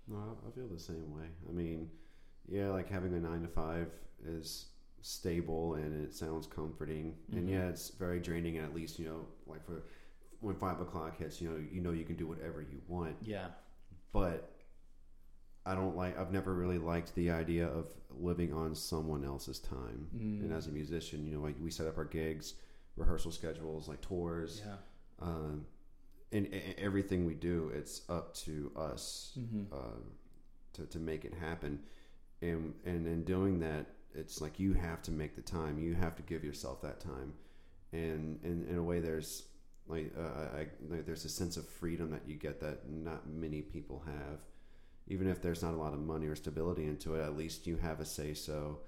No, 0.09 0.17
I- 0.45 0.49
I 0.49 0.51
feel 0.53 0.69
the 0.69 0.79
same 0.81 1.13
way. 1.15 1.27
I 1.49 1.53
mean, 1.53 1.89
yeah, 2.49 2.69
like 2.71 2.89
having 2.91 3.15
a 3.15 3.21
nine 3.21 3.43
to 3.43 3.49
five 3.49 3.89
is 4.25 4.67
stable 5.01 5.75
and 5.75 6.05
it 6.05 6.15
sounds 6.15 6.47
comforting, 6.47 7.17
and 7.33 7.49
Mhm. 7.49 7.53
yeah, 7.53 7.69
it's 7.69 7.91
very 7.91 8.21
draining. 8.21 8.59
And 8.59 8.67
at 8.67 8.75
least 8.75 8.99
you 8.99 9.07
know, 9.07 9.27
like 9.47 9.65
for 9.65 9.85
when 10.41 10.55
five 10.57 10.81
o'clock 10.81 11.17
hits, 11.19 11.41
you 11.41 11.51
know, 11.51 11.57
you 11.73 11.81
know 11.81 11.93
you 11.93 12.05
can 12.05 12.17
do 12.17 12.27
whatever 12.27 12.63
you 12.63 12.81
want. 12.89 13.17
Yeah. 13.23 13.49
But 14.13 14.52
I 15.65 15.75
don't 15.75 15.97
like. 15.97 16.19
I've 16.19 16.33
never 16.33 16.53
really 16.55 16.79
liked 16.79 17.15
the 17.15 17.31
idea 17.31 17.67
of 17.69 17.87
living 18.11 18.53
on 18.53 18.75
someone 18.75 19.25
else's 19.25 19.59
time. 19.61 20.09
Mm. 20.17 20.41
And 20.43 20.53
as 20.53 20.67
a 20.67 20.71
musician, 20.71 21.25
you 21.27 21.37
know, 21.37 21.41
like 21.43 21.55
we 21.63 21.71
set 21.71 21.87
up 21.87 21.97
our 21.99 22.05
gigs, 22.05 22.55
rehearsal 22.97 23.31
schedules, 23.31 23.89
like 23.89 24.01
tours, 24.01 24.63
Yeah. 24.67 24.77
um, 25.21 25.67
and, 26.33 26.47
and 26.47 26.75
everything 26.79 27.25
we 27.27 27.35
do, 27.35 27.71
it's 27.75 28.03
up 28.09 28.35
to 28.45 28.73
us 28.77 29.39
Mm-hmm. 29.39 29.73
uh, 29.73 30.01
to 30.75 30.87
to 30.87 30.99
make 30.99 31.25
it 31.25 31.35
happen. 31.35 31.79
And 32.41 32.75
and 32.85 33.07
in 33.07 33.23
doing 33.25 33.61
that, 33.61 33.87
it's 34.15 34.41
like 34.41 34.59
you 34.59 34.73
have 34.75 35.01
to 35.03 35.11
make 35.13 35.37
the 35.37 35.43
time. 35.43 35.79
You 35.79 35.95
have 35.95 36.17
to 36.17 36.23
give 36.23 36.43
yourself 36.45 36.83
that 36.83 36.99
time. 37.01 37.35
And 37.93 38.41
in 38.43 38.67
in 38.69 38.79
a 38.79 38.83
way, 38.83 38.99
there's 39.01 39.45
like 39.87 40.13
uh, 40.19 40.57
I, 40.57 40.67
like 40.91 41.07
there's 41.07 41.25
a 41.25 41.29
sense 41.29 41.57
of 41.57 41.69
freedom 41.69 42.11
that 42.11 42.23
you 42.27 42.35
get 42.37 42.59
that 42.61 42.91
not 42.91 43.29
many 43.29 43.63
people 43.63 44.03
have. 44.07 44.41
Even 45.09 45.29
if 45.29 45.43
there's 45.43 45.63
not 45.63 45.75
a 45.75 45.77
lot 45.77 45.93
of 45.93 46.01
money 46.01 46.27
or 46.27 46.37
stability 46.37 46.85
into 46.85 47.15
it, 47.17 47.23
at 47.23 47.37
least 47.37 47.67
you 47.67 47.77
have 47.77 48.01
a 48.01 48.05
say 48.05 48.35
so 48.35 48.79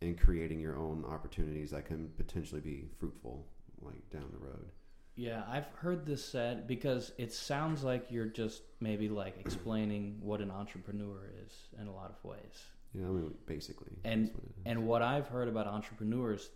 in 0.00 0.16
creating 0.16 0.58
your 0.60 0.76
own 0.76 1.04
opportunities 1.08 1.70
that 1.70 1.86
can 1.86 2.10
potentially 2.16 2.60
be 2.60 2.88
fruitful, 2.98 3.46
like 3.80 4.10
down 4.10 4.26
the 4.32 4.44
road. 4.44 4.66
Yeah, 5.14 5.42
I've 5.48 5.66
heard 5.76 6.06
this 6.06 6.24
said 6.24 6.66
because 6.66 7.12
it 7.18 7.32
sounds 7.32 7.84
like 7.84 8.06
you're 8.10 8.26
just 8.26 8.62
maybe 8.80 9.08
like 9.08 9.36
explaining 9.44 10.18
what 10.20 10.40
an 10.40 10.50
entrepreneur 10.50 11.30
is 11.46 11.52
in 11.80 11.86
a 11.86 11.92
lot 11.92 12.10
of 12.10 12.24
ways. 12.28 12.64
Yeah, 12.94 13.06
I 13.06 13.10
mean, 13.10 13.34
basically. 13.46 13.92
And- 14.04 14.30
what. 14.34 14.42
And 14.64 14.86
what 14.86 15.02
I've 15.02 15.28
heard 15.28 15.48
about 15.48 15.66
entrepreneurs, 15.66 16.50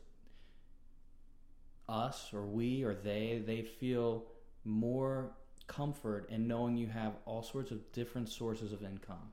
us 1.89 2.31
or 2.33 2.45
we 2.45 2.83
or 2.83 2.95
they, 2.95 3.43
they 3.45 3.63
feel 3.63 4.25
more 4.65 5.33
comfort 5.67 6.29
in 6.31 6.47
knowing 6.47 6.77
you 6.77 6.87
have 6.87 7.15
all 7.25 7.43
sorts 7.43 7.71
of 7.71 7.93
different 7.93 8.29
sources 8.29 8.73
of 8.73 8.83
income 8.83 9.33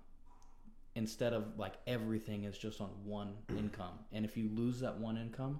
instead 0.95 1.34
of 1.34 1.57
like 1.57 1.73
everything 1.88 2.43
is 2.43 2.57
just 2.57 2.81
on 2.81 2.89
one 3.03 3.34
income. 3.57 3.99
And 4.11 4.26
if 4.26 4.38
you 4.38 4.49
lose 4.53 4.80
that 4.81 4.97
one 4.97 5.18
income, 5.18 5.60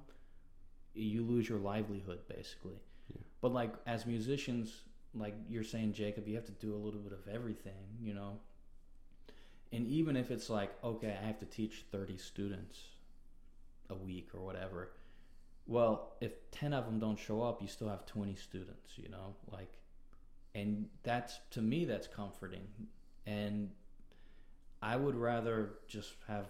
you 0.94 1.24
lose 1.24 1.50
your 1.50 1.60
livelihood 1.60 2.20
basically. 2.28 2.80
Yeah. 3.10 3.22
But 3.42 3.54
like 3.54 3.74
as 3.86 4.06
musicians, 4.06 4.82
like 5.14 5.36
you're 5.50 5.64
saying, 5.64 5.94
Jacob, 5.94 6.28
you 6.28 6.36
have 6.36 6.46
to 6.46 6.52
do 6.54 6.74
a 6.74 6.78
little 6.78 7.00
bit 7.00 7.14
of 7.14 7.28
everything, 7.34 7.74
you 8.02 8.14
know. 8.14 8.40
And 9.72 9.88
even 9.88 10.16
if 10.16 10.30
it's 10.30 10.50
like, 10.50 10.72
okay, 10.84 11.18
I 11.20 11.26
have 11.26 11.40
to 11.40 11.46
teach 11.46 11.86
30 11.92 12.18
students 12.18 12.80
a 13.90 13.96
week 13.96 14.30
or 14.34 14.42
whatever. 14.42 14.92
Well, 15.66 16.14
if 16.22 16.34
10 16.52 16.74
of 16.74 16.86
them 16.86 17.00
don't 17.00 17.18
show 17.18 17.42
up, 17.42 17.62
you 17.62 17.68
still 17.68 17.90
have 17.90 18.06
20 18.06 18.36
students, 18.36 18.92
you 18.98 19.10
know? 19.10 19.36
Like 19.52 19.74
and 20.56 20.88
that's 21.04 21.40
to 21.52 21.62
me 21.62 21.86
that's 21.86 22.08
comforting. 22.08 22.68
And 23.26 23.70
I 24.82 24.96
would 24.96 25.16
rather 25.16 25.74
just 25.88 26.14
have 26.28 26.46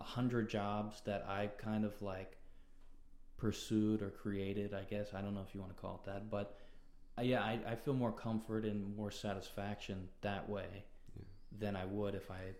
a 0.00 0.04
hundred 0.04 0.48
jobs 0.48 1.02
that 1.04 1.26
I 1.28 1.48
kind 1.58 1.84
of 1.84 2.00
like 2.00 2.36
pursued 3.36 4.02
or 4.02 4.10
created, 4.10 4.74
I 4.74 4.84
guess. 4.84 5.12
I 5.14 5.20
don't 5.20 5.34
know 5.34 5.44
if 5.46 5.54
you 5.54 5.60
want 5.60 5.74
to 5.76 5.80
call 5.80 6.00
it 6.04 6.10
that, 6.10 6.30
but 6.30 6.56
uh, 7.18 7.22
yeah, 7.22 7.42
I, 7.42 7.58
I 7.66 7.74
feel 7.74 7.94
more 7.94 8.12
comfort 8.12 8.64
and 8.64 8.96
more 8.96 9.10
satisfaction 9.10 10.08
that 10.20 10.48
way 10.48 10.84
Yeah. 11.16 11.24
than 11.58 11.76
I 11.76 11.84
would 11.84 12.14
if 12.14 12.30
I 12.30 12.54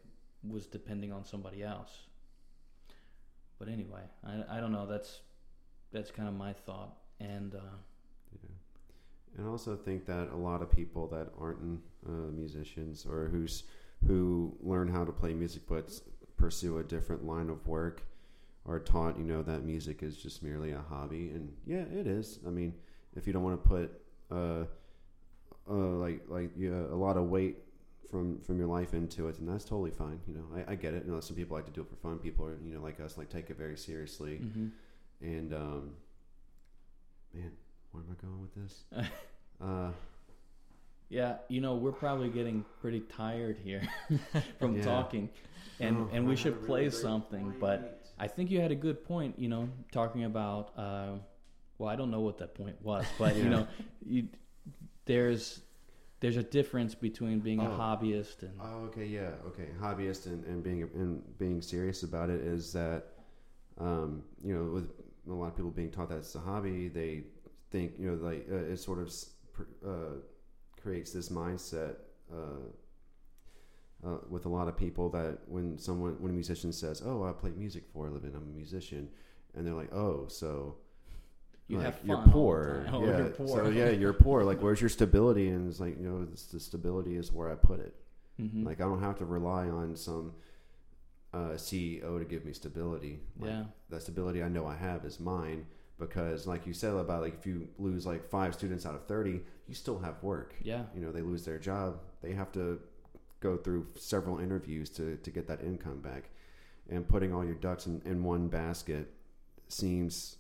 was 0.48 0.66
depending 0.66 1.12
on 1.12 1.24
somebody 1.24 1.62
else. 1.62 1.90
But 3.58 3.68
anyway, 3.68 4.02
I, 4.24 4.58
I 4.58 4.60
don't 4.60 4.72
know. 4.72 4.86
That's 4.86 5.20
that's 5.92 6.10
kind 6.10 6.28
of 6.28 6.34
my 6.34 6.52
thought. 6.52 6.96
And 7.20 7.54
uh. 7.54 7.76
And 9.36 9.46
I 9.46 9.50
also 9.50 9.76
think 9.76 10.06
that 10.06 10.30
a 10.32 10.36
lot 10.36 10.62
of 10.62 10.70
people 10.70 11.06
that 11.08 11.28
aren't 11.40 11.80
uh, 12.06 12.30
musicians 12.32 13.06
or 13.06 13.28
who's 13.28 13.64
who 14.06 14.56
learn 14.60 14.88
how 14.88 15.04
to 15.04 15.10
play 15.12 15.34
music 15.34 15.62
but 15.68 15.90
pursue 16.36 16.78
a 16.78 16.84
different 16.84 17.24
line 17.26 17.50
of 17.50 17.66
work 17.66 18.02
are 18.64 18.78
taught, 18.78 19.18
you 19.18 19.24
know, 19.24 19.42
that 19.42 19.64
music 19.64 20.02
is 20.02 20.16
just 20.16 20.42
merely 20.42 20.72
a 20.72 20.80
hobby. 20.88 21.30
And 21.30 21.52
yeah, 21.66 21.82
it 21.92 22.06
is. 22.06 22.38
I 22.46 22.50
mean, 22.50 22.74
if 23.16 23.26
you 23.26 23.32
don't 23.32 23.42
want 23.42 23.62
to 23.62 23.68
put 23.68 23.90
uh, 24.30 24.64
uh, 25.68 25.74
like 25.74 26.22
like 26.28 26.50
yeah, 26.56 26.70
a 26.90 26.94
lot 26.96 27.16
of 27.16 27.24
weight 27.24 27.58
from 28.10 28.40
from 28.40 28.58
your 28.58 28.68
life 28.68 28.94
into 28.94 29.28
it, 29.28 29.38
and 29.38 29.48
that's 29.48 29.64
totally 29.64 29.90
fine. 29.90 30.20
You 30.26 30.34
know, 30.34 30.44
I, 30.56 30.72
I 30.72 30.74
get 30.76 30.94
it. 30.94 31.04
You 31.06 31.12
know, 31.12 31.20
some 31.20 31.36
people 31.36 31.56
like 31.56 31.66
to 31.66 31.72
do 31.72 31.80
it 31.82 31.88
for 31.88 31.96
fun. 31.96 32.18
People 32.18 32.46
are 32.46 32.58
you 32.64 32.74
know 32.74 32.80
like 32.80 33.00
us 33.00 33.18
like 33.18 33.28
take 33.30 33.50
it 33.50 33.56
very 33.58 33.76
seriously. 33.76 34.36
hmm 34.36 34.68
And 35.20 35.52
um, 35.52 35.90
man, 37.34 37.52
where 37.92 38.02
am 38.02 38.10
I 38.18 38.22
going 38.26 38.40
with 38.40 38.54
this? 38.54 38.84
uh, 39.60 39.90
Yeah, 41.08 41.36
you 41.48 41.60
know, 41.60 41.74
we're 41.74 41.92
probably 41.92 42.28
getting 42.28 42.64
pretty 42.80 43.00
tired 43.00 43.56
here 43.58 43.82
from 44.58 44.76
Yeah. 44.76 44.84
talking, 44.84 45.30
and 45.80 45.96
oh, 45.96 46.08
and 46.12 46.26
we 46.26 46.36
should 46.36 46.52
a 46.52 46.56
really 46.56 46.66
play 46.66 46.90
something. 46.90 47.44
point. 47.46 47.60
But 47.60 48.02
I 48.18 48.26
think 48.28 48.50
you 48.50 48.60
had 48.60 48.70
a 48.72 48.76
good 48.76 49.04
point. 49.04 49.38
You 49.38 49.48
know, 49.48 49.68
talking 49.92 50.24
about. 50.24 50.72
Uh, 50.76 51.12
well, 51.78 51.88
I 51.88 51.94
don't 51.96 52.10
know 52.10 52.20
what 52.20 52.38
that 52.38 52.54
point 52.54 52.76
was, 52.82 53.06
but 53.18 53.36
you 53.36 53.48
know, 53.48 53.66
you, 54.04 54.28
there's 55.06 55.60
there's 56.20 56.36
a 56.36 56.42
difference 56.42 56.94
between 56.94 57.38
being 57.38 57.60
a 57.60 57.70
Oh. 57.70 57.78
hobbyist 57.78 58.42
and 58.42 58.52
Oh, 58.60 58.84
okay, 58.86 59.06
yeah, 59.06 59.30
okay. 59.46 59.68
Hobbyist 59.80 60.26
and, 60.26 60.44
and 60.44 60.62
being 60.62 60.82
and 60.82 61.38
being 61.38 61.62
serious 61.62 62.02
about 62.02 62.28
it 62.28 62.40
is 62.40 62.72
that, 62.72 63.06
um, 63.78 64.24
you 64.44 64.54
know, 64.54 64.64
with 64.64 64.90
a 65.28 65.32
lot 65.32 65.46
of 65.48 65.56
people 65.56 65.70
being 65.70 65.90
taught 65.90 66.08
that 66.08 66.18
it's 66.18 66.34
a 66.34 66.40
hobby, 66.40 66.88
they 66.88 67.22
think 67.70 67.94
you 67.98 68.10
know 68.10 68.14
like 68.26 68.46
uh, 68.50 68.56
it 68.72 68.78
sort 68.78 68.98
of 68.98 69.14
uh, 69.86 70.16
creates 70.80 71.12
this 71.12 71.28
mindset 71.28 71.96
uh, 72.32 72.66
uh, 74.06 74.18
with 74.28 74.46
a 74.46 74.48
lot 74.48 74.68
of 74.68 74.76
people 74.76 75.10
that 75.10 75.38
when 75.46 75.78
someone 75.78 76.16
when 76.20 76.30
a 76.30 76.34
musician 76.34 76.72
says, 76.72 77.02
"Oh, 77.04 77.24
I 77.24 77.32
play 77.32 77.50
music 77.50 77.84
for 77.92 78.06
a 78.06 78.10
living. 78.10 78.32
I'm 78.34 78.42
a 78.42 78.56
musician," 78.56 79.08
and 79.54 79.66
they're 79.66 79.74
like, 79.74 79.92
"Oh, 79.92 80.26
so." 80.28 80.76
you 81.70 81.76
like, 81.76 81.96
you're 82.02 82.16
poor. 82.28 82.86
Oh, 82.92 83.04
yeah. 83.04 83.18
you're 83.18 83.26
poor. 83.28 83.48
So 83.48 83.68
yeah, 83.68 83.90
you're 83.90 84.14
poor. 84.14 84.42
Like, 84.42 84.62
where's 84.62 84.80
your 84.80 84.88
stability? 84.88 85.48
And 85.48 85.68
it's 85.68 85.80
like, 85.80 86.00
you 86.00 86.08
know, 86.08 86.26
it's, 86.32 86.44
the 86.46 86.58
stability 86.58 87.14
is 87.16 87.30
where 87.30 87.50
I 87.52 87.56
put 87.56 87.80
it. 87.80 87.94
Mhm. 88.40 88.64
Like 88.64 88.80
I 88.80 88.84
don't 88.84 89.02
have 89.02 89.18
to 89.18 89.26
rely 89.26 89.68
on 89.68 89.94
some 89.94 90.32
uh, 91.34 91.56
CEO 91.56 92.18
to 92.18 92.24
give 92.24 92.46
me 92.46 92.54
stability. 92.54 93.20
Like, 93.38 93.50
yeah, 93.50 93.64
that 93.90 94.00
stability 94.00 94.42
I 94.42 94.48
know 94.48 94.66
I 94.66 94.76
have 94.76 95.04
is 95.04 95.20
mine 95.20 95.66
because, 95.98 96.46
like 96.46 96.66
you 96.66 96.72
said 96.72 96.92
about 96.94 97.22
like 97.22 97.34
if 97.38 97.46
you 97.46 97.68
lose 97.78 98.06
like 98.06 98.28
five 98.28 98.54
students 98.54 98.86
out 98.86 98.94
of 98.94 99.06
thirty, 99.06 99.40
you 99.66 99.74
still 99.74 99.98
have 99.98 100.22
work. 100.22 100.54
yeah, 100.62 100.84
You 100.94 101.00
know, 101.00 101.12
they 101.12 101.22
lose 101.22 101.44
their 101.44 101.58
job, 101.58 102.00
they 102.22 102.32
have 102.32 102.52
to 102.52 102.80
go 103.40 103.56
through 103.56 103.86
several 103.96 104.38
interviews 104.38 104.90
to 104.90 105.16
to 105.16 105.30
get 105.30 105.46
that 105.48 105.62
income 105.62 106.00
back, 106.00 106.30
and 106.88 107.06
putting 107.06 107.32
all 107.34 107.44
your 107.44 107.54
ducks 107.56 107.86
in, 107.86 108.00
in 108.04 108.22
one 108.22 108.48
basket 108.48 109.10
seems 109.68 110.36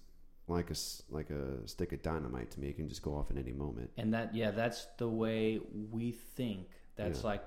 like 0.46 0.70
a 0.70 0.74
like 1.10 1.30
a 1.30 1.66
stick 1.68 1.92
of 1.92 2.02
dynamite 2.02 2.50
to 2.52 2.60
me. 2.60 2.68
It 2.68 2.76
can 2.76 2.88
just 2.88 3.02
go 3.02 3.14
off 3.16 3.30
at 3.30 3.36
any 3.36 3.52
moment. 3.52 3.90
and 3.96 4.14
that 4.14 4.34
yeah, 4.34 4.50
that's 4.50 4.86
the 4.98 5.08
way 5.08 5.60
we 5.90 6.12
think. 6.12 6.68
That's 6.96 7.20
Yeah. 7.20 7.26
like 7.26 7.44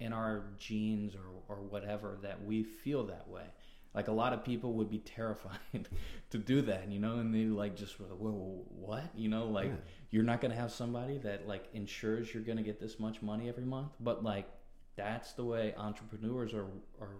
in 0.00 0.12
our 0.12 0.44
genes 0.58 1.14
or 1.14 1.54
or 1.54 1.62
whatever 1.62 2.18
that 2.22 2.44
we 2.44 2.62
feel 2.64 3.04
that 3.06 3.28
way. 3.28 3.44
Like 3.92 4.06
a 4.08 4.12
lot 4.12 4.32
of 4.32 4.44
people 4.44 4.74
would 4.74 4.88
be 4.88 4.98
terrified 4.98 5.88
to 6.30 6.38
do 6.38 6.62
that, 6.62 6.90
you 6.90 7.00
know, 7.00 7.18
and 7.18 7.34
they 7.34 7.44
like 7.46 7.74
just 7.76 7.98
whoa, 7.98 8.64
what, 8.68 9.10
you 9.16 9.28
know, 9.28 9.46
like 9.46 9.66
Yeah. 9.68 9.76
you're 10.10 10.22
not 10.24 10.40
gonna 10.40 10.54
have 10.54 10.70
somebody 10.72 11.18
that 11.18 11.48
like 11.48 11.68
ensures 11.72 12.32
you're 12.32 12.44
gonna 12.44 12.62
get 12.62 12.78
this 12.80 13.00
much 13.00 13.20
money 13.22 13.48
every 13.48 13.64
month, 13.64 13.92
but 13.98 14.22
like 14.22 14.48
that's 14.96 15.32
the 15.32 15.44
way 15.44 15.74
entrepreneurs 15.76 16.54
are 16.54 16.66
are 17.00 17.16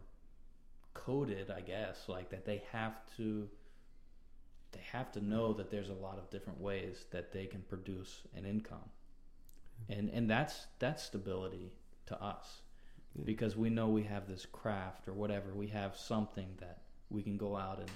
coded, 0.95 1.51
I 1.51 1.61
guess, 1.61 2.09
like 2.09 2.31
that 2.31 2.45
they 2.45 2.63
have 2.73 3.01
to 3.17 3.49
they 4.73 4.81
have 4.93 5.11
to 5.13 5.21
know 5.25 5.53
that 5.55 5.71
there's 5.71 5.89
a 5.89 5.95
lot 5.95 6.19
of 6.19 6.31
different 6.31 6.61
ways 6.61 7.05
that 7.11 7.33
they 7.33 7.47
can 7.47 7.63
produce 7.63 8.23
an 8.37 8.45
income. 8.45 8.91
And 9.89 10.09
and 10.11 10.31
that's 10.31 10.67
that's 10.79 11.03
stability 11.03 11.73
to 12.07 12.23
us. 12.23 12.63
Yeah. 13.17 13.25
Because 13.25 13.57
we 13.57 13.71
know 13.71 13.89
we 13.89 14.05
have 14.05 14.29
this 14.29 14.47
craft 14.47 15.09
or 15.09 15.13
whatever, 15.13 15.53
we 15.55 15.69
have 15.69 15.97
something 15.97 16.49
that 16.59 16.79
we 17.11 17.23
can 17.23 17.37
go 17.37 17.57
out 17.57 17.79
and 17.81 17.91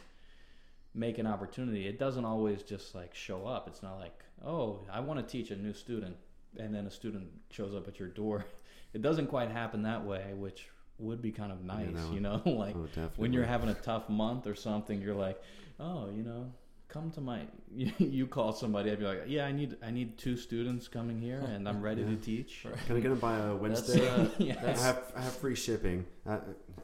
make 0.95 1.19
an 1.19 1.27
opportunity. 1.27 1.87
It 1.87 1.99
doesn't 1.99 2.25
always 2.25 2.63
just 2.63 2.95
like 2.95 3.15
show 3.15 3.47
up. 3.47 3.69
It's 3.69 3.83
not 3.83 3.99
like, 3.99 4.25
"Oh, 4.45 4.81
I 4.93 5.01
want 5.01 5.21
to 5.21 5.27
teach 5.27 5.51
a 5.51 5.57
new 5.57 5.73
student." 5.73 6.17
And 6.57 6.73
then 6.75 6.87
a 6.87 6.91
student 6.91 7.29
shows 7.51 7.75
up 7.75 7.89
at 7.89 7.99
your 7.99 8.09
door. 8.09 8.45
It 8.95 9.03
doesn't 9.03 9.27
quite 9.27 9.51
happen 9.51 9.83
that 9.83 10.05
way, 10.05 10.35
which 10.37 10.69
would 10.99 11.21
be 11.21 11.33
kind 11.33 11.51
of 11.51 11.65
nice, 11.65 11.97
you 12.13 12.21
know, 12.21 12.41
like 12.47 12.77
oh, 12.77 12.87
when 13.17 13.33
you're 13.33 13.45
having 13.45 13.69
a 13.71 13.75
tough 13.75 14.09
month 14.09 14.47
or 14.47 14.55
something, 14.55 15.01
you're 15.03 15.17
like, 15.17 15.43
oh, 15.81 16.11
you 16.15 16.23
know, 16.23 16.53
come 16.95 17.11
to 17.11 17.21
my. 17.21 17.41
You 17.99 18.29
call 18.29 18.53
somebody, 18.53 18.93
I'd 18.93 19.01
be 19.01 19.05
like, 19.05 19.25
yeah, 19.27 19.47
I 19.47 19.53
need 19.53 19.77
I 19.83 19.91
need 19.91 20.17
two 20.17 20.37
students 20.37 20.87
coming 20.87 21.21
here, 21.21 21.41
and 21.53 21.69
I'm 21.69 21.83
ready 21.83 22.05
to 22.05 22.11
Yeah. 22.13 22.17
teach. 22.23 22.65
Can 22.87 22.97
I 22.97 23.01
get 23.01 23.09
them 23.09 23.19
by 23.19 23.37
a 23.39 23.55
Wednesday? 23.57 24.09
uh, 24.09 24.29
Yeah. 24.39 24.63
I 24.65 24.79
have 24.87 25.03
I 25.17 25.21
have 25.23 25.33
free 25.37 25.57
shipping 25.57 26.07
uh, 26.25 26.39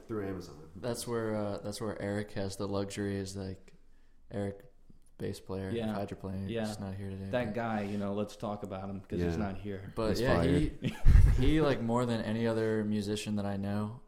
through 0.08 0.26
Amazon. 0.26 0.56
That's 0.76 1.06
where 1.06 1.36
uh, 1.36 1.58
that's 1.64 1.80
where 1.80 2.00
Eric 2.02 2.32
has 2.32 2.56
the 2.56 2.66
luxury 2.66 3.16
is 3.16 3.36
like 3.36 3.72
Eric, 4.32 4.58
bass 5.18 5.38
player, 5.38 5.70
Yeah. 5.70 5.94
hydroplane. 5.94 6.48
Yeah. 6.48 6.66
He's 6.66 6.80
not 6.80 6.94
here 6.94 7.10
today. 7.10 7.30
That 7.30 7.46
but- 7.46 7.54
guy, 7.54 7.82
you 7.92 7.96
know, 7.98 8.12
let's 8.12 8.34
talk 8.36 8.64
about 8.64 8.90
him 8.90 8.98
because 8.98 9.22
he's 9.22 9.36
not 9.38 9.56
here. 9.58 9.92
But 9.94 10.08
He's 10.10 10.20
yeah, 10.22 10.36
fired. 10.36 10.72
he 10.82 10.94
he 11.38 11.60
like 11.60 11.80
more 11.80 12.04
than 12.04 12.20
any 12.22 12.48
other 12.48 12.82
musician 12.84 13.36
that 13.36 13.46
I 13.46 13.56
know, 13.56 14.00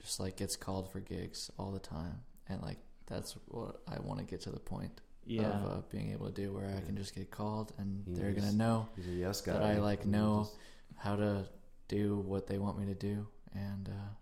just 0.00 0.18
like 0.18 0.36
gets 0.36 0.56
called 0.56 0.90
for 0.90 1.00
gigs 1.00 1.50
all 1.58 1.72
the 1.72 1.78
time, 1.96 2.20
and 2.48 2.62
like 2.62 2.78
that's 3.06 3.36
what 3.48 3.82
I 3.86 4.00
want 4.00 4.18
to 4.20 4.24
get 4.24 4.40
to 4.42 4.50
the 4.50 4.60
point 4.74 5.02
Yeah, 5.24 5.42
of 5.42 5.64
uh, 5.70 5.80
being 5.90 6.12
able 6.12 6.26
to 6.26 6.32
do, 6.32 6.52
where 6.52 6.66
I 6.76 6.80
can 6.80 6.96
just 6.96 7.14
get 7.14 7.30
called 7.30 7.72
and 7.78 8.02
He 8.06 8.14
they're 8.14 8.32
gonna 8.32 8.52
know 8.52 8.88
He's 8.96 9.06
a 9.06 9.10
yes 9.10 9.40
guy. 9.40 9.52
that 9.52 9.62
I 9.62 9.78
like 9.78 10.04
know 10.04 10.44
just- 10.44 10.56
how 10.96 11.16
to 11.16 11.46
do 11.88 12.16
what 12.18 12.46
they 12.46 12.58
want 12.58 12.78
me 12.78 12.86
to 12.86 12.94
do, 12.94 13.26
and 13.54 13.88
uh, 13.88 14.14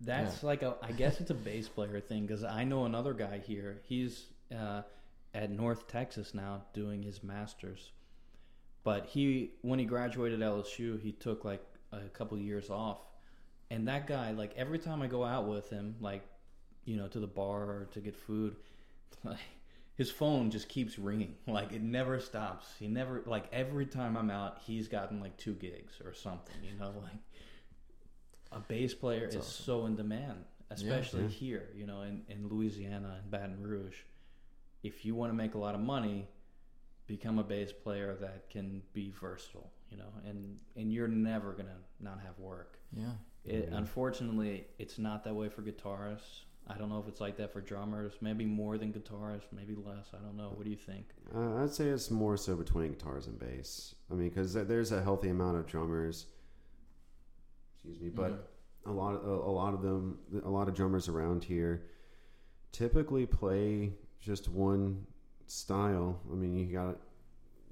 that's 0.00 0.42
like 0.42 0.62
a. 0.62 0.76
I 0.82 0.92
guess 0.92 1.20
it's 1.20 1.30
a 1.30 1.34
bass 1.34 1.68
player 1.68 2.00
thing 2.00 2.26
because 2.26 2.44
I 2.44 2.64
know 2.64 2.84
another 2.84 3.14
guy 3.14 3.38
here. 3.38 3.80
He's 3.84 4.24
uh, 4.56 4.82
at 5.32 5.50
North 5.50 5.88
Texas 5.88 6.34
now 6.34 6.62
doing 6.74 7.02
his 7.02 7.22
masters, 7.22 7.92
but 8.82 9.06
he 9.06 9.52
when 9.62 9.78
he 9.78 9.84
graduated 9.84 10.40
LSU, 10.40 11.00
he 11.00 11.12
took 11.12 11.44
like 11.44 11.64
a 11.92 12.00
couple 12.08 12.36
years 12.38 12.70
off, 12.70 12.98
and 13.70 13.86
that 13.88 14.06
guy 14.06 14.32
like 14.32 14.52
every 14.56 14.78
time 14.78 15.02
I 15.02 15.06
go 15.06 15.24
out 15.24 15.46
with 15.46 15.70
him, 15.70 15.96
like 16.00 16.22
you 16.84 16.96
know 16.96 17.08
to 17.08 17.20
the 17.20 17.26
bar 17.26 17.62
or 17.62 17.88
to 17.92 18.00
get 18.00 18.16
food, 18.16 18.56
like 19.24 19.38
his 19.96 20.10
phone 20.10 20.50
just 20.50 20.68
keeps 20.68 20.98
ringing 20.98 21.34
like 21.46 21.72
it 21.72 21.82
never 21.82 22.18
stops 22.20 22.66
he 22.78 22.88
never 22.88 23.22
like 23.26 23.46
every 23.52 23.86
time 23.86 24.16
i'm 24.16 24.30
out 24.30 24.58
he's 24.66 24.88
gotten 24.88 25.20
like 25.20 25.36
two 25.36 25.54
gigs 25.54 26.00
or 26.04 26.12
something 26.12 26.54
you 26.62 26.78
know 26.78 26.92
like 27.02 27.12
a 28.52 28.60
bass 28.60 28.94
player 28.94 29.20
That's 29.22 29.34
is 29.36 29.40
awesome. 29.42 29.64
so 29.64 29.86
in 29.86 29.96
demand 29.96 30.44
especially 30.70 31.22
Yeah. 31.22 31.28
here 31.28 31.68
you 31.76 31.86
know 31.86 32.02
in, 32.02 32.22
in 32.28 32.48
louisiana 32.48 33.18
and 33.22 33.30
baton 33.30 33.62
rouge 33.62 33.96
if 34.82 35.04
you 35.04 35.14
want 35.14 35.30
to 35.30 35.36
make 35.36 35.54
a 35.54 35.58
lot 35.58 35.74
of 35.74 35.80
money 35.80 36.28
become 37.06 37.38
a 37.38 37.44
bass 37.44 37.70
player 37.72 38.16
that 38.20 38.48
can 38.50 38.82
be 38.92 39.10
versatile 39.10 39.70
you 39.90 39.96
know 39.96 40.08
and 40.26 40.58
and 40.76 40.92
you're 40.92 41.08
never 41.08 41.52
gonna 41.52 41.78
not 42.00 42.18
have 42.20 42.38
work 42.38 42.78
yeah, 42.96 43.04
it, 43.44 43.68
Yeah. 43.70 43.76
Unfortunately, 43.78 44.66
it's 44.78 44.98
not 44.98 45.24
that 45.24 45.34
way 45.34 45.48
for 45.48 45.60
guitarists. 45.62 46.44
I 46.66 46.78
don't 46.78 46.88
know 46.88 46.98
if 46.98 47.06
it's 47.08 47.20
like 47.20 47.36
that 47.36 47.52
for 47.52 47.60
drummers. 47.60 48.14
Maybe 48.22 48.46
more 48.46 48.78
than 48.78 48.92
guitarists, 48.92 49.52
maybe 49.52 49.74
less. 49.74 50.06
I 50.14 50.18
don't 50.24 50.36
know. 50.36 50.50
What 50.54 50.64
do 50.64 50.70
you 50.70 50.76
think? 50.76 51.06
Uh, 51.34 51.62
I'd 51.62 51.70
say 51.70 51.86
it's 51.88 52.10
more 52.10 52.36
so 52.38 52.56
between 52.56 52.92
guitars 52.92 53.26
and 53.26 53.38
bass. 53.38 53.94
I 54.10 54.14
mean, 54.14 54.30
because 54.30 54.54
there's 54.54 54.90
a 54.92 55.02
healthy 55.02 55.28
amount 55.28 55.58
of 55.58 55.66
drummers. 55.66 56.26
Excuse 57.76 58.00
me, 58.00 58.08
but 58.08 58.32
Mhm. 58.32 58.90
a 58.90 58.92
lot 58.92 59.14
of 59.14 59.26
a, 59.26 59.30
a 59.30 59.52
lot 59.52 59.74
of 59.74 59.82
them, 59.82 60.18
a 60.42 60.48
lot 60.50 60.68
of 60.68 60.74
drummers 60.74 61.06
around 61.08 61.44
here, 61.44 61.84
typically 62.72 63.26
play 63.26 63.92
just 64.20 64.48
one 64.48 65.06
style. 65.46 66.18
I 66.32 66.34
mean, 66.34 66.54
you 66.56 66.72
got 66.72 66.96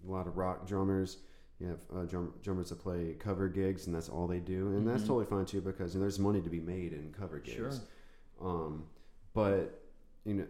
a 0.07 0.11
lot 0.11 0.27
of 0.27 0.37
rock 0.37 0.67
drummers. 0.67 1.19
You 1.61 1.69
have 1.69 1.79
uh, 1.95 2.05
drum, 2.05 2.35
drummers 2.43 2.69
that 2.71 2.81
play 2.81 3.15
cover 3.19 3.49
gigs, 3.49 3.87
and 3.87 3.95
that's 3.95 4.11
all 4.11 4.27
they 4.27 4.41
do, 4.41 4.69
and 4.77 4.87
that's 4.87 5.05
Mhm. 5.05 5.07
totally 5.07 5.27
fine 5.27 5.47
too 5.47 5.63
because 5.63 5.95
you 5.95 6.01
know, 6.01 6.03
there's 6.05 6.19
money 6.19 6.43
to 6.43 6.51
be 6.51 6.61
made 6.61 6.93
in 6.93 7.11
cover 7.13 7.39
gigs. 7.39 7.57
Sure. 7.57 7.73
Um, 8.43 8.85
but 9.35 9.83
you 10.25 10.35
know, 10.35 10.47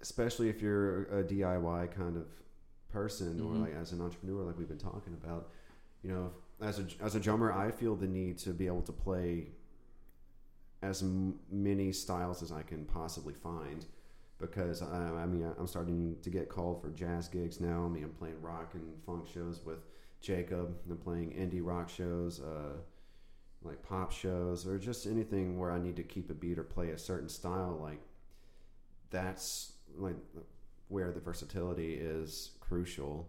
especially 0.00 0.48
if 0.48 0.60
you're 0.60 1.04
a 1.04 1.22
DIY 1.24 1.92
kind 1.94 2.16
of 2.16 2.26
person 2.88 3.40
or 3.40 3.54
Mhm. 3.54 3.60
like 3.62 3.74
as 3.74 3.92
an 3.92 4.00
entrepreneur, 4.00 4.42
like 4.44 4.58
we've 4.58 4.68
been 4.68 4.78
talking 4.78 5.14
about, 5.14 5.50
you 6.02 6.10
know, 6.10 6.32
as 6.60 6.78
a 6.78 6.86
as 7.00 7.14
a 7.14 7.20
drummer, 7.20 7.52
I 7.52 7.70
feel 7.70 7.96
the 7.96 8.06
need 8.06 8.38
to 8.38 8.50
be 8.50 8.66
able 8.66 8.82
to 8.82 8.92
play 8.92 9.52
as 10.82 11.02
m- 11.02 11.38
many 11.50 11.92
styles 11.92 12.42
as 12.42 12.50
I 12.52 12.62
can 12.62 12.84
possibly 12.84 13.34
find. 13.34 13.86
Because 14.38 14.82
I, 14.82 15.06
I 15.22 15.26
mean, 15.26 15.44
I'm 15.56 15.68
starting 15.68 16.16
to 16.20 16.28
get 16.30 16.48
called 16.48 16.82
for 16.82 16.90
jazz 16.90 17.28
gigs 17.28 17.60
now. 17.60 17.84
I 17.84 17.88
mean, 17.88 18.02
I'm 18.02 18.10
playing 18.10 18.42
rock 18.42 18.74
and 18.74 19.00
funk 19.06 19.28
shows 19.28 19.64
with 19.64 19.78
Jacob. 20.20 20.76
I'm 20.90 20.96
playing 20.98 21.30
indie 21.30 21.64
rock 21.64 21.88
shows. 21.88 22.40
Uh, 22.40 22.78
like 23.64 23.82
pop 23.82 24.12
shows 24.12 24.66
or 24.66 24.78
just 24.78 25.06
anything 25.06 25.58
where 25.58 25.70
I 25.70 25.78
need 25.78 25.96
to 25.96 26.02
keep 26.02 26.30
a 26.30 26.34
beat 26.34 26.58
or 26.58 26.64
play 26.64 26.90
a 26.90 26.98
certain 26.98 27.28
style, 27.28 27.78
like 27.80 28.00
that's 29.10 29.72
like 29.96 30.16
where 30.88 31.12
the 31.12 31.20
versatility 31.20 31.94
is 31.94 32.52
crucial. 32.60 33.28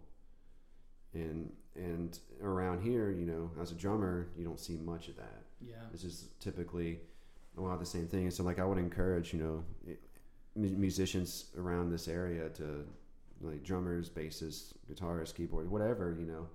and 1.14 1.51
and 1.76 2.19
around 2.41 2.81
here, 2.81 3.10
you 3.10 3.26
know, 3.26 3.51
as 3.61 3.72
a 3.72 3.76
drummer, 3.76 4.27
you 4.38 4.43
don't 4.43 4.60
see 4.60 4.77
much 4.77 5.07
of 5.07 5.15
that. 5.18 5.43
Yeah. 5.61 5.76
It's 5.93 6.03
just 6.03 6.39
typically 6.39 6.99
a 7.57 7.61
lot 7.61 7.73
of 7.73 7.80
the 7.80 7.85
same 7.85 8.07
thing. 8.07 8.30
So 8.31 8.43
like 8.43 8.60
I 8.60 8.65
would 8.65 8.77
encourage 8.77 9.34
you 9.34 9.39
know 9.39 9.64
musicians 10.55 11.45
around 11.57 11.89
this 11.89 12.07
area 12.07 12.49
to 12.49 12.85
like 13.41 13.64
drummers, 13.64 14.10
bassists, 14.10 14.73
guitarists, 14.91 15.34
keyboard, 15.35 15.69
whatever 15.69 16.15
you 16.18 16.26
know, 16.26 16.47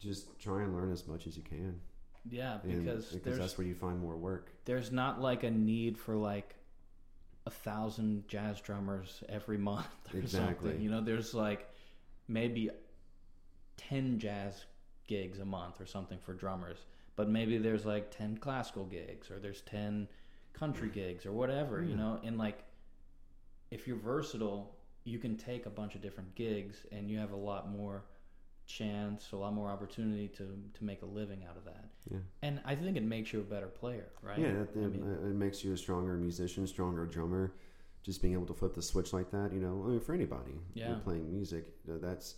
just 0.00 0.38
try 0.40 0.62
and 0.62 0.74
learn 0.74 0.92
as 0.92 1.06
much 1.06 1.26
as 1.26 1.36
you 1.36 1.42
can. 1.42 1.80
Yeah, 2.28 2.58
And- 2.62 2.84
because, 2.84 3.06
because 3.06 3.22
there's 3.24 3.38
that's 3.38 3.58
where 3.58 3.66
you 3.66 3.74
find 3.74 3.98
more 4.00 4.16
work. 4.16 4.50
there's 4.64 4.92
not 4.92 5.20
like 5.20 5.42
a 5.44 5.50
need 5.50 5.98
for 5.98 6.14
like 6.16 6.54
a 7.46 7.50
thousand 7.50 8.28
jazz 8.28 8.60
drummers 8.60 9.22
every 9.28 9.56
month 9.58 9.86
or 10.14 10.18
Exactly. 10.18 10.68
something. 10.70 10.82
You 10.82 10.90
know, 10.90 11.00
there's 11.00 11.32
like 11.34 11.68
maybe 12.28 12.70
ten 13.76 14.18
jazz 14.18 14.64
gigs 15.06 15.40
a 15.40 15.44
month 15.44 15.80
or 15.80 15.86
something 15.86 16.18
for 16.18 16.34
drummers, 16.34 16.78
but 17.16 17.28
maybe 17.28 17.58
there's 17.58 17.86
like 17.86 18.10
ten 18.10 18.36
classical 18.36 18.84
gigs 18.84 19.30
or 19.30 19.38
there's 19.38 19.62
ten 19.62 20.06
country 20.52 20.88
gigs 20.90 21.24
or 21.24 21.32
whatever. 21.32 21.82
You 21.82 21.96
know, 21.96 22.20
and 22.22 22.36
like 22.36 22.62
if 23.70 23.86
you're 23.86 23.96
versatile, 23.96 24.76
you 25.04 25.18
can 25.18 25.36
take 25.36 25.64
a 25.66 25.70
bunch 25.70 25.94
of 25.94 26.02
different 26.02 26.34
gigs 26.34 26.84
and 26.92 27.10
you 27.10 27.18
have 27.18 27.32
a 27.32 27.36
lot 27.36 27.70
more 27.70 28.04
chance, 28.70 29.32
a 29.32 29.36
lot 29.36 29.52
more 29.52 29.68
opportunity 29.70 30.28
to 30.28 30.44
to 30.74 30.84
make 30.84 31.02
a 31.02 31.06
living 31.06 31.44
out 31.48 31.56
of 31.56 31.64
that. 31.64 31.84
Yeah. 32.10 32.18
And 32.42 32.60
I 32.64 32.74
think 32.74 32.96
it 32.96 33.02
makes 33.02 33.32
you 33.32 33.40
a 33.40 33.44
better 33.44 33.66
player, 33.68 34.08
right? 34.22 34.38
Yeah, 34.38 34.48
it, 34.62 34.70
I 34.74 34.78
mean- 34.78 35.02
it 35.30 35.34
makes 35.34 35.64
you 35.64 35.72
a 35.72 35.76
stronger 35.76 36.16
musician, 36.16 36.66
stronger 36.66 37.04
drummer. 37.06 37.52
Just 38.02 38.22
being 38.22 38.32
able 38.32 38.46
to 38.46 38.54
flip 38.54 38.74
the 38.74 38.80
switch 38.82 39.12
like 39.12 39.30
that, 39.30 39.52
you 39.52 39.60
know, 39.60 39.82
I 39.84 39.88
mean, 39.90 40.00
for 40.00 40.14
anybody 40.14 40.54
Yeah. 40.72 40.94
who's 40.94 41.02
playing 41.02 41.30
music, 41.30 41.64
that's 41.86 42.36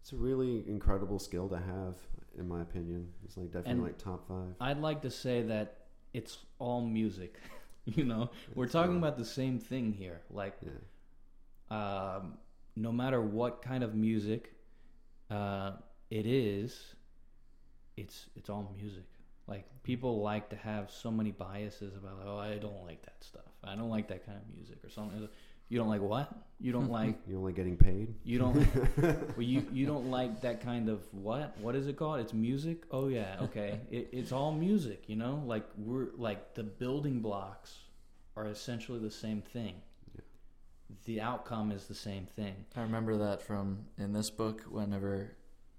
it's 0.00 0.12
a 0.12 0.16
really 0.16 0.68
incredible 0.68 1.18
skill 1.18 1.48
to 1.48 1.56
have, 1.56 1.96
in 2.38 2.46
my 2.46 2.60
opinion. 2.60 3.10
It's 3.24 3.36
like 3.36 3.46
definitely 3.46 3.72
And- 3.72 3.82
like 3.82 3.98
top 3.98 4.28
five. 4.28 4.54
I'd 4.60 4.80
like 4.80 5.00
to 5.02 5.10
say 5.10 5.42
that 5.44 5.86
it's 6.12 6.38
all 6.58 6.82
music. 6.82 7.36
you 7.86 8.04
know, 8.04 8.30
we're 8.54 8.68
talking 8.68 8.96
about 8.98 9.16
the 9.16 9.24
same 9.24 9.58
thing 9.58 9.92
here. 9.92 10.20
Like, 10.30 10.56
Yeah, 10.62 10.70
um, 11.70 12.38
no 12.76 12.92
matter 12.92 13.20
what 13.20 13.62
kind 13.62 13.82
of 13.82 13.94
music 13.94 14.54
uh, 15.30 15.72
it 16.10 16.26
is, 16.26 16.94
it's 17.96 18.26
it's 18.36 18.48
all 18.48 18.72
music. 18.76 19.04
Like 19.46 19.64
people 19.82 20.20
like 20.20 20.50
to 20.50 20.56
have 20.56 20.90
so 20.90 21.10
many 21.10 21.30
biases 21.30 21.96
about, 21.96 22.22
oh, 22.26 22.36
I 22.38 22.56
don't 22.56 22.84
like 22.84 23.02
that 23.02 23.24
stuff. 23.24 23.50
I 23.64 23.74
don't 23.76 23.88
like 23.88 24.08
that 24.08 24.26
kind 24.26 24.36
of 24.36 24.54
music 24.54 24.78
or 24.84 24.90
something. 24.90 25.26
You 25.70 25.78
don't 25.78 25.88
like 25.88 26.02
what? 26.02 26.30
You 26.60 26.72
don't 26.72 26.90
like 27.00 27.18
you're 27.26 27.38
only 27.38 27.52
getting 27.52 27.76
paid. 27.76 28.14
you 28.24 28.38
don't 28.38 28.56
well, 29.02 29.32
you 29.38 29.66
you 29.72 29.86
don't 29.86 30.10
like 30.10 30.40
that 30.42 30.62
kind 30.62 30.88
of 30.88 31.02
what? 31.12 31.56
What 31.58 31.74
is 31.74 31.86
it 31.86 31.96
called? 31.96 32.20
It's 32.20 32.32
music. 32.34 32.84
Oh 32.90 33.08
yeah, 33.08 33.36
okay. 33.42 33.80
It, 33.90 34.08
it's 34.12 34.32
all 34.32 34.52
music, 34.52 35.04
you 35.06 35.16
know. 35.16 35.42
Like 35.46 35.66
we're 35.76 36.08
like 36.16 36.54
the 36.54 36.62
building 36.64 37.20
blocks 37.20 37.74
are 38.36 38.46
essentially 38.46 38.98
the 38.98 39.10
same 39.10 39.42
thing. 39.42 39.74
Yeah. 40.88 40.96
The 41.04 41.20
outcome 41.20 41.70
is 41.72 41.84
the 41.86 41.94
same 41.94 42.26
thing. 42.26 42.54
I 42.76 42.82
remember 42.82 43.16
that 43.18 43.42
from 43.42 43.86
in 43.98 44.12
this 44.12 44.30
book. 44.30 44.62
Whenever 44.68 45.30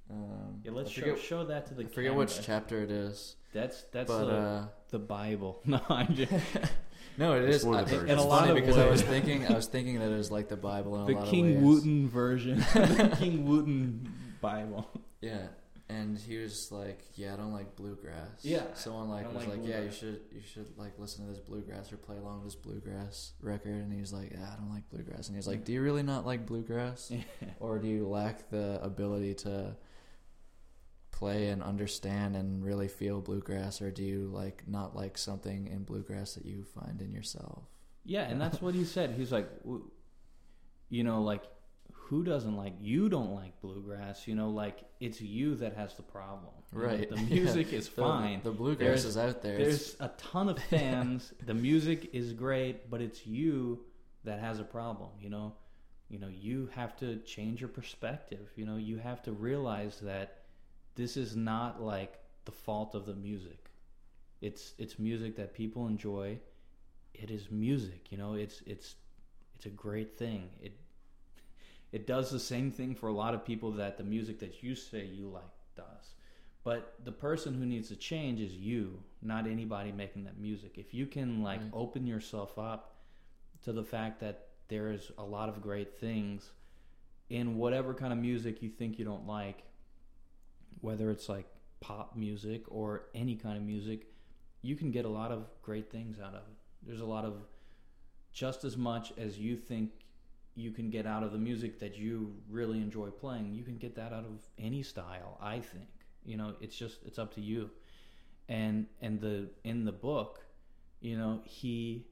um, 0.09 0.61
Yeah, 0.63 0.71
let's 0.71 0.89
I 0.89 0.93
show, 0.93 1.01
forget, 1.01 1.19
show 1.19 1.45
that 1.45 1.67
to 1.67 1.73
the. 1.75 1.83
I 1.83 1.85
forget 1.87 2.11
camera. 2.11 2.17
which 2.17 2.41
chapter 2.41 2.81
it 2.81 2.91
is, 2.91 3.35
That's 3.53 3.83
that's 3.91 4.07
but 4.09 4.25
the, 4.25 4.31
uh, 4.35 4.65
the 4.89 4.99
Bible. 4.99 5.61
No, 5.65 5.79
I'm 5.89 6.15
just 6.15 6.31
no, 7.17 7.33
it 7.35 7.43
It's 7.49 7.57
is. 7.57 7.65
I, 7.65 7.69
of 7.69 7.73
the 7.75 7.81
it's 7.81 7.91
versions. 7.91 8.11
In 8.11 8.17
a 8.17 8.23
lot 8.23 8.39
funny 8.47 8.51
of 8.51 8.55
because 8.65 8.77
I 8.77 8.89
was 8.89 9.01
thinking, 9.01 9.47
I 9.47 9.53
was 9.53 9.67
thinking 9.75 9.99
that 9.99 10.11
it 10.11 10.17
was 10.17 10.31
like 10.31 10.47
the 10.49 10.57
Bible 10.57 10.95
in 10.95 11.01
a 11.01 11.05
the 11.13 11.19
lot 11.19 11.27
King 11.27 11.49
of 11.49 11.55
ways. 11.55 11.63
Wooten 11.63 12.09
version. 12.09 12.59
the 12.59 13.15
King 13.19 13.45
Wooten 13.45 14.11
Bible. 14.41 14.89
Yeah, 15.21 15.47
and 15.89 16.17
he 16.17 16.37
was 16.37 16.71
like, 16.71 16.99
"Yeah, 17.15 17.33
I 17.33 17.37
don't 17.37 17.51
like 17.51 17.75
bluegrass." 17.75 18.43
Yeah, 18.43 18.63
someone 18.75 19.09
like 19.09 19.25
was 19.33 19.47
like 19.47 19.57
like, 19.57 19.67
"Yeah, 19.67 19.81
you 19.81 19.91
should 19.91 20.21
you 20.31 20.41
should 20.41 20.77
like 20.77 20.97
listen 20.99 21.25
to 21.25 21.31
this 21.31 21.39
bluegrass 21.39 21.91
or 21.91 21.97
play 21.97 22.17
along 22.17 22.43
with 22.43 22.53
this 22.53 22.55
bluegrass 22.55 23.33
record." 23.41 23.73
And 23.73 23.91
he 23.91 23.99
was 23.99 24.13
like, 24.13 24.31
"Yeah, 24.31 24.47
I 24.53 24.55
don't 24.57 24.69
like 24.69 24.89
bluegrass." 24.89 25.27
And 25.27 25.35
he 25.35 25.37
was 25.39 25.47
like, 25.47 25.65
"Do 25.65 25.73
you 25.73 25.81
really 25.81 26.03
not 26.03 26.25
like 26.25 26.45
bluegrass, 26.45 27.11
or 27.59 27.79
do 27.79 27.87
you 27.87 28.07
lack 28.07 28.49
the 28.49 28.79
ability 28.83 29.33
to 29.35 29.75
play 31.11 31.47
and 31.49 31.61
understand 31.63 32.35
and 32.35 32.63
really 32.63 32.87
feel 32.87 33.19
bluegrass, 33.19 33.81
or 33.81 33.91
do 33.91 34.03
you 34.03 34.29
like 34.33 34.63
not 34.67 34.95
like 34.95 35.17
something 35.17 35.67
in 35.67 35.83
bluegrass 35.83 36.35
that 36.35 36.45
you 36.45 36.63
find 36.63 37.01
in 37.01 37.11
yourself?" 37.11 37.63
Yeah, 38.05 38.23
and 38.23 38.39
that's 38.39 38.61
what 38.61 38.73
he 38.75 38.85
said. 38.85 39.11
He's 39.11 39.31
like, 39.31 39.49
w- 39.63 39.89
you 40.89 41.03
know, 41.03 41.21
like 41.21 41.43
who 42.09 42.23
doesn't 42.23 42.55
like 42.57 42.73
you 42.81 43.07
don't 43.09 43.33
like 43.35 43.59
bluegrass? 43.61 44.27
You 44.27 44.35
know, 44.35 44.49
like 44.49 44.83
it's 44.99 45.21
you 45.21 45.55
that 45.55 45.73
has 45.75 45.93
the 45.95 46.01
problem. 46.03 46.53
You 46.73 46.79
know, 46.79 46.85
Right. 46.87 47.09
the 47.09 47.15
Yeah. 47.21 47.35
music 47.43 47.71
is 47.73 47.87
fine. 47.87 48.41
The, 48.43 48.51
bluegrass 48.51 48.87
There's- 48.87 49.05
is 49.05 49.17
out 49.17 49.41
there. 49.41 49.57
There's 49.57 49.95
a 49.99 50.09
ton 50.17 50.49
of 50.49 50.57
fans. 50.59 51.33
the 51.45 51.53
music 51.53 52.09
is 52.13 52.33
great, 52.33 52.89
but 52.89 53.01
it's 53.01 53.25
you 53.27 53.85
that 54.23 54.39
has 54.39 54.59
a 54.59 54.63
problem. 54.63 55.09
You 55.21 55.29
know, 55.29 55.53
you 56.09 56.17
know, 56.19 56.27
you 56.29 56.67
have 56.73 56.95
to 56.97 57.17
change 57.19 57.61
your 57.61 57.69
perspective. 57.69 58.51
You 58.55 58.65
know, 58.65 58.77
you 58.77 58.97
have 58.97 59.21
to 59.23 59.31
realize 59.31 59.99
that 60.01 60.43
this 60.95 61.15
is 61.15 61.35
not 61.35 61.81
like 61.81 62.19
the 62.45 62.51
fault 62.51 62.95
of 62.95 63.05
the 63.05 63.13
music. 63.13 63.69
It's 64.41 64.73
it's 64.77 64.97
music 64.97 65.35
that 65.35 65.53
people 65.53 65.87
enjoy. 65.87 66.39
It 67.13 67.29
is 67.29 67.51
music. 67.51 68.11
You 68.11 68.17
know, 68.17 68.33
it's 68.33 68.61
it's 68.65 68.95
it's 69.55 69.65
a 69.67 69.69
great 69.85 70.17
thing. 70.17 70.49
It 70.61 70.73
it 71.91 72.05
does 72.07 72.29
the 72.29 72.39
same 72.39 72.71
thing 72.71 72.95
for 72.95 73.07
a 73.07 73.13
lot 73.13 73.33
of 73.33 73.43
people 73.45 73.71
that 73.71 73.97
the 73.97 74.03
music 74.03 74.39
that 74.39 74.63
you 74.63 74.75
say 74.75 75.05
you 75.05 75.27
like 75.27 75.43
does. 75.75 76.13
But 76.63 76.93
the 77.03 77.11
person 77.11 77.53
who 77.55 77.65
needs 77.65 77.87
to 77.89 77.95
change 77.95 78.39
is 78.41 78.53
you, 78.53 79.01
not 79.21 79.47
anybody 79.47 79.91
making 79.91 80.25
that 80.25 80.37
music. 80.37 80.77
If 80.77 80.93
you 80.93 81.05
can 81.07 81.41
like 81.41 81.61
Right. 81.61 81.69
open 81.73 82.05
yourself 82.05 82.59
up 82.59 82.95
to 83.63 83.71
the 83.71 83.83
fact 83.83 84.19
that 84.19 84.49
there 84.67 84.91
is 84.91 85.11
a 85.17 85.23
lot 85.23 85.49
of 85.49 85.61
great 85.61 85.97
things 85.97 86.51
in 87.29 87.57
whatever 87.57 87.93
kind 87.93 88.13
of 88.13 88.19
music 88.19 88.61
you 88.61 88.69
think 88.69 88.99
you 88.99 89.05
don't 89.05 89.25
like, 89.25 89.63
whether 90.81 91.09
it's 91.11 91.27
like 91.29 91.47
pop 91.79 92.15
music 92.15 92.63
or 92.67 93.05
any 93.15 93.35
kind 93.35 93.57
of 93.57 93.63
music, 93.63 94.07
you 94.61 94.75
can 94.75 94.91
get 94.91 95.05
a 95.05 95.09
lot 95.09 95.31
of 95.31 95.47
great 95.61 95.89
things 95.89 96.19
out 96.19 96.35
of 96.35 96.41
it. 96.41 96.57
There's 96.83 97.01
a 97.01 97.05
lot 97.05 97.25
of 97.25 97.45
just 98.31 98.63
as 98.63 98.77
much 98.77 99.11
as 99.17 99.39
you 99.39 99.55
think 99.55 99.91
you 100.59 100.71
can 100.71 100.89
get 100.89 101.05
out 101.05 101.23
of 101.23 101.31
the 101.31 101.37
music 101.37 101.79
that 101.79 101.97
you 101.97 102.33
really 102.49 102.79
enjoy 102.79 103.09
playing, 103.09 103.53
you 103.53 103.63
can 103.63 103.77
get 103.77 103.95
that 103.95 104.13
out 104.13 104.25
of 104.25 104.41
any 104.57 104.83
style, 104.83 105.37
I 105.41 105.59
think. 105.59 105.89
You 106.25 106.37
know, 106.37 106.55
it's 106.61 106.75
just 106.75 106.99
it's 107.05 107.19
up 107.19 107.33
to 107.35 107.41
you. 107.41 107.69
And 108.47 108.87
and 109.01 109.19
the 109.19 109.49
in 109.63 109.85
the 109.85 109.91
book, 109.91 110.41
you 111.01 111.17
know, 111.17 111.41
he 111.45 112.05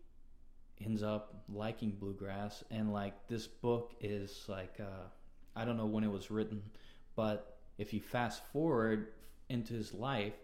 ends 0.83 1.03
up 1.03 1.43
liking 1.49 1.91
bluegrass 1.91 2.63
and 2.69 2.93
like 2.93 3.27
this 3.27 3.47
book 3.47 3.95
is 3.99 4.45
like 4.47 4.75
uh 4.79 5.07
I 5.55 5.65
don't 5.65 5.75
know 5.75 5.87
when 5.87 6.03
it 6.03 6.11
was 6.11 6.29
written, 6.29 6.61
but 7.15 7.57
if 7.77 7.93
you 7.93 7.99
fast 7.99 8.45
forward 8.53 9.09
into 9.49 9.73
his 9.73 9.93
life, 9.93 10.35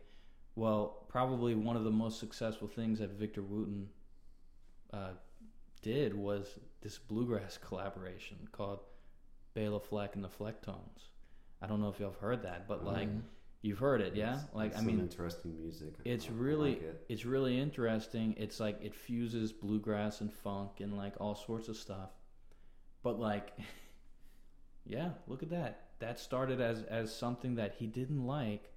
well, 0.55 1.05
probably 1.07 1.55
one 1.55 1.75
of 1.75 1.83
the 1.83 1.91
most 1.91 2.19
successful 2.19 2.67
things 2.67 2.99
that 2.99 3.11
Victor 3.11 3.41
Wooten 3.41 3.89
uh, 4.91 5.11
did 5.81 6.15
was 6.15 6.57
this 6.83 6.99
bluegrass 6.99 7.57
collaboration 7.57 8.37
called 8.51 8.81
Bela 9.55 9.79
Fleck 9.79 10.15
and 10.15 10.23
the 10.23 10.27
Flecktones. 10.29 11.09
I 11.61 11.67
don't 11.67 11.81
know 11.81 11.89
if 11.89 11.99
y'all 11.99 12.11
have 12.11 12.19
heard 12.19 12.43
that, 12.43 12.67
but 12.67 12.83
like 12.83 13.09
Mhm. 13.09 13.21
you've 13.61 13.79
heard 13.79 14.01
it, 14.01 14.15
yeah. 14.15 14.33
It's- 14.35 14.53
like 14.53 14.67
it's 14.67 14.75
I 14.75 14.79
some 14.79 14.87
mean, 14.87 14.99
interesting 14.99 15.55
music. 15.55 15.93
it's 16.03 16.29
really 16.29 16.71
like 16.73 16.81
it. 16.81 17.05
it's 17.09 17.25
really 17.25 17.57
interesting. 17.57 18.35
It's 18.37 18.59
like 18.59 18.81
it 18.81 18.93
fuses 18.93 19.51
bluegrass 19.53 20.19
and 20.21 20.31
funk 20.31 20.81
and 20.81 20.95
like 20.97 21.13
all 21.21 21.35
sorts 21.35 21.69
of 21.69 21.77
stuff. 21.77 22.11
But 23.01 23.17
like 23.19 23.57
yeah, 24.85 25.11
look 25.27 25.41
at 25.43 25.49
that. 25.51 25.91
That 25.99 26.19
started 26.19 26.59
as 26.59 26.83
as 26.83 27.15
something 27.15 27.55
that 27.55 27.75
he 27.75 27.87
didn't 27.87 28.25
like, 28.27 28.73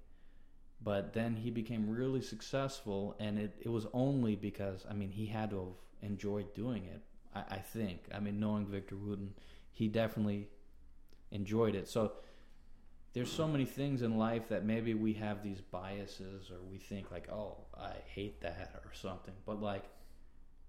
but 0.81 1.11
then 1.13 1.35
he 1.35 1.51
became 1.51 1.89
really 1.89 2.21
successful 2.21 3.15
and 3.19 3.37
it, 3.37 3.57
it 3.59 3.69
was 3.69 3.85
only 3.93 4.35
because 4.37 4.85
I 4.89 4.93
mean 4.93 5.09
he 5.11 5.25
had 5.25 5.49
to 5.49 5.57
have 5.59 6.09
enjoyed 6.11 6.53
doing 6.55 6.85
it. 6.85 7.01
I, 7.35 7.43
I 7.49 7.57
think. 7.57 8.01
I 8.13 8.19
mean 8.19 8.39
knowing 8.39 8.65
Victor 8.65 8.95
Wooten, 8.95 9.33
he 9.71 9.87
definitely 9.87 10.47
enjoyed 11.31 11.75
it. 11.75 11.87
So 11.87 12.13
there's 13.13 13.31
so 13.31 13.47
many 13.47 13.65
things 13.65 14.01
in 14.01 14.17
life 14.17 14.49
that 14.49 14.63
maybe 14.65 14.93
we 14.93 15.13
have 15.13 15.43
these 15.43 15.61
biases 15.61 16.51
or 16.51 16.57
we 16.69 16.77
think 16.77 17.11
like, 17.11 17.29
oh, 17.31 17.57
I 17.75 17.93
hate 18.05 18.41
that 18.41 18.81
or 18.85 18.93
something. 18.93 19.33
But 19.45 19.61
like, 19.61 19.85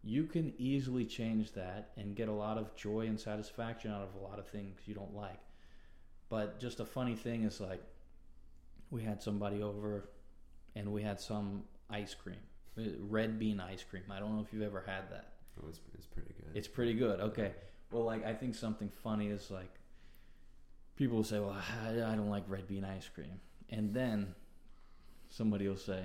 you 0.03 0.25
can 0.25 0.55
easily 0.59 1.05
change 1.05 1.53
that 1.53 1.91
and 1.97 2.15
get 2.15 2.29
a 2.29 2.33
lot 2.33 2.57
of 2.57 2.75
joy 2.77 3.07
and 3.07 3.19
satisfaction 3.19 3.91
out 3.91 4.03
of 4.03 4.15
a 4.15 4.25
lot 4.25 4.39
of 4.39 4.47
things 4.47 4.81
you 4.87 4.95
don't 4.95 5.15
like. 5.15 5.41
But 6.31 6.61
just 6.61 6.81
a 6.81 6.85
funny 6.87 7.17
thing 7.17 7.45
is 7.45 7.61
like, 7.61 7.83
we 8.91 9.03
had 9.03 9.23
somebody 9.23 9.63
over 9.63 10.09
and 10.75 10.93
we 10.93 11.03
had 11.03 11.21
some 11.21 11.65
ice 11.91 12.15
cream, 12.15 12.41
uh, 12.79 12.83
red 13.01 13.39
bean 13.39 13.61
ice 13.61 13.85
cream. 13.85 14.05
I 14.11 14.21
don't 14.21 14.37
know 14.37 14.43
if 14.43 14.53
you've 14.53 14.63
ever 14.63 14.85
had 14.87 15.11
that. 15.11 15.33
Oh, 15.63 15.69
it's, 15.69 15.81
it's 15.95 16.07
pretty 16.07 16.35
good. 16.35 16.57
It's 16.57 16.69
pretty 16.69 16.95
good. 16.95 17.21
Okay. 17.21 17.53
Well, 17.91 18.05
like 18.05 18.25
I 18.25 18.35
think 18.35 18.55
something 18.55 18.91
funny 19.03 19.29
is 19.29 19.51
like 19.51 19.73
people 20.97 21.17
will 21.17 21.25
say, 21.25 21.39
"Well, 21.39 21.57
I, 21.85 21.91
I 21.91 22.17
don't 22.17 22.29
like 22.29 22.45
red 22.49 22.67
bean 22.69 22.85
ice 22.85 23.09
cream," 23.13 23.41
and 23.71 23.95
then 23.95 24.35
somebody 25.31 25.69
will 25.69 25.77
say, 25.77 26.05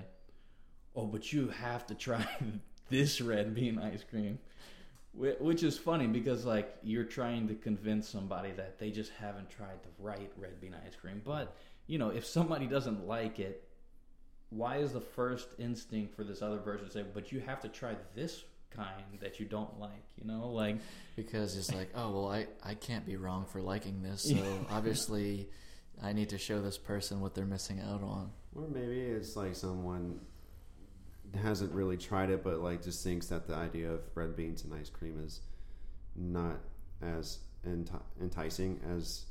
"Oh, 0.96 1.06
but 1.06 1.34
you 1.34 1.50
have 1.50 1.86
to 1.88 1.96
try 1.96 2.26
this 2.90 3.20
red 3.20 3.54
bean 3.54 3.80
ice 3.80 4.04
cream." 4.10 4.40
Which 5.16 5.62
is 5.62 5.78
funny 5.78 6.08
because 6.08 6.44
like 6.44 6.76
you're 6.82 7.04
trying 7.04 7.48
to 7.50 7.54
convince 7.54 8.10
somebody 8.10 8.52
that 8.54 8.80
they 8.80 8.90
just 8.90 9.12
haven't 9.12 9.52
tried 9.52 9.84
the 9.84 10.04
right 10.04 10.32
red 10.38 10.60
bean 10.60 10.76
ice 10.88 10.96
cream. 10.96 11.22
But 11.24 11.56
you 11.86 12.00
know, 12.00 12.10
if 12.10 12.26
somebody 12.26 12.66
doesn't 12.66 13.08
like 13.08 13.38
it, 13.38 13.68
why 14.50 14.78
is 14.78 14.92
the 14.92 15.02
first 15.02 15.50
instinct 15.60 16.16
for 16.16 16.24
this 16.24 16.42
other 16.42 16.58
person 16.58 16.88
to 16.88 16.92
say, 16.92 17.04
"But 17.14 17.32
you 17.32 17.42
have 17.42 17.60
to 17.62 17.68
try 17.68 17.96
this 18.16 18.44
kind 18.76 19.20
that 19.22 19.40
you 19.40 19.46
don't 19.46 19.80
like"? 19.80 20.04
You 20.22 20.28
know, 20.28 20.50
like 20.50 20.78
because 21.16 21.58
it's 21.58 21.74
like, 21.74 21.90
oh 21.96 22.12
well, 22.12 22.32
I 22.32 22.48
I 22.64 22.74
can't 22.76 23.06
be 23.06 23.16
wrong 23.18 23.46
for 23.46 23.62
liking 23.62 24.02
this, 24.02 24.24
so 24.24 24.36
obviously 24.70 25.50
I 26.02 26.14
need 26.14 26.30
to 26.30 26.38
show 26.38 26.62
this 26.62 26.78
person 26.78 27.22
what 27.22 27.36
they're 27.36 27.46
missing 27.46 27.80
out 27.80 28.02
on. 28.04 28.32
Or 28.56 28.68
maybe 28.68 29.00
it's 29.02 29.36
like 29.36 29.56
someone 29.56 30.20
hasn't 31.42 31.72
really 31.74 31.98
tried 31.98 32.30
it, 32.30 32.44
but 32.44 32.60
like 32.60 32.84
just 32.84 33.04
thinks 33.04 33.28
that 33.28 33.48
the 33.48 33.56
idea 33.56 33.92
of 33.92 34.02
red 34.16 34.36
beans 34.36 34.64
and 34.64 34.74
ice 34.74 34.90
cream 34.90 35.22
is 35.26 35.42
not 36.16 36.60
as 37.02 37.40
enti- 37.68 38.02
enticing 38.22 38.80
as 38.96 39.26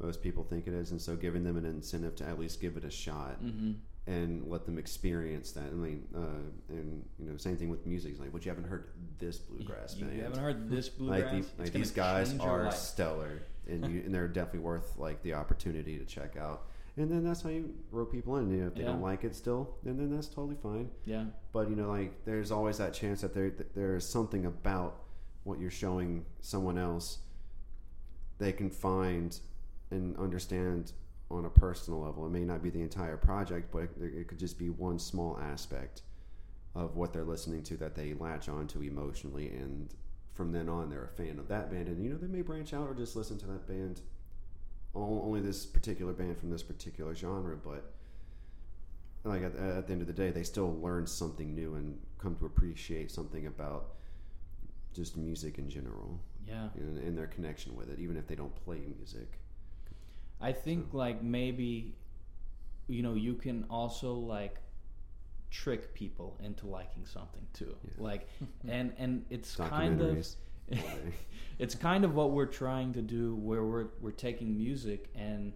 most 0.00 0.22
people 0.22 0.44
think 0.44 0.66
it 0.66 0.74
is, 0.74 0.90
and 0.90 1.00
so 1.00 1.16
giving 1.16 1.42
them 1.44 1.56
an 1.56 1.64
incentive 1.64 2.14
to 2.16 2.24
at 2.24 2.38
least 2.38 2.60
give 2.60 2.76
it 2.76 2.84
a 2.84 2.90
shot 2.90 3.36
hmm 3.40 3.72
and 4.06 4.46
let 4.48 4.64
them 4.66 4.78
experience 4.78 5.52
that. 5.52 5.64
I 5.64 5.70
mean, 5.74 6.06
uh, 6.14 6.20
and 6.68 7.04
you 7.18 7.28
know, 7.28 7.36
same 7.36 7.56
thing 7.56 7.68
with 7.68 7.84
music. 7.86 8.12
It's 8.12 8.20
like, 8.20 8.32
but 8.32 8.44
you 8.44 8.50
haven't 8.50 8.68
heard 8.68 8.88
this 9.18 9.38
bluegrass 9.38 9.96
you, 9.96 10.04
band. 10.04 10.16
you 10.16 10.22
haven't 10.22 10.38
heard 10.38 10.70
this 10.70 10.88
bluegrass. 10.88 11.32
like, 11.32 11.56
the, 11.56 11.62
like 11.64 11.72
these 11.72 11.90
guys 11.90 12.38
are 12.38 12.70
stellar, 12.70 13.42
and 13.68 13.84
you 13.90 14.02
and 14.04 14.14
they're 14.14 14.28
definitely 14.28 14.60
worth 14.60 14.96
like 14.96 15.22
the 15.22 15.34
opportunity 15.34 15.98
to 15.98 16.04
check 16.04 16.36
out. 16.36 16.68
And 16.98 17.10
then 17.10 17.24
that's 17.24 17.42
how 17.42 17.50
you 17.50 17.74
rope 17.90 18.10
people 18.10 18.36
in. 18.38 18.50
You 18.50 18.56
know, 18.62 18.66
if 18.68 18.74
they 18.74 18.80
Yeah. 18.80 18.86
don't 18.86 19.02
like 19.02 19.24
it 19.24 19.34
still, 19.34 19.76
then 19.82 19.96
then 19.98 20.10
that's 20.14 20.28
totally 20.28 20.56
fine. 20.62 20.88
Yeah, 21.04 21.26
But 21.52 21.68
you 21.68 21.76
know, 21.76 21.88
like 21.90 22.24
there's 22.24 22.50
always 22.50 22.78
that 22.78 22.94
chance 22.94 23.20
that 23.22 23.34
there 23.34 23.50
that 23.50 23.74
there 23.74 23.96
is 23.96 24.08
something 24.08 24.46
about 24.46 25.02
what 25.44 25.58
you're 25.60 25.70
showing 25.70 26.24
someone 26.40 26.78
else 26.78 27.18
they 28.38 28.52
can 28.52 28.68
find 28.70 29.38
and 29.90 30.16
understand 30.16 30.92
on 31.30 31.44
a 31.44 31.50
personal 31.50 32.00
level. 32.00 32.26
It 32.26 32.30
may 32.30 32.44
not 32.44 32.62
be 32.62 32.70
the 32.70 32.82
entire 32.82 33.16
project, 33.16 33.72
but 33.72 33.88
it, 34.00 34.14
it 34.14 34.28
could 34.28 34.38
just 34.38 34.58
be 34.58 34.70
one 34.70 34.98
small 34.98 35.38
aspect 35.40 36.02
of 36.74 36.96
what 36.96 37.12
they're 37.12 37.24
listening 37.24 37.62
to 37.64 37.76
that 37.78 37.94
they 37.94 38.14
latch 38.14 38.48
onto 38.48 38.82
emotionally, 38.82 39.48
and 39.48 39.94
from 40.34 40.52
then 40.52 40.68
on, 40.68 40.90
they're 40.90 41.04
a 41.04 41.08
fan 41.08 41.38
of 41.38 41.48
that 41.48 41.70
band. 41.70 41.88
And 41.88 42.02
you 42.02 42.10
know, 42.10 42.18
they 42.18 42.26
may 42.26 42.42
branch 42.42 42.74
out 42.74 42.88
or 42.88 42.94
just 42.94 43.16
listen 43.16 43.38
to 43.38 43.46
that 43.46 43.66
band, 43.66 44.02
only 44.94 45.40
this 45.40 45.66
particular 45.66 46.12
band 46.12 46.38
from 46.38 46.50
this 46.50 46.62
particular 46.62 47.14
genre, 47.14 47.56
but 47.56 47.92
like 49.24 49.42
at, 49.42 49.56
at 49.56 49.86
the 49.86 49.92
end 49.92 50.02
of 50.02 50.06
the 50.06 50.12
day, 50.12 50.30
they 50.30 50.42
still 50.42 50.78
learn 50.80 51.06
something 51.06 51.54
new 51.54 51.74
and 51.74 51.98
come 52.18 52.36
to 52.36 52.46
appreciate 52.46 53.10
something 53.10 53.46
about 53.46 53.94
just 54.94 55.16
music 55.16 55.58
in 55.58 55.68
general 55.68 56.20
yeah. 56.46 56.68
and, 56.76 56.98
and 56.98 57.18
their 57.18 57.26
connection 57.26 57.74
with 57.74 57.90
it, 57.90 57.98
even 57.98 58.16
if 58.16 58.26
they 58.26 58.34
don't 58.34 58.54
play 58.64 58.80
music. 58.96 59.38
I 60.40 60.52
think 60.52 60.90
So- 60.92 60.98
like 60.98 61.22
maybe, 61.22 61.94
you 62.88 63.02
know, 63.02 63.14
you 63.14 63.34
can 63.34 63.64
also 63.70 64.14
like 64.14 64.60
trick 65.50 65.94
people 65.94 66.36
into 66.42 66.66
liking 66.66 67.06
something 67.06 67.46
too. 67.52 67.74
Yeah. 67.84 67.90
Like, 67.98 68.28
and 68.68 68.92
and 68.98 69.24
it's 69.30 69.56
kind 69.56 70.00
of 70.00 70.16
Documentaries. 70.16 70.36
all 70.72 70.76
day. 70.78 71.14
it's 71.58 71.74
kind 71.74 72.04
of 72.04 72.14
what 72.14 72.32
we're 72.32 72.46
trying 72.46 72.92
to 72.94 73.02
do 73.02 73.36
where 73.36 73.64
we're 73.64 73.86
we're 74.00 74.10
taking 74.10 74.56
music 74.56 75.08
and 75.14 75.52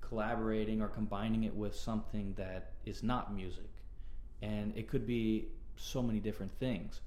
collaborating 0.00 0.82
or 0.82 0.88
combining 0.88 1.44
it 1.44 1.54
with 1.54 1.74
something 1.74 2.34
that 2.36 2.72
is 2.84 3.02
not 3.02 3.34
music 3.34 3.70
and 4.42 4.76
it 4.76 4.88
could 4.88 5.06
be 5.06 5.46
so 5.76 6.02
many 6.02 6.18
different 6.18 6.52
things 6.58 7.00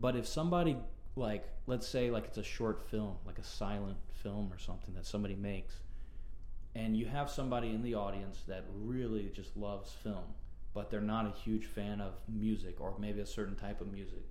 but 0.00 0.16
if 0.16 0.26
somebody 0.26 0.76
like 1.14 1.46
let's 1.66 1.86
say 1.86 2.10
like 2.10 2.24
it's 2.24 2.38
a 2.38 2.42
short 2.42 2.80
film 2.90 3.14
like 3.26 3.38
a 3.38 3.44
silent 3.44 3.98
film 4.22 4.50
or 4.52 4.58
something 4.58 4.94
that 4.94 5.04
somebody 5.04 5.34
makes 5.36 5.80
and 6.78 6.96
you 6.96 7.06
have 7.06 7.28
somebody 7.28 7.68
in 7.68 7.82
the 7.82 7.94
audience 7.94 8.44
that 8.46 8.64
really 8.72 9.30
just 9.34 9.56
loves 9.56 9.92
film 10.02 10.24
but 10.78 10.90
they're 10.90 11.00
not 11.00 11.26
a 11.26 11.40
huge 11.40 11.66
fan 11.66 12.00
of 12.00 12.12
music 12.28 12.80
or 12.80 12.94
maybe 13.00 13.20
a 13.20 13.26
certain 13.26 13.56
type 13.56 13.80
of 13.80 13.90
music. 13.90 14.22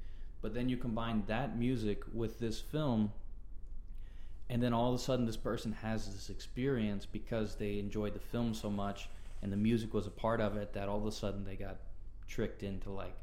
But 0.41 0.53
then 0.53 0.69
you 0.69 0.77
combine 0.77 1.23
that 1.27 1.57
music 1.57 2.03
with 2.13 2.39
this 2.39 2.61
film 2.61 3.11
and 4.49 4.63
then 4.63 4.71
all 4.71 4.93
of 4.93 4.97
a 4.97 5.03
sudden 5.03 5.25
this 5.25 5.35
person 5.35 5.73
has 5.81 6.05
this 6.13 6.29
experience 6.29 7.05
because 7.05 7.55
they 7.55 7.79
enjoyed 7.79 8.13
the 8.13 8.19
film 8.19 8.53
so 8.53 8.69
much 8.69 9.09
and 9.41 9.51
the 9.51 9.57
music 9.57 9.93
was 9.93 10.07
a 10.07 10.11
part 10.11 10.39
of 10.39 10.55
it 10.55 10.71
that 10.71 10.87
all 10.87 10.99
of 10.99 11.05
a 11.05 11.11
sudden 11.11 11.43
they 11.43 11.57
got 11.57 11.79
tricked 12.29 12.63
into 12.63 12.91
like 12.91 13.17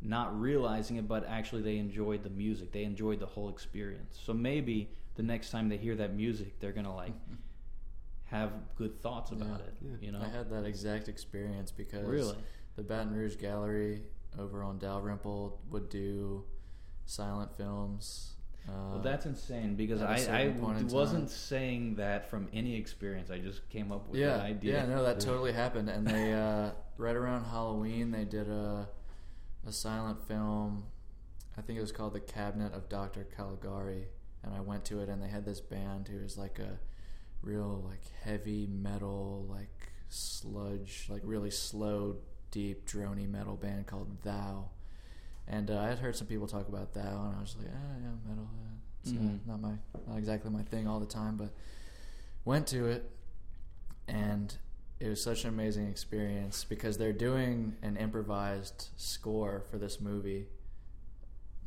not 0.00 0.38
realizing 0.40 0.96
it 0.96 1.08
but 1.08 1.26
actually 1.28 1.62
they 1.62 1.78
enjoyed 1.78 2.22
the 2.22 2.30
music. 2.30 2.70
They 2.70 2.84
enjoyed 2.84 3.18
the 3.18 3.26
whole 3.26 3.48
experience. 3.48 4.16
So 4.24 4.32
maybe 4.32 4.90
the 5.16 5.24
next 5.24 5.50
time 5.50 5.68
they 5.68 5.76
hear 5.76 5.96
that 5.96 6.14
music 6.14 6.60
they're 6.60 6.70
gonna 6.70 6.94
like 6.94 7.14
have 8.32 8.50
good 8.76 9.00
thoughts 9.00 9.30
about 9.30 9.60
Yeah. 9.60 9.66
it 9.66 9.74
Yeah. 9.82 10.06
you 10.06 10.12
know 10.12 10.20
I 10.22 10.28
had 10.28 10.50
that 10.50 10.64
exact 10.64 11.08
experience 11.08 11.70
because 11.70 12.04
really 12.06 12.36
the 12.76 12.82
Baton 12.82 13.14
Rouge 13.14 13.36
Gallery 13.36 14.02
over 14.38 14.62
on 14.62 14.78
Dalrymple 14.78 15.60
would 15.70 15.88
do 15.90 16.44
silent 17.04 17.54
films. 17.56 18.30
Uh, 18.66 18.72
well, 18.92 19.00
that's 19.02 19.26
insane 19.26 19.74
because 19.74 20.00
I, 20.00 20.04
a 20.04 20.08
I, 20.08 20.14
I 20.14 20.18
certain 20.18 20.60
point 20.60 20.78
in 20.78 20.88
wasn't 20.88 21.28
time. 21.28 21.36
saying 21.36 21.94
that 21.96 22.30
from 22.30 22.48
any 22.52 22.76
experience. 22.76 23.28
I 23.30 23.38
just 23.38 23.68
came 23.68 23.90
up 23.92 24.08
with 24.08 24.20
yeah, 24.20 24.36
that 24.36 24.40
idea. 24.40 24.74
yeah, 24.74 24.86
no, 24.86 25.02
that 25.04 25.18
totally 25.20 25.52
happened. 25.64 25.88
And 25.90 26.06
they 26.06 26.32
uh, 26.32 26.70
right 26.96 27.16
around 27.16 27.44
Halloween 27.44 28.10
they 28.12 28.24
did 28.24 28.48
a 28.48 28.88
a 29.66 29.72
silent 29.72 30.26
film. 30.26 30.84
I 31.58 31.60
think 31.60 31.76
it 31.76 31.82
was 31.82 31.92
called 31.92 32.14
The 32.14 32.20
Cabinet 32.20 32.72
of 32.72 32.88
Dr. 32.88 33.24
Caligari, 33.36 34.06
and 34.42 34.54
I 34.54 34.60
went 34.60 34.84
to 34.86 35.00
it, 35.00 35.08
and 35.10 35.22
they 35.22 35.28
had 35.28 35.44
this 35.44 35.60
band 35.60 36.08
who 36.08 36.22
was 36.22 36.38
like 36.38 36.58
a 36.58 36.78
real 37.42 37.82
like 37.88 38.00
heavy 38.22 38.66
metal, 38.66 39.46
like 39.48 39.68
sludge, 40.08 41.06
like 41.08 41.22
really 41.24 41.50
slow, 41.50 42.16
deep, 42.50 42.86
drony 42.88 43.28
metal 43.28 43.56
band 43.56 43.86
called 43.86 44.08
Thou. 44.22 44.68
And 45.48 45.70
uh, 45.70 45.78
I 45.80 45.88
had 45.88 45.98
heard 45.98 46.16
some 46.16 46.26
people 46.28 46.46
talk 46.46 46.68
about 46.68 46.94
Thou, 46.94 47.00
and 47.26 47.36
I 47.36 47.40
was 47.40 47.56
like, 47.58 47.68
ah, 47.74 47.94
yeah, 48.00 48.28
metal. 48.28 48.48
Uh, 48.54 48.76
it's 49.02 49.12
Mhm. 49.12 49.36
uh, 49.36 49.38
not 49.46 49.60
my, 49.60 49.74
not 50.06 50.16
exactly 50.18 50.50
my 50.50 50.62
thing 50.62 50.86
all 50.86 51.00
the 51.00 51.06
time, 51.06 51.36
but 51.36 51.50
went 52.44 52.66
to 52.68 52.86
it, 52.86 53.10
and 54.06 54.56
it 55.00 55.08
was 55.08 55.20
such 55.22 55.42
an 55.44 55.50
amazing 55.50 55.88
experience 55.88 56.62
because 56.64 56.96
they're 56.98 57.12
doing 57.12 57.76
an 57.82 57.96
improvised 57.96 58.88
score 58.96 59.64
for 59.68 59.78
this 59.78 60.00
movie, 60.00 60.46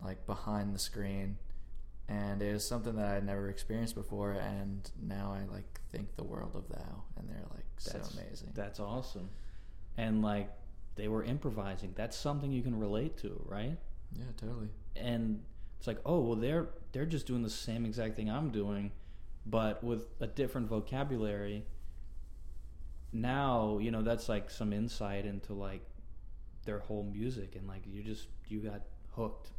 like 0.01 0.25
behind 0.25 0.73
the 0.73 0.79
screen, 0.79 1.37
and 2.07 2.41
it 2.41 2.53
was 2.53 2.67
something 2.67 2.95
that 2.95 3.15
I'd 3.15 3.25
never 3.25 3.49
experienced 3.49 3.95
before, 3.95 4.31
and 4.31 4.89
now 5.01 5.33
I 5.33 5.51
like 5.51 5.79
think 5.91 6.15
the 6.15 6.23
world 6.23 6.51
of 6.55 6.67
Thou, 6.69 7.03
and 7.17 7.27
they're 7.29 7.45
like 7.53 7.65
That's- 7.83 8.13
so 8.13 8.19
amazing. 8.19 8.51
That's 8.53 8.79
awesome. 8.79 9.29
And 9.97 10.21
like 10.21 10.49
they 10.95 11.07
were 11.07 11.23
improvising. 11.23 11.93
That's 11.95 12.15
something 12.17 12.51
you 12.51 12.61
can 12.61 12.77
relate 12.79 13.17
to, 13.17 13.41
right? 13.47 13.77
yeah, 14.17 14.25
totally. 14.37 14.69
And 14.95 15.43
it's 15.77 15.87
like, 15.87 15.99
oh 16.05 16.19
well, 16.21 16.35
they're 16.35 16.67
they're 16.91 17.05
just 17.05 17.25
doing 17.27 17.41
the 17.43 17.49
same 17.49 17.85
exact 17.85 18.15
thing 18.15 18.29
I'm 18.29 18.49
doing, 18.51 18.91
but 19.45 19.83
with 19.83 20.05
a 20.19 20.27
different 20.27 20.67
vocabulary. 20.69 21.65
Now 23.11 23.77
you 23.81 23.91
know 23.91 24.01
that's 24.01 24.27
like 24.27 24.49
some 24.49 24.73
insight 24.73 25.25
into 25.25 25.53
like 25.53 25.81
their 26.65 26.79
whole 26.79 27.03
music, 27.03 27.55
and 27.55 27.67
like 27.67 27.81
you 27.85 28.03
just 28.03 28.27
you 28.47 28.59
got 28.59 28.81
hooked. 29.11 29.49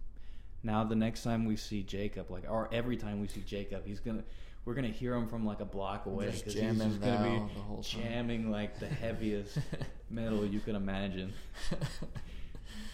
Now 0.63 0.85
the 0.85 0.97
next 0.97 1.23
time 1.23 1.45
we 1.45 1.57
see 1.57 1.83
Jacob, 1.83 2.31
like 2.31 2.45
or 2.49 2.69
every 2.73 2.97
time 2.97 3.21
we 3.21 3.29
see 3.29 3.43
Jacob, 3.43 3.87
he's 3.87 4.01
gonna 4.01 4.25
we're 4.65 4.75
gonna 4.75 4.89
hear 4.89 5.15
him 5.15 5.29
from 5.29 5.45
like 5.47 5.61
a 5.61 5.65
block 5.65 6.07
away 6.07 6.31
Just 6.31 6.45
'cause 6.45 6.55
he's 6.55 6.63
jamming 6.63 6.89
just 6.91 7.01
gonna 7.01 7.31
be 7.49 7.55
the 7.55 7.61
whole 7.61 7.83
jamming 7.83 8.51
like 8.51 8.81
the 8.81 8.89
heaviest 8.89 9.59
metal 10.11 10.45
you 10.45 10.61
can 10.61 10.75
imagine. 10.77 11.33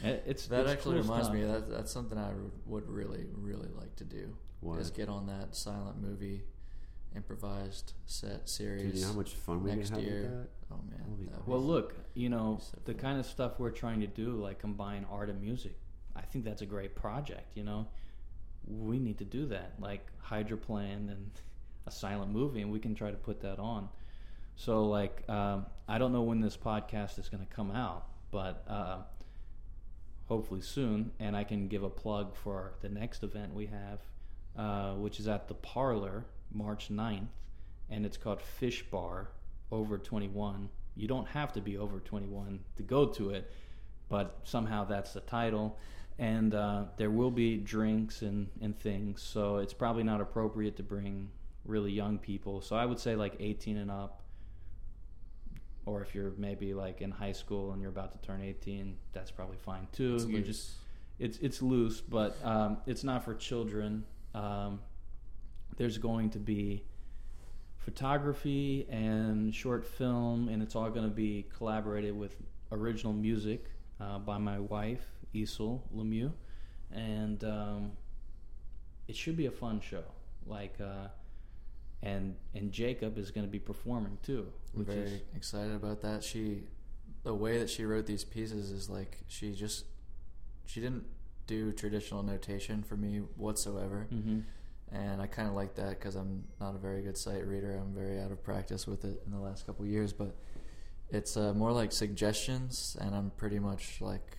It- 0.05 0.25
It's 0.27 0.47
that 0.49 0.63
it's 0.63 0.71
actually 0.73 0.95
cool 0.97 1.03
reminds 1.03 1.27
stuff. 1.29 1.37
me 1.37 1.45
that 1.45 1.71
that's 1.71 1.93
something 1.93 2.19
I 2.19 2.33
would 2.67 2.89
really 2.89 3.25
really 3.37 3.69
like 3.79 3.95
to 3.97 4.05
do. 4.05 4.37
What? 4.61 4.81
Is 4.81 4.91
get 4.91 5.09
on 5.09 5.27
that 5.29 5.55
silent 5.55 6.01
movie 6.03 6.43
improvised 7.15 7.93
set 8.07 8.39
Dude, 8.41 8.49
series. 8.49 8.95
you 8.95 9.01
know 9.03 9.09
how 9.13 9.19
much 9.19 9.31
fun 9.35 9.63
we 9.63 9.71
could 9.71 9.79
next 9.79 9.91
have 9.91 10.01
year. 10.03 10.23
with 10.23 10.31
that? 10.31 10.49
Oh 10.73 10.77
man. 10.89 10.99
That'll 10.99 11.15
be 11.17 11.25
that 11.27 11.47
Well, 11.49 11.61
look, 11.61 11.95
you 12.15 12.29
know 12.31 12.59
so 12.61 12.79
the 12.85 12.95
cool. 12.95 13.01
kind 13.03 13.21
of 13.21 13.27
stuff 13.27 13.59
we're 13.61 13.71
trying 13.71 14.01
to 14.01 14.07
do, 14.07 14.31
like 14.33 14.59
combine 14.59 15.07
art 15.11 15.31
and 15.31 15.41
music. 15.41 15.77
I 16.17 16.23
think 16.23 16.45
that's 16.45 16.63
a 16.63 16.67
great 16.67 16.95
project. 16.95 17.57
You 17.57 17.65
know, 17.65 17.87
we 18.67 18.99
need 18.99 19.19
to 19.19 19.25
do 19.25 19.47
that, 19.47 19.75
like 19.79 20.07
hydroplane 20.19 21.09
and 21.09 21.31
a 21.87 21.91
silent 21.91 22.31
movie, 22.31 22.61
and 22.63 22.71
we 22.71 22.79
can 22.79 22.95
try 22.95 23.11
to 23.11 23.17
put 23.17 23.41
that 23.41 23.59
on. 23.59 23.89
So, 24.57 24.85
like, 24.85 25.29
um, 25.29 25.67
I 25.89 25.99
don't 25.99 26.13
know 26.13 26.23
when 26.23 26.41
this 26.41 26.57
podcast 26.57 27.19
is 27.19 27.29
going 27.29 27.45
to 27.45 27.53
come 27.53 27.71
out, 27.71 28.07
but 28.31 28.65
uh, 28.69 28.99
hopefully 30.27 30.61
soon. 30.61 31.11
And 31.19 31.37
I 31.37 31.45
can 31.45 31.69
give 31.69 31.83
a 31.83 31.91
plug 31.91 32.37
for 32.37 32.75
the 32.81 32.89
next 32.89 33.23
event 33.23 33.55
we 33.55 33.67
have, 33.67 34.01
uh, 34.57 34.95
which 34.95 35.19
is 35.19 35.27
at 35.27 35.49
the 35.49 35.55
Parlor, 35.55 36.27
March 36.53 36.89
9th. 36.91 37.27
and 37.91 38.07
it's 38.07 38.17
called 38.17 38.41
Fish 38.41 38.85
Bar 38.91 39.31
Over 39.71 39.99
21. 39.99 40.69
You 40.95 41.09
don't 41.09 41.27
have 41.29 41.53
to 41.55 41.61
be 41.61 41.79
over 41.79 42.01
21 42.01 42.61
to 42.77 42.83
go 42.83 43.07
to 43.07 43.31
it, 43.31 43.51
but 44.09 44.39
somehow 44.45 44.85
that's 44.85 45.15
the 45.15 45.21
title. 45.21 45.79
And 46.19 46.55
uh, 46.55 46.85
there 46.97 47.11
will 47.11 47.31
be 47.31 47.57
drinks 47.57 48.23
and, 48.23 48.49
and 48.61 48.79
things, 48.79 49.23
so 49.23 49.57
it's 49.57 49.73
probably 49.73 50.03
not 50.03 50.21
appropriate 50.21 50.77
to 50.77 50.83
bring 50.83 51.31
really 51.65 51.91
young 51.93 52.19
people. 52.19 52.61
So 52.61 52.77
I 52.77 52.85
would 52.85 52.99
say 52.99 53.17
like 53.17 53.37
18 53.41 53.77
and 53.79 53.91
up, 53.91 54.23
or 55.87 56.03
if 56.03 56.15
you're 56.15 56.33
maybe 56.37 56.75
like 56.75 57.01
in 57.01 57.11
high 57.11 57.33
school 57.33 57.73
and 57.73 57.81
you're 57.81 57.91
about 57.91 58.13
to 58.13 58.19
turn 58.19 58.43
18, 58.43 58.97
that's 59.13 59.31
probably 59.31 59.57
fine 59.57 59.89
too. 59.93 60.15
It's 60.15 60.25
you 60.27 60.37
loose. 60.37 60.47
just 60.47 60.71
it's 61.19 61.39
it's 61.39 61.63
loose, 61.63 62.01
but 62.01 62.37
um, 62.45 62.79
it's 62.87 63.05
not 63.05 63.25
for 63.25 63.35
children. 63.35 64.05
Um, 64.35 64.81
there's 65.77 65.99
going 65.99 66.31
to 66.31 66.39
be 66.39 66.85
photography 67.79 68.87
and 68.91 69.55
short 69.55 69.85
film, 69.85 70.49
and 70.49 70.63
it's 70.63 70.77
all 70.77 70.91
going 70.91 71.09
to 71.09 71.15
be 71.15 71.47
collaborated 71.57 72.17
with 72.17 72.37
original 72.71 73.13
music 73.13 73.67
uh, 74.01 74.19
by 74.19 74.39
my 74.39 74.59
wife, 74.59 75.05
Isel 75.35 75.81
Lemieux, 75.95 76.33
and 76.91 77.43
um, 77.45 77.93
it 79.09 79.17
should 79.17 79.37
be 79.37 79.47
a 79.47 79.51
fun 79.51 79.81
show. 79.81 80.05
Like, 80.47 80.75
uh, 80.81 81.09
and 82.03 82.35
and 82.55 82.73
Jacob 82.73 83.19
is 83.19 83.31
going 83.31 83.47
to 83.47 83.51
be 83.51 83.59
performing 83.59 84.19
too, 84.23 84.47
I'm 84.77 84.85
very 84.85 85.01
is 85.01 85.21
excited 85.37 85.75
about 85.75 86.01
that. 86.03 86.25
She, 86.25 86.65
the 87.23 87.35
way 87.35 87.59
that 87.59 87.71
she 87.71 87.85
wrote 87.85 88.07
these 88.07 88.25
pieces 88.25 88.71
is 88.71 88.91
like 88.91 89.19
she 89.29 89.53
just, 89.55 89.85
she 90.67 90.81
didn't 90.81 91.05
do 91.47 91.73
traditional 91.73 92.23
notation 92.23 92.83
for 92.83 92.97
me 92.97 93.19
whatsoever, 93.37 94.07
hmm 94.11 94.41
and 94.95 95.23
I 95.23 95.27
kind 95.27 95.49
of 95.49 95.55
like 95.55 95.75
that 95.77 95.89
because 95.99 96.17
I'm 96.17 96.45
not 96.61 96.75
a 96.75 96.79
very 96.79 97.01
good 97.01 97.17
sight 97.17 97.47
reader. 97.47 97.81
I'm 97.81 97.95
very 97.95 98.21
out 98.21 98.31
of 98.31 98.45
practice 98.45 98.87
with 98.87 99.07
it 99.07 99.23
in 99.25 99.33
the 99.33 99.39
last 99.39 99.65
couple 99.67 99.87
of 99.87 99.91
years, 99.91 100.13
but 100.13 100.37
it's 101.09 101.35
uh, 101.35 101.55
more 101.55 101.73
like 101.73 101.93
suggestions, 101.93 102.95
and 103.01 103.15
I'm 103.15 103.31
pretty 103.39 103.59
much 103.59 104.03
like 104.03 104.37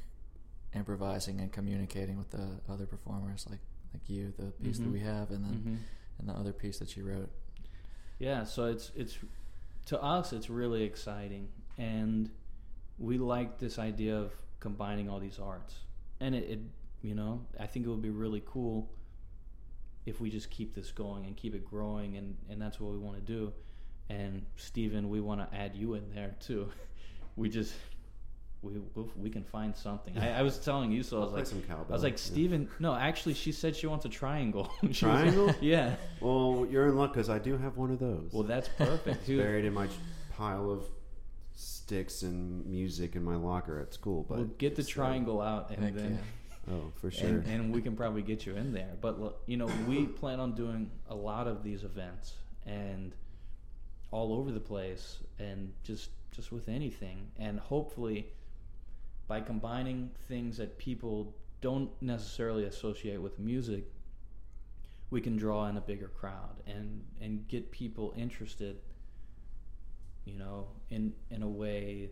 improvising 0.76 1.40
and 1.40 1.52
communicating 1.52 2.18
with 2.18 2.30
the 2.32 2.60
other 2.70 2.86
performers, 2.86 3.46
like 3.50 3.60
like 3.94 4.10
you, 4.10 4.34
the 4.38 4.52
piece 4.64 4.80
that 4.80 4.88
Mhm. 4.88 4.94
we 4.94 5.00
have, 5.02 5.30
and 5.32 5.44
then 5.46 5.54
hmm 5.54 5.76
and 6.20 6.30
the 6.30 6.34
other 6.34 6.54
piece 6.54 6.78
that 6.80 6.96
you 6.96 7.04
wrote. 7.04 7.30
Yeah, 8.20 8.44
so 8.44 8.66
it's 8.66 8.92
it's 8.96 9.18
to 9.88 10.02
us 10.02 10.32
it's 10.34 10.50
really 10.50 10.84
exciting, 10.84 11.50
and 11.78 12.30
we 13.00 13.18
like 13.18 13.58
this 13.60 13.80
idea 13.80 14.18
of 14.18 14.32
combining 14.60 15.10
all 15.10 15.20
these 15.20 15.40
arts, 15.40 15.76
and 16.20 16.34
it, 16.36 16.50
it 16.50 16.60
you 17.02 17.16
know 17.16 17.46
I 17.60 17.68
think 17.68 17.86
it 17.86 17.90
would 17.90 18.02
be 18.02 18.10
really 18.12 18.42
cool 18.46 18.90
if 20.06 20.20
we 20.20 20.30
just 20.30 20.50
keep 20.50 20.76
this 20.76 20.92
going 20.92 21.26
and 21.26 21.36
keep 21.36 21.56
it 21.56 21.66
growing, 21.66 22.18
and 22.18 22.36
and 22.50 22.62
that's 22.62 22.80
what 22.80 22.92
we 22.92 22.98
want 23.00 23.16
to 23.18 23.22
do. 23.24 23.54
And 24.10 24.46
Stephen, 24.58 25.10
we 25.10 25.22
want 25.22 25.40
to 25.50 25.58
add 25.58 25.76
you 25.76 25.94
in 25.96 26.14
there 26.14 26.36
too. 26.40 26.70
we 27.36 27.50
just 27.50 27.74
we 28.64 28.80
we 28.96 29.04
we 29.18 29.30
can 29.30 29.44
find 29.44 29.76
something. 29.76 30.18
I, 30.18 30.40
I 30.40 30.42
was 30.42 30.58
telling 30.58 30.92
you, 30.92 31.04
so 31.04 31.18
I 31.18 31.20
I'll 31.20 31.26
was 31.28 31.34
like. 31.34 31.46
some 31.46 31.62
cowbell. 31.62 31.86
I 31.90 31.94
was 31.94 32.04
like, 32.04 32.14
yeah. 32.14 32.18
Steven, 32.18 32.70
no, 32.80 32.96
actually, 32.96 33.34
she 33.34 33.52
said 33.52 33.76
she 33.76 33.88
wants 33.88 34.06
a 34.06 34.10
triangle. 34.10 34.72
She 34.82 34.88
was- 34.88 35.00
Triangle? 35.00 35.56
yeah. 35.62 35.96
Well, 36.22 36.68
you're 36.70 36.88
in 36.88 36.96
luck 36.96 37.14
because 37.14 37.30
I 37.30 37.40
do 37.40 37.58
have 37.58 37.78
one 37.78 37.92
of 37.92 38.00
those. 38.00 38.30
Well, 38.32 38.44
that's 38.44 38.70
perfect. 38.70 39.18
it's 39.18 39.28
buried 39.28 39.66
in 39.66 39.74
my 39.74 39.88
pile 40.36 40.72
of 40.72 40.86
sticks 41.56 42.24
and 42.24 42.66
music 42.66 43.16
in 43.16 43.24
my 43.24 43.36
locker 43.36 43.80
at 43.80 43.94
school. 43.94 44.26
But 44.28 44.38
we'll 44.38 44.48
get 44.48 44.76
the 44.76 44.82
it's, 44.82 44.90
triangle 44.90 45.42
out 45.42 45.70
and 45.70 45.84
Heck 45.84 45.96
then 45.96 46.20
oh, 46.72 46.92
for 46.96 47.12
sure. 47.12 47.28
and, 47.28 47.48
and 47.48 47.74
we 47.74 47.82
can 47.82 47.96
probably 47.96 48.22
get 48.22 48.46
you 48.46 48.56
in 48.56 48.74
there. 48.74 48.92
But 49.02 49.18
you 49.46 49.58
know, 49.58 49.70
we 49.88 50.06
plan 50.22 50.40
on 50.40 50.54
doing 50.54 50.90
a 51.10 51.16
lot 51.16 51.48
of 51.48 51.64
these 51.64 51.84
events 51.84 52.34
and 52.66 53.14
all 54.12 54.34
over 54.34 54.52
the 54.52 54.60
place, 54.60 55.18
and 55.40 55.74
just 55.84 56.10
just 56.32 56.52
with 56.52 56.70
anything, 56.70 57.32
and 57.38 57.60
hopefully 57.60 58.28
by 59.28 59.42
combining 59.42 60.12
things 60.28 60.58
that 60.58 60.78
people 60.78 61.36
don't 61.62 61.90
necessarily 62.02 62.66
associate 62.66 63.22
with 63.22 63.40
music, 63.40 63.86
we 65.10 65.22
can 65.22 65.38
draw 65.38 65.68
in 65.68 65.78
a 65.78 65.82
bigger 65.82 66.08
crowd 66.08 66.62
and 66.68 67.04
and 67.22 67.48
get 67.48 67.72
people 67.72 68.14
interested. 68.18 68.78
You 70.26 70.36
know, 70.36 70.68
in 70.90 71.14
in 71.30 71.44
a 71.44 71.48
way. 71.50 72.10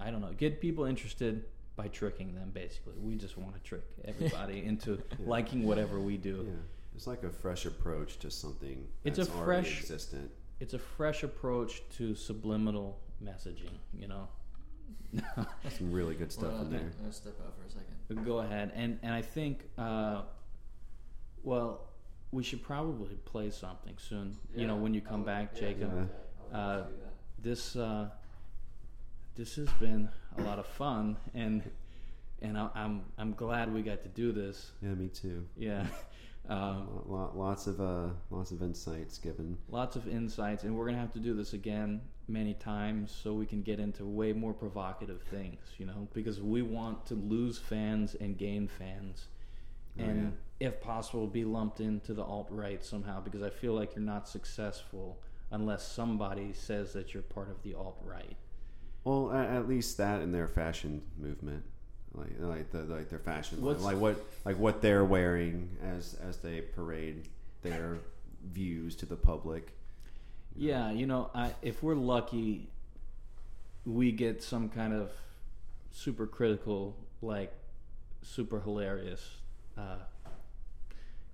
I 0.00 0.10
don't 0.10 0.20
know. 0.20 0.32
Get 0.36 0.60
people 0.60 0.84
interested 0.84 1.44
by 1.76 1.88
tricking 1.88 2.34
them. 2.34 2.50
Basically, 2.52 2.94
we 3.00 3.14
just 3.16 3.38
want 3.38 3.54
to 3.54 3.60
trick 3.62 3.84
everybody 4.04 4.64
into 4.70 4.92
Yeah. 4.92 5.16
liking 5.26 5.62
whatever 5.64 5.98
we 6.00 6.16
do. 6.16 6.44
yeah, 6.46 6.52
it's 6.94 7.06
like 7.06 7.22
a 7.22 7.30
fresh 7.30 7.64
approach 7.64 8.18
to 8.20 8.30
something. 8.30 8.86
It's 9.04 9.18
a 9.18 9.24
that's 9.24 9.36
already 9.36 9.62
fresh- 9.68 9.80
existent. 9.80 10.30
It's 10.60 10.74
a 10.74 10.78
fresh 10.78 11.22
approach 11.22 11.82
to 11.96 12.14
subliminal 12.14 12.98
messaging. 13.22 13.76
You 13.98 14.08
know. 14.08 14.28
Some 15.78 15.92
really 15.92 16.14
good 16.14 16.32
stuff 16.32 16.52
Well, 16.52 16.62
in 16.62 16.70
there. 16.70 16.80
I'm 16.80 16.92
gonna 17.00 17.12
step 17.12 17.34
out 17.46 17.54
for 17.56 17.64
a 17.66 17.70
second. 17.70 17.94
But 18.08 18.24
Go 18.24 18.38
ahead, 18.38 18.72
and 18.74 18.98
and 19.02 19.12
I 19.14 19.22
think, 19.22 19.60
uh, 19.78 20.22
well, 21.42 21.82
we 22.32 22.42
should 22.42 22.62
probably 22.62 23.14
play 23.24 23.50
something 23.50 23.94
soon. 23.98 24.36
you 24.56 24.66
know, 24.66 24.76
when 24.76 24.92
you 24.94 25.00
come 25.00 25.22
back, 25.24 25.50
yeah, 25.54 25.60
Jacob. 25.60 26.08
yeah. 26.52 26.58
Uh, 26.58 26.86
this 27.40 27.76
uh, 27.76 28.08
this 29.36 29.56
has 29.56 29.68
been 29.80 30.08
a 30.38 30.42
lot 30.42 30.58
of 30.58 30.66
fun, 30.66 31.16
and 31.34 31.62
and 32.42 32.58
I, 32.58 32.68
I'm 32.74 33.02
I'm 33.18 33.32
glad 33.34 33.72
we 33.72 33.82
got 33.82 34.02
to 34.02 34.08
do 34.08 34.32
this. 34.32 34.72
Yeah, 34.82 34.90
me 34.94 35.08
too. 35.08 35.46
Yeah, 35.56 35.86
um, 36.48 36.88
Lo- 37.06 37.06
lo- 37.06 37.32
lots 37.34 37.66
of 37.66 37.80
uh, 37.80 38.08
lots 38.30 38.50
of 38.50 38.62
insights 38.62 39.18
given. 39.18 39.56
lots 39.68 39.96
of 39.96 40.08
insights, 40.08 40.64
and 40.64 40.76
we're 40.76 40.86
gonna 40.86 40.98
have 40.98 41.12
to 41.12 41.18
do 41.20 41.34
this 41.34 41.52
again 41.52 42.00
many 42.26 42.54
times 42.54 43.16
so 43.22 43.34
we 43.34 43.46
can 43.46 43.62
get 43.62 43.78
into 43.78 44.04
way 44.04 44.32
more 44.32 44.52
provocative 44.52 45.22
things. 45.22 45.60
You 45.78 45.86
know, 45.86 46.08
because 46.14 46.40
we 46.40 46.62
want 46.62 47.06
to 47.06 47.14
lose 47.14 47.58
fans 47.58 48.14
and 48.14 48.36
gain 48.36 48.68
fans. 48.68 49.28
Oh, 49.98 50.02
and 50.02 50.36
if 50.60 50.80
possible, 50.80 51.26
be 51.26 51.44
lumped 51.44 51.80
into 51.80 52.14
the 52.14 52.22
alt 52.22 52.48
right 52.50 52.84
somehow 52.84 53.20
because 53.20 53.42
I 53.42 53.50
feel 53.50 53.74
like 53.74 53.94
you're 53.94 54.04
not 54.04 54.28
successful 54.28 55.18
unless 55.50 55.86
somebody 55.86 56.52
says 56.52 56.92
that 56.92 57.14
you're 57.14 57.22
part 57.22 57.50
of 57.50 57.62
the 57.62 57.74
alt 57.74 57.98
right. 58.04 58.36
Well, 59.04 59.32
at, 59.32 59.50
at 59.50 59.68
least 59.68 59.98
that 59.98 60.22
in 60.22 60.32
their 60.32 60.48
fashion 60.48 61.02
movement, 61.18 61.64
like 62.12 62.32
like 62.38 62.70
the 62.70 62.80
like 62.84 63.08
their 63.08 63.18
fashion, 63.18 63.62
line, 63.62 63.80
like 63.82 63.98
what 63.98 64.24
like 64.44 64.58
what 64.58 64.80
they're 64.80 65.04
wearing 65.04 65.76
as 65.82 66.16
as 66.26 66.38
they 66.38 66.60
parade 66.60 67.28
their 67.62 67.98
views 68.52 68.96
to 68.96 69.06
the 69.06 69.16
public. 69.16 69.76
Yeah, 70.56 70.90
you 70.92 71.06
know, 71.06 71.30
I, 71.34 71.52
if 71.62 71.82
we're 71.82 71.94
lucky, 71.94 72.68
we 73.84 74.12
get 74.12 74.42
some 74.42 74.68
kind 74.68 74.94
of 74.94 75.10
super 75.90 76.26
critical, 76.26 76.96
like 77.22 77.52
super 78.22 78.60
hilarious 78.60 79.36
uh, 79.76 79.96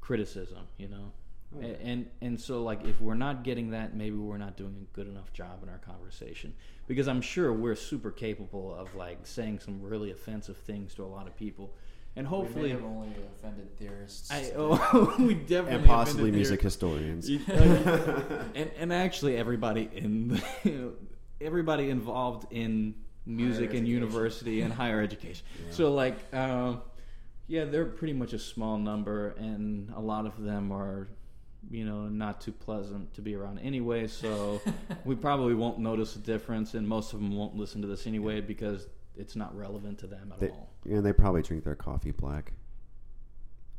criticism. 0.01 0.67
You 0.79 0.89
know, 0.89 1.13
Oh, 1.55 1.61
yeah. 1.61 1.75
And 1.83 2.07
and 2.21 2.41
so 2.41 2.63
like 2.63 2.85
if 2.85 3.01
we're 3.01 3.15
not 3.15 3.43
getting 3.43 3.71
that, 3.71 3.95
maybe 3.95 4.17
we're 4.17 4.39
not 4.39 4.57
doing 4.57 4.77
a 4.81 4.95
good 4.95 5.09
enough 5.09 5.33
job 5.33 5.63
in 5.63 5.69
our 5.69 5.79
conversation 5.79 6.55
because 6.87 7.09
I'm 7.09 7.21
sure 7.21 7.53
we're 7.53 7.75
super 7.75 8.11
capable 8.11 8.75
of 8.75 8.95
like 8.95 9.19
saying 9.27 9.59
some 9.61 9.83
really 9.83 10.13
offensive 10.13 10.57
things 10.59 10.95
to 10.95 11.05
a 11.05 11.07
lot 11.07 11.27
of 11.27 11.37
people, 11.37 11.73
and 12.17 12.27
hopefully. 12.27 12.63
we 12.63 12.69
may 12.69 12.75
have 12.75 12.85
only 12.85 13.09
offended 13.37 13.77
theorists. 13.79 14.31
I 14.31 14.53
oh, 14.57 15.15
we 15.19 15.35
definitely 15.35 15.75
and 15.77 15.87
possibly 15.87 16.31
music 16.31 16.61
their- 16.61 16.67
historians. 16.67 17.29
and 17.49 18.71
and 18.77 18.93
actually 18.93 19.37
everybody 19.37 19.89
in 19.93 20.41
everybody 21.41 21.91
involved 21.91 22.47
in 22.51 22.95
music 23.27 23.75
and 23.75 23.87
university 23.87 24.63
and 24.63 24.73
higher 24.73 25.01
education. 25.01 25.47
Yeah. 25.67 25.73
So 25.73 25.95
like, 25.95 26.17
um, 26.35 26.83
yeah, 27.47 27.65
they're 27.65 27.87
pretty 27.87 28.15
much 28.15 28.33
a 28.33 28.39
small 28.39 28.79
number, 28.79 29.31
and 29.39 29.93
a 29.95 30.01
lot 30.01 30.27
of 30.27 30.43
them 30.43 30.73
are, 30.73 31.09
you 31.71 31.85
know, 31.85 32.09
not 32.09 32.41
too 32.41 32.53
pleasant 32.53 33.15
to 33.15 33.23
be 33.23 33.35
around 33.35 33.59
anyway. 33.61 34.07
So 34.07 34.61
we 35.05 35.15
probably 35.15 35.55
won't 35.55 35.79
notice 35.79 36.17
a 36.17 36.21
difference, 36.21 36.75
and 36.75 36.87
most 36.87 37.13
of 37.13 37.21
them 37.21 37.37
won't 37.37 37.57
listen 37.57 37.81
to 37.83 37.87
this 37.87 38.07
anyway 38.07 38.41
because 38.41 38.89
it's 39.17 39.37
not 39.37 39.57
relevant 39.57 39.99
to 40.01 40.07
them 40.07 40.33
at 40.33 40.41
They- 40.41 40.51
all. 40.51 40.69
Yeah, 40.85 41.01
they 41.01 41.13
probably 41.13 41.43
drink 41.43 41.65
their 41.65 41.75
coffee 41.75 42.11
black. 42.13 42.53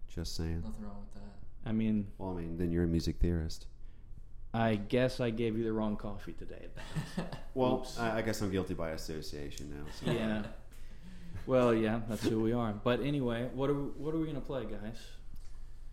Just 0.08 0.36
saying. 0.36 0.62
Nothing 0.62 0.84
wrong 0.86 1.00
with 1.02 1.22
that. 1.24 1.70
I 1.70 1.72
mean, 1.72 2.08
Well, 2.18 2.32
I 2.38 2.42
mean, 2.42 2.58
then 2.58 2.72
you're 2.72 2.84
a 2.84 2.88
music 2.88 3.18
theorist. 3.20 3.68
I 4.54 4.76
guess 4.76 5.22
I 5.22 5.30
gave 5.30 5.58
you 5.58 5.64
the 5.64 5.72
wrong 5.72 5.96
coffee 5.96 6.34
today. 6.34 6.68
Well, 7.54 7.86
I, 8.00 8.20
I 8.20 8.22
guess 8.22 8.42
I'm 8.42 8.50
guilty 8.52 8.74
by 8.74 8.92
association 8.92 9.70
now. 9.72 9.86
So. 10.06 10.12
yeah. 10.12 10.44
Well, 11.46 11.74
yeah, 11.74 12.00
that's 12.08 12.26
who 12.26 12.40
we 12.42 12.54
are. 12.54 12.72
But 12.72 13.02
anyway, 13.02 13.50
what 13.54 13.70
are 13.70 13.74
we, 13.74 13.82
what 14.02 14.14
are 14.16 14.18
we 14.20 14.26
gonna 14.28 14.40
play, 14.40 14.64
guys? 14.66 14.98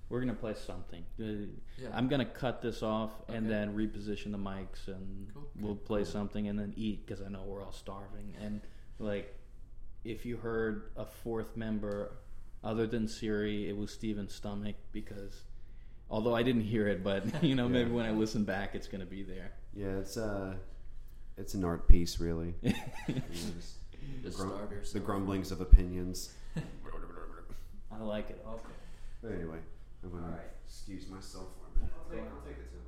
We're 0.08 0.20
gonna 0.20 0.34
play 0.34 0.54
something. 0.54 1.04
Uh, 1.20 1.48
Yeah. 1.80 1.88
I'm 1.92 2.06
gonna 2.08 2.24
cut 2.24 2.62
this 2.62 2.82
off 2.82 3.10
and 3.28 3.46
Okay. 3.46 3.48
then 3.48 3.76
reposition 3.76 4.30
the 4.32 4.38
mics, 4.38 4.86
and 4.88 5.32
Cool. 5.34 5.48
we'll 5.60 5.74
play 5.76 6.02
cool. 6.02 6.12
something 6.12 6.46
and 6.48 6.58
then 6.58 6.74
eat 6.76 7.04
because 7.06 7.22
I 7.22 7.28
know 7.28 7.42
we're 7.44 7.62
all 7.64 7.72
starving. 7.72 8.34
And 8.40 8.60
like, 8.98 9.34
if 10.04 10.24
you 10.26 10.36
heard 10.36 10.90
a 10.96 11.04
fourth 11.04 11.56
member 11.56 12.12
other 12.64 12.86
than 12.86 13.06
Siri, 13.08 13.68
it 13.68 13.76
was 13.76 13.90
Steven's 13.92 14.34
stomach 14.34 14.76
because 14.92 15.42
Although 16.10 16.34
I 16.34 16.42
didn't 16.42 16.62
hear 16.62 16.88
it, 16.88 17.04
but 17.04 17.42
you 17.44 17.54
know, 17.54 17.64
Yeah. 17.66 17.72
maybe 17.72 17.90
when 17.90 18.06
I 18.06 18.12
listen 18.12 18.44
back, 18.44 18.74
it's 18.74 18.88
going 18.88 19.00
to 19.02 19.06
be 19.06 19.22
there. 19.22 19.52
Yeah, 19.74 19.98
it's 19.98 20.16
uh, 20.16 20.54
it's 21.36 21.52
an 21.52 21.64
art 21.64 21.86
piece, 21.86 22.18
really. 22.18 22.54
Just 22.62 22.74
Just 24.22 24.38
grum- 24.38 24.48
starve 24.50 24.70
yourself. 24.72 24.92
the 24.94 25.00
grumblings 25.00 25.52
of 25.52 25.60
opinions. 25.60 26.32
I 27.92 28.02
like 28.02 28.30
it. 28.30 28.42
Okay. 28.48 28.62
But 29.22 29.32
anyway, 29.32 29.58
I'm 30.02 30.10
gonna 30.10 30.24
All 30.24 30.30
right. 30.30 30.40
excuse 30.66 31.08
myself 31.08 31.48
for 31.58 31.66
a 31.66 31.78
minute. 31.78 31.92
I'll 31.98 32.10
take, 32.10 32.20
I'll 32.20 32.40
take 32.46 32.56
a 32.56 32.68
tempo 32.72 32.87